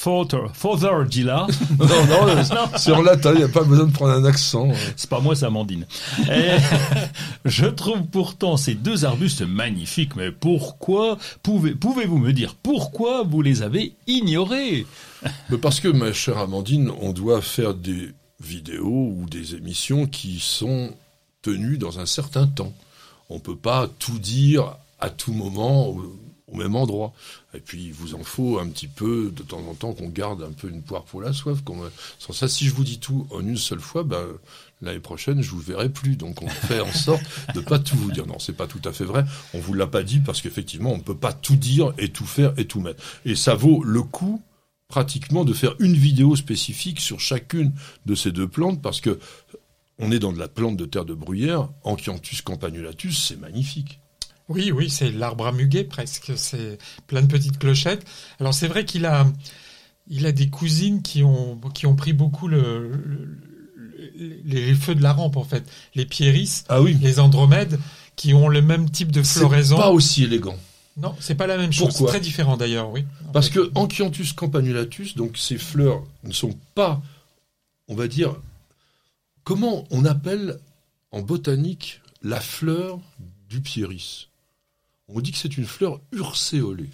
Fauteur. 0.00 0.54
Forter, 0.54 0.54
Fortergilla. 0.54 1.46
Non, 1.78 1.86
non, 2.06 2.70
c'est 2.78 2.90
en 2.90 3.02
latin, 3.02 3.32
il 3.34 3.38
n'y 3.40 3.44
a 3.44 3.48
pas 3.48 3.64
besoin 3.64 3.84
de 3.84 3.92
prendre 3.92 4.14
un 4.14 4.24
accent. 4.24 4.68
C'est 4.96 5.10
pas 5.10 5.20
moi, 5.20 5.36
c'est 5.36 5.44
Amandine. 5.44 5.86
Et 6.20 6.56
je 7.44 7.66
trouve 7.66 8.04
pourtant 8.04 8.56
ces 8.56 8.74
deux 8.74 9.04
arbustes 9.04 9.42
magnifiques, 9.42 10.16
mais 10.16 10.32
pourquoi 10.32 11.18
pouvez, 11.42 11.74
pouvez-vous 11.74 12.16
me 12.16 12.32
dire 12.32 12.54
pourquoi 12.54 13.24
vous 13.24 13.42
les 13.42 13.62
avez 13.62 13.92
ignorés? 14.06 14.86
Parce 15.60 15.80
que, 15.80 15.88
ma 15.88 16.14
chère 16.14 16.38
Amandine, 16.38 16.90
on 17.02 17.12
doit 17.12 17.42
faire 17.42 17.74
des 17.74 18.14
vidéos 18.40 19.14
ou 19.14 19.26
des 19.30 19.54
émissions 19.54 20.06
qui 20.06 20.40
sont 20.40 20.94
tenues 21.42 21.76
dans 21.76 21.98
un 21.98 22.06
certain 22.06 22.46
temps. 22.46 22.72
On 23.28 23.38
peut 23.38 23.54
pas 23.54 23.86
tout 23.98 24.18
dire 24.18 24.76
à 24.98 25.10
tout 25.10 25.34
moment 25.34 25.88
au, 25.88 26.18
au 26.50 26.56
même 26.56 26.76
endroit. 26.76 27.12
Et 27.54 27.60
puis, 27.60 27.86
il 27.86 27.92
vous 27.92 28.14
en 28.14 28.22
faut 28.22 28.58
un 28.58 28.68
petit 28.68 28.86
peu 28.86 29.32
de 29.34 29.42
temps 29.42 29.62
en 29.68 29.74
temps 29.74 29.92
qu'on 29.92 30.08
garde 30.08 30.42
un 30.42 30.52
peu 30.52 30.68
une 30.68 30.82
poire 30.82 31.04
pour 31.04 31.20
la 31.20 31.32
soif. 31.32 31.58
Sans 32.18 32.32
ça, 32.32 32.48
si 32.48 32.66
je 32.66 32.74
vous 32.74 32.84
dis 32.84 32.98
tout 32.98 33.26
en 33.30 33.40
une 33.40 33.56
seule 33.56 33.80
fois, 33.80 34.04
ben, 34.04 34.24
l'année 34.82 35.00
prochaine, 35.00 35.42
je 35.42 35.50
vous 35.50 35.60
verrai 35.60 35.88
plus. 35.88 36.16
Donc, 36.16 36.42
on 36.42 36.48
fait 36.48 36.80
en 36.80 36.92
sorte 36.92 37.22
de 37.54 37.60
pas 37.60 37.78
tout 37.78 37.96
vous 37.96 38.12
dire. 38.12 38.26
Non, 38.26 38.38
c'est 38.38 38.56
pas 38.56 38.66
tout 38.66 38.82
à 38.84 38.92
fait 38.92 39.04
vrai. 39.04 39.24
On 39.52 39.58
vous 39.58 39.74
l'a 39.74 39.88
pas 39.88 40.02
dit 40.02 40.20
parce 40.20 40.40
qu'effectivement, 40.40 40.92
on 40.92 40.98
ne 40.98 41.02
peut 41.02 41.16
pas 41.16 41.32
tout 41.32 41.56
dire 41.56 41.92
et 41.98 42.10
tout 42.10 42.26
faire 42.26 42.52
et 42.56 42.66
tout 42.66 42.80
mettre. 42.80 43.02
Et 43.24 43.34
ça 43.34 43.54
vaut 43.54 43.82
le 43.82 44.02
coup 44.02 44.42
pratiquement 44.86 45.44
de 45.44 45.52
faire 45.52 45.74
une 45.78 45.94
vidéo 45.94 46.36
spécifique 46.36 47.00
sur 47.00 47.20
chacune 47.20 47.72
de 48.06 48.14
ces 48.14 48.32
deux 48.32 48.48
plantes 48.48 48.82
parce 48.82 49.00
que 49.00 49.18
on 49.98 50.10
est 50.10 50.18
dans 50.18 50.32
de 50.32 50.38
la 50.38 50.48
plante 50.48 50.76
de 50.76 50.86
terre 50.86 51.04
de 51.04 51.14
bruyère, 51.14 51.68
Ancianthus 51.84 52.42
campanulatus, 52.42 53.22
c'est 53.22 53.38
magnifique. 53.38 54.00
Oui, 54.50 54.70
oui, 54.72 54.90
c'est 54.90 55.10
l'arbre 55.12 55.46
à 55.46 55.52
muguet 55.52 55.84
presque. 55.84 56.32
C'est 56.36 56.76
plein 57.06 57.22
de 57.22 57.26
petites 57.28 57.58
clochettes. 57.58 58.04
Alors 58.40 58.52
c'est 58.52 58.68
vrai 58.68 58.84
qu'il 58.84 59.06
a, 59.06 59.26
il 60.08 60.26
a 60.26 60.32
des 60.32 60.50
cousines 60.50 61.00
qui 61.02 61.22
ont, 61.22 61.58
qui 61.72 61.86
ont 61.86 61.94
pris 61.96 62.12
beaucoup 62.12 62.48
le, 62.48 62.90
le- 62.90 63.38
les 64.44 64.74
feux 64.74 64.94
de 64.94 65.02
la 65.02 65.12
rampe 65.12 65.36
en 65.36 65.44
fait. 65.44 65.64
Les 65.94 66.04
pieris, 66.04 66.62
Ah 66.68 66.82
oui, 66.82 66.96
les 67.00 67.20
andromèdes, 67.20 67.78
qui 68.16 68.34
ont 68.34 68.48
le 68.48 68.60
même 68.60 68.90
type 68.90 69.12
de 69.12 69.22
floraison. 69.22 69.76
pas 69.78 69.90
aussi 69.90 70.24
élégant. 70.24 70.58
Non, 70.96 71.14
c'est 71.20 71.36
pas 71.36 71.46
la 71.46 71.56
même 71.56 71.72
chose. 71.72 71.94
C'est 71.94 72.04
très 72.06 72.20
différent 72.20 72.56
d'ailleurs, 72.56 72.90
oui. 72.90 73.04
Parce 73.32 73.48
fait. 73.48 73.60
que 73.60 73.70
campanulatus, 74.34 75.14
donc 75.16 75.38
ces 75.38 75.56
fleurs 75.56 76.02
ne 76.24 76.32
sont 76.32 76.58
pas, 76.74 77.00
on 77.88 77.94
va 77.94 78.08
dire, 78.08 78.34
comment 79.44 79.86
on 79.90 80.04
appelle 80.04 80.58
en 81.12 81.22
botanique 81.22 82.00
la 82.22 82.40
fleur 82.40 82.98
du 83.48 83.60
pieris 83.60 84.28
On 85.14 85.20
dit 85.20 85.32
que 85.32 85.38
c'est 85.38 85.56
une 85.56 85.66
fleur 85.66 86.00
urcéolée. 86.12 86.90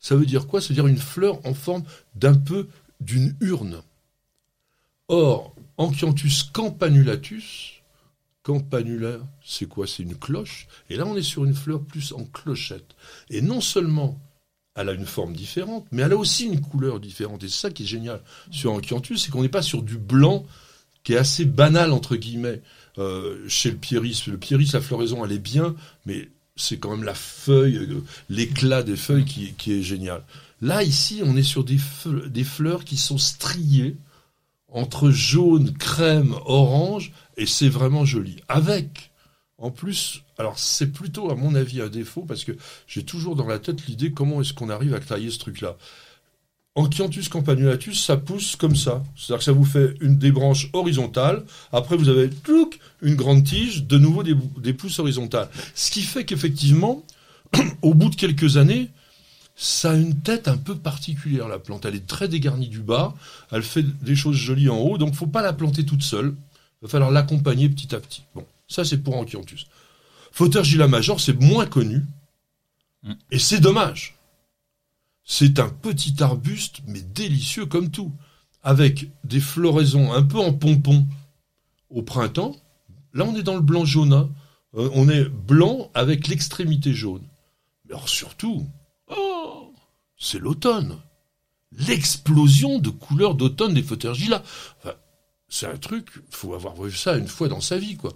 Ça 0.00 0.16
veut 0.16 0.26
dire 0.26 0.46
quoi? 0.46 0.60
Ça 0.60 0.68
veut 0.68 0.74
dire 0.74 0.86
une 0.86 0.98
fleur 0.98 1.44
en 1.46 1.54
forme 1.54 1.84
d'un 2.14 2.34
peu 2.34 2.68
d'une 3.00 3.36
urne. 3.40 3.82
Or, 5.08 5.54
Ancianthus 5.76 6.44
campanulatus, 6.52 7.82
campanula, 8.42 9.18
c'est 9.44 9.66
quoi? 9.66 9.86
C'est 9.86 10.02
une 10.02 10.16
cloche. 10.16 10.66
Et 10.90 10.96
là, 10.96 11.06
on 11.06 11.16
est 11.16 11.22
sur 11.22 11.44
une 11.44 11.54
fleur 11.54 11.82
plus 11.82 12.12
en 12.12 12.24
clochette. 12.24 12.94
Et 13.30 13.40
non 13.40 13.60
seulement 13.60 14.20
elle 14.74 14.88
a 14.88 14.92
une 14.92 15.06
forme 15.06 15.34
différente, 15.34 15.86
mais 15.92 16.02
elle 16.02 16.12
a 16.12 16.16
aussi 16.16 16.46
une 16.46 16.60
couleur 16.60 16.98
différente. 16.98 17.42
Et 17.44 17.48
c'est 17.48 17.60
ça 17.60 17.70
qui 17.70 17.82
est 17.82 17.86
génial 17.86 18.22
sur 18.50 18.72
Ancianthus, 18.72 19.18
c'est 19.18 19.30
qu'on 19.30 19.42
n'est 19.42 19.48
pas 19.48 19.62
sur 19.62 19.82
du 19.82 19.98
blanc 19.98 20.46
qui 21.04 21.12
est 21.12 21.18
assez 21.18 21.44
banal, 21.44 21.92
entre 21.92 22.16
guillemets, 22.16 22.62
euh, 22.98 23.46
chez 23.48 23.70
le 23.70 23.76
pieris. 23.76 24.22
Le 24.28 24.38
pieris, 24.38 24.70
la 24.72 24.80
floraison, 24.80 25.24
elle 25.24 25.32
est 25.32 25.38
bien, 25.38 25.74
mais 26.06 26.28
c'est 26.56 26.78
quand 26.78 26.90
même 26.90 27.04
la 27.04 27.14
feuille, 27.14 27.76
euh, 27.76 28.04
l'éclat 28.28 28.82
des 28.82 28.96
feuilles 28.96 29.24
qui, 29.24 29.54
qui 29.54 29.72
est 29.72 29.82
génial. 29.82 30.22
Là, 30.60 30.82
ici, 30.82 31.22
on 31.24 31.36
est 31.36 31.42
sur 31.42 31.64
des, 31.64 31.78
fe- 31.78 32.28
des 32.28 32.44
fleurs 32.44 32.84
qui 32.84 32.96
sont 32.96 33.18
striées 33.18 33.96
entre 34.68 35.10
jaune, 35.10 35.72
crème, 35.72 36.34
orange, 36.46 37.12
et 37.36 37.46
c'est 37.46 37.68
vraiment 37.68 38.04
joli. 38.04 38.36
Avec, 38.48 39.10
en 39.58 39.70
plus, 39.70 40.22
alors 40.38 40.58
c'est 40.58 40.92
plutôt 40.92 41.30
à 41.30 41.34
mon 41.34 41.54
avis 41.54 41.80
un 41.80 41.88
défaut, 41.88 42.22
parce 42.22 42.44
que 42.44 42.52
j'ai 42.86 43.04
toujours 43.04 43.36
dans 43.36 43.46
la 43.46 43.58
tête 43.58 43.86
l'idée 43.86 44.12
comment 44.12 44.40
est-ce 44.40 44.52
qu'on 44.54 44.70
arrive 44.70 44.94
à 44.94 45.00
tailler 45.00 45.30
ce 45.30 45.38
truc-là. 45.38 45.76
Ancianthus 46.74 47.28
campanulatus, 47.28 48.02
ça 48.02 48.16
pousse 48.16 48.56
comme 48.56 48.76
ça. 48.76 49.02
C'est-à-dire 49.14 49.38
que 49.38 49.44
ça 49.44 49.52
vous 49.52 49.64
fait 49.64 49.94
une 50.00 50.16
des 50.16 50.32
branches 50.32 50.70
horizontales. 50.72 51.44
Après, 51.70 51.96
vous 51.96 52.08
avez 52.08 52.30
tlouc, 52.30 52.78
une 53.02 53.14
grande 53.14 53.44
tige, 53.44 53.84
de 53.84 53.98
nouveau 53.98 54.22
des, 54.22 54.34
des 54.56 54.72
pousses 54.72 54.98
horizontales. 54.98 55.50
Ce 55.74 55.90
qui 55.90 56.02
fait 56.02 56.24
qu'effectivement, 56.24 57.04
au 57.82 57.92
bout 57.92 58.08
de 58.08 58.16
quelques 58.16 58.56
années, 58.56 58.88
ça 59.54 59.90
a 59.90 59.94
une 59.94 60.20
tête 60.20 60.48
un 60.48 60.56
peu 60.56 60.74
particulière, 60.74 61.46
la 61.46 61.58
plante. 61.58 61.84
Elle 61.84 61.94
est 61.94 62.06
très 62.06 62.26
dégarnie 62.26 62.68
du 62.68 62.80
bas. 62.80 63.14
Elle 63.50 63.62
fait 63.62 63.82
des 63.82 64.16
choses 64.16 64.36
jolies 64.36 64.70
en 64.70 64.78
haut. 64.78 64.96
Donc, 64.96 65.14
faut 65.14 65.26
pas 65.26 65.42
la 65.42 65.52
planter 65.52 65.84
toute 65.84 66.02
seule. 66.02 66.34
Il 66.80 66.86
va 66.86 66.88
falloir 66.88 67.10
l'accompagner 67.10 67.68
petit 67.68 67.94
à 67.94 68.00
petit. 68.00 68.22
Bon, 68.34 68.46
ça, 68.66 68.84
c'est 68.84 68.98
pour 68.98 69.16
Ancianthus. 69.16 69.66
Fautergilla 70.32 70.88
major, 70.88 71.20
c'est 71.20 71.38
moins 71.38 71.66
connu. 71.66 72.02
Mm. 73.02 73.12
Et 73.30 73.38
c'est 73.38 73.60
dommage. 73.60 74.16
C'est 75.24 75.58
un 75.60 75.68
petit 75.68 76.22
arbuste, 76.22 76.80
mais 76.86 77.00
délicieux 77.00 77.66
comme 77.66 77.90
tout, 77.90 78.12
avec 78.62 79.10
des 79.24 79.40
floraisons 79.40 80.12
un 80.12 80.22
peu 80.22 80.38
en 80.38 80.52
pompon 80.52 81.06
au 81.90 82.02
printemps. 82.02 82.56
Là, 83.14 83.24
on 83.24 83.36
est 83.36 83.42
dans 83.42 83.54
le 83.54 83.60
blanc 83.60 83.84
jaune. 83.84 84.32
on 84.72 85.08
est 85.08 85.24
blanc 85.24 85.90
avec 85.94 86.28
l'extrémité 86.28 86.94
jaune. 86.94 87.22
Mais 87.84 87.94
alors 87.94 88.08
surtout, 88.08 88.66
oh, 89.08 89.72
c'est 90.18 90.38
l'automne. 90.38 90.98
L'explosion 91.72 92.78
de 92.78 92.90
couleurs 92.90 93.34
d'automne 93.34 93.74
des 93.74 93.82
Fautergilla. 93.82 94.42
Enfin, 94.78 94.94
c'est 95.48 95.66
un 95.66 95.76
truc, 95.76 96.08
faut 96.30 96.54
avoir 96.54 96.80
vu 96.80 96.92
ça 96.92 97.16
une 97.16 97.28
fois 97.28 97.48
dans 97.48 97.60
sa 97.60 97.76
vie, 97.76 97.96
quoi. 97.96 98.12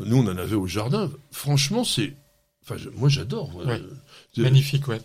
Nous, 0.00 0.16
on 0.16 0.26
en 0.26 0.36
avait 0.36 0.56
au 0.56 0.66
jardin. 0.66 1.10
Franchement, 1.30 1.84
c'est, 1.84 2.16
enfin, 2.62 2.76
moi, 2.96 3.08
j'adore. 3.08 3.54
Ouais. 3.56 3.80
Euh, 3.80 4.42
Magnifique, 4.42 4.88
ouais. 4.88 5.00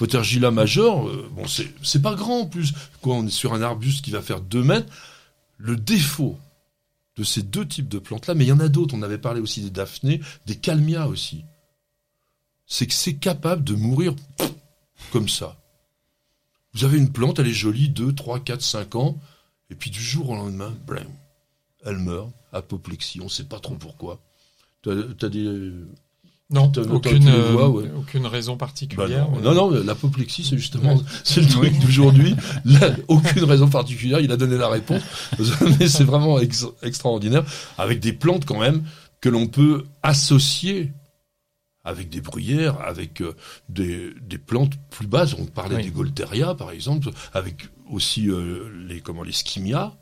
Fautergilla 0.00 0.50
major, 0.50 1.08
euh, 1.08 1.30
bon, 1.30 1.44
c'est 1.46 2.00
pas 2.00 2.14
grand 2.14 2.40
en 2.40 2.46
plus. 2.46 2.72
Quoi, 3.02 3.16
on 3.16 3.26
est 3.26 3.28
sur 3.28 3.52
un 3.52 3.60
arbuste 3.60 4.02
qui 4.02 4.10
va 4.10 4.22
faire 4.22 4.40
2 4.40 4.62
mètres. 4.62 4.90
Le 5.58 5.76
défaut 5.76 6.38
de 7.16 7.22
ces 7.22 7.42
deux 7.42 7.68
types 7.68 7.90
de 7.90 7.98
plantes-là, 7.98 8.32
mais 8.32 8.46
il 8.46 8.48
y 8.48 8.52
en 8.52 8.60
a 8.60 8.68
d'autres. 8.68 8.94
On 8.94 9.02
avait 9.02 9.18
parlé 9.18 9.42
aussi 9.42 9.60
des 9.60 9.68
daphnées, 9.68 10.22
des 10.46 10.56
calmias 10.56 11.06
aussi. 11.06 11.44
C'est 12.64 12.86
que 12.86 12.94
c'est 12.94 13.16
capable 13.16 13.62
de 13.62 13.74
mourir 13.74 14.16
comme 15.12 15.28
ça. 15.28 15.60
Vous 16.72 16.86
avez 16.86 16.96
une 16.96 17.12
plante, 17.12 17.38
elle 17.38 17.48
est 17.48 17.52
jolie, 17.52 17.90
2, 17.90 18.14
3, 18.14 18.40
4, 18.40 18.62
5 18.62 18.94
ans, 18.94 19.20
et 19.68 19.74
puis 19.74 19.90
du 19.90 20.00
jour 20.00 20.30
au 20.30 20.34
lendemain, 20.34 20.74
blam, 20.86 21.04
elle 21.84 21.98
meurt, 21.98 22.30
apoplexie, 22.54 23.20
on 23.20 23.28
sait 23.28 23.44
pas 23.44 23.60
trop 23.60 23.74
pourquoi. 23.74 24.18
T'as 24.80 24.92
as 24.92 25.28
des, 25.28 25.74
Non, 26.52 26.72
aucune, 26.90 27.28
euh, 27.28 27.52
doigts, 27.52 27.68
ouais. 27.70 27.90
aucune 27.96 28.26
raison 28.26 28.54
Bah 28.54 28.66
particulière. 28.66 29.28
non, 29.30 29.36
mais- 29.36 29.42
non, 29.42 29.54
non, 29.54 29.70
l'apoplexie, 29.84 30.42
c'est 30.44 30.58
justement, 30.58 31.00
c'est 31.24 31.40
le 31.42 31.46
truc 31.48 31.78
d'aujourd'hui. 31.78 32.34
Aucune 33.08 33.44
raison 33.44 33.68
particulière, 33.68 34.18
il 34.20 34.32
a 34.32 34.36
donné 34.36 34.56
la 34.58 34.68
réponse. 34.68 35.02
Mais 35.78 35.86
c'est 35.88 36.02
vraiment 36.04 36.40
ex- 36.40 36.66
extraordinaire. 36.82 37.44
Avec 37.78 38.00
des 38.00 38.12
plantes, 38.12 38.44
quand 38.46 38.58
même, 38.58 38.82
que 39.20 39.28
l'on 39.28 39.46
peut 39.46 39.84
associer 40.02 40.90
avec 41.84 42.10
des 42.10 42.20
bruyères, 42.20 42.78
avec 42.80 43.22
euh, 43.22 43.34
des, 43.68 44.10
des 44.20 44.38
plantes 44.38 44.72
plus 44.90 45.06
basses. 45.06 45.34
On 45.38 45.46
parlait 45.46 45.76
Oui. 45.76 45.84
des 45.84 45.90
Golteria, 45.90 46.54
par 46.54 46.72
exemple, 46.72 47.10
avec 47.32 47.68
aussi 47.90 48.28
euh, 48.28 48.68
les, 48.88 49.00
comment, 49.00 49.22
les 49.22 49.32
Schimia. 49.32 49.94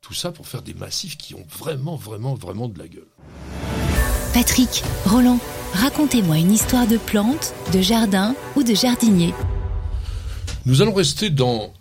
Tout 0.00 0.14
ça 0.14 0.32
pour 0.32 0.46
faire 0.48 0.62
des 0.62 0.72
massifs 0.72 1.18
qui 1.18 1.34
ont 1.34 1.44
vraiment, 1.58 1.94
vraiment, 1.96 2.34
vraiment 2.34 2.68
de 2.68 2.78
la 2.78 2.88
gueule. 2.88 3.89
Patrick, 4.32 4.84
Roland, 5.06 5.40
racontez-moi 5.72 6.38
une 6.38 6.52
histoire 6.52 6.86
de 6.86 6.98
plante, 6.98 7.52
de 7.72 7.80
jardin 7.80 8.36
ou 8.54 8.62
de 8.62 8.74
jardinier. 8.74 9.34
Nous 10.66 10.82
allons 10.82 10.94
rester 10.94 11.30
dans 11.30 11.72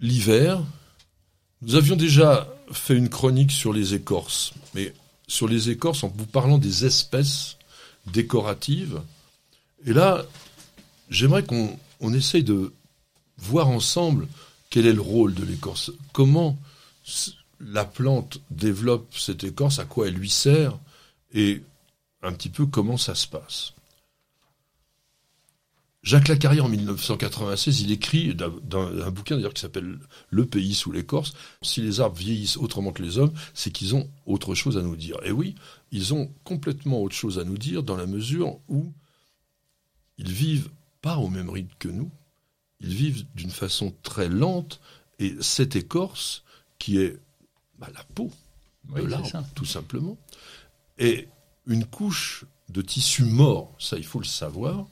l'hiver. 0.00 0.60
Nous 1.62 1.76
avions 1.76 1.94
déjà 1.94 2.48
fait 2.72 2.96
une 2.96 3.08
chronique 3.08 3.52
sur 3.52 3.72
les 3.72 3.94
écorces, 3.94 4.52
mais 4.74 4.92
sur 5.28 5.46
les 5.46 5.70
écorces 5.70 6.02
en 6.02 6.08
vous 6.08 6.26
parlant 6.26 6.58
des 6.58 6.84
espèces 6.84 7.56
décoratives. 8.12 9.00
Et 9.86 9.92
là, 9.92 10.24
j'aimerais 11.10 11.44
qu'on 11.44 11.78
on 12.00 12.12
essaye 12.12 12.42
de 12.42 12.72
voir 13.36 13.68
ensemble 13.68 14.26
quel 14.70 14.84
est 14.84 14.92
le 14.92 15.00
rôle 15.00 15.32
de 15.32 15.44
l'écorce, 15.44 15.92
comment 16.12 16.58
la 17.60 17.84
plante 17.84 18.40
développe 18.50 19.14
cette 19.16 19.44
écorce, 19.44 19.78
à 19.78 19.84
quoi 19.84 20.08
elle 20.08 20.14
lui 20.14 20.30
sert, 20.30 20.76
et 21.32 21.62
un 22.22 22.32
petit 22.32 22.48
peu 22.48 22.66
comment 22.66 22.96
ça 22.96 23.14
se 23.14 23.26
passe. 23.26 23.74
Jacques 26.04 26.28
Lacarrière, 26.28 26.64
en 26.64 26.68
1996, 26.68 27.82
il 27.82 27.92
écrit 27.92 28.34
dans 28.34 29.02
un 29.02 29.10
bouquin 29.10 29.36
d'ailleurs 29.36 29.52
qui 29.52 29.60
s'appelle 29.60 29.98
Le 30.30 30.46
pays 30.46 30.74
sous 30.74 30.92
l'écorce. 30.92 31.34
Si 31.60 31.82
les 31.82 32.00
arbres 32.00 32.16
vieillissent 32.16 32.56
autrement 32.56 32.92
que 32.92 33.02
les 33.02 33.18
hommes, 33.18 33.32
c'est 33.52 33.70
qu'ils 33.70 33.94
ont 33.94 34.08
autre 34.24 34.54
chose 34.54 34.78
à 34.78 34.82
nous 34.82 34.96
dire. 34.96 35.18
Et 35.24 35.32
oui, 35.32 35.54
ils 35.90 36.14
ont 36.14 36.32
complètement 36.44 37.02
autre 37.02 37.14
chose 37.14 37.38
à 37.38 37.44
nous 37.44 37.58
dire 37.58 37.82
dans 37.82 37.96
la 37.96 38.06
mesure 38.06 38.58
où 38.68 38.92
ils 40.18 40.32
vivent 40.32 40.70
pas 41.02 41.18
au 41.18 41.28
même 41.28 41.50
rythme 41.50 41.74
que 41.78 41.88
nous. 41.88 42.10
Ils 42.80 42.94
vivent 42.94 43.26
d'une 43.34 43.50
façon 43.50 43.92
très 44.02 44.28
lente 44.28 44.80
et 45.18 45.34
cette 45.40 45.76
écorce 45.76 46.44
qui 46.78 46.98
est 46.98 47.18
bah, 47.78 47.88
la 47.92 48.04
peau 48.14 48.30
de 48.94 49.02
l'arbre, 49.02 49.44
tout 49.54 49.64
simplement, 49.64 50.16
est 50.98 51.28
une 51.66 51.84
couche 51.84 52.44
de 52.68 52.82
tissu 52.82 53.24
mort. 53.24 53.74
Ça, 53.78 53.96
il 53.96 54.04
faut 54.04 54.20
le 54.20 54.26
savoir 54.26 54.86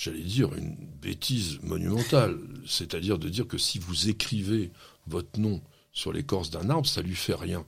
j'allais 0.00 0.22
dire, 0.22 0.54
une 0.54 0.74
bêtise 1.02 1.60
monumentale. 1.62 2.38
C'est-à-dire 2.66 3.18
de 3.18 3.28
dire 3.28 3.46
que 3.46 3.58
si 3.58 3.78
vous 3.78 4.08
écrivez 4.08 4.72
votre 5.06 5.38
nom 5.38 5.60
sur 5.92 6.12
l'écorce 6.12 6.50
d'un 6.50 6.70
arbre, 6.70 6.86
ça 6.86 7.02
lui 7.02 7.14
fait 7.14 7.34
rien. 7.34 7.66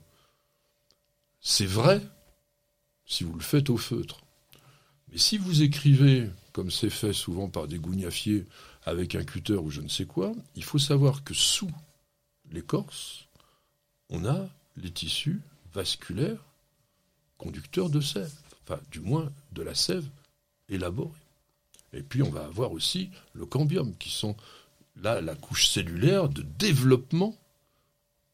C'est 1.41 1.67
vrai 1.67 2.01
si 3.05 3.23
vous 3.23 3.33
le 3.33 3.41
faites 3.41 3.69
au 3.69 3.77
feutre. 3.77 4.21
Mais 5.11 5.17
si 5.19 5.37
vous 5.37 5.61
écrivez, 5.61 6.29
comme 6.53 6.71
c'est 6.71 6.89
fait 6.89 7.13
souvent 7.13 7.49
par 7.49 7.67
des 7.67 7.77
gougnafiers 7.77 8.45
avec 8.83 9.13
un 9.13 9.23
cutter 9.23 9.55
ou 9.55 9.69
je 9.69 9.81
ne 9.81 9.89
sais 9.89 10.05
quoi, 10.05 10.31
il 10.55 10.63
faut 10.63 10.79
savoir 10.79 11.23
que 11.23 11.35
sous 11.35 11.69
l'écorce, 12.51 13.27
on 14.09 14.25
a 14.25 14.49
les 14.77 14.91
tissus 14.91 15.41
vasculaires 15.73 16.43
conducteurs 17.37 17.89
de 17.89 17.99
sève, 17.99 18.31
enfin 18.63 18.79
du 18.91 18.99
moins 18.99 19.31
de 19.51 19.63
la 19.63 19.75
sève 19.75 20.07
élaborée. 20.69 21.11
Et 21.91 22.01
puis 22.01 22.23
on 22.23 22.29
va 22.29 22.45
avoir 22.45 22.71
aussi 22.71 23.09
le 23.33 23.45
cambium, 23.45 23.95
qui 23.97 24.09
sont 24.09 24.35
là 24.95 25.21
la 25.21 25.35
couche 25.35 25.67
cellulaire 25.67 26.29
de 26.29 26.41
développement 26.41 27.35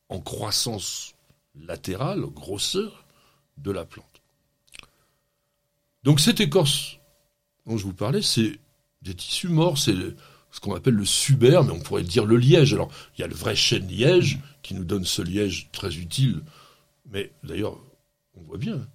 en 0.09 0.19
croissance 0.19 1.15
latérale, 1.55 2.21
grosseur 2.21 3.05
de 3.57 3.71
la 3.71 3.85
plante. 3.85 4.21
Donc 6.03 6.19
cette 6.19 6.39
écorce 6.39 6.97
dont 7.65 7.77
je 7.77 7.83
vous 7.83 7.93
parlais, 7.93 8.21
c'est 8.21 8.59
des 9.01 9.13
tissus 9.13 9.49
morts, 9.49 9.77
c'est 9.77 9.95
ce 10.51 10.59
qu'on 10.59 10.75
appelle 10.75 10.95
le 10.95 11.05
suber, 11.05 11.61
mais 11.65 11.71
on 11.71 11.79
pourrait 11.79 12.03
dire 12.03 12.25
le 12.25 12.37
liège. 12.37 12.73
Alors, 12.73 12.91
il 13.17 13.21
y 13.21 13.23
a 13.23 13.27
le 13.27 13.35
vrai 13.35 13.55
chêne 13.55 13.87
liège 13.87 14.39
qui 14.61 14.73
nous 14.73 14.83
donne 14.83 15.05
ce 15.05 15.21
liège 15.21 15.69
très 15.71 15.95
utile. 15.97 16.41
Mais 17.09 17.33
d'ailleurs, 17.43 17.77
on 18.35 18.41
voit 18.41 18.57
bien 18.57 18.87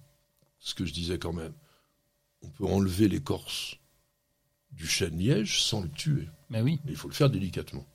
ce 0.59 0.73
que 0.73 0.85
je 0.85 0.93
disais 0.93 1.19
quand 1.19 1.33
même. 1.33 1.53
On 2.41 2.49
peut 2.49 2.65
enlever 2.65 3.07
l'écorce 3.07 3.77
du 4.71 4.87
chêne-liège 4.87 5.61
sans 5.61 5.81
le 5.81 5.89
tuer. 5.89 6.27
Mais 6.49 6.61
oui. 6.61 6.79
il 6.85 6.95
faut 6.95 7.07
le 7.07 7.13
faire 7.13 7.29
délicatement. 7.29 7.85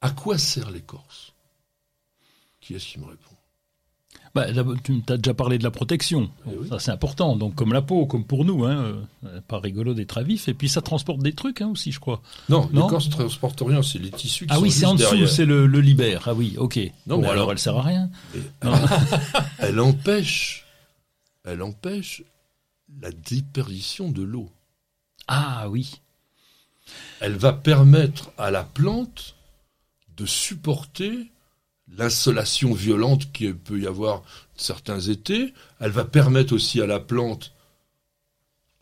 À 0.00 0.10
quoi 0.10 0.38
sert 0.38 0.70
l'écorce? 0.70 1.32
Qui 2.60 2.74
est-ce 2.74 2.86
qui 2.86 2.98
me 2.98 3.06
répond? 3.06 3.33
Bah, 4.34 4.46
tu 4.82 5.00
as 5.08 5.16
déjà 5.16 5.32
parlé 5.32 5.58
de 5.58 5.62
la 5.62 5.70
protection. 5.70 6.28
Eh 6.46 6.68
ça, 6.68 6.80
c'est 6.80 6.90
important. 6.90 7.36
Donc, 7.36 7.54
comme 7.54 7.72
la 7.72 7.82
peau, 7.82 8.04
comme 8.06 8.24
pour 8.24 8.44
nous, 8.44 8.64
hein, 8.64 9.06
euh, 9.24 9.40
pas 9.46 9.60
rigolo 9.60 9.94
d'être 9.94 10.18
à 10.18 10.24
vif. 10.24 10.48
Et 10.48 10.54
puis, 10.54 10.68
ça 10.68 10.82
transporte 10.82 11.20
des 11.20 11.34
trucs 11.34 11.60
hein, 11.60 11.68
aussi, 11.68 11.92
je 11.92 12.00
crois. 12.00 12.20
Non, 12.48 12.68
l'écorce 12.72 13.06
ne 13.06 13.12
transporte 13.12 13.60
rien. 13.64 13.82
C'est 13.82 14.00
les 14.00 14.10
tissus 14.10 14.46
qui 14.46 14.52
ah 14.52 14.56
sont 14.56 14.62
oui, 14.62 14.72
c'est 14.72 14.86
en 14.86 14.96
dessous, 14.96 15.26
c'est 15.28 15.44
le, 15.44 15.66
libère. 15.66 16.24
Ah 16.26 16.34
oui, 16.34 16.54
ok. 16.58 16.80
Non, 17.06 17.18
mais 17.18 17.28
alors, 17.28 17.52
elle 17.52 17.60
sert 17.60 17.76
à 17.76 17.82
rien. 17.82 18.10
elle 19.58 19.78
empêche, 19.78 20.66
elle 21.44 21.62
empêche 21.62 22.24
la 23.00 23.12
déperdition 23.12 24.10
de 24.10 24.22
l'eau. 24.22 24.50
Ah 25.28 25.68
oui. 25.68 26.00
Elle 27.20 27.36
va 27.36 27.52
permettre 27.52 28.32
à 28.36 28.50
la 28.50 28.64
plante 28.64 29.36
de 30.16 30.26
supporter 30.26 31.30
l'insolation 31.96 32.72
violente 32.72 33.32
qu'il 33.32 33.56
peut 33.56 33.80
y 33.80 33.86
avoir 33.86 34.22
certains 34.56 35.00
étés. 35.00 35.54
Elle 35.80 35.90
va 35.90 36.04
permettre 36.04 36.54
aussi 36.54 36.80
à 36.80 36.86
la 36.86 37.00
plante, 37.00 37.52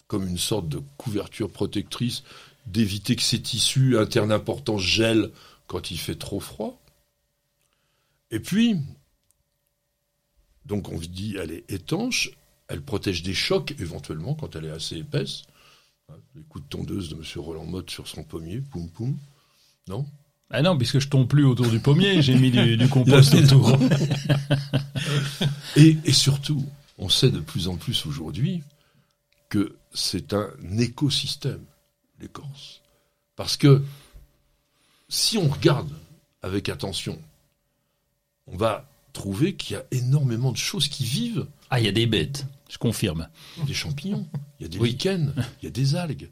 comme 0.06 0.26
une 0.26 0.39
sorte 0.39 0.68
de 0.68 0.80
couverture 0.97 1.51
protectrice, 1.51 2.22
d'éviter 2.66 3.16
que 3.16 3.22
ses 3.22 3.43
tissus 3.43 3.98
internes 3.98 4.32
importants 4.32 4.78
gèlent 4.78 5.30
quand 5.66 5.90
il 5.90 5.98
fait 5.98 6.18
trop 6.18 6.40
froid. 6.40 6.80
Et 8.30 8.40
puis, 8.40 8.76
donc 10.64 10.89
on 10.89 10.98
dit 10.98 11.36
elle 11.39 11.51
est 11.51 11.70
étanche, 11.70 12.30
elle 12.68 12.82
protège 12.82 13.22
des 13.22 13.34
chocs 13.34 13.74
éventuellement 13.78 14.34
quand 14.34 14.56
elle 14.56 14.66
est 14.66 14.70
assez 14.70 14.97
épaisse. 14.97 15.43
Les 16.34 16.43
coups 16.43 16.64
de 16.64 16.68
tondeuse 16.68 17.09
de 17.09 17.14
M. 17.14 17.22
Roland 17.36 17.64
Motte 17.64 17.90
sur 17.90 18.06
son 18.06 18.22
pommier, 18.22 18.60
poum 18.60 18.90
poum. 18.90 19.18
Non? 19.89 20.06
Ah 20.53 20.62
non, 20.62 20.77
puisque 20.77 20.99
je 20.99 21.09
tombe 21.09 21.27
plus 21.27 21.45
autour 21.45 21.69
du 21.69 21.81
pommier, 21.81 22.20
j'ai 22.20 22.35
mis 22.35 22.51
du, 22.51 22.89
compost 22.91 23.35
autour. 23.35 23.79
et, 25.77 25.97
et 26.05 26.12
surtout, 26.12 26.65
on 26.99 27.09
sait 27.09 27.31
de 27.31 27.41
plus 27.41 27.69
en 27.69 27.77
plus 27.77 28.05
aujourd'hui 28.07 28.62
que 29.49 29.77
c'est 29.95 30.35
un 30.35 30.51
écosystème, 30.79 31.65
l'écorce. 32.20 32.83
Parce 33.35 33.57
que 33.57 33.83
si 35.09 35.39
on 35.39 35.49
regarde 35.49 35.91
avec 36.43 36.69
attention, 36.69 37.19
on 38.47 38.57
va 38.57 38.89
trouver 39.12 39.55
qu'il 39.55 39.74
y 39.74 39.79
a 39.79 39.85
énormément 39.91 40.53
de 40.53 40.57
choses 40.57 40.89
qui 40.89 41.05
vivent. 41.05 41.47
Ah, 41.70 41.81
il 41.81 41.87
y 41.87 41.89
a 41.89 41.93
des 41.93 42.07
bêtes, 42.07 42.47
je 42.69 42.79
confirme. 42.79 43.29
Il 43.57 43.61
y 43.61 43.62
a 43.65 43.66
des 43.66 43.74
champignons, 43.74 44.27
il 44.59 44.65
y 44.65 44.66
a 44.66 44.69
des 44.69 44.79
lichens, 44.79 45.35
il 45.61 45.65
y 45.65 45.69
a 45.69 45.70
des 45.70 45.95
algues. 45.95 46.31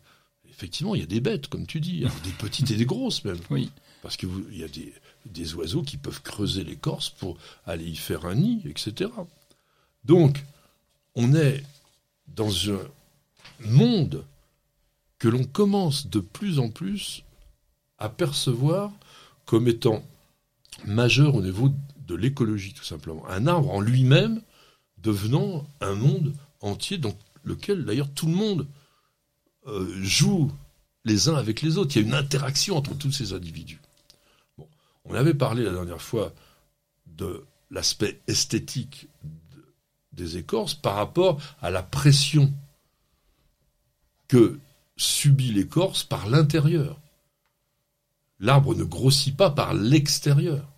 Effectivement, 0.49 0.95
il 0.95 1.01
y 1.01 1.05
a 1.05 1.07
des 1.07 1.21
bêtes, 1.21 1.47
comme 1.49 1.67
tu 1.67 1.81
dis, 1.81 2.01
des 2.01 2.33
petites 2.39 2.71
et 2.71 2.77
des 2.77 2.87
grosses 2.87 3.25
même. 3.25 3.39
Oui. 3.49 3.71
Parce 4.03 4.17
qu'il 4.17 4.31
y 4.53 4.65
a 4.65 4.69
des, 5.27 5.55
oiseaux 5.55 5.83
qui 5.83 5.97
peuvent 5.97 6.23
creuser 6.23 6.65
l'écorce 6.65 7.11
pour 7.11 7.37
aller 7.67 7.85
y 7.85 7.97
faire 7.97 8.25
un 8.25 8.35
nid, 8.35 8.63
etc. 8.65 9.11
Donc, 10.05 10.45
on 11.15 11.35
est 11.35 11.63
dans 12.29 12.71
un 12.71 12.81
monde 13.61 14.25
que 15.19 15.29
l'on 15.29 15.45
commence 15.45 16.07
de 16.07 16.21
plus 16.21 16.59
en 16.59 16.71
plus 16.71 17.25
à 17.99 18.09
percevoir 18.09 18.91
comme 19.45 19.69
étant 19.69 20.03
majeur 20.87 21.35
au 21.35 21.43
niveau 21.43 21.71
de 22.07 22.15
l'écologie, 22.15 22.73
tout 22.73 22.85
simplement. 22.85 23.27
Un 23.29 23.47
arbre 23.47 23.71
en 23.71 23.81
lui-même 23.81 24.41
devenant 24.99 25.67
un 25.81 25.95
monde 25.95 26.35
entier 26.61 26.99
dans 26.99 27.15
lequel, 27.45 27.85
d'ailleurs, 27.85 28.11
tout 28.11 28.27
le 28.27 28.35
monde 28.35 28.67
euh, 29.67 29.89
joue 30.03 30.51
les 31.05 31.29
uns 31.29 31.37
avec 31.37 31.63
les 31.63 31.77
autres. 31.79 31.97
Il 31.97 32.03
y 32.03 32.05
a 32.05 32.09
une 32.09 32.15
interaction 32.15 32.77
entre 32.77 32.97
tous 32.97 33.13
ces 33.13 33.33
individus. 33.33 33.81
On 35.05 35.15
avait 35.15 35.35
parlé 35.35 35.65
la 35.65 35.73
dernière 35.73 36.03
fois 36.03 36.33
de 37.07 37.45
l'aspect 37.71 38.21
esthétique 38.27 39.09
des 40.13 40.37
écorces 40.37 40.75
par 40.75 40.97
rapport 40.97 41.41
à 41.61 41.71
la 41.71 41.83
pression 41.83 42.53
que 44.29 44.59
subit 44.97 45.53
l'écorce 45.53 46.05
par 46.05 46.29
l'intérieur. 46.29 47.01
L'arbre 48.39 48.75
ne 48.75 48.85
grossit 48.85 49.37
pas 49.37 49.51
par 49.51 49.75
l'extérieur, 49.75 50.69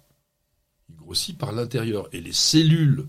il 0.88 0.96
grossit 0.96 1.36
par 1.36 1.52
l'intérieur. 1.52 2.08
Et 2.12 2.20
les 2.20 2.32
cellules, 2.32 3.06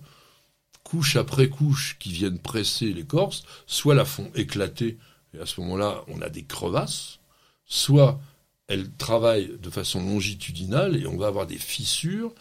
couche 0.83 1.15
après 1.15 1.49
couche, 1.49 1.97
qui 1.99 2.11
viennent 2.11 2.39
presser 2.39 2.93
l'écorce, 2.93 3.43
soit 3.65 3.95
la 3.95 4.05
font 4.05 4.31
éclater, 4.35 4.97
et 5.33 5.39
à 5.39 5.45
ce 5.45 5.59
moment-là, 5.61 6.03
on 6.07 6.21
a 6.21 6.29
des 6.29 6.43
crevasses, 6.43 7.19
soit 7.65 8.19
elle 8.67 8.91
travaille 8.91 9.57
de 9.59 9.69
façon 9.69 9.99
longitudinale 10.01 10.95
et 10.95 11.07
on 11.07 11.17
va 11.17 11.27
avoir 11.27 11.47
des 11.47 11.57
fissures, 11.57 12.33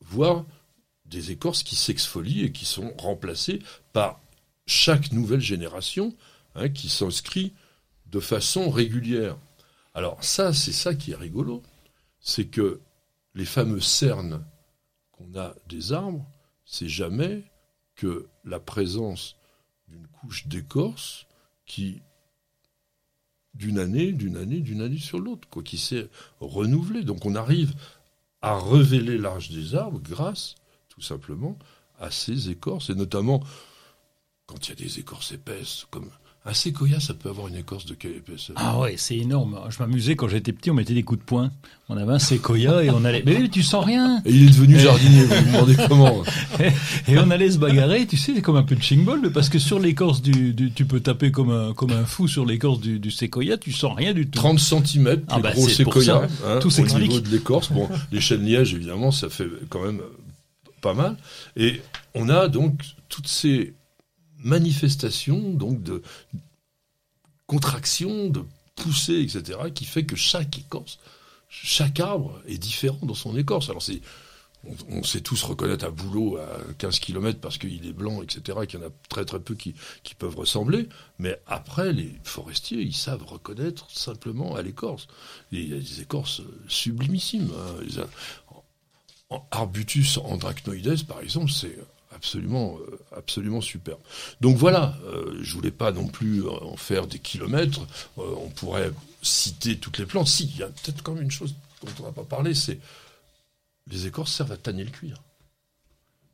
voire 0.00 0.44
des 1.04 1.30
écorces 1.30 1.62
qui 1.62 1.76
s'exfolient 1.76 2.44
et 2.44 2.52
qui 2.52 2.64
sont 2.64 2.92
remplacées 2.98 3.62
par 3.92 4.20
chaque 4.66 5.12
nouvelle 5.12 5.40
génération 5.40 6.14
hein, 6.54 6.68
qui 6.68 6.88
s'inscrit 6.88 7.52
de 8.06 8.20
façon 8.20 8.70
régulière. 8.70 9.36
Alors 9.94 10.22
ça, 10.24 10.52
c'est 10.52 10.72
ça 10.72 10.94
qui 10.94 11.12
est 11.12 11.16
rigolo, 11.16 11.62
c'est 12.20 12.46
que 12.46 12.80
les 13.34 13.44
fameux 13.44 13.80
cernes 13.80 14.44
qu'on 15.12 15.38
a 15.38 15.54
des 15.68 15.92
arbres, 15.92 16.26
c'est 16.64 16.88
jamais 16.88 17.44
que 17.94 18.28
la 18.44 18.58
présence 18.58 19.36
d'une 19.88 20.06
couche 20.08 20.46
d'écorce 20.46 21.26
qui 21.66 22.02
d'une 23.54 23.78
année, 23.78 24.12
d'une 24.12 24.36
année, 24.36 24.60
d'une 24.60 24.80
année 24.80 24.98
sur 24.98 25.18
l'autre, 25.18 25.48
quoi, 25.48 25.62
qui 25.62 25.78
s'est 25.78 26.08
renouvelé. 26.40 27.02
Donc 27.02 27.24
on 27.24 27.34
arrive 27.34 27.74
à 28.42 28.58
révéler 28.58 29.18
l'âge 29.18 29.50
des 29.50 29.74
arbres 29.74 30.00
grâce, 30.00 30.56
tout 30.88 31.00
simplement, 31.00 31.58
à 31.98 32.10
ces 32.10 32.50
écorces, 32.50 32.90
et 32.90 32.94
notamment 32.94 33.42
quand 34.46 34.66
il 34.66 34.70
y 34.70 34.72
a 34.72 34.84
des 34.84 34.98
écorces 34.98 35.32
épaisses, 35.32 35.86
comme 35.90 36.10
Un 36.46 36.52
séquoia, 36.52 37.00
ça 37.00 37.14
peut 37.14 37.30
avoir 37.30 37.48
une 37.48 37.56
écorce 37.56 37.86
de 37.86 37.94
quelle 37.94 38.16
épaisseur 38.16 38.54
Ah 38.58 38.78
ouais, 38.78 38.96
c'est 38.98 39.16
énorme. 39.16 39.58
Je 39.70 39.78
m'amusais 39.78 40.14
quand 40.14 40.28
j'étais 40.28 40.52
petit, 40.52 40.70
on 40.70 40.74
mettait 40.74 40.92
des 40.92 41.02
coups 41.02 41.20
de 41.20 41.24
poing. 41.24 41.50
On 41.88 41.96
avait 41.96 42.12
un 42.12 42.18
séquoia 42.18 42.84
et 42.84 42.90
on 42.90 43.02
allait. 43.06 43.22
Mais 43.24 43.48
tu 43.48 43.62
sens 43.62 43.82
rien. 43.82 44.20
Et 44.26 44.30
il 44.30 44.48
est 44.48 44.50
devenu 44.50 44.78
jardinier. 44.78 45.24
vous 45.24 45.34
vous 45.34 45.46
demandez 45.46 45.76
comment 45.88 46.22
Et 47.08 47.18
on 47.18 47.30
allait 47.30 47.50
se 47.50 47.56
bagarrer. 47.56 48.06
Tu 48.06 48.18
sais, 48.18 48.34
c'est 48.34 48.42
comme 48.42 48.56
un 48.56 48.62
de 48.62 49.04
ball 49.04 49.32
parce 49.32 49.48
que 49.48 49.58
sur 49.58 49.78
l'écorce 49.78 50.20
du, 50.20 50.52
du, 50.52 50.70
tu 50.70 50.84
peux 50.84 51.00
taper 51.00 51.30
comme 51.30 51.50
un 51.50 51.72
comme 51.72 51.92
un 51.92 52.04
fou 52.04 52.28
sur 52.28 52.44
l'écorce 52.44 52.78
du, 52.78 52.98
du 52.98 53.10
séquoia. 53.10 53.56
Tu 53.56 53.72
sens 53.72 53.96
rien 53.96 54.12
du 54.12 54.26
tout. 54.28 54.38
30 54.38 54.58
cm, 54.58 55.22
Ah 55.28 55.38
bah, 55.38 55.52
gros 55.52 55.66
séquoia, 55.66 56.28
hein, 56.46 56.58
Tout 56.60 56.68
au 56.78 56.98
niveau 56.98 57.20
de 57.20 57.28
l'écorce. 57.30 57.72
Bon, 57.72 57.88
les 58.12 58.20
chênes 58.20 58.44
lièges, 58.44 58.74
évidemment, 58.74 59.12
ça 59.12 59.30
fait 59.30 59.48
quand 59.70 59.82
même 59.82 60.02
pas 60.82 60.92
mal. 60.92 61.16
Et 61.56 61.80
on 62.14 62.28
a 62.28 62.48
donc 62.48 62.82
toutes 63.08 63.28
ces 63.28 63.72
manifestations 64.44 65.52
donc 65.52 65.82
de 65.82 66.02
contraction, 67.46 68.28
de 68.28 68.44
poussée, 68.76 69.20
etc., 69.20 69.58
qui 69.74 69.84
fait 69.84 70.04
que 70.04 70.16
chaque 70.16 70.58
écorce, 70.58 70.98
chaque 71.48 72.00
arbre 72.00 72.40
est 72.46 72.58
différent 72.58 72.98
dans 73.02 73.14
son 73.14 73.36
écorce. 73.36 73.68
Alors 73.68 73.82
c'est 73.82 74.00
on, 74.88 75.02
sait 75.02 75.20
tous 75.20 75.42
reconnaître 75.42 75.84
un 75.84 75.90
boulot 75.90 76.38
à 76.38 76.58
15 76.78 76.98
km 76.98 77.38
parce 77.40 77.58
qu'il 77.58 77.86
est 77.86 77.92
blanc, 77.92 78.22
etc., 78.22 78.58
et 78.62 78.66
qu'il 78.66 78.80
y 78.80 78.82
en 78.82 78.86
a 78.86 78.90
très 79.08 79.24
très 79.24 79.40
peu 79.40 79.54
qui, 79.54 79.74
peuvent 80.18 80.36
ressembler. 80.36 80.88
Mais 81.18 81.38
après, 81.46 81.92
les 81.92 82.12
forestiers, 82.22 82.80
ils 82.80 82.94
savent 82.94 83.24
reconnaître 83.24 83.90
simplement 83.90 84.54
à 84.54 84.62
l'écorce. 84.62 85.06
Il 85.52 85.68
y 85.68 85.74
a 85.74 85.78
des 85.78 86.00
écorces 86.00 86.42
sublimissimes. 86.68 87.52
hein. 87.98 88.06
Arbutus 89.50 90.18
andrachnoides, 90.18 91.04
par 91.06 91.20
exemple, 91.20 91.50
c'est 91.50 91.76
absolument, 92.14 92.78
euh, 92.78 92.98
absolument 93.16 93.60
superbe. 93.60 94.00
Donc 94.40 94.56
voilà, 94.56 94.96
euh, 95.04 95.38
je 95.42 95.54
voulais 95.54 95.70
pas 95.70 95.92
non 95.92 96.06
plus 96.06 96.44
euh, 96.44 96.50
en 96.50 96.76
faire 96.76 97.06
des 97.06 97.18
kilomètres. 97.18 97.80
Euh, 98.18 98.22
on 98.42 98.48
pourrait 98.50 98.92
citer 99.22 99.76
toutes 99.78 99.98
les 99.98 100.06
plantes. 100.06 100.28
Si, 100.28 100.46
il 100.46 100.58
y 100.58 100.62
a 100.62 100.68
peut-être 100.68 101.02
quand 101.02 101.14
même 101.14 101.24
une 101.24 101.30
chose 101.30 101.54
dont 101.82 101.92
on 102.00 102.06
n'a 102.06 102.12
pas 102.12 102.24
parlé, 102.24 102.54
c'est 102.54 102.78
les 103.90 104.06
écorces 104.06 104.32
servent 104.32 104.52
à 104.52 104.56
tanner 104.56 104.84
le 104.84 104.90
cuir. 104.90 105.22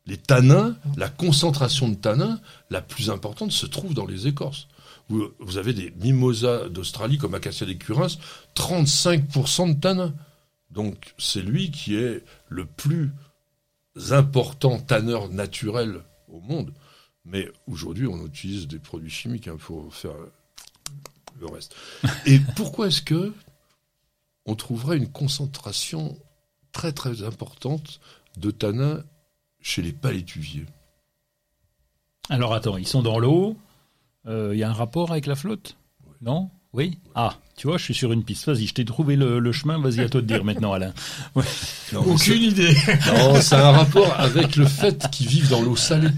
Les 0.07 0.17
tanins, 0.17 0.77
la 0.97 1.09
concentration 1.09 1.89
de 1.89 1.95
tanins 1.95 2.41
la 2.71 2.81
plus 2.81 3.11
importante 3.11 3.53
se 3.53 3.67
trouve 3.67 3.95
dans 3.95 4.07
les 4.07 4.27
écorces. 4.27 4.67
Vous, 5.09 5.33
vous 5.41 5.59
avez 5.59 5.73
des 5.73 5.93
mimosas 6.01 6.69
d'Australie 6.69 7.19
comme 7.19 7.35
Acacia 7.35 7.67
des 7.67 7.77
Curins, 7.77 8.17
35% 8.55 9.75
de 9.75 9.81
tanins. 9.81 10.15
Donc 10.71 11.15
c'est 11.19 11.43
lui 11.43 11.71
qui 11.71 11.97
est 11.97 12.25
le 12.49 12.65
plus 12.65 13.11
important 14.11 14.79
tanneur 14.79 15.29
naturel 15.29 16.03
au 16.29 16.41
monde. 16.41 16.73
Mais 17.25 17.49
aujourd'hui, 17.67 18.07
on 18.07 18.27
utilise 18.27 18.67
des 18.67 18.79
produits 18.79 19.11
chimiques 19.11 19.49
hein, 19.49 19.57
pour 19.59 19.95
faire 19.95 20.15
le 21.39 21.47
reste. 21.47 21.75
Et 22.27 22.39
pourquoi 22.57 22.89
est-ce 22.89 23.03
que 23.03 23.33
on 24.47 24.55
trouverait 24.55 24.97
une 24.97 25.11
concentration 25.11 26.19
très 26.73 26.93
très 26.93 27.23
importante 27.23 28.01
de 28.37 28.51
tanins 28.51 29.03
chez 29.61 29.83
les 29.83 29.93
palétuviers? 29.93 30.67
Alors 32.29 32.55
attends, 32.55 32.77
ils 32.77 32.87
sont 32.87 33.03
dans 33.03 33.19
l'eau. 33.19 33.57
Il 34.27 34.57
y 34.57 34.63
a 34.63 34.71
un 34.71 34.75
rapport 34.75 35.11
avec 35.11 35.27
la 35.27 35.35
flotte? 35.35 35.77
Non? 36.21 36.51
Oui 36.73 36.99
Ah, 37.15 37.37
tu 37.57 37.67
vois, 37.67 37.79
je 37.79 37.85
suis 37.85 37.95
sur 37.95 38.13
une 38.13 38.23
piste. 38.25 38.47
Vas-y, 38.47 38.67
je 38.67 38.75
t'ai 38.75 38.85
trouvé 38.85 39.17
le, 39.17 39.39
le 39.39 39.53
chemin. 39.53 39.79
Vas-y, 39.81 40.01
à 40.01 40.09
toi 40.09 40.21
de 40.21 40.27
dire 40.27 40.45
maintenant, 40.45 40.73
Alain. 40.73 40.95
Non, 41.93 42.03
Aucune 42.07 42.43
idée. 42.43 42.75
Non, 43.09 43.41
ça 43.41 43.67
a 43.69 43.73
un 43.73 43.77
rapport 43.79 44.13
avec 44.21 44.55
le 44.57 44.67
fait 44.67 45.09
qu'ils 45.11 45.27
vivent 45.27 45.49
dans 45.51 45.63
l'eau 45.63 45.75
salée. 45.77 46.09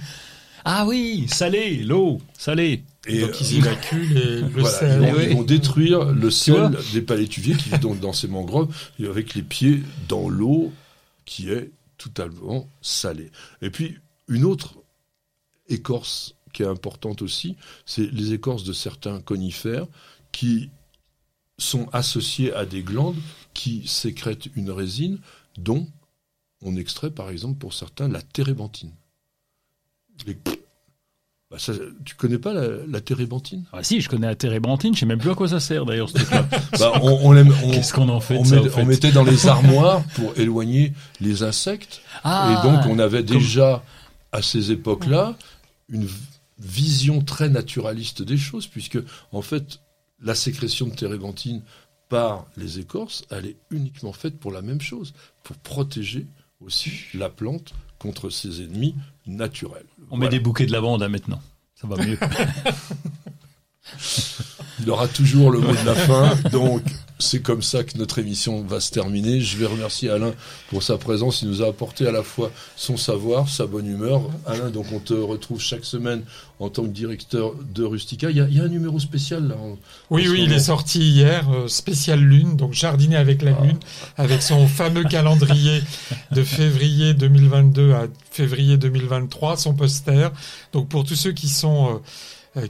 Ah 0.65 0.85
oui, 0.87 1.27
salé, 1.29 1.83
l'eau, 1.83 2.21
salé. 2.39 2.85
Et 3.09 3.23
Donc 3.23 3.31
euh, 3.31 3.37
ils 3.41 3.57
évacuent 3.57 4.09
les- 4.15 4.41
le 4.43 4.49
Voilà, 4.49 4.69
sel. 4.79 5.03
ils, 5.03 5.11
vont, 5.11 5.19
oui. 5.19 5.27
ils 5.31 5.37
vont 5.37 5.43
détruire 5.43 6.05
le 6.05 6.31
sel 6.31 6.77
des 6.93 7.03
palétuviers 7.03 7.55
qui 7.57 7.71
vivent 7.71 7.81
donc 7.81 7.99
dans 7.99 8.13
ces 8.13 8.29
mangroves 8.29 8.73
et 9.01 9.07
avec 9.07 9.35
les 9.35 9.43
pieds 9.43 9.83
dans 10.09 10.29
l'eau 10.29 10.73
qui 11.25 11.51
est 11.51 11.71
totalement 11.99 12.69
salée. 12.81 13.33
Et 13.61 13.71
puis 13.71 13.97
une 14.29 14.45
autre 14.45 14.75
écorce 15.69 16.35
qui 16.53 16.63
est 16.63 16.67
importante 16.67 17.23
aussi, 17.23 17.57
c'est 17.87 18.09
les 18.13 18.33
écorces 18.35 18.63
de 18.65 18.73
certains 18.73 19.21
conifères 19.21 19.87
qui 20.33 20.71
sont 21.59 21.89
associées 21.93 22.53
à 22.55 22.65
des 22.67 22.83
glandes 22.83 23.19
qui 23.55 23.87
sécrètent 23.87 24.49
une 24.57 24.71
résine 24.71 25.19
dont 25.59 25.87
on 26.63 26.77
extrait 26.77 27.11
par 27.11 27.31
exemple 27.31 27.59
pour 27.59 27.75
certains 27.75 28.09
la 28.09 28.23
térébenthine. 28.23 28.93
Les- 30.27 30.39
Bah, 31.51 31.59
ça, 31.59 31.75
tu 32.07 32.15
connais 32.15 32.39
pas 32.39 32.55
la, 32.55 32.87
la 32.89 33.01
térébenthine? 33.03 33.65
Ah 33.75 33.83
si, 33.83 34.01
je 34.01 34.09
connais 34.09 34.27
la 34.27 34.35
térébenthine. 34.35 34.95
Je 34.95 35.01
sais 35.01 35.07
même 35.07 35.19
plus 35.19 35.31
à 35.31 35.35
quoi 35.35 35.49
ça 35.49 35.61
sert 35.61 35.85
d'ailleurs. 35.85 36.11
bah, 36.79 36.93
on, 37.03 37.11
on 37.29 37.33
l'aime- 37.33 37.55
on- 37.63 37.71
Qu'est-ce 37.73 37.93
qu'on 37.93 38.09
en 38.09 38.21
fait 38.21 38.39
on, 38.39 38.45
ça, 38.45 38.55
met- 38.57 38.63
au 38.69 38.71
fait? 38.71 38.81
on 38.81 38.87
mettait 38.87 39.13
dans 39.13 39.23
les 39.25 39.47
armoires 39.47 40.03
pour 40.15 40.37
éloigner 40.39 40.95
les 41.21 41.43
insectes. 41.43 42.01
Ah, 42.25 42.59
et 42.65 42.67
donc, 42.67 42.87
on 42.87 42.99
avait 42.99 43.23
comme- 43.23 43.37
déjà, 43.37 43.85
à 44.33 44.41
ces 44.41 44.71
époques-là, 44.73 45.37
une 45.91 46.09
vision 46.59 47.21
très 47.23 47.51
naturaliste 47.51 48.23
des 48.23 48.39
choses, 48.39 48.67
puisque, 48.67 48.99
en 49.33 49.43
fait, 49.43 49.81
la 50.23 50.35
sécrétion 50.35 50.87
de 50.89 50.95
térébenthine 50.95 51.63
par 52.09 52.47
les 52.57 52.79
écorces, 52.79 53.25
elle 53.31 53.47
est 53.47 53.57
uniquement 53.71 54.13
faite 54.13 54.39
pour 54.39 54.53
la 54.53 54.63
même 54.63 54.81
chose, 54.81 55.15
pour 55.43 55.57
protéger 55.57 56.27
aussi 56.61 56.93
la 57.15 57.29
plante 57.29 57.75
contre 57.99 58.31
ses 58.31 58.63
ennemis 58.63 58.95
naturels. 59.27 59.87
On 60.11 60.17
Voilà. 60.17 60.25
met 60.25 60.29
des 60.31 60.41
bouquets 60.41 60.67
de 60.67 60.73
lavande 60.73 61.03
hein, 61.03 61.09
maintenant. 61.09 61.41
Ça 61.75 61.87
va 61.89 61.97
mieux. 62.05 62.19
Il 64.81 64.91
aura 64.91 65.09
toujours 65.09 65.51
le 65.51 65.59
mot 65.61 65.73
de 65.73 65.87
la 65.87 65.95
fin, 65.95 66.35
donc 66.51 66.83
c'est 67.23 67.41
comme 67.41 67.63
ça 67.63 67.85
que 67.85 67.97
notre 67.97 68.19
émission 68.19 68.63
va 68.63 68.81
se 68.81 68.91
terminer. 68.91 69.41
Je 69.41 69.57
vais 69.57 69.67
remercier 69.67 70.11
Alain 70.11 70.33
pour 70.69 70.83
sa 70.83 70.99
présence. 70.99 71.43
Il 71.43 71.49
nous 71.49 71.63
a 71.63 71.69
apporté 71.69 72.07
à 72.07 72.13
la 72.13 72.23
fois 72.23 72.51
son 72.77 72.97
savoir, 72.97 73.49
sa 73.49 73.67
bonne 73.67 73.87
humeur. 73.87 74.23
Alain, 74.47 74.71
donc 74.71 74.87
on 74.93 74.99
te 74.99 75.15
retrouve 75.15 75.61
chaque 75.61 75.85
semaine 75.85 76.23
en 76.59 76.69
tant 76.69 76.83
que 76.83 76.89
directeur 76.89 77.53
de 77.75 77.83
Rustica. 77.85 78.31
Il 78.31 78.37
y 78.37 78.41
a, 78.41 78.47
il 78.49 78.57
y 78.57 78.61
a 78.61 78.65
un 78.65 78.69
numéro 78.69 78.99
spécial 79.01 79.49
là. 79.49 79.57
en- 79.57 79.79
Oui, 80.11 80.29
en 80.29 80.33
oui, 80.33 80.43
il 80.45 80.53
est 80.53 80.59
sorti 80.61 81.01
hier, 81.01 81.49
euh, 81.51 81.67
spécial 81.69 82.21
lune, 82.21 82.57
donc 82.57 82.73
jardiner 82.73 83.17
avec 83.17 83.43
la 83.43 83.53
lune, 83.53 83.79
avec 84.17 84.43
son 84.43 84.67
fameux 84.69 85.05
calendrier 85.05 85.81
de 86.33 86.43
février 86.45 87.15
2022 87.15 87.93
à 87.93 88.07
février 88.31 88.77
2023, 88.77 89.57
son 89.57 89.75
poster. 89.75 90.29
Donc 90.73 90.89
pour 90.89 91.05
tous 91.05 91.17
ceux 91.17 91.33
qui 91.33 91.49
sont 91.49 91.95
euh, 91.97 91.99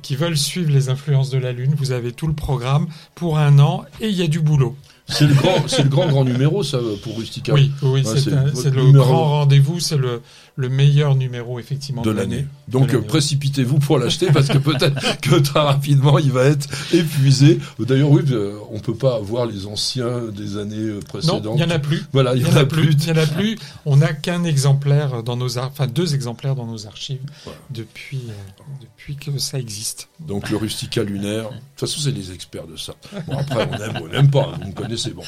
qui 0.03 0.17
veulent 0.17 0.37
suivre 0.37 0.71
les 0.71 0.89
influences 0.89 1.31
de 1.31 1.39
la 1.39 1.53
lune, 1.53 1.75
vous 1.77 1.93
avez 1.93 2.13
tout 2.13 2.27
le 2.27 2.35
programme 2.35 2.87
pour 3.15 3.39
un 3.39 3.59
an 3.59 3.85
et 4.01 4.09
il 4.09 4.15
y 4.15 4.23
a 4.23 4.29
du 4.29 4.41
boulot. 4.41 4.77
C'est 5.13 5.27
le 5.27 5.35
grand, 5.35 5.69
c'est 5.69 5.83
le 5.83 5.89
grand 5.89 6.09
grand 6.09 6.25
numéro 6.25 6.63
ça 6.63 6.79
pour 7.03 7.19
Rustica 7.19 7.53
Oui, 7.55 7.71
oui, 7.83 8.03
Ouais, 8.05 8.21
c'est 8.55 8.71
le 8.71 8.83
numéro 8.83 9.05
grand 9.05 9.25
rendez-vous, 9.25 9.81
c'est 9.81 9.97
le 9.97 10.21
le 10.57 10.69
meilleur 10.69 11.15
numéro 11.15 11.59
effectivement 11.59 12.03
de 12.03 12.13
de, 12.13 12.17
l'année. 12.17 12.47
Donc 12.69 12.95
précipitez-vous 13.07 13.79
pour 13.79 13.99
l'acheter 13.99 14.27
parce 14.33 14.49
que 14.49 14.59
peut-être 14.59 15.21
que 15.21 15.37
très 15.37 15.61
rapidement 15.61 16.19
il 16.19 16.31
va 16.31 16.45
être 16.45 16.69
épuisé. 16.93 17.59
D'ailleurs 17.79 18.11
oui, 18.11 18.23
euh, 18.31 18.59
on 18.71 18.79
peut 18.79 18.95
pas 18.95 19.17
avoir 19.17 19.47
les 19.47 19.67
anciens 19.67 20.29
des 20.29 20.59
années 20.59 20.77
euh, 20.77 21.01
précédentes. 21.01 21.45
Non, 21.45 21.55
il 21.57 21.61
y 21.61 21.65
en 21.65 21.71
a 21.71 21.79
plus. 21.79 22.05
Voilà, 22.13 22.35
Il 22.35 22.43
y 22.43 22.47
en 22.47 22.57
a 22.57 22.67
plus. 22.67 22.93
Il 22.93 23.09
y 23.09 23.13
en 23.13 23.17
a 23.17 23.27
plus. 23.27 23.59
On 23.87 23.97
n'a 23.97 24.13
qu'un 24.13 24.45
exemplaire 24.45 25.23
dans 25.23 25.37
nos 25.37 25.59
enfin 25.59 25.87
deux 25.87 26.15
exemplaires 26.15 26.55
dans 26.55 26.67
nos 26.67 26.87
archives 26.87 27.21
Voilà. 27.45 27.59
depuis 27.71 28.21
euh, 28.29 28.75
depuis 28.81 29.17
que 29.17 29.39
ça 29.39 29.59
existe. 29.59 30.09
Donc 30.21 30.51
le 30.51 30.57
rustica 30.57 31.03
lunaire. 31.03 31.45
De 31.45 31.55
toute 31.55 31.89
façon, 31.89 32.01
c'est 32.01 32.13
les 32.13 32.33
experts 32.33 32.67
de 32.67 32.77
ça. 32.77 32.95
Bon 33.27 33.39
après, 33.39 33.69
on 33.71 33.83
aime 33.83 34.03
ou 34.03 34.07
on 34.07 34.09
n'aime 34.09 34.31
pas. 34.31 34.53
Vous 34.61 34.69
me 34.69 34.75
connaissez 34.75 35.02
bon. 35.11 35.23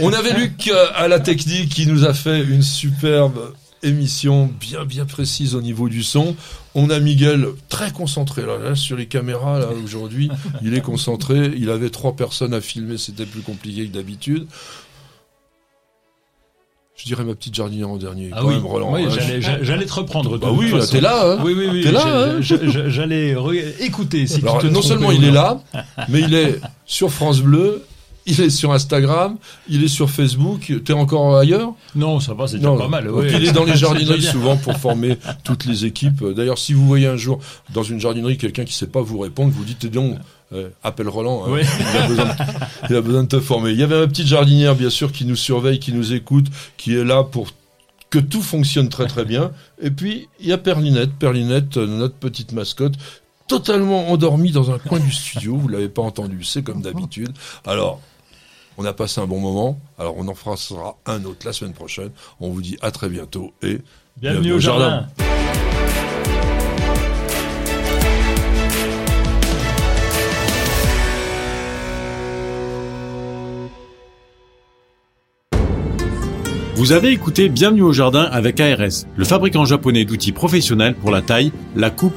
On 0.00 0.12
avait 0.12 0.32
Luc 0.34 0.68
euh, 0.68 0.86
à 0.94 1.08
la 1.08 1.20
technique 1.20 1.68
qui 1.70 1.86
nous 1.86 2.04
a 2.04 2.12
fait 2.14 2.42
une 2.42 2.62
superbe 2.62 3.52
émission 3.84 4.48
bien 4.60 4.84
bien 4.84 5.04
précise 5.06 5.54
au 5.54 5.60
niveau 5.62 5.88
du 5.88 6.02
son. 6.02 6.36
On 6.74 6.88
a 6.90 7.00
Miguel 7.00 7.46
très 7.68 7.90
concentré 7.90 8.42
là, 8.42 8.56
là, 8.58 8.74
sur 8.76 8.96
les 8.96 9.06
caméras 9.06 9.58
là 9.58 9.68
aujourd'hui. 9.84 10.30
Il 10.62 10.74
est 10.74 10.80
concentré. 10.82 11.50
Il 11.56 11.68
avait 11.70 11.90
trois 11.90 12.14
personnes 12.14 12.54
à 12.54 12.60
filmer, 12.60 12.96
c'était 12.98 13.26
plus 13.26 13.40
compliqué 13.40 13.86
que 13.88 13.92
d'habitude. 13.92 14.46
Je 16.94 17.04
dirais 17.06 17.24
ma 17.24 17.34
petite 17.34 17.54
jardinière 17.54 17.88
en 17.88 17.96
dernier. 17.96 18.30
Ah 18.32 18.38
quand 18.42 18.48
oui, 18.48 18.54
même, 18.54 18.66
Roland. 18.66 18.92
oui, 18.94 19.04
hein. 19.06 19.08
j'allais- 19.10 19.40
j'a- 19.42 19.62
j'allais 19.64 19.86
te 19.86 19.92
reprendre. 19.94 20.38
Bah 20.38 20.50
oui, 20.52 20.68
façon. 20.68 20.92
t'es 20.92 21.00
là. 21.00 21.32
Hein 21.32 21.38
Oui, 21.42 21.54
oui, 21.56 21.66
oui. 21.72 21.82
T'es 21.82 21.90
là, 21.90 22.04
hein 22.06 22.40
J'allais 22.40 23.34
écouter. 23.80 24.26
Si 24.26 24.40
Alors, 24.42 24.58
tu 24.60 24.68
te 24.68 24.72
non 24.72 24.82
seulement 24.82 25.10
il 25.10 25.24
est 25.24 25.30
là, 25.32 25.60
mais 26.08 26.20
il 26.20 26.34
est 26.34 26.60
sur 26.86 27.10
France 27.10 27.40
Bleu, 27.40 27.82
il 28.26 28.40
est 28.40 28.50
sur 28.50 28.72
Instagram, 28.72 29.36
il 29.68 29.82
est 29.82 29.88
sur 29.88 30.10
Facebook. 30.10 30.72
T'es 30.84 30.92
encore 30.92 31.36
ailleurs 31.36 31.72
Non, 31.94 32.20
ça 32.20 32.34
va, 32.34 32.46
c'est 32.46 32.58
déjà 32.58 32.72
pas 32.76 32.88
mal. 32.88 33.10
Ouais. 33.10 33.30
il 33.32 33.48
est 33.48 33.52
dans 33.52 33.64
les 33.64 33.76
jardineries 33.76 34.22
souvent 34.22 34.56
pour 34.56 34.76
former 34.76 35.18
toutes 35.44 35.64
les 35.64 35.84
équipes. 35.84 36.24
D'ailleurs, 36.24 36.58
si 36.58 36.72
vous 36.72 36.86
voyez 36.86 37.06
un 37.06 37.16
jour 37.16 37.40
dans 37.72 37.82
une 37.82 38.00
jardinerie 38.00 38.38
quelqu'un 38.38 38.64
qui 38.64 38.74
sait 38.74 38.86
pas 38.86 39.02
vous 39.02 39.18
répondre, 39.18 39.52
vous 39.52 39.64
dites 39.64 39.86
donc. 39.86 40.16
euh, 40.52 40.68
appelle 40.84 41.08
Roland, 41.08 41.44
hein. 41.46 41.50
Ouais. 41.50 41.62
il, 41.80 41.96
a 41.96 42.06
besoin 42.06 42.24
de, 42.26 42.30
il 42.90 42.96
a 42.96 43.00
besoin 43.00 43.22
de 43.22 43.28
te 43.28 43.40
former. 43.40 43.70
Il 43.70 43.78
y 43.78 43.82
avait 43.82 43.98
ma 43.98 44.06
petite 44.06 44.26
jardinière, 44.26 44.74
bien 44.74 44.90
sûr, 44.90 45.10
qui 45.10 45.24
nous 45.24 45.36
surveille, 45.36 45.78
qui 45.78 45.92
nous 45.92 46.12
écoute, 46.12 46.46
qui 46.76 46.94
est 46.94 47.04
là 47.04 47.24
pour 47.24 47.48
que 48.10 48.18
tout 48.18 48.42
fonctionne 48.42 48.88
très 48.90 49.06
très 49.06 49.24
bien. 49.24 49.52
Et 49.80 49.90
puis, 49.90 50.28
il 50.40 50.46
y 50.48 50.52
a 50.52 50.58
Perlinette, 50.58 51.12
Perlinette, 51.18 51.78
euh, 51.78 51.86
notre 51.86 52.14
petite 52.16 52.52
mascotte, 52.52 52.92
totalement 53.48 54.10
endormi 54.10 54.50
dans 54.50 54.70
un 54.70 54.78
coin 54.78 55.00
du 55.00 55.10
studio. 55.10 55.56
Vous 55.56 55.68
l'avez 55.68 55.88
pas 55.88 56.02
entendu, 56.02 56.44
c'est 56.44 56.62
comme 56.62 56.82
d'habitude. 56.82 57.32
Alors, 57.66 58.00
on 58.78 58.84
a 58.84 58.92
passé 58.92 59.20
un 59.20 59.26
bon 59.26 59.40
moment. 59.40 59.78
Alors, 59.98 60.16
on 60.16 60.28
en 60.28 60.34
fera 60.34 60.56
un 61.06 61.24
autre 61.24 61.46
la 61.46 61.52
semaine 61.52 61.74
prochaine. 61.74 62.10
On 62.40 62.50
vous 62.50 62.62
dit 62.62 62.76
à 62.80 62.90
très 62.90 63.08
bientôt 63.08 63.52
et 63.62 63.78
bienvenue, 64.16 64.52
au 64.52 64.60
jardin. 64.60 65.06
Vous 76.74 76.90
avez 76.90 77.10
écouté 77.10 77.48
Bienvenue 77.48 77.82
au 77.82 77.92
jardin 77.92 78.24
avec 78.24 78.58
ARS, 78.58 79.06
le 79.16 79.24
fabricant 79.24 79.64
japonais 79.64 80.04
d'outils 80.04 80.32
professionnels 80.32 80.96
pour 80.96 81.12
la 81.12 81.22
taille, 81.22 81.52
la 81.76 81.90
coupe 81.90 82.16